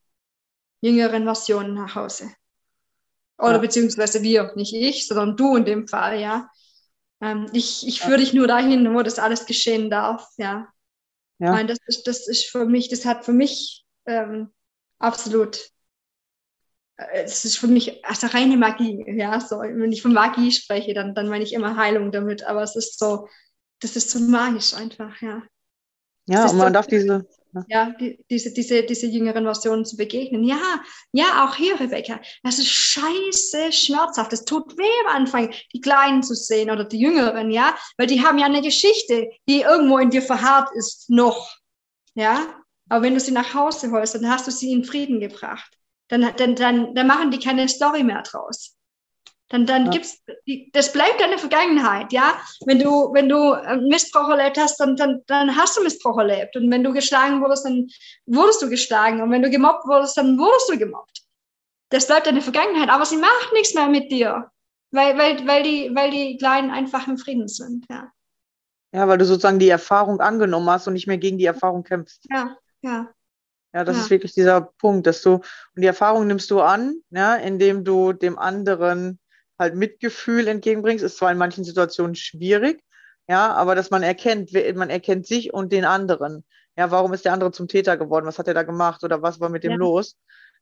jüngeren 0.80 1.24
Versionen 1.24 1.74
nach 1.74 1.94
Hause. 1.94 2.30
Oder 3.38 3.52
ja. 3.52 3.58
beziehungsweise 3.58 4.22
wir, 4.22 4.52
nicht 4.56 4.74
ich, 4.74 5.06
sondern 5.06 5.36
du 5.36 5.56
in 5.56 5.64
dem 5.64 5.88
Fall, 5.88 6.20
ja. 6.20 6.50
Ähm, 7.22 7.46
ich 7.52 7.86
ich 7.86 8.00
führe 8.00 8.18
dich 8.18 8.32
nur 8.32 8.46
dahin, 8.46 8.94
wo 8.94 9.02
das 9.02 9.18
alles 9.18 9.46
geschehen 9.46 9.90
darf, 9.90 10.26
ja. 10.36 10.68
ja. 11.38 11.52
Meine, 11.52 11.68
das, 11.68 11.78
ist, 11.86 12.06
das 12.06 12.28
ist 12.28 12.46
für 12.46 12.64
mich, 12.64 12.88
das 12.88 13.04
hat 13.04 13.24
für 13.24 13.32
mich 13.32 13.84
ähm, 14.10 14.50
absolut, 14.98 15.70
äh, 16.96 17.22
es 17.24 17.44
ist 17.44 17.58
für 17.58 17.68
mich 17.68 18.04
also 18.04 18.26
reine 18.26 18.56
Magie, 18.56 19.04
ja, 19.06 19.40
so, 19.40 19.60
wenn 19.60 19.92
ich 19.92 20.02
von 20.02 20.12
Magie 20.12 20.52
spreche, 20.52 20.94
dann, 20.94 21.14
dann 21.14 21.28
meine 21.28 21.44
ich 21.44 21.52
immer 21.52 21.76
Heilung 21.76 22.12
damit, 22.12 22.42
aber 22.42 22.62
es 22.62 22.76
ist 22.76 22.98
so, 22.98 23.28
das 23.80 23.96
ist 23.96 24.10
so 24.10 24.18
magisch 24.18 24.74
einfach, 24.74 25.20
ja. 25.22 25.42
Ja, 26.26 26.46
und 26.48 26.58
man 26.58 26.68
so, 26.68 26.72
darf 26.74 26.86
diese, 26.86 27.26
ja, 27.68 27.90
die, 27.98 28.24
diese, 28.30 28.52
diese, 28.52 28.84
diese 28.84 29.06
jüngeren 29.06 29.44
Versionen 29.44 29.84
zu 29.84 29.96
begegnen. 29.96 30.44
Ja, 30.44 30.80
ja, 31.12 31.44
auch 31.44 31.56
hier, 31.56 31.80
Rebecca. 31.80 32.20
Das 32.44 32.58
ist 32.58 32.68
scheiße 32.68 33.72
schmerzhaft. 33.72 34.32
Es 34.32 34.44
tut 34.44 34.76
weh 34.78 35.06
am 35.06 35.16
Anfang, 35.16 35.52
die 35.72 35.80
Kleinen 35.80 36.22
zu 36.22 36.34
sehen 36.34 36.70
oder 36.70 36.84
die 36.84 37.00
Jüngeren, 37.00 37.50
ja, 37.50 37.74
weil 37.96 38.06
die 38.06 38.22
haben 38.22 38.38
ja 38.38 38.46
eine 38.46 38.62
Geschichte, 38.62 39.30
die 39.48 39.62
irgendwo 39.62 39.98
in 39.98 40.10
dir 40.10 40.22
verharrt 40.22 40.68
ist, 40.76 41.10
noch. 41.10 41.56
Ja, 42.14 42.59
aber 42.90 43.04
wenn 43.04 43.14
du 43.14 43.20
sie 43.20 43.30
nach 43.30 43.54
Hause 43.54 43.92
holst, 43.92 44.16
dann 44.16 44.28
hast 44.28 44.46
du 44.48 44.50
sie 44.50 44.72
in 44.72 44.84
Frieden 44.84 45.20
gebracht. 45.20 45.78
Dann, 46.08 46.26
dann, 46.36 46.56
dann, 46.56 46.94
dann 46.94 47.06
machen 47.06 47.30
die 47.30 47.38
keine 47.38 47.68
Story 47.68 48.02
mehr 48.02 48.22
draus. 48.22 48.76
Dann, 49.48 49.64
dann 49.64 49.86
ja. 49.86 49.90
gibt's, 49.92 50.22
das 50.72 50.92
bleibt 50.92 51.20
deine 51.20 51.38
Vergangenheit, 51.38 52.12
ja. 52.12 52.40
Wenn 52.66 52.80
du, 52.80 53.12
wenn 53.12 53.28
du 53.28 53.56
Missbrauch 53.88 54.28
erlebt 54.28 54.58
hast, 54.58 54.78
dann, 54.78 54.96
dann, 54.96 55.22
dann 55.26 55.56
hast 55.56 55.76
du 55.76 55.82
Missbrauch 55.82 56.18
erlebt. 56.18 56.56
Und 56.56 56.68
wenn 56.70 56.82
du 56.82 56.92
geschlagen 56.92 57.40
wurdest, 57.40 57.64
dann 57.64 57.86
wurdest 58.26 58.60
du 58.60 58.68
geschlagen. 58.68 59.22
Und 59.22 59.30
wenn 59.30 59.42
du 59.42 59.50
gemobbt 59.50 59.86
wurdest, 59.86 60.16
dann 60.16 60.36
wurdest 60.36 60.68
du 60.68 60.76
gemobbt. 60.76 61.22
Das 61.90 62.08
bleibt 62.08 62.26
deine 62.26 62.42
Vergangenheit. 62.42 62.90
Aber 62.90 63.06
sie 63.06 63.16
macht 63.16 63.52
nichts 63.52 63.74
mehr 63.74 63.88
mit 63.88 64.10
dir. 64.10 64.50
Weil, 64.90 65.16
weil, 65.16 65.46
weil, 65.46 65.62
die, 65.62 65.90
weil 65.94 66.10
die 66.10 66.36
Kleinen 66.38 66.72
einfach 66.72 67.06
im 67.06 67.18
Frieden 67.18 67.46
sind, 67.46 67.86
ja. 67.88 68.10
Ja, 68.92 69.06
weil 69.06 69.18
du 69.18 69.24
sozusagen 69.24 69.60
die 69.60 69.68
Erfahrung 69.68 70.20
angenommen 70.20 70.68
hast 70.68 70.88
und 70.88 70.94
nicht 70.94 71.06
mehr 71.06 71.18
gegen 71.18 71.38
die 71.38 71.44
Erfahrung 71.44 71.84
kämpfst. 71.84 72.26
Ja, 72.28 72.56
ja. 72.82 73.12
Ja, 73.72 73.84
das 73.84 73.96
ja. 73.96 74.02
ist 74.02 74.10
wirklich 74.10 74.34
dieser 74.34 74.60
Punkt, 74.60 75.06
dass 75.06 75.22
du, 75.22 75.34
und 75.34 75.42
die 75.76 75.86
Erfahrung 75.86 76.26
nimmst 76.26 76.50
du 76.50 76.60
an, 76.60 76.96
ja, 77.10 77.36
indem 77.36 77.84
du 77.84 78.12
dem 78.12 78.38
anderen 78.38 79.20
halt 79.58 79.76
Mitgefühl 79.76 80.48
entgegenbringst, 80.48 81.04
ist 81.04 81.18
zwar 81.18 81.30
in 81.30 81.38
manchen 81.38 81.62
Situationen 81.62 82.16
schwierig, 82.16 82.82
ja, 83.28 83.52
aber 83.52 83.76
dass 83.76 83.90
man 83.90 84.02
erkennt, 84.02 84.50
man 84.74 84.90
erkennt 84.90 85.26
sich 85.26 85.54
und 85.54 85.70
den 85.70 85.84
anderen. 85.84 86.44
Ja, 86.76 86.90
warum 86.90 87.12
ist 87.12 87.24
der 87.24 87.32
andere 87.32 87.52
zum 87.52 87.68
Täter 87.68 87.96
geworden? 87.96 88.26
Was 88.26 88.38
hat 88.38 88.48
er 88.48 88.54
da 88.54 88.64
gemacht 88.64 89.04
oder 89.04 89.22
was 89.22 89.38
war 89.38 89.50
mit 89.50 89.62
dem 89.62 89.72
ja. 89.72 89.76
los? 89.76 90.16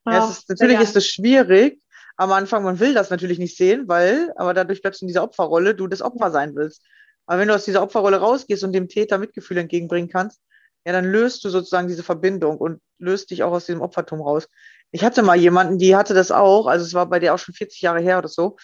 Ja, 0.05 0.27
oh, 0.27 0.31
ist, 0.31 0.49
natürlich 0.49 0.81
ist 0.81 0.97
es 0.97 1.07
schwierig. 1.07 1.81
Am 2.16 2.33
Anfang, 2.33 2.64
man 2.64 2.81
will 2.81 2.93
das 2.93 3.11
natürlich 3.11 3.39
nicht 3.39 3.57
sehen, 3.57 3.87
weil, 3.87 4.33
aber 4.37 4.53
dadurch 4.53 4.83
bleibst 4.83 5.01
du 5.01 5.05
in 5.05 5.09
dieser 5.09 5.23
Opferrolle, 5.23 5.75
du 5.75 5.87
das 5.87 6.03
Opfer 6.03 6.31
sein 6.31 6.57
willst. 6.57 6.85
Aber 7.27 7.39
wenn 7.39 7.49
du 7.49 7.55
aus 7.55 7.64
dieser 7.64 7.83
Opferrolle 7.83 8.19
rausgehst 8.19 8.64
und 8.64 8.73
dem 8.73 8.89
Täter 8.89 9.19
Mitgefühl 9.19 9.59
entgegenbringen 9.59 10.11
kannst, 10.11 10.41
ja, 10.89 10.95
dann 10.95 11.05
löst 11.05 11.45
du 11.45 11.51
sozusagen 11.51 11.86
diese 11.86 12.03
Verbindung 12.03 12.57
und 12.57 12.80
löst 12.99 13.30
dich 13.30 13.43
auch 13.43 13.53
aus 13.53 13.66
diesem 13.66 13.82
Opfertum 13.82 14.22
raus. 14.22 14.49
Ich 14.91 15.05
hatte 15.05 15.22
mal 15.22 15.36
jemanden, 15.36 15.76
die 15.76 15.95
hatte 15.95 16.14
das 16.14 16.30
auch, 16.30 16.66
also 16.66 16.82
es 16.82 16.95
war 16.95 17.05
bei 17.11 17.18
der 17.18 17.34
auch 17.34 17.39
schon 17.39 17.55
40 17.55 17.82
Jahre 17.82 18.01
her 18.01 18.16
oder 18.16 18.28
so. 18.28 18.57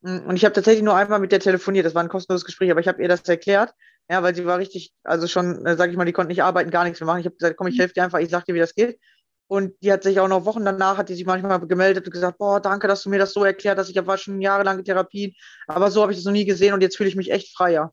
Und 0.00 0.36
ich 0.36 0.44
habe 0.44 0.52
tatsächlich 0.54 0.84
nur 0.84 0.94
einmal 0.94 1.18
mit 1.18 1.32
der 1.32 1.40
telefoniert, 1.40 1.84
das 1.84 1.96
war 1.96 2.04
ein 2.04 2.08
kostenloses 2.08 2.44
Gespräch, 2.44 2.70
aber 2.70 2.78
ich 2.78 2.86
habe 2.86 3.02
ihr 3.02 3.08
das 3.08 3.22
erklärt, 3.22 3.74
ja, 4.08 4.22
weil 4.22 4.32
sie 4.32 4.46
war 4.46 4.58
richtig, 4.58 4.92
also 5.02 5.26
schon, 5.26 5.66
äh, 5.66 5.76
sage 5.76 5.90
ich 5.90 5.98
mal, 5.98 6.04
die 6.04 6.12
konnte 6.12 6.28
nicht 6.28 6.44
arbeiten, 6.44 6.70
gar 6.70 6.84
nichts 6.84 7.00
mehr 7.00 7.08
machen. 7.08 7.18
Ich 7.18 7.26
habe 7.26 7.34
gesagt, 7.34 7.56
komm, 7.56 7.66
ich 7.66 7.80
helfe 7.80 7.94
dir 7.94 8.04
einfach, 8.04 8.20
ich 8.20 8.30
sag 8.30 8.44
dir, 8.44 8.54
wie 8.54 8.60
das 8.60 8.76
geht. 8.76 9.00
Und 9.48 9.74
die 9.82 9.90
hat 9.90 10.04
sich 10.04 10.20
auch 10.20 10.28
noch 10.28 10.44
Wochen 10.44 10.64
danach, 10.64 10.98
hat 10.98 11.08
die 11.08 11.14
sich 11.16 11.26
manchmal 11.26 11.66
gemeldet 11.66 12.06
und 12.06 12.12
gesagt, 12.12 12.38
boah, 12.38 12.60
danke, 12.60 12.86
dass 12.86 13.02
du 13.02 13.10
mir 13.10 13.18
das 13.18 13.32
so 13.32 13.44
erklärt 13.44 13.78
hast. 13.78 13.90
Ich 13.90 14.06
war 14.06 14.18
schon 14.18 14.40
jahrelang 14.40 14.84
Therapien, 14.84 15.34
aber 15.66 15.90
so 15.90 16.00
habe 16.00 16.12
ich 16.12 16.18
das 16.18 16.26
noch 16.26 16.32
nie 16.32 16.44
gesehen 16.44 16.74
und 16.74 16.80
jetzt 16.80 16.96
fühle 16.96 17.08
ich 17.08 17.16
mich 17.16 17.32
echt 17.32 17.56
freier. 17.56 17.92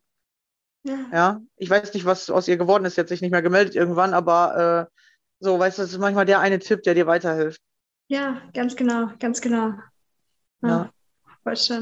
Ja. 0.84 1.06
ja. 1.12 1.42
Ich 1.58 1.70
weiß 1.70 1.94
nicht, 1.94 2.06
was 2.06 2.30
aus 2.30 2.48
ihr 2.48 2.58
geworden 2.58 2.86
ist, 2.86 2.98
jetzt 2.98 3.10
sich 3.10 3.22
nicht 3.22 3.32
mehr 3.32 3.42
gemeldet 3.42 3.76
irgendwann, 3.76 4.14
aber 4.14 4.90
äh, 4.90 4.96
so, 5.40 5.58
weißt 5.58 5.78
du, 5.78 5.82
das 5.84 5.92
ist 5.92 6.00
manchmal 6.00 6.26
der 6.26 6.40
eine 6.40 6.60
Tipp, 6.60 6.84
der 6.84 6.96
dir 6.96 7.08
weiterhilft. 7.08 7.62
Ja, 8.08 8.42
ganz 8.54 8.76
genau, 8.76 9.12
ganz 9.20 9.40
genau. 9.42 9.74
Ja. 10.62 10.92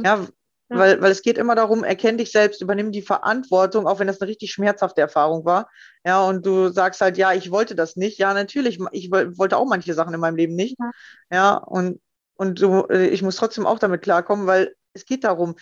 ja. 0.03 0.27
Ja, 0.69 0.77
Weil, 0.77 1.01
weil 1.01 1.11
es 1.11 1.21
geht 1.21 1.37
immer 1.37 1.55
darum, 1.55 1.85
erkenn 1.85 2.17
dich 2.17 2.31
selbst, 2.31 2.61
übernimm 2.61 2.91
die 2.91 3.01
Verantwortung, 3.01 3.87
auch 3.87 3.99
wenn 3.99 4.07
das 4.07 4.19
eine 4.19 4.29
richtig 4.29 4.51
schmerzhafte 4.51 4.99
Erfahrung 4.99 5.45
war. 5.45 5.69
Ja, 6.05 6.23
und 6.25 6.45
du 6.45 6.67
sagst 6.69 6.99
halt, 6.99 7.17
ja, 7.17 7.31
ich 7.31 7.51
wollte 7.51 7.73
das 7.73 7.95
nicht. 7.95 8.17
Ja, 8.17 8.33
natürlich, 8.33 8.77
ich 8.91 9.09
wollte 9.09 9.55
auch 9.55 9.65
manche 9.65 9.93
Sachen 9.93 10.13
in 10.13 10.19
meinem 10.19 10.35
Leben 10.35 10.55
nicht. 10.55 10.77
Ja, 10.79 10.91
ja 11.31 11.53
und, 11.55 12.01
und 12.35 12.61
du, 12.61 12.81
äh, 12.89 13.07
ich 13.07 13.21
muss 13.21 13.37
trotzdem 13.37 13.65
auch 13.65 13.79
damit 13.79 14.01
klarkommen, 14.01 14.45
weil 14.45 14.75
es 14.91 15.05
geht 15.05 15.23
darum, 15.23 15.55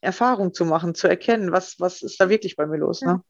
Erfahrung 0.00 0.54
zu 0.54 0.64
machen, 0.64 0.94
zu 0.94 1.08
erkennen, 1.08 1.52
was, 1.52 1.76
was 1.78 2.02
ist 2.02 2.20
da 2.20 2.28
wirklich 2.28 2.56
bei 2.56 2.66
mir 2.66 2.78
los. 2.78 3.02
Ne? 3.02 3.22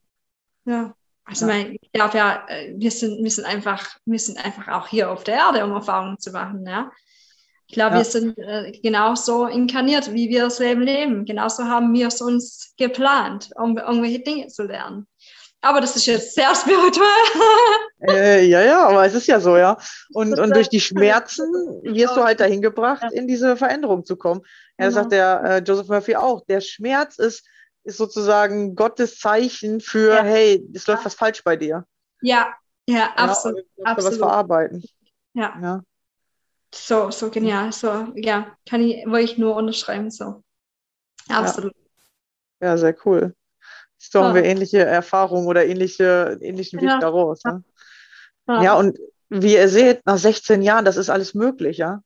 Ja. 0.64 0.94
Also 1.24 1.46
ja. 1.46 1.52
Mein, 1.52 1.76
ich 1.80 1.92
glaube 1.92 2.16
ja, 2.16 2.46
äh, 2.48 2.74
wir 2.76 2.90
sind, 2.90 3.22
wir 3.22 3.30
sind 3.30 3.44
einfach, 3.44 3.98
wir 4.04 4.18
sind 4.18 4.42
einfach 4.42 4.68
auch 4.68 4.88
hier 4.88 5.10
auf 5.10 5.24
der 5.24 5.36
Erde, 5.36 5.64
um 5.64 5.72
Erfahrungen 5.72 6.18
zu 6.18 6.30
machen. 6.30 6.66
Ja? 6.66 6.90
Ich 7.66 7.74
glaube, 7.74 7.96
ja. 7.96 7.98
wir 7.98 8.04
sind 8.04 8.38
äh, 8.38 8.72
genauso 8.82 9.46
inkarniert, 9.46 10.12
wie 10.12 10.30
wir 10.30 10.44
das 10.44 10.58
Leben 10.58 10.82
leben. 10.82 11.24
Genauso 11.26 11.64
haben 11.64 11.92
wir 11.92 12.08
es 12.08 12.22
uns 12.22 12.74
geplant, 12.78 13.50
um 13.56 13.76
irgendwelche 13.76 14.20
Dinge 14.20 14.48
zu 14.48 14.62
lernen. 14.62 15.06
Aber 15.60 15.80
das 15.80 15.96
ist 15.96 16.06
jetzt 16.06 16.34
sehr 16.34 16.54
spirituell. 16.54 17.08
äh, 18.08 18.44
ja, 18.46 18.62
ja, 18.62 18.86
aber 18.86 19.04
es 19.04 19.14
ist 19.14 19.26
ja 19.26 19.40
so, 19.40 19.56
ja. 19.56 19.76
Und, 20.12 20.38
und 20.38 20.54
durch 20.54 20.68
die 20.68 20.80
Schmerzen 20.80 21.52
wirst 21.82 22.16
du 22.16 22.22
halt 22.22 22.40
dahin 22.40 22.62
gebracht, 22.62 23.02
ja. 23.02 23.08
in 23.10 23.26
diese 23.26 23.56
Veränderung 23.56 24.04
zu 24.04 24.16
kommen. 24.16 24.42
Ja, 24.78 24.86
das 24.86 24.94
genau. 24.94 25.02
sagt 25.02 25.12
der 25.12 25.42
äh, 25.44 25.58
Joseph 25.58 25.88
Murphy 25.88 26.14
auch. 26.14 26.44
Der 26.46 26.60
Schmerz 26.60 27.18
ist, 27.18 27.44
ist 27.82 27.96
sozusagen 27.96 28.76
Gottes 28.76 29.18
Zeichen 29.18 29.80
für, 29.80 30.14
ja. 30.14 30.22
hey, 30.22 30.64
es 30.74 30.86
läuft 30.86 31.04
was 31.04 31.14
falsch 31.14 31.42
bei 31.42 31.56
dir. 31.56 31.84
Ja, 32.20 32.54
ja, 32.86 33.12
absolut. 33.16 33.64
Ja, 33.76 33.84
absolut. 33.84 34.12
was 34.12 34.18
verarbeiten. 34.18 34.84
Ja. 35.34 35.58
ja. 35.60 35.82
So, 36.72 37.10
so 37.10 37.30
genial. 37.30 37.72
So, 37.72 38.12
ja, 38.14 38.56
kann 38.68 38.82
ich, 38.82 39.04
wollte 39.06 39.32
ich 39.32 39.38
nur 39.38 39.56
unterschreiben. 39.56 40.10
So. 40.10 40.42
Absolut. 41.28 41.74
Ja, 42.60 42.76
sehr 42.76 42.96
cool. 43.04 43.34
So 44.10 44.22
haben 44.22 44.34
wir 44.34 44.44
ähnliche 44.44 44.84
Erfahrungen 44.84 45.46
oder 45.46 45.66
ähnliche, 45.66 46.38
ähnlichen 46.40 46.80
Weg 46.80 46.90
daraus. 47.00 47.42
Ne? 47.44 47.62
Ja. 48.46 48.74
und 48.74 48.98
wie 49.28 49.54
ihr 49.54 49.68
seht, 49.68 50.06
nach 50.06 50.16
16 50.16 50.62
Jahren, 50.62 50.84
das 50.84 50.96
ist 50.96 51.10
alles 51.10 51.34
möglich, 51.34 51.78
ja. 51.78 52.02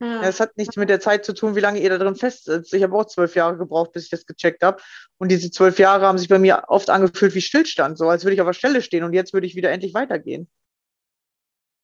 Ja. 0.00 0.22
Es 0.22 0.38
hat 0.38 0.56
nichts 0.56 0.76
mit 0.76 0.88
der 0.88 1.00
Zeit 1.00 1.24
zu 1.24 1.34
tun, 1.34 1.56
wie 1.56 1.60
lange 1.60 1.80
ihr 1.80 1.90
da 1.90 1.98
drin 1.98 2.14
festsitzt. 2.14 2.72
Ich 2.72 2.84
habe 2.84 2.96
auch 2.96 3.06
zwölf 3.06 3.34
Jahre 3.34 3.56
gebraucht, 3.56 3.92
bis 3.92 4.04
ich 4.04 4.10
das 4.10 4.26
gecheckt 4.26 4.62
habe. 4.62 4.80
Und 5.18 5.30
diese 5.30 5.50
zwölf 5.50 5.78
Jahre 5.80 6.06
haben 6.06 6.18
sich 6.18 6.28
bei 6.28 6.38
mir 6.38 6.64
oft 6.68 6.88
angefühlt 6.88 7.34
wie 7.34 7.40
Stillstand, 7.40 7.98
so 7.98 8.08
als 8.08 8.22
würde 8.24 8.34
ich 8.34 8.40
auf 8.40 8.46
der 8.46 8.52
Stelle 8.52 8.80
stehen 8.80 9.02
und 9.02 9.12
jetzt 9.12 9.32
würde 9.32 9.48
ich 9.48 9.56
wieder 9.56 9.72
endlich 9.72 9.94
weitergehen. 9.94 10.48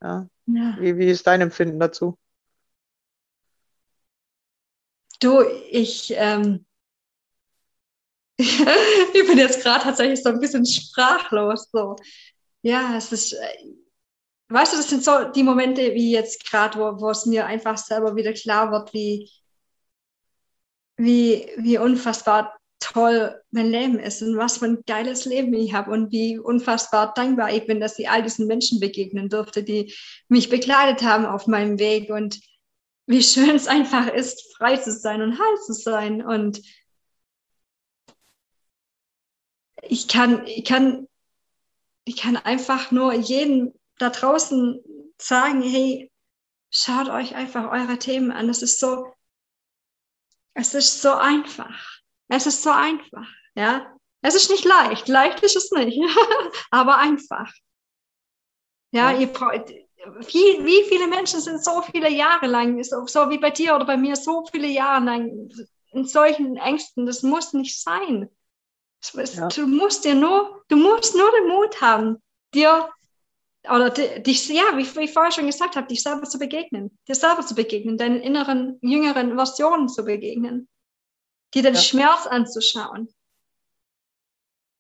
Ja. 0.00 0.28
ja. 0.46 0.76
Wie, 0.78 0.96
wie 0.96 1.08
ist 1.08 1.26
dein 1.26 1.40
Empfinden 1.40 1.80
dazu? 1.80 2.16
Du, 5.18 5.42
ich, 5.70 6.14
ähm, 6.16 6.66
ich 8.38 9.26
bin 9.26 9.38
jetzt 9.38 9.62
gerade 9.62 9.84
tatsächlich 9.84 10.22
so 10.22 10.30
ein 10.30 10.40
bisschen 10.40 10.66
sprachlos. 10.66 11.68
So. 11.72 11.96
Ja, 12.62 12.96
es 12.96 13.12
ist, 13.12 13.32
äh, 13.34 13.72
weißt 14.48 14.72
du, 14.72 14.76
das 14.76 14.88
sind 14.88 15.04
so 15.04 15.24
die 15.24 15.42
Momente 15.42 15.94
wie 15.94 16.12
jetzt 16.12 16.44
gerade, 16.48 16.78
wo, 16.78 17.00
wo 17.00 17.10
es 17.10 17.26
mir 17.26 17.46
einfach 17.46 17.78
selber 17.78 18.16
wieder 18.16 18.32
klar 18.32 18.72
wird, 18.72 18.92
wie, 18.92 19.30
wie, 20.96 21.48
wie 21.58 21.78
unfassbar 21.78 22.56
toll 22.80 23.40
mein 23.50 23.70
Leben 23.70 23.98
ist 23.98 24.22
und 24.22 24.36
was 24.36 24.58
für 24.58 24.66
ein 24.66 24.82
geiles 24.86 25.24
Leben 25.24 25.54
ich 25.54 25.72
habe 25.72 25.90
und 25.90 26.12
wie 26.12 26.38
unfassbar 26.38 27.14
dankbar 27.14 27.52
ich 27.52 27.66
bin, 27.66 27.80
dass 27.80 27.98
ich 27.98 28.10
all 28.10 28.22
diesen 28.22 28.46
Menschen 28.46 28.78
begegnen 28.78 29.28
durfte, 29.28 29.62
die 29.62 29.94
mich 30.28 30.50
begleitet 30.50 31.06
haben 31.06 31.24
auf 31.24 31.46
meinem 31.46 31.78
Weg 31.78 32.10
und 32.10 32.40
wie 33.06 33.22
schön 33.22 33.50
es 33.50 33.68
einfach 33.68 34.08
ist, 34.08 34.56
frei 34.56 34.76
zu 34.76 34.92
sein 34.92 35.22
und 35.22 35.38
heil 35.38 35.56
zu 35.64 35.72
sein. 35.72 36.24
Und 36.24 36.60
ich 39.88 40.08
kann, 40.08 40.46
ich 40.46 40.64
kann, 40.64 41.08
ich 42.04 42.16
kann 42.16 42.36
einfach 42.36 42.90
nur 42.90 43.12
jedem 43.14 43.72
da 43.98 44.10
draußen 44.10 44.80
sagen, 45.18 45.62
hey, 45.62 46.10
Schaut 46.76 47.08
euch 47.08 47.36
einfach 47.36 47.70
eure 47.70 47.98
Themen 48.00 48.32
an. 48.32 48.48
Es 48.48 48.60
ist 48.60 48.80
so, 48.80 49.06
es 50.54 50.74
ist 50.74 51.02
so 51.02 51.12
einfach. 51.12 52.00
Es 52.26 52.46
ist 52.46 52.64
so 52.64 52.70
einfach, 52.70 53.28
ja. 53.54 53.96
Es 54.22 54.34
ist 54.34 54.50
nicht 54.50 54.64
leicht. 54.64 55.06
Leicht 55.06 55.40
ist 55.44 55.54
es 55.54 55.70
nicht, 55.70 56.00
aber 56.72 56.98
einfach. 56.98 57.52
Ja, 58.90 59.12
ja. 59.12 59.20
Ihr 59.20 59.26
braucht, 59.28 59.68
wie, 59.68 60.64
wie 60.64 60.82
viele 60.88 61.06
Menschen 61.06 61.40
sind 61.40 61.62
so 61.62 61.80
viele 61.82 62.10
Jahre 62.10 62.48
lang, 62.48 62.82
so, 62.82 63.06
so 63.06 63.30
wie 63.30 63.38
bei 63.38 63.50
dir 63.50 63.76
oder 63.76 63.84
bei 63.84 63.96
mir, 63.96 64.16
so 64.16 64.44
viele 64.50 64.66
Jahre 64.66 65.04
lang 65.04 65.48
in 65.92 66.08
solchen 66.08 66.56
Ängsten. 66.56 67.06
Das 67.06 67.22
muss 67.22 67.52
nicht 67.52 67.80
sein. 67.80 68.28
Ja. 69.12 69.48
Du 69.48 69.66
musst 69.66 70.04
dir 70.04 70.14
nur, 70.14 70.64
du 70.68 70.76
musst 70.76 71.14
nur 71.14 71.30
den 71.32 71.48
Mut 71.48 71.80
haben, 71.80 72.22
dir 72.54 72.88
oder 73.70 73.90
dich, 73.90 74.48
ja, 74.48 74.76
wie, 74.76 74.96
wie 74.96 75.04
ich 75.04 75.12
vorher 75.12 75.32
schon 75.32 75.46
gesagt 75.46 75.76
habe, 75.76 75.86
dich 75.86 76.02
selber 76.02 76.24
zu 76.24 76.38
begegnen, 76.38 76.98
dir 77.08 77.14
selber 77.14 77.44
zu 77.46 77.54
begegnen, 77.54 77.96
deinen 77.96 78.20
inneren, 78.20 78.78
jüngeren 78.82 79.36
Versionen 79.36 79.88
zu 79.88 80.04
begegnen, 80.04 80.68
dir 81.54 81.62
den 81.62 81.74
ja. 81.74 81.80
Schmerz 81.80 82.26
anzuschauen. 82.26 83.08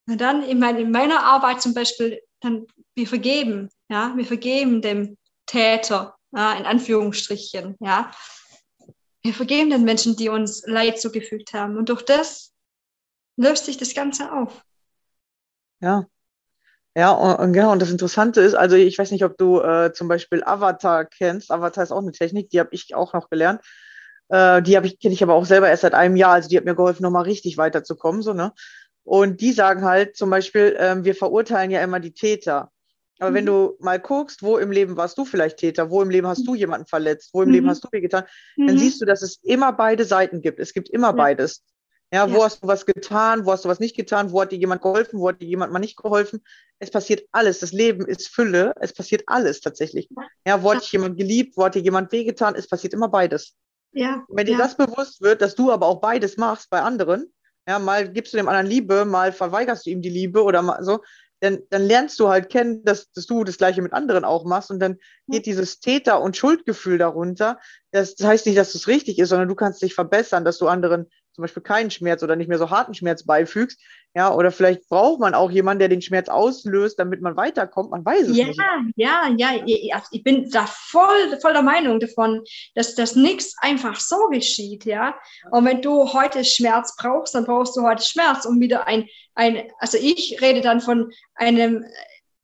Und 0.06 0.20
dann 0.20 0.42
in, 0.42 0.58
mein, 0.58 0.76
in 0.76 0.90
meiner 0.90 1.24
Arbeit 1.24 1.62
zum 1.62 1.72
Beispiel, 1.72 2.20
dann 2.40 2.66
wir 2.94 3.06
vergeben, 3.06 3.70
ja, 3.88 4.14
wir 4.16 4.26
vergeben 4.26 4.82
dem 4.82 5.16
Täter, 5.46 6.16
ja, 6.32 6.54
in 6.54 6.66
Anführungsstrichen, 6.66 7.76
ja. 7.80 8.10
Wir 9.22 9.32
vergeben 9.32 9.70
den 9.70 9.84
Menschen, 9.84 10.16
die 10.16 10.28
uns 10.28 10.62
Leid 10.66 11.00
zugefügt 11.00 11.54
haben. 11.54 11.78
Und 11.78 11.88
durch 11.88 12.02
das 12.02 12.53
löst 13.36 13.66
sich 13.66 13.76
das 13.76 13.94
Ganze 13.94 14.32
auf. 14.32 14.64
Ja, 15.80 16.06
ja, 16.96 17.10
und, 17.10 17.52
genau, 17.52 17.72
und 17.72 17.82
das 17.82 17.90
Interessante 17.90 18.40
ist, 18.40 18.54
also 18.54 18.76
ich 18.76 18.96
weiß 18.96 19.10
nicht, 19.10 19.24
ob 19.24 19.36
du 19.36 19.60
äh, 19.60 19.92
zum 19.92 20.06
Beispiel 20.06 20.44
Avatar 20.44 21.04
kennst. 21.04 21.50
Avatar 21.50 21.82
ist 21.82 21.90
auch 21.90 22.02
eine 22.02 22.12
Technik, 22.12 22.50
die 22.50 22.60
habe 22.60 22.70
ich 22.72 22.94
auch 22.94 23.14
noch 23.14 23.30
gelernt. 23.30 23.62
Äh, 24.28 24.62
die 24.62 24.76
ich, 24.76 25.00
kenne 25.00 25.12
ich 25.12 25.22
aber 25.22 25.34
auch 25.34 25.44
selber 25.44 25.68
erst 25.68 25.82
seit 25.82 25.94
einem 25.94 26.14
Jahr. 26.14 26.34
Also 26.34 26.48
die 26.48 26.56
hat 26.56 26.64
mir 26.64 26.76
geholfen, 26.76 27.02
nochmal 27.02 27.24
richtig 27.24 27.58
weiterzukommen. 27.58 28.22
So, 28.22 28.32
ne? 28.32 28.52
Und 29.02 29.40
die 29.40 29.52
sagen 29.52 29.84
halt 29.84 30.16
zum 30.16 30.30
Beispiel, 30.30 30.76
ähm, 30.78 31.04
wir 31.04 31.16
verurteilen 31.16 31.72
ja 31.72 31.82
immer 31.82 31.98
die 31.98 32.14
Täter. 32.14 32.70
Aber 33.18 33.30
mhm. 33.30 33.34
wenn 33.34 33.46
du 33.46 33.76
mal 33.80 33.98
guckst, 33.98 34.42
wo 34.44 34.58
im 34.58 34.70
Leben 34.70 34.96
warst 34.96 35.18
du 35.18 35.24
vielleicht 35.24 35.56
Täter, 35.56 35.90
wo 35.90 36.00
im 36.00 36.10
Leben 36.10 36.28
hast 36.28 36.46
du 36.46 36.54
jemanden 36.54 36.86
verletzt, 36.86 37.30
wo 37.32 37.42
im 37.42 37.48
mhm. 37.48 37.54
Leben 37.54 37.68
hast 37.68 37.82
du 37.82 37.88
wehgetan, 37.90 38.24
mhm. 38.56 38.68
dann 38.68 38.78
siehst 38.78 39.00
du, 39.00 39.04
dass 39.04 39.22
es 39.22 39.40
immer 39.42 39.72
beide 39.72 40.04
Seiten 40.04 40.42
gibt. 40.42 40.60
Es 40.60 40.72
gibt 40.72 40.88
immer 40.90 41.08
ja. 41.08 41.12
beides. 41.12 41.64
Ja, 42.14 42.30
wo 42.30 42.38
ja. 42.38 42.44
hast 42.44 42.62
du 42.62 42.68
was 42.68 42.86
getan, 42.86 43.44
wo 43.44 43.50
hast 43.50 43.64
du 43.64 43.68
was 43.68 43.80
nicht 43.80 43.96
getan, 43.96 44.30
wo 44.30 44.40
hat 44.40 44.52
dir 44.52 44.58
jemand 44.58 44.82
geholfen, 44.82 45.18
wo 45.18 45.28
hat 45.28 45.42
dir 45.42 45.48
jemand 45.48 45.72
mal 45.72 45.80
nicht 45.80 45.96
geholfen. 45.96 46.44
Es 46.78 46.92
passiert 46.92 47.26
alles. 47.32 47.58
Das 47.58 47.72
Leben 47.72 48.06
ist 48.06 48.28
Fülle. 48.28 48.72
Es 48.80 48.92
passiert 48.92 49.24
alles 49.26 49.60
tatsächlich. 49.60 50.08
Ja, 50.46 50.62
wo 50.62 50.72
hat 50.72 50.82
dich 50.82 50.92
jemand 50.92 51.16
geliebt, 51.18 51.56
wo 51.56 51.64
hat 51.64 51.74
dir 51.74 51.82
jemand 51.82 52.12
wehgetan. 52.12 52.54
Es 52.54 52.68
passiert 52.68 52.94
immer 52.94 53.08
beides. 53.08 53.56
Ja. 53.96 54.24
wenn 54.28 54.46
dir 54.46 54.52
ja. 54.52 54.58
das 54.58 54.76
bewusst 54.76 55.22
wird, 55.22 55.40
dass 55.40 55.54
du 55.54 55.70
aber 55.70 55.86
auch 55.86 56.00
beides 56.00 56.36
machst 56.36 56.68
bei 56.68 56.82
anderen, 56.82 57.32
ja, 57.66 57.78
mal 57.78 58.08
gibst 58.12 58.32
du 58.32 58.36
dem 58.36 58.48
anderen 58.48 58.66
Liebe, 58.66 59.04
mal 59.04 59.32
verweigerst 59.32 59.86
du 59.86 59.90
ihm 59.90 60.02
die 60.02 60.10
Liebe 60.10 60.42
oder 60.42 60.62
mal 60.62 60.82
so, 60.82 61.00
dann, 61.40 61.60
dann 61.70 61.82
lernst 61.82 62.18
du 62.18 62.28
halt 62.28 62.48
kennen, 62.48 62.84
dass, 62.84 63.10
dass 63.12 63.26
du 63.26 63.44
das 63.44 63.58
Gleiche 63.58 63.82
mit 63.82 63.92
anderen 63.92 64.24
auch 64.24 64.44
machst 64.44 64.70
und 64.70 64.80
dann 64.80 64.98
geht 65.28 65.46
dieses 65.46 65.78
Täter- 65.78 66.20
und 66.20 66.36
Schuldgefühl 66.36 66.98
darunter. 66.98 67.60
Das, 67.92 68.14
das 68.14 68.26
heißt 68.26 68.46
nicht, 68.46 68.58
dass 68.58 68.74
es 68.74 68.88
richtig 68.88 69.18
ist, 69.18 69.28
sondern 69.28 69.48
du 69.48 69.54
kannst 69.54 69.82
dich 69.82 69.94
verbessern, 69.94 70.44
dass 70.44 70.58
du 70.58 70.68
anderen 70.68 71.08
zum 71.34 71.42
Beispiel 71.42 71.62
keinen 71.62 71.90
Schmerz 71.90 72.22
oder 72.22 72.36
nicht 72.36 72.48
mehr 72.48 72.58
so 72.58 72.70
harten 72.70 72.94
Schmerz 72.94 73.24
beifügst. 73.24 73.80
Ja, 74.14 74.32
oder 74.32 74.52
vielleicht 74.52 74.88
braucht 74.88 75.18
man 75.18 75.34
auch 75.34 75.50
jemanden, 75.50 75.80
der 75.80 75.88
den 75.88 76.00
Schmerz 76.00 76.28
auslöst, 76.28 77.00
damit 77.00 77.20
man 77.20 77.36
weiterkommt. 77.36 77.90
Man 77.90 78.04
weiß 78.04 78.28
es 78.28 78.36
ja, 78.36 78.46
nicht. 78.46 78.60
Ja, 78.94 79.28
ja, 79.36 79.50
ja. 79.66 80.02
Ich 80.12 80.22
bin 80.22 80.48
da 80.50 80.66
voll, 80.66 81.38
voll 81.42 81.52
der 81.52 81.62
Meinung 81.62 81.98
davon, 81.98 82.42
dass 82.76 82.94
das 82.94 83.16
nichts 83.16 83.56
einfach 83.58 83.98
so 83.98 84.28
geschieht, 84.28 84.84
ja. 84.84 85.16
Und 85.50 85.64
wenn 85.64 85.82
du 85.82 86.12
heute 86.12 86.44
Schmerz 86.44 86.94
brauchst, 86.96 87.34
dann 87.34 87.44
brauchst 87.44 87.76
du 87.76 87.82
heute 87.82 88.04
Schmerz, 88.04 88.44
um 88.44 88.60
wieder 88.60 88.86
ein, 88.86 89.08
ein 89.34 89.68
also 89.78 89.98
ich 90.00 90.38
rede 90.40 90.60
dann 90.60 90.80
von 90.80 91.10
einem 91.34 91.84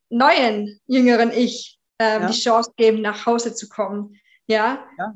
neuen, 0.08 0.80
jüngeren 0.88 1.30
Ich, 1.30 1.78
äh, 1.98 2.20
ja. 2.20 2.26
die 2.26 2.38
Chance 2.38 2.72
geben, 2.76 3.00
nach 3.00 3.26
Hause 3.26 3.54
zu 3.54 3.68
kommen. 3.68 4.18
Ja. 4.48 4.84
ja. 4.98 5.14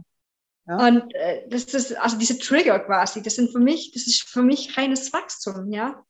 Ja. 0.66 0.86
Und 0.86 1.14
äh, 1.14 1.46
das 1.48 1.64
ist 1.64 1.96
also 1.96 2.16
diese 2.18 2.38
Trigger 2.38 2.78
quasi, 2.80 3.22
das 3.22 3.34
sind 3.34 3.52
für 3.52 3.58
mich, 3.58 3.92
das 3.92 4.06
ist 4.06 4.22
für 4.22 4.42
mich 4.42 4.76
reines 4.78 5.12
Wachstum, 5.12 5.70
ja. 5.70 6.02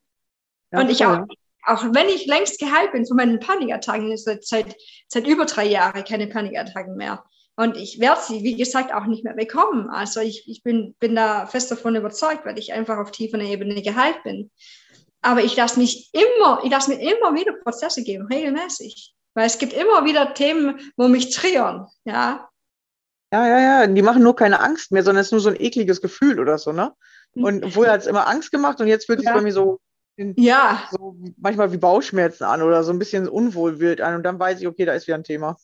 ja 0.72 0.80
und 0.80 0.90
ich 0.90 1.04
auch, 1.04 1.26
auch 1.64 1.84
wenn 1.92 2.08
ich 2.08 2.26
längst 2.26 2.60
geheilt 2.60 2.92
bin 2.92 3.06
von 3.06 3.16
meinen 3.16 3.40
Panikattacken, 3.40 4.16
seit, 4.16 4.44
seit, 4.44 4.76
seit 5.08 5.26
über 5.26 5.46
drei 5.46 5.66
Jahren 5.66 6.04
keine 6.04 6.28
Panikattacken 6.28 6.96
mehr. 6.96 7.24
Und 7.56 7.76
ich 7.76 8.00
werde 8.00 8.20
sie, 8.20 8.42
wie 8.42 8.56
gesagt, 8.56 8.92
auch 8.92 9.06
nicht 9.06 9.24
mehr 9.24 9.34
bekommen. 9.34 9.88
Also 9.88 10.20
ich, 10.20 10.48
ich 10.48 10.62
bin, 10.62 10.94
bin 10.98 11.14
da 11.14 11.46
fest 11.46 11.70
davon 11.70 11.94
überzeugt, 11.94 12.44
weil 12.44 12.58
ich 12.58 12.72
einfach 12.72 12.98
auf 12.98 13.12
tiefer 13.12 13.38
Ebene 13.38 13.80
geheilt 13.80 14.22
bin. 14.24 14.50
Aber 15.22 15.42
ich 15.42 15.56
lasse 15.56 15.78
mich 15.78 16.10
immer, 16.12 16.60
ich 16.64 16.70
lasse 16.70 16.90
mir 16.90 17.00
immer 17.00 17.34
wieder 17.34 17.52
Prozesse 17.52 18.02
geben, 18.02 18.26
regelmäßig. 18.26 19.14
Weil 19.34 19.46
es 19.46 19.58
gibt 19.58 19.72
immer 19.72 20.04
wieder 20.04 20.34
Themen, 20.34 20.92
wo 20.96 21.08
mich 21.08 21.30
triggern, 21.30 21.86
ja. 22.04 22.48
Ja, 23.34 23.48
ja, 23.48 23.58
ja. 23.58 23.86
Die 23.88 24.02
machen 24.02 24.22
nur 24.22 24.36
keine 24.36 24.60
Angst 24.60 24.92
mehr, 24.92 25.02
sondern 25.02 25.22
es 25.22 25.26
ist 25.26 25.32
nur 25.32 25.40
so 25.40 25.48
ein 25.48 25.60
ekliges 25.60 26.00
Gefühl 26.00 26.38
oder 26.38 26.56
so, 26.56 26.70
ne? 26.70 26.92
Und 27.34 27.72
vorher 27.72 27.94
hat 27.94 28.02
es 28.02 28.06
immer 28.06 28.28
Angst 28.28 28.52
gemacht 28.52 28.80
und 28.80 28.86
jetzt 28.86 29.06
fühlt 29.06 29.18
es 29.18 29.24
ja. 29.24 29.34
bei 29.34 29.40
mir 29.40 29.52
so, 29.52 29.80
ja. 30.16 30.84
so 30.92 31.16
manchmal 31.38 31.72
wie 31.72 31.78
Bauchschmerzen 31.78 32.44
an 32.44 32.62
oder 32.62 32.84
so 32.84 32.92
ein 32.92 33.00
bisschen 33.00 33.26
unwohlwild 33.26 34.00
an. 34.00 34.14
Und 34.14 34.22
dann 34.22 34.38
weiß 34.38 34.60
ich, 34.60 34.68
okay, 34.68 34.84
da 34.84 34.92
ist 34.92 35.08
wieder 35.08 35.16
ein 35.16 35.24
Thema. 35.24 35.56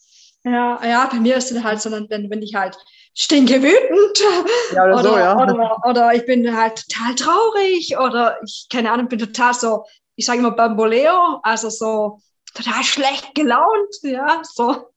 Ja, 0.42 0.80
ja, 0.84 1.08
bei 1.12 1.20
mir 1.20 1.36
ist 1.36 1.52
es 1.52 1.62
halt 1.62 1.80
so, 1.80 1.92
wenn, 1.92 2.28
wenn 2.28 2.42
ich 2.42 2.56
halt 2.56 2.76
stinke 3.14 3.62
wütend 3.62 4.18
ja, 4.72 4.84
oder, 4.84 4.94
oder, 4.94 5.02
so, 5.02 5.16
ja. 5.16 5.40
oder, 5.40 5.78
oder, 5.88 6.14
ich 6.14 6.26
bin 6.26 6.56
halt 6.56 6.88
total 6.88 7.14
traurig 7.14 7.96
oder 7.98 8.38
ich, 8.42 8.66
keine 8.72 8.90
Ahnung, 8.90 9.06
bin 9.06 9.20
total 9.20 9.54
so, 9.54 9.84
ich 10.16 10.26
sage 10.26 10.40
immer 10.40 10.50
Bamboleo, 10.50 11.38
also 11.44 11.70
so 11.70 12.18
total 12.52 12.82
schlecht 12.82 13.32
gelaunt, 13.36 13.94
ja, 14.02 14.42
so. 14.42 14.88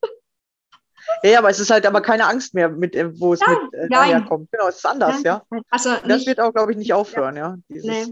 Ja, 1.24 1.40
aber 1.40 1.50
es 1.50 1.60
ist 1.60 1.70
halt 1.70 1.86
aber 1.86 2.02
keine 2.02 2.26
Angst 2.26 2.54
mehr, 2.54 2.70
mit, 2.70 2.96
äh, 2.96 3.18
wo 3.20 3.34
es 3.34 3.40
ja, 3.40 3.48
mit 3.50 3.74
äh, 3.74 3.90
daherkommt. 3.90 4.52
Genau, 4.52 4.68
es 4.68 4.78
ist 4.78 4.86
anders, 4.86 5.16
nein. 5.16 5.24
ja. 5.24 5.44
Also 5.70 5.92
das 5.92 6.06
nicht, 6.06 6.28
wird 6.28 6.40
auch, 6.40 6.54
glaube 6.54 6.72
ich, 6.72 6.78
nicht 6.78 6.94
aufhören, 6.94 7.36
ja. 7.36 7.58
ja 7.70 7.82
nee. 7.84 8.06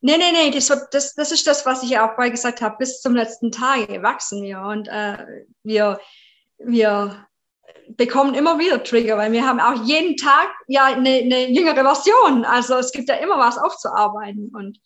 Nee, 0.00 0.16
nee, 0.16 0.30
nee, 0.32 0.50
das, 0.50 0.68
das, 0.92 1.14
das 1.14 1.32
ist 1.32 1.46
das, 1.46 1.66
was 1.66 1.82
ich 1.82 1.90
ja 1.90 2.08
auch 2.08 2.14
vorher 2.14 2.30
gesagt 2.30 2.62
habe. 2.62 2.76
Bis 2.78 3.00
zum 3.00 3.16
letzten 3.16 3.50
Tag 3.50 3.88
wachsen 4.00 4.42
wir 4.42 4.60
und 4.60 4.86
äh, 4.86 5.44
wir, 5.64 5.98
wir 6.58 7.26
bekommen 7.88 8.34
immer 8.34 8.58
wieder 8.58 8.82
Trigger, 8.82 9.16
weil 9.16 9.32
wir 9.32 9.46
haben 9.46 9.58
auch 9.58 9.84
jeden 9.84 10.16
Tag 10.16 10.48
ja 10.68 10.84
eine, 10.84 11.10
eine 11.10 11.50
jüngere 11.50 11.82
Version. 11.82 12.44
Also 12.44 12.76
es 12.76 12.92
gibt 12.92 13.08
ja 13.08 13.16
immer 13.16 13.38
was 13.38 13.58
aufzuarbeiten 13.58 14.52
und 14.54 14.78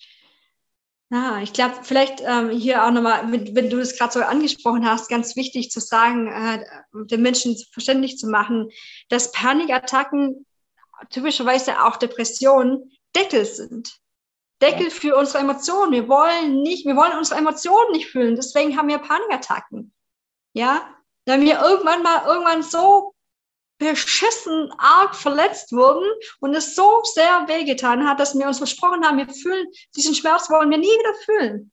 ja, 1.13 1.43
ich 1.43 1.53
glaube, 1.53 1.75
vielleicht 1.83 2.23
ähm, 2.23 2.49
hier 2.49 2.87
auch 2.87 2.91
nochmal, 2.91 3.31
wenn, 3.31 3.55
wenn, 3.55 3.69
du 3.69 3.77
das 3.77 3.99
gerade 3.99 4.15
so 4.15 4.21
angesprochen 4.23 4.89
hast, 4.89 5.11
ganz 5.11 5.37
wichtig 5.37 5.71
zu 5.71 5.79
sagen, 5.79 6.29
äh, 6.29 6.65
den 7.05 7.21
Menschen 7.21 7.55
verständlich 7.71 8.17
zu 8.17 8.29
machen, 8.29 8.71
dass 9.11 9.31
Panikattacken, 9.31 10.47
typischerweise 11.11 11.85
auch 11.85 11.97
Depressionen, 11.97 12.91
Deckel 13.15 13.45
sind. 13.45 13.99
Deckel 14.63 14.91
für 14.91 15.15
unsere 15.17 15.41
Emotionen. 15.41 15.93
Wir 15.93 16.09
wollen 16.09 16.63
nicht, 16.63 16.87
wir 16.87 16.97
wollen 16.97 17.19
unsere 17.19 17.41
Emotionen 17.41 17.93
nicht 17.93 18.09
fühlen. 18.09 18.35
Deswegen 18.35 18.79
haben 18.79 18.89
wir 18.89 18.99
Panikattacken. 18.99 19.93
Ja, 20.55 20.89
wenn 21.27 21.43
wir 21.43 21.61
irgendwann 21.61 22.03
mal 22.03 22.25
irgendwann 22.27 22.63
so 22.63 23.12
beschissen 23.83 24.73
arg 24.79 25.15
verletzt 25.15 25.73
wurden 25.73 26.09
und 26.41 26.55
es 26.55 26.75
so 26.75 27.03
sehr 27.05 27.47
wehgetan 27.49 28.09
hat, 28.09 28.21
dass 28.21 28.39
wir 28.39 28.47
uns 28.47 28.59
versprochen 28.59 29.05
haben, 29.05 29.19
wir 29.19 29.29
fühlen, 29.29 29.67
diesen 29.97 30.15
Schmerz 30.15 30.49
wollen 30.51 30.71
wir 30.71 30.79
nie 30.79 30.87
wieder 30.87 31.15
fühlen. 31.25 31.73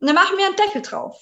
Und 0.00 0.06
dann 0.06 0.14
machen 0.14 0.36
wir 0.36 0.46
einen 0.46 0.56
Deckel 0.56 0.82
drauf. 0.82 1.20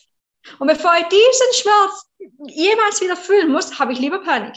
Und 0.59 0.67
bevor 0.67 0.93
ich 0.99 1.07
diesen 1.07 1.53
Schmerz 1.55 2.11
jemals 2.49 3.01
wieder 3.01 3.17
fühlen 3.17 3.51
muss, 3.53 3.79
habe 3.79 3.93
ich 3.93 3.99
lieber 3.99 4.23
Panik. 4.23 4.57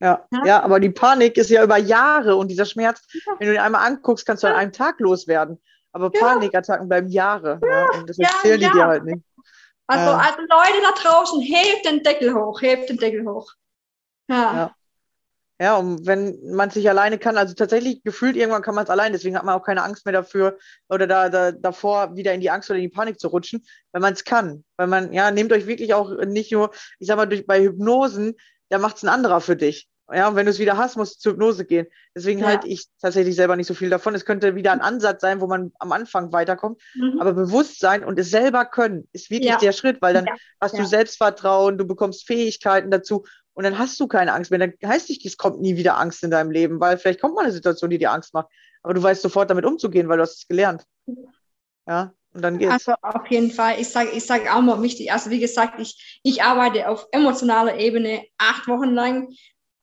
Ja, 0.00 0.26
ja, 0.30 0.44
ja, 0.44 0.62
aber 0.62 0.80
die 0.80 0.90
Panik 0.90 1.36
ist 1.36 1.50
ja 1.50 1.62
über 1.62 1.78
Jahre 1.78 2.36
und 2.36 2.48
dieser 2.48 2.66
Schmerz, 2.66 3.00
ja. 3.12 3.34
wenn 3.38 3.48
du 3.48 3.54
ihn 3.54 3.60
einmal 3.60 3.86
anguckst, 3.86 4.26
kannst 4.26 4.42
du 4.42 4.48
an 4.48 4.54
einem 4.54 4.72
Tag 4.72 5.00
loswerden. 5.00 5.62
Aber 5.92 6.10
Panikattacken 6.10 6.88
bleiben 6.88 7.08
Jahre. 7.08 7.60
Ja, 7.64 7.86
und 7.94 8.10
das 8.10 8.18
erzählen 8.18 8.60
die 8.60 8.70
dir 8.70 8.86
halt 8.86 9.04
nicht. 9.04 9.22
Also, 9.86 10.12
also 10.12 10.38
Leute 10.40 10.82
da 10.82 10.90
draußen, 10.90 11.40
hebt 11.40 11.84
den 11.84 12.02
Deckel 12.02 12.34
hoch, 12.34 12.60
hebt 12.62 12.88
den 12.88 12.96
Deckel 12.96 13.24
hoch. 13.26 13.52
Ja. 14.28 14.56
ja. 14.56 14.74
Ja, 15.60 15.76
und 15.76 16.04
wenn 16.04 16.36
man 16.52 16.70
sich 16.70 16.88
alleine 16.88 17.16
kann, 17.16 17.38
also 17.38 17.54
tatsächlich 17.54 18.02
gefühlt 18.02 18.34
irgendwann 18.34 18.62
kann 18.62 18.74
man 18.74 18.84
es 18.84 18.90
allein, 18.90 19.12
deswegen 19.12 19.36
hat 19.36 19.44
man 19.44 19.54
auch 19.54 19.64
keine 19.64 19.84
Angst 19.84 20.04
mehr 20.04 20.12
dafür 20.12 20.58
oder 20.88 21.06
da, 21.06 21.28
da 21.28 21.52
davor 21.52 22.16
wieder 22.16 22.34
in 22.34 22.40
die 22.40 22.50
Angst 22.50 22.70
oder 22.70 22.78
in 22.78 22.82
die 22.82 22.94
Panik 22.94 23.20
zu 23.20 23.28
rutschen, 23.28 23.64
wenn 23.92 24.02
man 24.02 24.14
es 24.14 24.24
kann. 24.24 24.64
Weil 24.76 24.88
man, 24.88 25.12
ja, 25.12 25.30
nehmt 25.30 25.52
euch 25.52 25.68
wirklich 25.68 25.94
auch 25.94 26.10
nicht 26.24 26.50
nur, 26.50 26.72
ich 26.98 27.06
sag 27.06 27.16
mal, 27.16 27.26
durch, 27.26 27.46
bei 27.46 27.62
Hypnosen, 27.62 28.34
da 28.68 28.78
macht 28.78 28.96
es 28.96 29.04
ein 29.04 29.08
anderer 29.08 29.40
für 29.40 29.54
dich. 29.54 29.88
Ja, 30.12 30.28
und 30.28 30.36
wenn 30.36 30.44
du 30.44 30.50
es 30.50 30.58
wieder 30.58 30.76
hast, 30.76 30.96
musst 30.96 31.16
du 31.16 31.20
zur 31.20 31.32
Hypnose 31.32 31.64
gehen. 31.64 31.86
Deswegen 32.14 32.40
ja. 32.40 32.46
halte 32.46 32.68
ich 32.68 32.86
tatsächlich 33.00 33.36
selber 33.36 33.56
nicht 33.56 33.68
so 33.68 33.74
viel 33.74 33.88
davon. 33.88 34.14
Es 34.14 34.26
könnte 34.26 34.54
wieder 34.54 34.72
ein 34.72 34.82
Ansatz 34.82 35.22
sein, 35.22 35.40
wo 35.40 35.46
man 35.46 35.72
am 35.78 35.92
Anfang 35.92 36.30
weiterkommt. 36.32 36.82
Mhm. 36.94 37.20
Aber 37.20 37.32
Bewusstsein 37.32 38.04
und 38.04 38.18
es 38.18 38.28
selber 38.28 38.66
können 38.66 39.08
ist 39.12 39.30
wirklich 39.30 39.52
ja. 39.52 39.58
der 39.58 39.72
Schritt, 39.72 40.02
weil 40.02 40.12
dann 40.12 40.26
ja. 40.26 40.34
hast 40.60 40.76
du 40.76 40.84
Selbstvertrauen, 40.84 41.78
du 41.78 41.86
bekommst 41.86 42.26
Fähigkeiten 42.26 42.90
dazu 42.90 43.24
Und 43.54 43.64
dann 43.64 43.78
hast 43.78 43.98
du 44.00 44.08
keine 44.08 44.32
Angst 44.32 44.50
mehr. 44.50 44.60
Dann 44.60 44.74
heißt 44.84 45.08
nicht, 45.08 45.24
es 45.24 45.36
kommt 45.36 45.60
nie 45.60 45.76
wieder 45.76 45.96
Angst 45.96 46.22
in 46.24 46.30
deinem 46.30 46.50
Leben, 46.50 46.80
weil 46.80 46.98
vielleicht 46.98 47.20
kommt 47.20 47.34
mal 47.34 47.44
eine 47.44 47.52
Situation, 47.52 47.90
die 47.90 47.98
dir 47.98 48.12
Angst 48.12 48.34
macht. 48.34 48.48
Aber 48.82 48.94
du 48.94 49.02
weißt 49.02 49.22
sofort 49.22 49.48
damit 49.48 49.64
umzugehen, 49.64 50.08
weil 50.08 50.18
du 50.18 50.22
hast 50.22 50.38
es 50.38 50.48
gelernt. 50.48 50.84
Ja, 51.86 52.12
und 52.34 52.42
dann 52.42 52.58
geht's. 52.58 52.72
Also 52.72 52.94
auf 53.00 53.26
jeden 53.28 53.52
Fall. 53.52 53.80
Ich 53.80 53.88
sage 53.88 54.10
ich 54.10 54.26
sag 54.26 54.52
auch 54.52 54.60
mal 54.60 54.82
wichtig. 54.82 55.12
Also 55.12 55.30
wie 55.30 55.38
gesagt, 55.38 55.80
ich, 55.80 56.20
ich 56.22 56.42
arbeite 56.42 56.88
auf 56.88 57.06
emotionaler 57.12 57.78
Ebene 57.78 58.24
acht 58.38 58.66
Wochen 58.66 58.90
lang. 58.90 59.28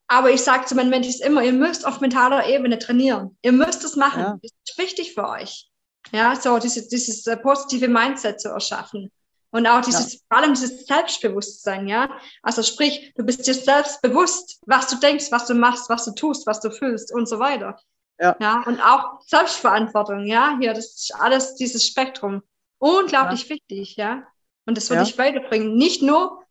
Aber 0.07 0.29
ich 0.29 0.41
sage 0.41 0.65
zu 0.65 0.75
meinen 0.75 0.89
Mentis 0.89 1.21
immer, 1.21 1.41
ihr 1.41 1.53
müsst 1.53 1.87
auf 1.87 2.01
mentaler 2.01 2.45
Ebene 2.45 2.77
trainieren. 2.77 3.37
Ihr 3.41 3.53
müsst 3.53 3.85
es 3.85 3.95
machen. 3.95 4.19
Ja. 4.19 4.39
Das 4.41 4.51
ist 4.67 4.77
wichtig 4.77 5.13
für 5.13 5.25
euch. 5.25 5.69
Ja, 6.11 6.35
so 6.35 6.59
dieses, 6.59 6.89
dieses 6.89 7.25
äh, 7.27 7.37
positive 7.37 7.87
Mindset 7.87 8.41
zu 8.41 8.49
erschaffen. 8.49 9.09
Und 9.51 9.67
auch 9.67 9.81
dieses, 9.81 10.23
vor 10.29 10.37
allem 10.37 10.53
dieses 10.53 10.85
Selbstbewusstsein, 10.85 11.87
ja. 11.87 12.09
Also 12.41 12.63
sprich, 12.63 13.13
du 13.15 13.23
bist 13.23 13.45
dir 13.45 13.53
selbst 13.53 14.01
bewusst, 14.01 14.59
was 14.65 14.87
du 14.87 14.95
denkst, 14.95 15.31
was 15.31 15.45
du 15.47 15.53
machst, 15.53 15.89
was 15.89 16.05
du 16.05 16.11
tust, 16.13 16.47
was 16.47 16.61
du 16.61 16.71
fühlst 16.71 17.13
und 17.13 17.27
so 17.27 17.37
weiter. 17.39 17.77
Ja. 18.19 18.35
ja. 18.39 18.63
Und 18.65 18.79
auch 18.81 19.19
Selbstverantwortung, 19.27 20.25
ja. 20.25 20.57
Hier, 20.59 20.73
das 20.73 20.85
ist 20.85 21.15
alles 21.19 21.55
dieses 21.55 21.85
Spektrum. 21.85 22.41
Unglaublich 22.79 23.49
wichtig, 23.49 23.95
ja. 23.97 24.23
Und 24.65 24.77
das 24.77 24.89
wird 24.89 24.99
Ja. 24.99 25.05
dich 25.05 25.17
weiterbringen. 25.17 25.75
Nicht 25.75 26.01
nur 26.01 26.41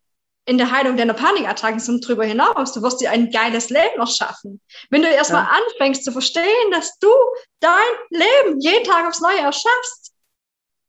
in 0.45 0.57
der 0.57 0.71
Heilung 0.71 0.97
deiner 0.97 1.13
Panikattacken, 1.13 1.79
sondern 1.79 2.01
darüber 2.01 2.25
hinaus. 2.25 2.73
Du 2.73 2.81
wirst 2.81 2.99
dir 2.99 3.11
ein 3.11 3.31
geiles 3.31 3.69
Leben 3.69 3.99
erschaffen. 3.99 4.59
Wenn 4.89 5.01
du 5.01 5.07
erstmal 5.07 5.43
Ja. 5.43 5.49
anfängst 5.49 6.03
zu 6.03 6.11
verstehen, 6.11 6.71
dass 6.71 6.97
du 6.99 7.09
dein 7.59 7.71
Leben 8.09 8.59
jeden 8.59 8.83
Tag 8.83 9.07
aufs 9.07 9.21
Neue 9.21 9.39
erschaffst. 9.39 10.00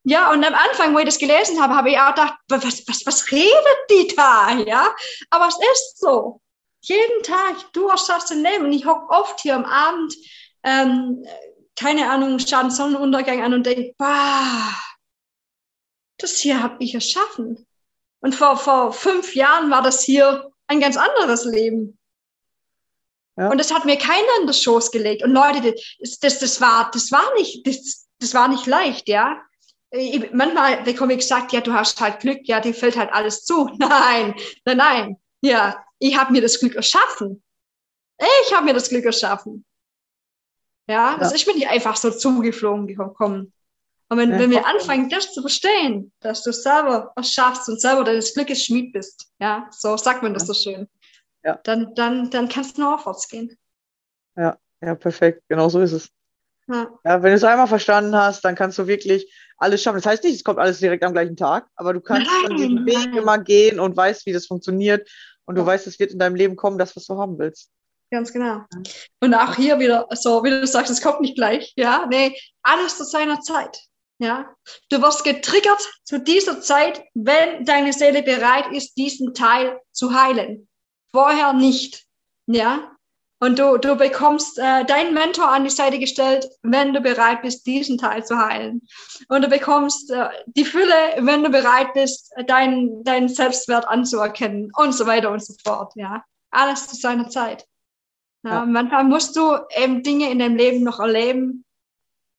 Ja, 0.05 0.33
und 0.33 0.45
am 0.45 0.55
Anfang, 0.55 0.95
wo 0.95 0.99
ich 0.99 1.05
das 1.05 1.19
gelesen 1.19 1.63
habe, 1.63 1.77
habe 1.77 1.91
ich 1.91 1.99
auch 1.99 2.11
gedacht, 2.11 2.35
was, 2.49 2.83
was, 2.89 3.07
was 3.07 3.31
redet 3.31 3.79
die 3.91 4.15
da? 4.17 4.53
Ja, 4.67 4.95
aber 5.31 5.49
es 5.49 5.57
ist 5.73 5.99
so. 5.99 6.41
Jeden 6.81 7.23
Tag, 7.23 7.73
du 7.73 7.87
erschaffst 7.89 8.31
dein 8.31 8.43
Leben. 8.43 8.65
Und 8.65 8.73
ich 8.73 8.85
hocke 8.85 9.09
oft 9.11 9.41
hier 9.41 9.55
am 9.55 9.65
Abend, 9.65 10.15
ähm, 10.65 11.25
keine 11.77 12.11
Ahnung, 12.11 12.39
schaue 12.41 12.63
den 12.63 12.71
Sonnenuntergang 12.73 13.43
an 13.43 13.55
und 13.55 13.65
denke, 13.65 13.95
bah, 13.97 14.75
das 16.19 16.39
hier 16.39 16.63
habe 16.63 16.77
ich 16.81 16.95
erschaffen. 16.95 17.67
Und 18.21 18.35
vor, 18.35 18.57
vor 18.57 18.93
fünf 18.93 19.35
Jahren 19.35 19.71
war 19.71 19.83
das 19.83 20.03
hier 20.03 20.51
ein 20.67 20.81
ganz 20.81 20.97
anderes 20.97 21.45
Leben. 21.45 21.99
Ja. 23.37 23.51
Und 23.51 23.59
das 23.59 23.73
hat 23.73 23.85
mir 23.85 23.97
keiner 23.97 24.41
in 24.41 24.47
den 24.47 24.55
Schoß 24.55 24.91
gelegt. 24.91 25.23
Und 25.23 25.33
Leute, 25.33 25.75
das, 26.01 26.19
das, 26.19 26.39
das, 26.41 26.61
war, 26.61 26.91
das, 26.93 27.11
war, 27.13 27.33
nicht, 27.35 27.67
das, 27.67 28.09
das 28.19 28.35
war 28.35 28.49
nicht 28.49 28.67
leicht, 28.67 29.09
ja. 29.09 29.41
Ich, 29.95 30.33
manchmal 30.33 30.83
bekomme 30.85 31.13
ich 31.13 31.19
gesagt, 31.21 31.53
ja, 31.53 31.61
du 31.61 31.73
hast 31.75 32.01
halt 32.01 32.21
Glück, 32.21 32.41
ja, 32.45 32.61
dir 32.61 32.73
fällt 32.75 32.97
halt 32.97 33.13
alles 33.13 33.45
zu. 33.45 33.67
Nein, 33.79 34.35
nein, 34.65 34.77
nein. 34.77 35.17
Ja, 35.43 35.85
ich 35.99 36.17
habe 36.19 36.33
mir 36.33 36.41
das 36.41 36.59
Glück 36.59 36.75
erschaffen. 36.75 37.43
Ich 38.47 38.55
habe 38.55 38.65
mir 38.65 38.75
das 38.75 38.89
Glück 38.89 39.05
erschaffen. 39.05 39.65
Ja, 40.89 41.17
das 41.19 41.31
Ja. 41.31 41.37
ist 41.37 41.47
mir 41.47 41.55
nicht 41.55 41.69
einfach 41.69 41.97
so 41.97 42.11
zugeflogen 42.11 42.87
gekommen. 42.87 43.53
Und 44.09 44.19
wenn, 44.19 44.31
Ja, 44.33 44.39
wenn 44.39 44.51
wir 44.51 44.67
anfangen, 44.67 45.09
das 45.09 45.33
zu 45.33 45.41
verstehen, 45.41 46.13
dass 46.21 46.43
du 46.43 46.53
selber 46.53 47.13
erschaffst 47.17 47.69
und 47.69 47.81
selber 47.81 48.05
deines 48.05 48.35
Glückes 48.35 48.65
Schmied 48.65 48.93
bist, 48.93 49.31
ja, 49.41 49.69
so 49.71 49.97
sagt 49.97 50.23
man 50.23 50.35
das 50.35 50.47
so 50.47 50.55
schön, 50.55 50.89
Ja. 51.45 51.59
dann, 51.65 51.95
dann, 51.95 52.31
dann 52.31 52.49
kannst 52.49 52.77
du 52.77 52.83
nur 52.83 52.95
aufwärts 52.95 53.29
gehen. 53.29 53.57
Ja, 54.37 54.57
perfekt. 54.97 55.43
Genau 55.49 55.69
so 55.69 55.81
ist 55.81 55.93
es. 55.93 56.09
Ja. 56.69 56.89
Ja, 57.05 57.23
wenn 57.23 57.31
du 57.31 57.37
es 57.37 57.45
einmal 57.45 57.67
verstanden 57.69 58.17
hast, 58.17 58.45
dann 58.45 58.55
kannst 58.55 58.79
du 58.79 58.87
wirklich 58.87 59.33
alles 59.63 59.83
schaffen. 59.83 59.97
Das 59.99 60.07
heißt 60.07 60.25
nicht, 60.25 60.37
es 60.37 60.45
kommt 60.45 60.59
alles 60.59 60.79
direkt 60.79 61.03
am 61.05 61.13
gleichen 61.13 61.37
Tag, 61.37 61.67
aber 61.77 61.93
du 61.95 62.01
kannst 62.01 62.31
dann 62.45 62.57
diesen 62.57 62.75
Nein, 62.77 62.87
Weg 62.87 62.95
nein. 63.07 63.17
immer 63.17 63.39
gehen 63.39 63.81
und 63.81 63.97
weißt, 63.97 64.27
wie 64.27 64.33
das 64.33 64.47
funktioniert. 64.47 65.09
Und 65.45 65.55
du 65.57 65.63
Ja. 65.63 65.67
weißt, 65.67 65.87
es 65.87 65.99
wird 65.99 66.13
in 66.13 66.19
deinem 66.19 66.35
Leben 66.37 66.57
kommen, 66.57 66.79
das, 66.79 66.95
was 66.97 67.07
du 67.07 67.19
haben 67.19 67.39
willst. 67.39 67.71
Ganz 68.11 68.33
genau. 68.33 68.61
Und 69.21 69.35
auch 69.35 69.55
hier 69.57 69.79
wieder, 69.79 70.07
so 70.13 70.45
wie 70.45 70.51
du 70.51 70.67
sagst, 70.67 70.91
es 70.91 71.01
kommt 71.01 71.21
nicht 71.23 71.35
gleich. 71.35 71.73
Ja, 71.77 72.07
nee, 72.11 72.37
alles 72.63 72.97
zu 72.99 73.05
seiner 73.05 73.41
Zeit. 73.41 73.79
Ja, 74.19 74.55
du 74.91 75.03
wirst 75.03 75.25
getriggert 75.25 75.81
zu 76.05 76.21
dieser 76.21 76.61
Zeit, 76.61 77.03
wenn 77.15 77.65
deine 77.65 77.93
Seele 77.93 78.23
bereit 78.23 78.67
ist, 78.73 78.95
diesen 78.97 79.35
Teil 79.35 79.81
zu 79.91 80.13
heilen. 80.15 80.69
Vorher 81.11 81.53
nicht. 81.55 82.05
Ja, 82.47 82.93
und 83.43 83.59
du, 83.59 83.77
du 83.77 83.97
bekommst 83.97 84.57
äh, 84.61 84.85
deinen 84.85 85.15
Mentor 85.15 85.49
an 85.49 85.65
die 85.65 85.71
Seite 85.71 85.99
gestellt, 85.99 86.49
wenn 86.63 86.93
du 86.95 87.01
bereit 87.01 87.43
bist, 87.43 87.67
diesen 87.67 87.99
Teil 87.99 88.25
zu 88.25 88.39
heilen. 88.39 88.83
Und 89.29 89.43
du 89.43 89.49
bekommst 89.49 90.13
äh, 90.13 90.29
die 90.47 90.65
Fülle, 90.65 90.95
wenn 91.19 91.43
du 91.43 91.51
bereit 91.51 91.93
bist, 91.93 92.33
deinen 92.47 93.03
deinen 93.03 93.29
Selbstwert 93.29 93.89
anzuerkennen 93.89 94.71
und 94.77 94.93
so 94.93 95.07
weiter 95.07 95.33
und 95.33 95.45
so 95.45 95.55
fort. 95.65 95.93
Ja, 95.97 96.23
alles 96.53 96.87
zu 96.87 96.95
seiner 96.95 97.31
Zeit. 97.31 97.67
Ja, 98.45 98.51
Ja. 98.51 98.65
Manchmal 98.65 99.03
musst 99.03 99.35
du 99.35 99.59
eben 99.77 100.05
Dinge 100.05 100.31
in 100.31 100.39
deinem 100.39 100.55
Leben 100.57 100.85
noch 100.85 101.01
erleben, 101.01 101.65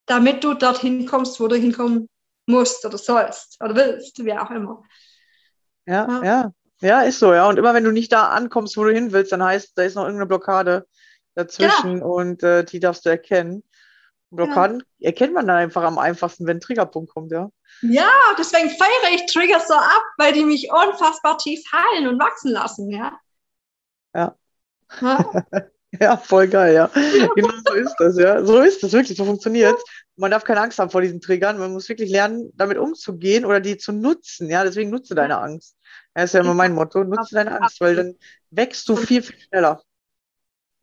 damit 0.06 0.42
du 0.42 0.54
dorthin 0.54 1.06
kommst, 1.06 1.38
wo 1.42 1.50
du 1.50 1.58
hinkommen 1.58 2.08
musst 2.46 2.86
oder 2.86 2.98
sollst 2.98 3.62
oder 3.62 3.76
willst, 3.76 4.24
wie 4.24 4.32
auch 4.32 4.52
immer. 4.52 4.84
Ja, 5.86 6.08
Ja. 6.08 6.24
ja, 6.24 6.52
ja, 6.84 7.02
ist 7.02 7.20
so, 7.20 7.34
ja. 7.34 7.48
Und 7.48 7.58
immer 7.58 7.74
wenn 7.74 7.84
du 7.84 7.92
nicht 7.92 8.12
da 8.12 8.30
ankommst, 8.30 8.78
wo 8.78 8.84
du 8.84 8.94
hin 8.94 9.12
willst, 9.12 9.32
dann 9.32 9.44
heißt, 9.44 9.78
da 9.78 9.84
ist 9.84 9.96
noch 9.96 10.04
irgendeine 10.04 10.28
Blockade 10.28 10.88
dazwischen 11.36 12.02
und 12.04 12.44
äh, 12.44 12.64
die 12.64 12.80
darfst 12.80 13.06
du 13.06 13.10
erkennen. 13.10 13.64
Blockaden 14.30 14.84
erkennt 15.00 15.34
man 15.34 15.48
dann 15.48 15.58
einfach 15.58 15.84
am 15.84 15.98
einfachsten, 15.98 16.48
wenn 16.48 16.58
ein 16.58 16.62
Triggerpunkt 16.62 17.12
kommt, 17.12 17.32
ja. 17.32 17.50
Ja, 17.82 18.10
deswegen 18.38 18.70
feiere 18.70 19.14
ich 19.14 19.26
Trigger 19.32 19.60
so 19.60 19.74
ab, 19.74 20.04
weil 20.18 20.34
die 20.34 20.46
mich 20.46 20.70
unfassbar 20.72 21.38
tief 21.38 21.62
heilen 21.72 22.08
und 22.08 22.20
wachsen 22.20 22.52
lassen, 22.52 22.90
ja. 22.90 23.20
Ja. 24.16 24.36
Ja, 25.02 25.34
Ja, 26.02 26.18
voll 26.18 26.48
geil, 26.48 26.74
ja. 26.74 26.88
Genau 27.36 27.50
so 27.68 27.74
ist 27.76 27.96
das, 28.00 28.18
ja. 28.18 28.44
So 28.46 28.60
ist 28.62 28.82
das 28.84 28.94
wirklich, 28.94 29.18
so 29.18 29.26
funktioniert 29.26 29.80
Man 30.16 30.32
darf 30.32 30.44
keine 30.44 30.62
Angst 30.62 30.80
haben 30.80 30.90
vor 30.90 31.02
diesen 31.02 31.22
Triggern. 31.22 31.58
Man 31.60 31.72
muss 31.74 31.90
wirklich 31.90 32.10
lernen, 32.10 32.52
damit 32.56 32.78
umzugehen 32.78 33.46
oder 33.46 33.60
die 33.60 33.78
zu 33.78 33.92
nutzen. 33.92 34.50
Ja, 34.50 34.64
deswegen 34.64 34.90
nutze 34.90 35.16
deine 35.16 35.40
Angst. 35.40 35.76
Ja, 36.16 36.24
ist 36.24 36.34
ja 36.34 36.42
immer 36.42 36.54
mein 36.54 36.74
Motto. 36.74 37.04
Nutze 37.04 37.36
deine 37.36 37.60
Angst, 37.62 37.80
weil 37.82 37.96
dann 37.96 38.16
wächst 38.52 38.88
du 38.90 38.96
viel, 38.96 39.22
viel 39.24 39.40
schneller. 39.40 39.82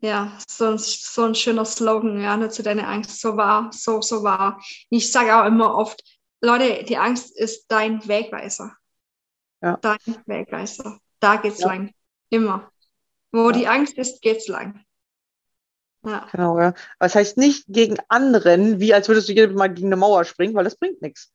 Ja, 0.03 0.39
so 0.49 0.67
ein, 0.73 0.79
so 0.79 1.25
ein 1.25 1.35
schöner 1.35 1.65
Slogan, 1.67 2.21
ja, 2.23 2.37
nutze 2.37 2.63
deine 2.63 2.87
Angst. 2.87 3.21
So 3.21 3.37
wahr, 3.37 3.71
so, 3.73 4.01
so 4.01 4.23
wahr. 4.23 4.61
Ich 4.89 5.13
sage 5.13 5.37
auch 5.37 5.47
immer 5.47 5.75
oft, 5.75 6.03
Leute, 6.41 6.85
die 6.85 6.97
Angst 6.97 7.37
ist 7.37 7.67
dein 7.69 8.07
Wegweiser. 8.09 8.75
Ja. 9.63 9.79
Dein 9.83 9.99
Wegweiser. 10.27 10.99
Da 11.21 11.37
geht's 11.37 11.61
Ja. 11.61 11.69
lang. 11.69 11.93
Immer. 12.31 12.71
Wo 13.33 13.51
Ja. 13.51 13.53
die 13.53 13.69
Angst 13.69 13.99
ist, 13.99 14.23
geht's 14.23 14.49
lang. 14.49 14.85
Ja. 16.05 16.29
Genau, 16.33 16.59
ja. 16.59 16.69
Aber 16.99 17.07
es 17.07 17.15
heißt 17.15 17.37
nicht 17.37 17.65
gegen 17.69 17.97
anderen, 18.09 18.81
wie 18.81 18.95
als 18.95 19.09
würdest 19.09 19.29
du 19.29 19.33
jedes 19.33 19.55
Mal 19.55 19.69
gegen 19.69 19.89
eine 19.89 19.97
Mauer 19.97 20.25
springen, 20.25 20.55
weil 20.55 20.65
das 20.65 20.77
bringt 20.77 21.03
nichts. 21.03 21.33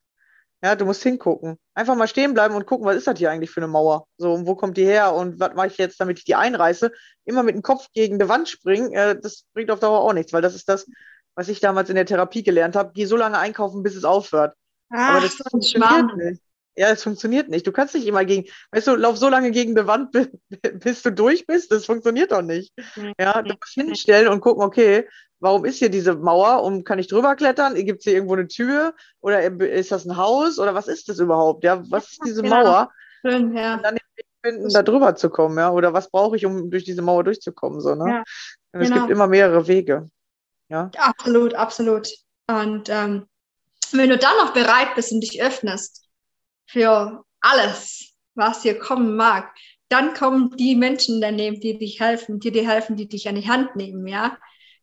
Ja, 0.64 0.76
du 0.76 0.86
musst 0.86 1.04
hingucken. 1.04 1.60
Einfach 1.76 1.96
mal 1.96 2.08
stehen 2.08 2.34
bleiben 2.34 2.56
und 2.56 2.66
gucken, 2.66 2.86
was 2.86 2.96
ist 2.96 3.06
das 3.06 3.20
hier 3.20 3.30
eigentlich 3.30 3.52
für 3.52 3.60
eine 3.60 3.68
Mauer? 3.68 4.08
So, 4.18 4.34
und 4.34 4.48
wo 4.48 4.56
kommt 4.56 4.78
die 4.78 4.86
her 4.86 5.14
und 5.14 5.40
was 5.40 5.54
mache 5.54 5.68
ich 5.68 5.78
jetzt, 5.78 6.00
damit 6.00 6.18
ich 6.18 6.26
die 6.26 6.36
einreiße? 6.36 6.92
Immer 7.26 7.44
mit 7.44 7.54
dem 7.54 7.62
Kopf 7.62 7.90
gegen 7.94 8.18
die 8.18 8.28
Wand 8.28 8.50
springen, 8.50 8.92
äh, 8.94 9.20
das 9.20 9.44
bringt 9.54 9.70
auf 9.70 9.80
Dauer 9.80 10.00
auch 10.00 10.14
nichts, 10.14 10.34
weil 10.34 10.42
das 10.42 10.56
ist 10.56 10.68
das, 10.68 10.88
was 11.36 11.50
ich 11.50 11.60
damals 11.60 11.90
in 11.90 11.96
der 11.96 12.06
Therapie 12.06 12.42
gelernt 12.42 12.76
habe. 12.76 12.92
Geh 12.96 13.06
so 13.06 13.18
lange 13.18 13.38
einkaufen, 13.38 13.84
bis 13.84 13.96
es 13.96 14.06
aufhört. 14.06 14.56
Aber 14.90 15.18
Ach, 15.18 15.22
das 15.22 15.38
so 15.38 15.44
ein 15.44 15.52
funktioniert 15.52 16.16
nicht. 16.18 16.42
Ja, 16.78 16.90
das 16.90 17.04
funktioniert 17.04 17.50
nicht. 17.50 17.66
Du 17.66 17.72
kannst 17.72 17.96
nicht 17.96 18.06
immer 18.06 18.26
gegen, 18.26 18.50
weißt 18.72 18.88
du, 18.88 18.96
lauf 18.96 19.18
so 19.18 19.30
lange 19.30 19.52
gegen 19.52 19.76
die 19.76 19.88
Wand, 19.88 20.12
bis, 20.74 21.02
du 21.02 21.12
durch 21.12 21.48
bist. 21.48 21.72
Das 21.72 21.86
funktioniert 21.86 22.32
doch 22.32 22.42
nicht. 22.42 22.74
Ja, 23.18 23.42
du 23.42 23.54
musst 23.54 23.74
hinstellen 23.74 24.28
und 24.28 24.42
gucken, 24.42 24.64
okay, 24.64 25.08
warum 25.40 25.64
ist 25.64 25.80
hier 25.80 25.90
diese 25.90 26.16
Mauer 26.16 26.64
und 26.64 26.84
kann 26.84 27.00
ich 27.00 27.08
drüber 27.08 27.36
klettern? 27.36 27.76
Gibt 27.76 28.00
es 28.00 28.04
hier 28.04 28.14
irgendwo 28.14 28.34
eine 28.34 28.48
Tür? 28.48 28.94
Oder 29.22 29.42
ist 29.62 29.92
das 29.92 30.06
ein 30.06 30.18
Haus? 30.18 30.60
Oder 30.60 30.76
was 30.76 30.88
ist 30.88 31.08
das 31.08 31.20
überhaupt? 31.20 31.64
Ja, 31.64 31.84
was 31.90 32.12
ist 32.12 32.22
diese 32.26 32.42
genau. 32.42 32.64
Mauer? 32.64 32.92
Schön, 33.26 33.56
ja. 33.56 33.76
Und 33.76 33.84
dann 33.84 33.96
den 33.96 34.08
Weg 34.16 34.26
finden, 34.44 34.70
da 34.74 34.84
drüber 34.84 35.16
zu 35.16 35.30
kommen, 35.30 35.58
ja. 35.58 35.72
Oder 35.72 35.94
was 35.94 36.10
brauche 36.10 36.36
ich, 36.36 36.46
um 36.46 36.70
durch 36.70 36.84
diese 36.84 37.02
Mauer 37.02 37.24
durchzukommen? 37.24 37.80
So, 37.80 37.96
ne? 37.96 38.10
Ja, 38.10 38.24
Und 38.74 38.82
es 38.82 38.90
genau. 38.90 39.02
gibt 39.02 39.12
immer 39.12 39.28
mehrere 39.28 39.68
Wege. 39.68 40.10
Ja. 40.70 40.92
Absolut, 40.98 41.54
absolut. 41.54 42.10
Und 42.48 42.90
ähm, 42.90 43.28
wenn 43.92 44.10
du 44.10 44.18
dann 44.18 44.38
noch 44.38 44.54
bereit 44.54 44.96
bist 44.96 45.12
und 45.12 45.22
dich 45.22 45.42
öffnest 45.42 46.05
für 46.68 47.24
alles, 47.42 48.14
was 48.36 48.64
hier 48.64 48.78
kommen 48.80 49.16
mag, 49.16 49.54
dann 49.90 50.14
kommen 50.14 50.56
die 50.58 50.76
Menschen 50.76 51.22
daneben, 51.22 51.60
die 51.60 51.78
dich 51.78 52.00
helfen, 52.00 52.40
die 52.40 52.52
dir 52.52 52.68
helfen, 52.68 52.96
die 52.96 53.08
dich 53.08 53.28
an 53.30 53.36
die 53.36 53.48
Hand 53.48 53.76
nehmen, 53.76 54.08
ja. 54.08 54.38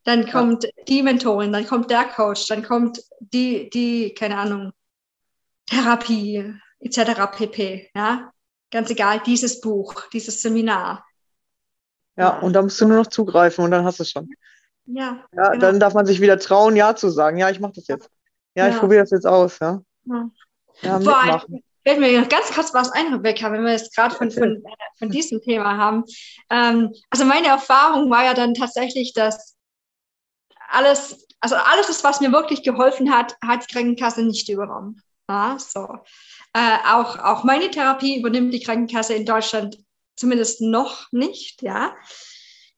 Dann 0.04 0.28
kommt 0.28 0.66
die 0.88 1.02
Mentorin, 1.02 1.52
dann 1.52 1.66
kommt 1.66 1.90
der 1.90 2.04
Coach, 2.04 2.48
dann 2.48 2.62
kommt 2.64 3.00
die, 3.20 3.70
die, 3.70 4.14
keine 4.14 4.36
Ahnung, 4.36 4.72
Therapie, 5.66 6.54
etc. 6.80 7.26
pp. 7.26 7.90
Ja, 7.94 8.32
ganz 8.70 8.90
egal, 8.90 9.20
dieses 9.24 9.60
Buch, 9.60 10.08
dieses 10.12 10.40
Seminar. 10.40 11.04
Ja, 12.16 12.38
und 12.40 12.52
da 12.52 12.62
musst 12.62 12.80
du 12.80 12.86
nur 12.88 12.98
noch 12.98 13.06
zugreifen 13.06 13.64
und 13.64 13.70
dann 13.70 13.84
hast 13.84 13.98
du 14.00 14.02
es 14.02 14.10
schon. 14.10 14.28
Ja, 14.86 15.24
Ja, 15.34 15.50
Genau. 15.50 15.60
dann 15.60 15.80
darf 15.80 15.94
man 15.94 16.04
sich 16.04 16.20
wieder 16.20 16.38
trauen, 16.38 16.76
Ja 16.76 16.94
zu 16.96 17.08
sagen. 17.10 17.38
Ja, 17.38 17.48
ich 17.50 17.60
mache 17.60 17.72
das 17.76 17.86
jetzt. 17.86 18.10
Ja, 18.54 18.68
ich 18.68 18.74
Ja. 18.74 18.80
probiere 18.80 19.02
das 19.02 19.10
jetzt 19.10 19.26
aus, 19.26 19.58
ja. 19.60 19.80
Ja. 20.04 20.30
Ja, 20.82 21.00
Vor 21.00 21.22
allem. 21.22 21.62
Fällt 21.84 22.00
mir 22.00 22.24
ganz 22.26 22.52
kurz 22.52 22.72
was 22.74 22.90
ein, 22.92 23.12
Rebecca, 23.12 23.50
wenn 23.52 23.64
wir 23.64 23.72
jetzt 23.72 23.94
gerade 23.94 24.14
von, 24.14 24.30
von, 24.30 24.62
von 24.98 25.10
diesem 25.10 25.40
Thema 25.40 25.76
haben. 25.76 26.04
Ähm, 26.50 26.92
also 27.10 27.24
meine 27.24 27.48
Erfahrung 27.48 28.10
war 28.10 28.24
ja 28.24 28.34
dann 28.34 28.54
tatsächlich, 28.54 29.12
dass 29.14 29.56
alles, 30.68 31.26
also 31.40 31.56
alles, 31.56 32.02
was 32.02 32.20
mir 32.20 32.32
wirklich 32.32 32.62
geholfen 32.62 33.12
hat, 33.12 33.36
hat 33.44 33.68
die 33.68 33.72
Krankenkasse 33.72 34.22
nicht 34.22 34.48
übernommen. 34.48 35.02
Ja, 35.28 35.56
so. 35.58 35.98
Äh, 36.52 36.78
auch, 36.86 37.18
auch 37.18 37.44
meine 37.44 37.70
Therapie 37.70 38.18
übernimmt 38.18 38.52
die 38.52 38.60
Krankenkasse 38.60 39.14
in 39.14 39.26
Deutschland 39.26 39.78
zumindest 40.16 40.60
noch 40.60 41.10
nicht. 41.10 41.62
Ja, 41.62 41.94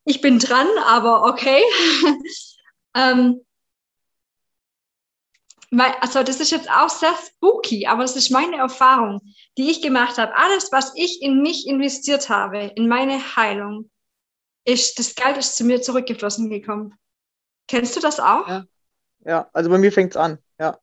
ich 0.05 0.21
bin 0.21 0.39
dran, 0.39 0.69
aber 0.87 1.25
okay. 1.25 1.63
ähm, 2.95 3.41
also 5.79 6.23
das 6.23 6.41
ist 6.41 6.51
jetzt 6.51 6.71
auch 6.71 6.89
sehr 6.89 7.15
spooky, 7.27 7.87
aber 7.87 8.03
das 8.03 8.17
ist 8.17 8.31
meine 8.31 8.57
Erfahrung, 8.57 9.21
die 9.57 9.71
ich 9.71 9.83
gemacht 9.83 10.19
habe. 10.19 10.37
Alles, 10.37 10.71
was 10.73 10.93
ich 10.97 11.23
in 11.23 11.43
mich 11.43 11.67
investiert 11.67 12.29
habe, 12.29 12.73
in 12.77 12.89
meine 12.89 13.19
Heilung, 13.37 13.91
ist, 14.65 14.99
das 14.99 15.15
Geld 15.15 15.37
ist 15.37 15.57
zu 15.57 15.65
mir 15.65 15.83
zurückgeflossen 15.83 16.49
gekommen. 16.51 16.95
Kennst 17.69 17.97
du 17.97 18.01
das 18.01 18.21
auch? 18.21 18.49
Ja, 18.49 18.65
ja 19.25 19.49
also 19.53 19.71
bei 19.71 19.79
mir 19.79 19.93
fängt 19.93 20.13
es 20.13 20.17
an, 20.17 20.39
ja. 20.59 20.79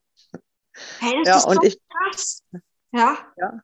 Hey, 1.00 1.14
das 1.24 1.28
ja, 1.28 1.38
ist 1.38 1.46
und 1.46 1.56
so 1.56 1.62
ich, 1.64 1.80
krass. 1.90 2.44
Ja. 2.92 3.18
ja. 3.38 3.62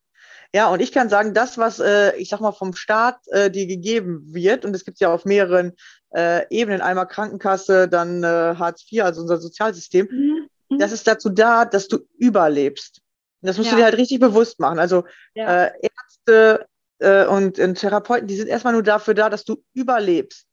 Ja, 0.54 0.70
und 0.70 0.82
ich 0.82 0.94
kann 0.94 1.10
sagen, 1.10 1.34
das, 1.34 1.58
was, 1.58 1.80
äh, 1.80 2.16
ich 2.16 2.30
sag 2.30 2.40
mal, 2.40 2.54
vom 2.54 2.74
Staat 2.74 3.20
äh, 3.28 3.52
dir 3.52 3.68
gegeben 3.68 4.34
wird, 4.34 4.64
und 4.64 4.74
es 4.76 4.86
gibt 4.86 5.00
ja 5.00 5.14
auf 5.14 5.26
mehreren 5.26 5.74
äh, 6.16 6.46
Ebenen, 6.50 6.82
einmal 6.82 7.08
Krankenkasse, 7.08 7.90
dann 7.90 8.24
äh, 8.24 8.56
Hartz 8.58 8.90
IV, 8.90 9.04
also 9.04 9.22
unser 9.22 9.40
Sozialsystem, 9.40 10.08
Mhm. 10.10 10.37
Mhm. 10.70 10.80
das 10.80 10.92
ist 10.92 11.08
dazu 11.08 11.30
da, 11.30 11.66
dass 11.66 11.88
du 11.88 12.00
überlebst. 12.18 13.02
Und 13.42 13.48
das 13.48 13.58
musst 13.58 13.70
Ja. 13.70 13.76
du 13.76 13.82
dir 13.82 13.86
halt 13.86 13.98
richtig 13.98 14.20
bewusst 14.20 14.60
machen. 14.60 14.80
Also 14.80 15.06
Ja. 15.36 15.66
äh, 15.66 15.72
Ärzte 15.82 16.66
äh, 17.00 17.26
und, 17.26 17.60
und 17.60 17.76
Therapeuten, 17.76 18.28
die 18.28 18.36
sind 18.36 18.48
erstmal 18.48 18.74
nur 18.74 18.84
dafür 18.84 19.14
da, 19.14 19.30
dass 19.30 19.44
du 19.46 19.64
überlebst. 19.74 20.46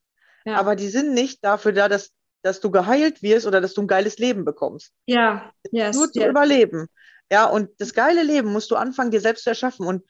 ja. 0.44 0.56
Aber 0.56 0.76
die 0.76 0.88
sind 0.88 1.14
nicht 1.14 1.42
dafür 1.44 1.72
da, 1.72 1.88
dass, 1.88 2.10
dass 2.42 2.60
du 2.60 2.70
geheilt 2.70 3.22
wirst 3.22 3.46
oder 3.46 3.60
dass 3.62 3.72
du 3.74 3.82
ein 3.82 3.86
geiles 3.86 4.18
Leben 4.18 4.44
bekommst. 4.44 4.92
ja, 5.06 5.50
yes, 5.72 5.96
Nur 5.96 6.12
zu 6.12 6.20
yes. 6.20 6.28
überleben. 6.28 6.86
Ja, 7.32 7.46
und 7.46 7.70
das 7.78 7.94
geile 7.94 8.22
Leben 8.22 8.52
musst 8.52 8.70
du 8.70 8.76
anfangen, 8.76 9.10
dir 9.10 9.20
selbst 9.22 9.44
zu 9.44 9.48
erschaffen. 9.50 9.86
Und 9.86 10.02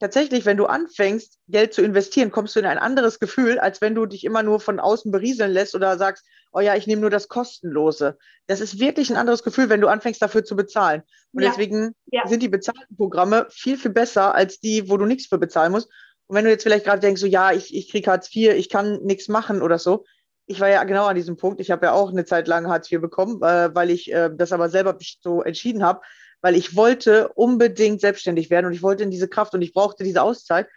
tatsächlich, 0.00 0.46
wenn 0.46 0.56
du 0.56 0.64
anfängst, 0.64 1.38
Geld 1.48 1.74
zu 1.74 1.82
investieren, 1.82 2.30
kommst 2.30 2.56
du 2.56 2.60
in 2.60 2.66
ein 2.66 2.78
anderes 2.78 3.18
Gefühl, 3.20 3.58
als 3.58 3.82
wenn 3.82 3.94
du 3.94 4.06
dich 4.06 4.24
immer 4.24 4.42
nur 4.42 4.60
von 4.60 4.80
außen 4.80 5.12
berieseln 5.12 5.52
lässt 5.52 5.74
oder 5.74 5.98
sagst, 5.98 6.24
oh 6.54 6.60
ja, 6.60 6.74
ich 6.76 6.86
nehme 6.86 7.00
nur 7.00 7.10
das 7.10 7.28
Kostenlose. 7.28 8.16
Das 8.46 8.60
ist 8.60 8.78
wirklich 8.78 9.10
ein 9.10 9.16
anderes 9.16 9.42
Gefühl, 9.42 9.68
wenn 9.68 9.80
du 9.80 9.88
anfängst, 9.88 10.22
dafür 10.22 10.44
zu 10.44 10.56
bezahlen. 10.56 11.02
Und 11.32 11.42
Ja. 11.42 11.50
deswegen 11.50 11.94
Ja. 12.06 12.26
sind 12.26 12.42
die 12.42 12.48
bezahlten 12.48 12.96
Programme 12.96 13.46
viel, 13.50 13.76
viel 13.76 13.90
besser 13.90 14.34
als 14.34 14.60
die, 14.60 14.88
wo 14.88 14.96
du 14.96 15.04
nichts 15.04 15.26
für 15.26 15.38
bezahlen 15.38 15.72
musst. 15.72 15.88
Und 16.26 16.36
wenn 16.36 16.44
du 16.44 16.50
jetzt 16.50 16.62
vielleicht 16.62 16.84
gerade 16.86 17.00
denkst, 17.00 17.20
so 17.20 17.26
ja, 17.26 17.52
ich, 17.52 17.74
ich 17.74 17.90
kriege 17.90 18.10
Hartz 18.10 18.34
IV, 18.34 18.54
ich 18.54 18.68
kann 18.70 19.02
nichts 19.02 19.28
machen 19.28 19.60
oder 19.62 19.78
so. 19.78 20.04
Ich 20.46 20.60
war 20.60 20.68
ja 20.68 20.84
genau 20.84 21.06
an 21.06 21.16
diesem 21.16 21.36
Punkt. 21.36 21.60
Ich 21.60 21.70
habe 21.70 21.86
ja 21.86 21.92
auch 21.92 22.10
eine 22.10 22.24
Zeit 22.24 22.48
lang 22.48 22.68
Hartz 22.68 22.90
IV 22.90 23.00
bekommen, 23.00 23.42
äh, 23.42 23.74
weil 23.74 23.90
ich 23.90 24.12
äh, 24.12 24.30
das 24.34 24.52
aber 24.52 24.68
selber 24.68 24.96
so 25.20 25.42
entschieden 25.42 25.82
habe, 25.82 26.00
weil 26.40 26.54
ich 26.54 26.76
wollte 26.76 27.28
unbedingt 27.34 28.00
selbstständig 28.00 28.50
werden 28.50 28.66
und 28.66 28.72
ich 28.74 28.82
wollte 28.82 29.02
in 29.02 29.10
diese 29.10 29.28
Kraft 29.28 29.54
und 29.54 29.62
ich 29.62 29.72
brauchte 29.72 30.04
diese 30.04 30.22
Auszeit. 30.22 30.68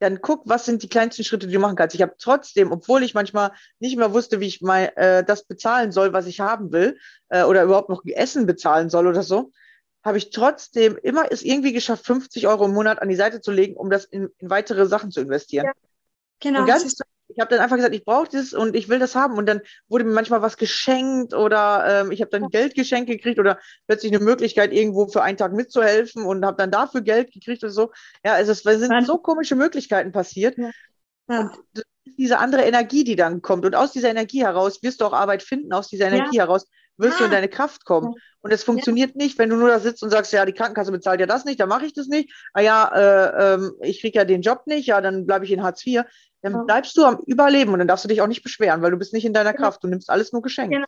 Dann 0.00 0.20
guck, 0.20 0.42
was 0.46 0.64
sind 0.66 0.82
die 0.82 0.88
kleinsten 0.88 1.24
Schritte, 1.24 1.46
die 1.46 1.54
du 1.54 1.60
machen 1.60 1.76
kannst. 1.76 1.94
Ich 1.94 2.02
habe 2.02 2.14
trotzdem, 2.18 2.72
obwohl 2.72 3.02
ich 3.02 3.14
manchmal 3.14 3.52
nicht 3.78 3.96
mehr 3.96 4.12
wusste, 4.12 4.40
wie 4.40 4.46
ich 4.46 4.60
mal 4.60 4.92
äh, 4.96 5.24
das 5.24 5.44
bezahlen 5.44 5.92
soll, 5.92 6.12
was 6.12 6.26
ich 6.26 6.40
haben 6.40 6.72
will, 6.72 6.98
äh, 7.28 7.44
oder 7.44 7.62
überhaupt 7.62 7.88
noch 7.88 8.02
Essen 8.04 8.46
bezahlen 8.46 8.90
soll 8.90 9.06
oder 9.06 9.22
so, 9.22 9.52
habe 10.04 10.18
ich 10.18 10.30
trotzdem 10.30 10.98
immer 11.02 11.30
es 11.32 11.42
irgendwie 11.42 11.72
geschafft, 11.72 12.04
50 12.06 12.46
Euro 12.46 12.66
im 12.66 12.74
Monat 12.74 13.00
an 13.00 13.08
die 13.08 13.14
Seite 13.14 13.40
zu 13.40 13.52
legen, 13.52 13.76
um 13.76 13.88
das 13.88 14.04
in, 14.04 14.28
in 14.38 14.50
weitere 14.50 14.86
Sachen 14.86 15.10
zu 15.10 15.20
investieren. 15.20 15.66
Ja. 15.66 15.72
Genau. 16.40 16.60
Und 16.60 16.66
ganz. 16.66 16.96
Ich 17.34 17.40
habe 17.40 17.50
dann 17.50 17.60
einfach 17.60 17.76
gesagt, 17.76 17.94
ich 17.94 18.04
brauche 18.04 18.28
das 18.30 18.52
und 18.52 18.76
ich 18.76 18.88
will 18.88 18.98
das 18.98 19.14
haben. 19.14 19.36
Und 19.36 19.46
dann 19.46 19.60
wurde 19.88 20.04
mir 20.04 20.12
manchmal 20.12 20.42
was 20.42 20.56
geschenkt 20.56 21.34
oder 21.34 22.02
ähm, 22.02 22.12
ich 22.12 22.20
habe 22.20 22.30
dann 22.30 22.48
Geld 22.48 22.74
geschenkt 22.74 23.10
gekriegt 23.10 23.38
oder 23.38 23.58
plötzlich 23.86 24.14
eine 24.14 24.24
Möglichkeit, 24.24 24.72
irgendwo 24.72 25.08
für 25.08 25.22
einen 25.22 25.36
Tag 25.36 25.52
mitzuhelfen 25.52 26.24
und 26.24 26.44
habe 26.44 26.56
dann 26.56 26.70
dafür 26.70 27.00
Geld 27.00 27.32
gekriegt 27.32 27.62
oder 27.62 27.72
so. 27.72 27.90
Ja, 28.24 28.34
also 28.34 28.52
es 28.52 28.62
sind 28.62 29.06
so 29.06 29.18
komische 29.18 29.56
Möglichkeiten 29.56 30.12
passiert. 30.12 30.56
Ja. 31.28 31.50
Diese 32.18 32.38
andere 32.38 32.62
Energie, 32.62 33.02
die 33.02 33.16
dann 33.16 33.42
kommt. 33.42 33.64
Und 33.64 33.74
aus 33.74 33.92
dieser 33.92 34.10
Energie 34.10 34.42
heraus 34.42 34.82
wirst 34.82 35.00
du 35.00 35.06
auch 35.06 35.14
Arbeit 35.14 35.42
finden, 35.42 35.72
aus 35.72 35.88
dieser 35.88 36.08
Ja. 36.08 36.14
Energie 36.16 36.38
heraus 36.38 36.66
wirst 36.96 37.18
du 37.18 37.24
in 37.24 37.30
Ah. 37.30 37.34
deine 37.34 37.48
Kraft 37.48 37.84
kommen. 37.84 38.12
Ja. 38.14 38.20
Und 38.42 38.52
es 38.52 38.62
funktioniert 38.62 39.16
nicht, 39.16 39.38
wenn 39.38 39.48
du 39.48 39.56
nur 39.56 39.68
da 39.68 39.80
sitzt 39.80 40.02
und 40.02 40.10
sagst, 40.10 40.32
ja, 40.32 40.44
die 40.44 40.52
Krankenkasse 40.52 40.92
bezahlt 40.92 41.18
ja 41.18 41.26
das 41.26 41.44
nicht, 41.44 41.58
dann 41.58 41.68
mache 41.68 41.86
ich 41.86 41.94
das 41.94 42.06
nicht. 42.06 42.32
Ah 42.52 42.60
ja, 42.60 42.88
äh, 42.94 43.54
ähm, 43.54 43.72
ich 43.80 44.00
kriege 44.00 44.18
ja 44.18 44.24
den 44.24 44.42
Job 44.42 44.66
nicht, 44.66 44.86
ja, 44.86 45.00
dann 45.00 45.26
bleibe 45.26 45.44
ich 45.44 45.50
in 45.50 45.62
Hartz 45.62 45.84
IV. 45.84 46.02
Dann 46.44 46.66
bleibst 46.66 46.96
du 46.96 47.04
am 47.04 47.18
Überleben 47.26 47.72
und 47.72 47.78
dann 47.80 47.88
darfst 47.88 48.04
du 48.04 48.08
dich 48.08 48.20
auch 48.20 48.26
nicht 48.26 48.42
beschweren, 48.42 48.82
weil 48.82 48.90
du 48.90 48.96
bist 48.98 49.12
nicht 49.12 49.24
in 49.24 49.32
deiner 49.32 49.52
Genau. 49.52 49.64
Kraft. 49.64 49.82
Du 49.82 49.88
nimmst 49.88 50.10
alles 50.10 50.32
nur 50.32 50.42
geschenkt. 50.42 50.72
Genau. 50.74 50.86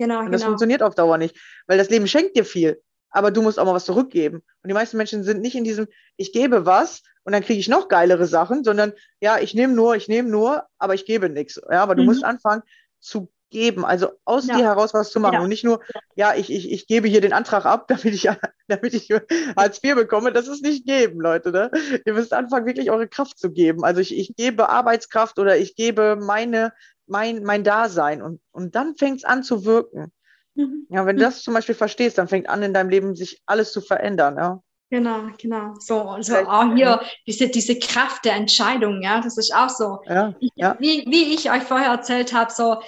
Genau, 0.00 0.20
Und 0.20 0.30
das 0.30 0.42
genau. 0.42 0.50
funktioniert 0.50 0.82
auf 0.82 0.94
Dauer 0.94 1.18
nicht, 1.18 1.36
weil 1.66 1.76
das 1.78 1.90
Leben 1.90 2.06
schenkt 2.06 2.36
dir 2.36 2.44
viel, 2.44 2.80
aber 3.10 3.32
du 3.32 3.42
musst 3.42 3.58
auch 3.58 3.64
mal 3.64 3.74
was 3.74 3.84
zurückgeben. 3.84 4.36
Und 4.62 4.68
die 4.68 4.74
meisten 4.74 4.96
Menschen 4.96 5.24
sind 5.24 5.40
nicht 5.40 5.56
in 5.56 5.64
diesem, 5.64 5.88
ich 6.16 6.32
gebe 6.32 6.66
was 6.66 7.02
und 7.24 7.32
dann 7.32 7.42
kriege 7.42 7.58
ich 7.58 7.68
noch 7.68 7.88
geilere 7.88 8.26
Sachen, 8.26 8.62
sondern 8.62 8.92
ja, 9.20 9.38
ich 9.40 9.54
nehme 9.54 9.72
nur, 9.74 9.96
ich 9.96 10.06
nehme 10.06 10.28
nur, 10.28 10.66
aber 10.78 10.94
ich 10.94 11.04
gebe 11.04 11.28
nichts. 11.28 11.60
Ja, 11.68 11.82
aber 11.82 11.96
du 11.96 12.02
Mhm. 12.02 12.06
musst 12.06 12.24
anfangen 12.24 12.62
zu 13.00 13.28
geben, 13.50 13.84
also 13.84 14.10
aus 14.24 14.46
Ja. 14.46 14.56
dir 14.56 14.64
heraus 14.64 14.94
was 14.94 15.10
zu 15.10 15.20
machen 15.20 15.34
Ja. 15.34 15.40
und 15.42 15.48
nicht 15.48 15.64
nur, 15.64 15.80
ja, 16.16 16.34
ich, 16.34 16.50
ich, 16.52 16.70
ich 16.70 16.86
gebe 16.86 17.08
hier 17.08 17.20
den 17.20 17.32
Antrag 17.32 17.64
ab, 17.66 17.88
damit 17.88 18.04
ich, 18.14 18.28
damit 18.68 18.94
ich 18.94 19.08
Hartz 19.56 19.82
IV 19.82 19.94
bekomme. 19.94 20.32
Das 20.32 20.48
ist 20.48 20.62
nicht 20.62 20.86
geben, 20.86 21.20
Leute. 21.20 21.50
Ne? 21.50 21.70
Ihr 22.04 22.14
müsst 22.14 22.32
anfangen, 22.32 22.66
wirklich 22.66 22.90
eure 22.90 23.08
Kraft 23.08 23.38
zu 23.38 23.50
geben. 23.50 23.84
Also 23.84 24.00
ich, 24.00 24.16
ich 24.16 24.34
gebe 24.36 24.68
Arbeitskraft 24.68 25.38
oder 25.38 25.56
ich 25.56 25.74
gebe 25.76 26.16
meine, 26.16 26.72
mein, 27.06 27.42
mein 27.42 27.64
Dasein 27.64 28.20
und, 28.22 28.40
und 28.52 28.74
dann 28.74 28.96
fängt 28.96 29.18
es 29.18 29.24
an 29.24 29.42
zu 29.42 29.64
wirken. 29.64 30.12
Mhm. 30.54 30.86
Ja, 30.90 31.06
wenn 31.06 31.16
du 31.16 31.22
das 31.22 31.42
zum 31.42 31.54
Beispiel 31.54 31.74
verstehst, 31.74 32.18
dann 32.18 32.28
fängt 32.28 32.48
an, 32.48 32.62
in 32.62 32.74
deinem 32.74 32.90
Leben 32.90 33.14
sich 33.14 33.40
alles 33.46 33.72
zu 33.72 33.80
verändern. 33.80 34.36
Ja, 34.36 34.62
Genau, 34.90 35.28
genau. 35.38 35.74
So, 35.80 36.00
und 36.00 36.22
so 36.24 36.32
Vielleicht- 36.32 36.48
auch 36.48 36.74
hier 36.74 37.00
diese, 37.26 37.48
diese 37.48 37.78
Kraft 37.78 38.24
der 38.24 38.36
Entscheidung, 38.36 39.02
ja, 39.02 39.20
das 39.20 39.36
ist 39.36 39.54
auch 39.54 39.68
so. 39.68 39.98
ja, 40.06 40.34
ja. 40.54 40.76
wie, 40.80 41.04
wie 41.06 41.34
ich 41.34 41.50
euch 41.50 41.62
vorher 41.62 41.90
erzählt 41.90 42.32
habe, 42.32 42.50
so, 42.50 42.80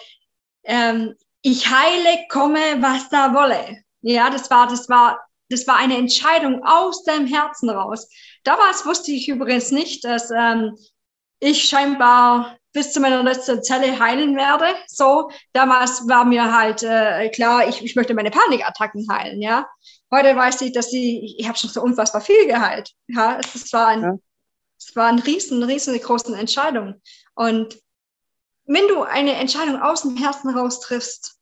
ähm, 0.64 1.14
ich 1.42 1.68
heile, 1.70 2.26
komme, 2.28 2.60
was 2.80 3.08
da 3.08 3.34
wolle. 3.34 3.82
Ja, 4.02 4.30
das 4.30 4.50
war, 4.50 4.66
das 4.68 4.88
war, 4.88 5.20
das 5.48 5.66
war 5.66 5.76
eine 5.76 5.96
Entscheidung 5.96 6.62
aus 6.64 7.02
dem 7.04 7.26
Herzen 7.26 7.70
raus. 7.70 8.08
Damals 8.44 8.84
wusste 8.86 9.12
ich 9.12 9.28
übrigens 9.28 9.70
nicht, 9.70 10.04
dass 10.04 10.30
ähm, 10.30 10.76
ich 11.40 11.64
scheinbar 11.64 12.56
bis 12.72 12.92
zu 12.92 13.00
meiner 13.00 13.22
letzten 13.22 13.62
Zelle 13.62 13.98
heilen 13.98 14.36
werde. 14.36 14.66
So, 14.86 15.30
damals 15.52 16.06
war 16.08 16.24
mir 16.24 16.54
halt 16.56 16.82
äh, 16.82 17.28
klar, 17.30 17.68
ich, 17.68 17.82
ich 17.82 17.96
möchte 17.96 18.14
meine 18.14 18.30
Panikattacken 18.30 19.06
heilen, 19.10 19.42
ja. 19.42 19.66
Heute 20.12 20.36
weiß 20.36 20.60
ich, 20.62 20.72
dass 20.72 20.90
sie, 20.90 21.36
ich 21.38 21.48
habe 21.48 21.58
schon 21.58 21.70
so 21.70 21.82
unfassbar 21.82 22.20
viel 22.20 22.46
geheilt. 22.46 22.92
Ja, 23.08 23.38
es, 23.38 23.54
es 23.54 23.72
war 23.72 23.88
ein, 23.88 24.02
Ja. 24.02 24.14
es 24.78 24.94
war 24.96 25.08
eine 25.08 25.24
riesen, 25.26 25.62
riesengroße 25.62 26.36
Entscheidung. 26.36 27.00
Und 27.34 27.76
wenn 28.70 28.86
du 28.86 29.02
eine 29.02 29.34
Entscheidung 29.34 29.82
aus 29.82 30.02
dem 30.02 30.16
Herzen 30.16 30.56
raus 30.56 30.78
triffst, 30.80 31.36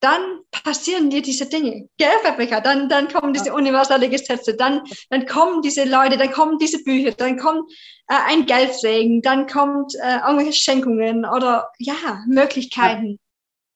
dann 0.00 0.40
passieren 0.50 1.10
dir 1.10 1.22
diese 1.22 1.46
Dinge. 1.46 1.88
Gell, 1.96 2.10
Rebecca? 2.24 2.60
Dann, 2.60 2.88
dann 2.88 3.08
kommen 3.08 3.32
diese 3.32 3.52
universelle 3.52 4.08
Gesetze, 4.08 4.54
dann, 4.54 4.82
dann 5.08 5.26
kommen 5.26 5.62
diese 5.62 5.84
Leute, 5.84 6.16
dann 6.16 6.32
kommen 6.32 6.58
diese 6.58 6.82
Bücher, 6.82 7.12
dann 7.12 7.38
kommt 7.38 7.70
äh, 8.08 8.14
ein 8.26 8.46
Geldsegen, 8.46 9.22
dann 9.22 9.46
kommt 9.46 9.94
äh, 9.94 10.18
irgendwelche 10.18 10.52
Schenkungen 10.52 11.24
oder 11.24 11.70
ja, 11.78 12.22
Möglichkeiten. 12.26 13.18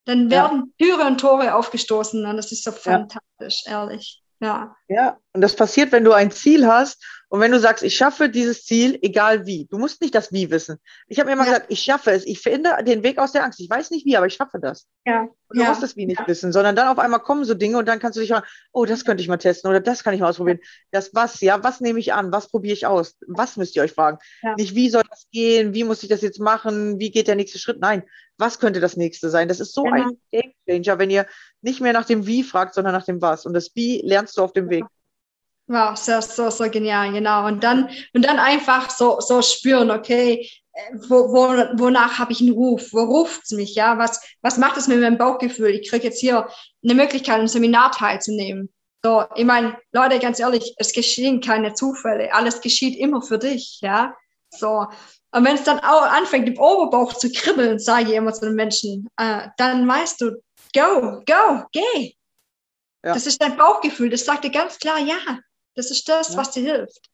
Dann 0.06 0.30
Ja. 0.30 0.44
werden 0.44 0.74
Türe 0.78 1.06
und 1.06 1.18
Tore 1.18 1.54
aufgestoßen 1.54 2.24
und 2.26 2.36
das 2.36 2.52
ist 2.52 2.64
so 2.64 2.72
fantastisch, 2.72 3.62
ehrlich. 3.66 4.22
Ja. 4.40 4.76
Ja. 4.88 5.18
Und 5.32 5.40
das 5.40 5.56
passiert, 5.56 5.90
wenn 5.92 6.04
du 6.04 6.12
ein 6.12 6.30
Ziel 6.30 6.66
hast 6.66 7.04
und 7.28 7.40
wenn 7.40 7.50
du 7.50 7.58
sagst, 7.58 7.82
ich 7.82 7.96
schaffe 7.96 8.28
dieses 8.28 8.64
Ziel, 8.64 8.96
egal 9.02 9.44
wie. 9.46 9.66
Du 9.68 9.78
musst 9.78 10.00
nicht 10.00 10.14
das 10.14 10.32
Wie 10.32 10.50
wissen. 10.52 10.78
Ich 11.08 11.18
habe 11.18 11.26
mir 11.26 11.32
immer 11.32 11.44
Ja. 11.44 11.52
gesagt, 11.54 11.66
ich 11.72 11.80
schaffe 11.80 12.12
es. 12.12 12.24
Ich 12.24 12.38
finde 12.40 12.70
den 12.84 13.02
Weg 13.02 13.18
aus 13.18 13.32
der 13.32 13.42
Angst. 13.42 13.58
Ich 13.58 13.68
weiß 13.68 13.90
nicht 13.90 14.06
wie, 14.06 14.16
aber 14.16 14.26
ich 14.26 14.34
schaffe 14.34 14.60
das. 14.60 14.86
Ja. 15.04 15.22
Und 15.22 15.32
du 15.50 15.62
Ja. 15.62 15.68
musst 15.70 15.82
das 15.82 15.96
Wie 15.96 16.06
nicht 16.06 16.24
wissen, 16.28 16.52
sondern 16.52 16.76
dann 16.76 16.86
auf 16.86 17.00
einmal 17.00 17.18
kommen 17.18 17.44
so 17.44 17.54
Dinge 17.54 17.78
und 17.78 17.86
dann 17.88 17.98
kannst 17.98 18.16
du 18.16 18.20
dich 18.20 18.30
fragen, 18.30 18.46
oh, 18.72 18.84
das 18.84 19.04
könnte 19.04 19.20
ich 19.22 19.28
mal 19.28 19.38
testen 19.38 19.68
oder 19.68 19.80
das 19.80 20.04
kann 20.04 20.14
ich 20.14 20.20
mal 20.20 20.28
ausprobieren. 20.28 20.60
Das 20.92 21.12
was, 21.14 21.40
ja, 21.40 21.64
was 21.64 21.80
nehme 21.80 21.98
ich 21.98 22.12
an? 22.12 22.30
Was 22.30 22.48
probiere 22.48 22.74
ich 22.74 22.86
aus? 22.86 23.16
Was 23.26 23.56
müsst 23.56 23.74
ihr 23.74 23.82
euch 23.82 23.92
fragen? 23.92 24.18
Ja. 24.42 24.54
Nicht, 24.56 24.76
wie 24.76 24.88
soll 24.90 25.02
das 25.10 25.26
gehen? 25.32 25.74
Wie 25.74 25.82
muss 25.82 26.04
ich 26.04 26.08
das 26.08 26.20
jetzt 26.22 26.38
machen? 26.38 27.00
Wie 27.00 27.10
geht 27.10 27.26
der 27.26 27.34
nächste 27.36 27.58
Schritt? 27.58 27.80
Nein, 27.80 28.04
was 28.38 28.60
könnte 28.60 28.78
das 28.78 28.96
nächste 28.96 29.28
sein? 29.30 29.48
Das 29.48 29.58
ist 29.58 29.74
so 29.74 29.82
Genau. 29.82 30.08
ein 30.10 30.18
Game 30.30 30.52
Changer, 30.82 30.98
wenn 31.00 31.10
ihr 31.10 31.26
nicht 31.62 31.80
mehr 31.80 31.92
nach 31.92 32.04
dem 32.04 32.26
Wie 32.26 32.44
fragt, 32.44 32.74
sondern 32.74 32.92
nach 32.92 33.04
dem 33.04 33.20
Was. 33.20 33.44
Und 33.44 33.54
das 33.54 33.70
Wie 33.74 34.00
lernst 34.04 34.36
du 34.36 34.42
auf 34.42 34.52
dem 34.52 34.70
Weg. 34.70 34.83
Wow, 35.66 35.96
so, 35.96 36.20
so, 36.20 36.50
so 36.50 36.68
genial, 36.70 37.12
genau. 37.12 37.46
Und 37.46 37.64
dann, 37.64 37.88
und 38.12 38.24
dann 38.24 38.38
einfach 38.38 38.90
so, 38.90 39.18
so 39.20 39.40
spüren, 39.40 39.90
okay, 39.90 40.50
äh, 40.72 40.94
wo, 41.08 41.32
wo, 41.32 41.82
wonach 41.82 42.18
habe 42.18 42.32
ich 42.32 42.40
einen 42.40 42.52
Ruf? 42.52 42.92
Wo 42.92 43.02
ruft 43.02 43.42
es 43.44 43.52
mich? 43.52 43.74
Ja, 43.74 43.96
was, 43.96 44.20
was 44.42 44.58
macht 44.58 44.76
es 44.76 44.88
mit 44.88 45.00
meinem 45.00 45.16
Bauchgefühl? 45.16 45.70
Ich 45.70 45.88
kriege 45.88 46.04
jetzt 46.04 46.20
hier 46.20 46.48
eine 46.82 46.94
Möglichkeit, 46.94 47.40
ein 47.40 47.48
Seminar 47.48 47.92
teilzunehmen. 47.92 48.72
So, 49.02 49.24
ich 49.36 49.44
meine, 49.44 49.76
Leute, 49.92 50.18
ganz 50.18 50.38
ehrlich, 50.38 50.74
es 50.78 50.92
geschehen 50.92 51.40
keine 51.40 51.74
Zufälle. 51.74 52.34
Alles 52.34 52.60
geschieht 52.60 52.98
immer 52.98 53.22
für 53.22 53.38
dich, 53.38 53.80
ja. 53.80 54.14
So. 54.50 54.86
Und 55.30 55.44
wenn 55.44 55.56
es 55.56 55.64
dann 55.64 55.80
auch 55.80 56.02
anfängt, 56.02 56.48
im 56.48 56.58
Oberbauch 56.58 57.14
zu 57.14 57.30
kribbeln, 57.30 57.78
sage 57.78 58.10
ich 58.10 58.16
immer 58.16 58.32
zu 58.32 58.46
den 58.46 58.54
Menschen, 58.54 59.08
äh, 59.16 59.48
dann 59.56 59.88
weißt 59.88 60.20
du, 60.20 60.42
go, 60.74 61.22
go, 61.26 61.64
geh. 61.72 62.14
Ja. 63.02 63.14
Das 63.14 63.26
ist 63.26 63.42
dein 63.42 63.56
Bauchgefühl, 63.56 64.10
das 64.10 64.24
sagt 64.24 64.44
dir 64.44 64.50
ganz 64.50 64.78
klar, 64.78 64.98
ja, 64.98 65.16
das 65.74 65.90
ist 65.90 66.08
das, 66.08 66.30
ja. 66.30 66.36
was 66.36 66.50
dir 66.50 66.62
hilft. 66.62 67.10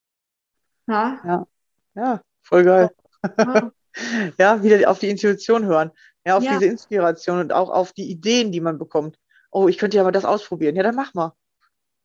Ja, 0.86 1.20
ja, 1.24 1.46
ja 1.94 2.22
voll 2.42 2.64
geil. 2.64 2.90
Ja. 3.38 3.72
ja, 4.38 4.62
wieder 4.62 4.90
auf 4.90 4.98
die 4.98 5.08
Intuition 5.08 5.64
hören, 5.64 5.90
ja, 6.24 6.36
auf 6.36 6.44
diese 6.44 6.66
Inspiration 6.66 7.40
und 7.40 7.52
auch 7.52 7.70
auf 7.70 7.92
die 7.92 8.10
Ideen, 8.10 8.52
die 8.52 8.60
man 8.60 8.78
bekommt. 8.78 9.18
Oh, 9.50 9.68
ich 9.68 9.78
könnte 9.78 9.96
ja 9.96 10.04
mal 10.04 10.12
das 10.12 10.24
ausprobieren. 10.24 10.76
Ja, 10.76 10.82
dann 10.82 10.94
mach 10.94 11.12
mal. 11.14 11.32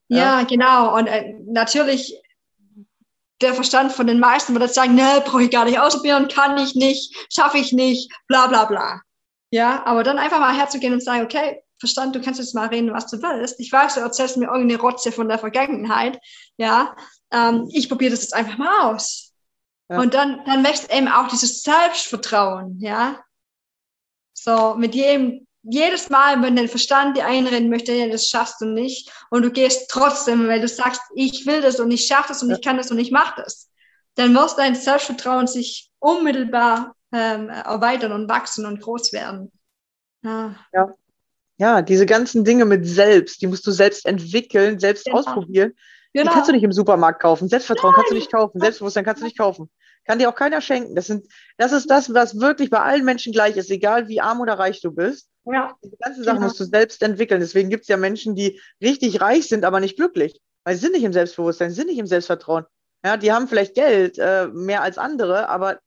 Ja, 0.08 0.42
genau. 0.42 0.96
Und 0.96 1.06
äh, 1.06 1.34
natürlich 1.46 2.20
der 3.40 3.54
Verstand 3.54 3.92
von 3.92 4.06
den 4.06 4.18
meisten 4.18 4.54
würde 4.54 4.68
sagen, 4.68 4.94
ne, 4.94 5.22
brauche 5.24 5.44
ich 5.44 5.50
gar 5.50 5.64
nicht 5.64 5.78
ausprobieren, 5.78 6.28
kann 6.28 6.56
ich 6.58 6.74
nicht, 6.74 7.14
schaffe 7.32 7.58
ich 7.58 7.72
nicht, 7.72 8.10
bla 8.28 8.46
bla 8.46 8.64
bla. 8.64 9.02
Ja, 9.50 9.84
aber 9.86 10.02
dann 10.02 10.18
einfach 10.18 10.40
mal 10.40 10.56
herzugehen 10.56 10.92
und 10.92 11.02
sagen, 11.02 11.24
okay, 11.24 11.62
Verstand, 11.78 12.14
du 12.14 12.20
kannst 12.20 12.40
jetzt 12.40 12.54
mal 12.54 12.68
reden, 12.68 12.92
was 12.92 13.06
du 13.08 13.20
willst. 13.22 13.60
Ich 13.60 13.70
weiß, 13.70 13.94
du 13.94 14.00
erzählst 14.00 14.36
mir 14.36 14.46
irgendeine 14.46 14.80
Rotze 14.80 15.12
von 15.12 15.28
der 15.28 15.38
Vergangenheit. 15.38 16.18
Ja, 16.56 16.96
ähm, 17.30 17.68
ich 17.72 17.88
probiere 17.88 18.12
das 18.12 18.22
jetzt 18.22 18.34
einfach 18.34 18.58
mal 18.58 18.92
aus. 18.92 19.34
Ja. 19.88 20.00
Und 20.00 20.14
dann, 20.14 20.42
dann 20.46 20.64
wächst 20.64 20.92
eben 20.92 21.08
auch 21.08 21.28
dieses 21.28 21.62
Selbstvertrauen. 21.62 22.78
Ja, 22.80 23.20
so 24.32 24.74
mit 24.74 24.94
jedem 24.94 25.46
jedes 25.68 26.10
Mal, 26.10 26.40
wenn 26.42 26.54
dein 26.54 26.68
Verstand 26.68 27.16
dir 27.16 27.26
einreden 27.26 27.68
möchte, 27.68 27.92
ja, 27.92 28.08
das 28.08 28.28
schaffst 28.28 28.60
du 28.60 28.66
nicht, 28.66 29.10
und 29.30 29.42
du 29.42 29.50
gehst 29.50 29.90
trotzdem, 29.90 30.46
weil 30.46 30.60
du 30.60 30.68
sagst, 30.68 31.02
ich 31.14 31.44
will 31.46 31.60
das 31.60 31.80
und 31.80 31.90
ich 31.90 32.06
schaffe 32.06 32.28
das 32.28 32.42
und 32.42 32.50
ja. 32.50 32.56
ich 32.56 32.62
kann 32.62 32.76
das 32.76 32.90
und 32.90 32.98
ich 32.98 33.10
mache 33.10 33.42
das, 33.42 33.68
dann 34.14 34.32
wirst 34.34 34.58
dein 34.58 34.76
Selbstvertrauen 34.76 35.46
sich 35.46 35.90
unmittelbar 35.98 36.94
ähm, 37.12 37.48
erweitern 37.48 38.12
und 38.12 38.28
wachsen 38.28 38.64
und 38.64 38.80
groß 38.80 39.12
werden. 39.12 39.50
Ja. 40.22 40.54
ja. 40.72 40.94
Ja. 41.58 41.82
diese 41.82 42.06
ganzen 42.06 42.44
Dinge 42.44 42.64
mit 42.64 42.86
selbst, 42.86 43.42
die 43.42 43.46
musst 43.46 43.66
du 43.66 43.70
selbst 43.70 44.06
entwickeln, 44.06 44.78
selbst 44.78 45.04
genau. 45.04 45.18
ausprobieren. 45.18 45.72
Genau. 46.12 46.30
Die 46.30 46.34
kannst 46.34 46.48
du 46.48 46.52
nicht 46.52 46.62
im 46.62 46.72
Supermarkt 46.72 47.20
kaufen. 47.20 47.48
Selbstvertrauen 47.48 47.92
Nein. 47.92 47.96
kannst 47.96 48.10
du 48.10 48.14
nicht 48.14 48.32
kaufen. 48.32 48.60
Selbstbewusstsein 48.60 49.04
kannst 49.04 49.20
du 49.20 49.26
nicht 49.26 49.38
kaufen. 49.38 49.68
Kann 50.06 50.18
dir 50.18 50.28
auch 50.28 50.34
keiner 50.34 50.60
schenken. 50.60 50.94
Das, 50.94 51.08
sind, 51.08 51.26
das 51.58 51.72
ist 51.72 51.90
das, 51.90 52.14
was 52.14 52.40
wirklich 52.40 52.70
bei 52.70 52.80
allen 52.80 53.04
Menschen 53.04 53.32
gleich 53.32 53.56
ist, 53.56 53.70
egal 53.70 54.08
wie 54.08 54.20
arm 54.20 54.40
oder 54.40 54.54
reich 54.54 54.80
du 54.80 54.92
bist. 54.92 55.28
Ja. 55.44 55.76
Diese 55.82 55.96
ganze 55.98 56.22
Sache 56.22 56.36
genau. 56.36 56.46
musst 56.46 56.60
du 56.60 56.64
selbst 56.64 57.02
entwickeln. 57.02 57.40
Deswegen 57.40 57.70
gibt 57.70 57.82
es 57.82 57.88
ja 57.88 57.96
Menschen, 57.96 58.34
die 58.34 58.60
richtig 58.80 59.20
reich 59.20 59.48
sind, 59.48 59.64
aber 59.64 59.80
nicht 59.80 59.96
glücklich. 59.96 60.40
Weil 60.64 60.74
sie 60.76 60.82
sind 60.82 60.92
nicht 60.92 61.04
im 61.04 61.12
Selbstbewusstsein, 61.12 61.70
sie 61.70 61.76
sind 61.76 61.88
nicht 61.88 61.98
im 61.98 62.06
Selbstvertrauen. 62.06 62.64
Ja, 63.04 63.16
die 63.16 63.32
haben 63.32 63.46
vielleicht 63.46 63.74
Geld, 63.74 64.18
äh, 64.18 64.48
mehr 64.48 64.82
als 64.82 64.98
andere, 64.98 65.48
aber 65.48 65.78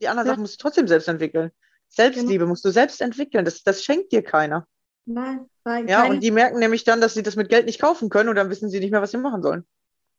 die 0.00 0.08
anderen 0.08 0.26
ja. 0.26 0.32
Sachen 0.32 0.42
musst 0.42 0.60
du 0.60 0.62
trotzdem 0.62 0.88
selbst 0.88 1.08
entwickeln. 1.08 1.50
Selbstliebe 1.88 2.38
genau. 2.38 2.48
musst 2.48 2.64
du 2.64 2.70
selbst 2.70 3.00
entwickeln. 3.00 3.44
Das, 3.44 3.62
das 3.62 3.82
schenkt 3.82 4.12
dir 4.12 4.22
keiner. 4.22 4.66
Nein, 5.10 5.48
nein. 5.64 5.88
Ja, 5.88 6.04
und 6.04 6.20
die 6.20 6.30
merken 6.30 6.58
nämlich 6.58 6.84
dann, 6.84 7.00
dass 7.00 7.14
sie 7.14 7.22
das 7.22 7.34
mit 7.34 7.48
Geld 7.48 7.64
nicht 7.64 7.80
kaufen 7.80 8.10
können 8.10 8.28
und 8.28 8.36
dann 8.36 8.50
wissen 8.50 8.68
sie 8.68 8.78
nicht 8.78 8.90
mehr, 8.90 9.00
was 9.00 9.10
sie 9.10 9.16
machen 9.16 9.42
sollen. 9.42 9.66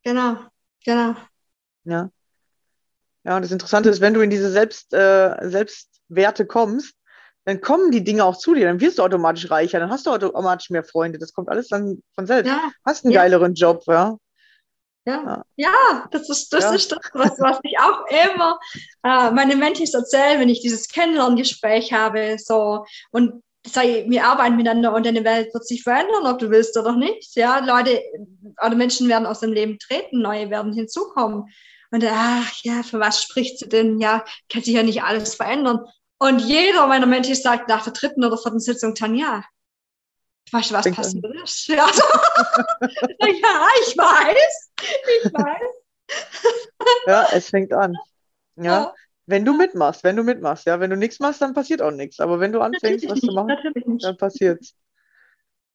Genau, 0.03 0.37
genau. 0.83 1.15
Ja. 1.83 2.09
Ja, 3.23 3.35
und 3.35 3.43
das 3.43 3.51
Interessante 3.51 3.89
ist, 3.89 4.01
wenn 4.01 4.15
du 4.15 4.21
in 4.21 4.31
diese 4.31 4.49
Selbst, 4.49 4.91
äh, 4.93 5.35
Selbstwerte 5.47 6.47
kommst, 6.47 6.95
dann 7.45 7.61
kommen 7.61 7.91
die 7.91 8.03
Dinge 8.03 8.23
auch 8.23 8.37
zu 8.37 8.55
dir, 8.55 8.65
dann 8.65 8.81
wirst 8.81 8.97
du 8.97 9.03
automatisch 9.03 9.51
reicher, 9.51 9.79
dann 9.79 9.91
hast 9.91 10.07
du 10.07 10.11
automatisch 10.11 10.71
mehr 10.71 10.83
Freunde, 10.83 11.19
das 11.19 11.33
kommt 11.33 11.49
alles 11.49 11.67
dann 11.67 12.01
von 12.15 12.25
selbst. 12.25 12.49
Ja. 12.49 12.71
Hast 12.83 13.05
einen 13.05 13.13
ja. 13.13 13.21
geileren 13.21 13.53
Job, 13.53 13.83
ja. 13.85 14.17
Ja, 15.05 15.43
ja, 15.55 16.07
das 16.11 16.29
ist 16.29 16.51
das, 16.51 16.73
ist 16.73 16.91
das 16.91 16.99
was, 17.13 17.39
was 17.39 17.59
ich 17.63 17.77
auch 17.79 18.05
immer 18.07 18.59
äh, 19.03 19.31
meine 19.31 19.55
Mentis 19.55 19.93
erzählen, 19.93 20.39
wenn 20.39 20.49
ich 20.49 20.61
dieses 20.61 20.87
Kennenlerngespräch 20.87 21.93
habe. 21.93 22.37
So, 22.37 22.85
und 23.11 23.41
sei, 23.65 24.05
wir 24.07 24.25
arbeiten 24.25 24.55
miteinander 24.55 24.93
und 24.93 25.05
deine 25.05 25.23
Welt 25.23 25.53
wird 25.53 25.67
sich 25.67 25.83
verändern, 25.83 26.25
ob 26.25 26.39
du 26.39 26.49
willst 26.49 26.77
oder 26.77 26.95
nicht. 26.95 27.35
Ja, 27.35 27.59
Leute 27.59 28.01
oder 28.65 28.75
Menschen 28.75 29.07
werden 29.09 29.25
aus 29.25 29.41
dem 29.41 29.51
Leben 29.51 29.77
treten, 29.79 30.21
neue 30.21 30.49
werden 30.49 30.73
hinzukommen. 30.73 31.45
Und 31.91 32.05
ach 32.05 32.51
ja, 32.63 32.83
für 32.83 32.99
was 32.99 33.21
spricht 33.21 33.59
sie 33.59 33.67
denn? 33.67 33.99
Ja, 33.99 34.23
kann 34.51 34.63
sich 34.63 34.75
ja 34.75 34.83
nicht 34.83 35.03
alles 35.03 35.35
verändern. 35.35 35.79
Und 36.19 36.39
jeder 36.39 36.87
meiner 36.87 37.05
Mentis 37.05 37.41
sagt 37.41 37.69
nach 37.69 37.83
der 37.83 37.93
dritten 37.93 38.23
oder 38.23 38.37
vierten 38.37 38.59
Sitzung, 38.59 38.93
Tanja, 38.93 39.43
weißt 40.51 40.71
du, 40.71 40.75
was 40.75 40.91
passiert 40.91 41.25
ist? 41.43 41.67
Ja, 41.67 41.87
so. 41.91 42.03
ja, 42.81 43.67
ich 43.87 43.97
weiß. 43.97 44.71
Ich 45.23 45.33
weiß. 45.33 46.17
ja, 47.07 47.27
es 47.31 47.49
fängt 47.49 47.73
an. 47.73 47.95
Ja. 48.55 48.63
ja. 48.63 48.93
Wenn 49.29 49.45
du 49.45 49.53
mitmachst, 49.53 50.03
wenn 50.03 50.15
du 50.15 50.23
mitmachst, 50.23 50.65
ja, 50.65 50.79
wenn 50.79 50.89
du 50.89 50.97
nichts 50.97 51.19
machst, 51.19 51.39
dann 51.41 51.53
passiert 51.53 51.83
auch 51.83 51.91
nichts. 51.91 52.19
Aber 52.19 52.39
wenn 52.39 52.51
du 52.51 52.61
anfängst, 52.61 53.07
was 53.07 53.19
zu 53.19 53.31
machen, 53.31 53.99
dann 53.99 54.17
passiert's. 54.17 54.73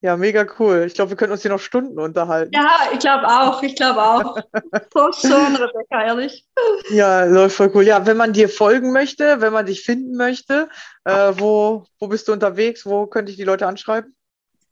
Ja, 0.01 0.17
mega 0.17 0.45
cool. 0.59 0.85
Ich 0.87 0.95
glaube, 0.95 1.11
wir 1.11 1.17
können 1.17 1.33
uns 1.33 1.43
hier 1.43 1.53
noch 1.53 1.61
Stunden 1.61 1.99
unterhalten. 2.01 2.51
Ja, 2.53 2.91
ich 2.93 2.99
glaube 2.99 3.27
auch. 3.27 3.63
Ich 3.63 3.77
glaube 3.77 4.03
auch. 4.03 4.37
so 4.93 5.13
schön, 5.13 5.57
Rebecca, 5.57 6.05
ehrlich. 6.05 6.45
Ja, 6.91 7.25
läuft 7.25 7.57
voll 7.57 7.71
cool. 7.75 7.85
Ja, 7.85 8.05
wenn 8.05 8.17
man 8.17 8.33
dir 8.33 8.49
folgen 8.49 8.93
möchte, 8.93 9.41
wenn 9.41 9.53
man 9.53 9.67
dich 9.67 9.83
finden 9.83 10.17
möchte, 10.17 10.69
äh, 11.05 11.33
wo, 11.37 11.87
wo 12.01 12.09
bist 12.09 12.27
du 12.27 12.33
unterwegs? 12.33 12.85
Wo 12.85 13.07
könnte 13.07 13.31
ich 13.31 13.39
die 13.39 13.45
Leute 13.45 13.69
anschreiben? 13.69 14.15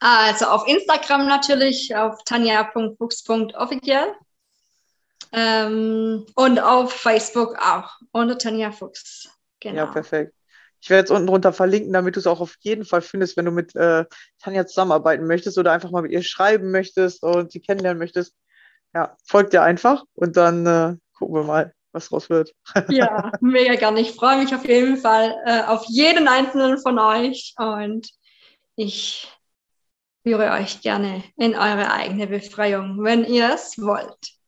Also 0.01 0.47
auf 0.47 0.67
Instagram 0.67 1.29
natürlich, 1.29 1.95
auf 1.95 2.25
tanja.fuchs.official. 2.25 4.17
Ähm, 5.33 6.27
und 6.35 6.61
auf 6.61 6.93
Facebook 6.93 7.57
auch, 7.59 7.91
unter 8.13 8.37
Tanja 8.39 8.71
Fuchs. 8.71 9.31
Genau. 9.61 9.77
Ja, 9.77 9.87
perfekt. 9.87 10.35
Ich 10.81 10.91
werde 10.91 11.01
jetzt 11.03 11.11
unten 11.11 11.29
drunter 11.29 11.53
verlinken, 11.53 11.93
damit 11.93 12.17
du 12.17 12.21
es 12.21 12.27
auch 12.27 12.41
auf 12.41 12.57
jeden 12.61 12.85
Fall 12.85 13.03
findest, 13.03 13.37
wenn 13.37 13.45
du 13.45 13.53
mit 13.53 13.75
äh, 13.77 14.05
Tanja 14.41 14.67
zusammenarbeiten 14.67 15.27
möchtest 15.27 15.57
oder 15.57 15.73
einfach 15.73 15.91
mal 15.91 16.03
mit 16.03 16.11
ihr 16.11 16.23
schreiben 16.23 16.73
möchtest 16.73 17.23
und 17.23 17.53
sie 17.53 17.61
kennenlernen 17.61 17.99
möchtest. 17.99 18.35
Ja, 18.93 19.17
folgt 19.25 19.53
dir 19.53 19.63
einfach 19.63 20.05
und 20.15 20.37
dann 20.37 20.67
äh, 20.67 20.97
gucken 21.17 21.37
wir 21.37 21.45
mal, 21.45 21.73
was 21.93 22.09
draus 22.09 22.29
wird. 22.29 22.53
ja, 22.89 23.31
mega 23.41 23.77
gerne. 23.77 24.01
Ich 24.01 24.13
freue 24.13 24.39
mich 24.39 24.55
auf 24.55 24.67
jeden 24.67 24.97
Fall 24.97 25.35
äh, 25.47 25.63
auf 25.63 25.85
jeden 25.87 26.27
einzelnen 26.27 26.79
von 26.79 26.99
euch 26.99 27.55
und 27.57 28.11
ich 28.75 29.33
führe 30.25 30.51
euch 30.51 30.81
gerne 30.81 31.23
in 31.37 31.55
eure 31.55 31.93
eigene 31.93 32.27
Befreiung, 32.27 33.03
wenn 33.05 33.25
ihr 33.25 33.55
es 33.55 33.81
wollt. 33.81 34.42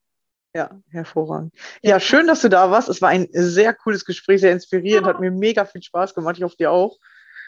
Ja, 0.56 0.70
hervorragend. 0.90 1.52
Ja, 1.82 1.98
schön, 1.98 2.28
dass 2.28 2.42
du 2.42 2.48
da 2.48 2.70
warst. 2.70 2.88
Es 2.88 3.02
war 3.02 3.08
ein 3.08 3.28
sehr 3.32 3.74
cooles 3.74 4.04
Gespräch, 4.04 4.40
sehr 4.40 4.52
inspirierend, 4.52 5.06
ja. 5.06 5.12
hat 5.12 5.20
mir 5.20 5.32
mega 5.32 5.64
viel 5.64 5.82
Spaß 5.82 6.14
gemacht. 6.14 6.36
Ich 6.36 6.44
hoffe, 6.44 6.56
dir 6.56 6.70
auch. 6.70 6.96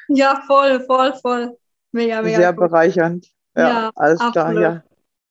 Ja, 0.09 0.43
voll, 0.47 0.85
voll, 0.87 1.15
voll. 1.15 1.57
Mega, 1.93 2.21
mega. 2.21 2.37
Sehr 2.37 2.51
cool. 2.51 2.69
bereichernd. 2.69 3.29
Ja, 3.57 3.69
ja 3.69 3.91
alles 3.95 4.19
klar. 4.33 4.53
Ja. 4.55 4.83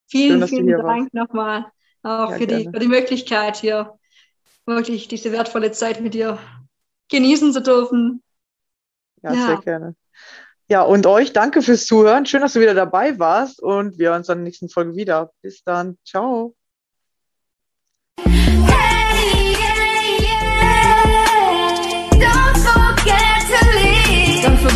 Vielen, 0.08 0.40
schön, 0.46 0.66
vielen 0.66 0.82
Dank 0.82 1.12
nochmal 1.12 1.66
auch 2.02 2.30
ja, 2.30 2.38
für, 2.38 2.46
die, 2.46 2.64
für 2.64 2.78
die 2.78 2.88
Möglichkeit 2.88 3.56
hier 3.56 3.98
wirklich 4.64 5.08
diese 5.08 5.32
wertvolle 5.32 5.72
Zeit 5.72 6.00
mit 6.00 6.14
dir 6.14 6.38
genießen 7.10 7.52
zu 7.52 7.60
dürfen. 7.60 8.22
Ja, 9.22 9.34
sehr 9.34 9.58
gerne. 9.58 9.96
Ja, 10.68 10.82
und 10.82 11.06
euch 11.06 11.32
danke 11.32 11.62
fürs 11.62 11.86
Zuhören. 11.86 12.26
Schön, 12.26 12.40
dass 12.40 12.54
du 12.54 12.60
wieder 12.60 12.74
dabei 12.74 13.18
warst 13.18 13.62
und 13.62 13.98
wir 13.98 14.08
hören 14.08 14.18
uns 14.18 14.26
dann 14.26 14.38
in 14.38 14.44
der 14.44 14.48
nächsten 14.48 14.68
Folge 14.68 14.96
wieder. 14.96 15.30
Bis 15.42 15.62
dann. 15.62 15.98
Ciao. 16.04 16.54
Hey. 18.18 19.52
Don't 22.18 22.56
forget 22.56 23.42
to 23.46 23.58
leave. 23.76 24.75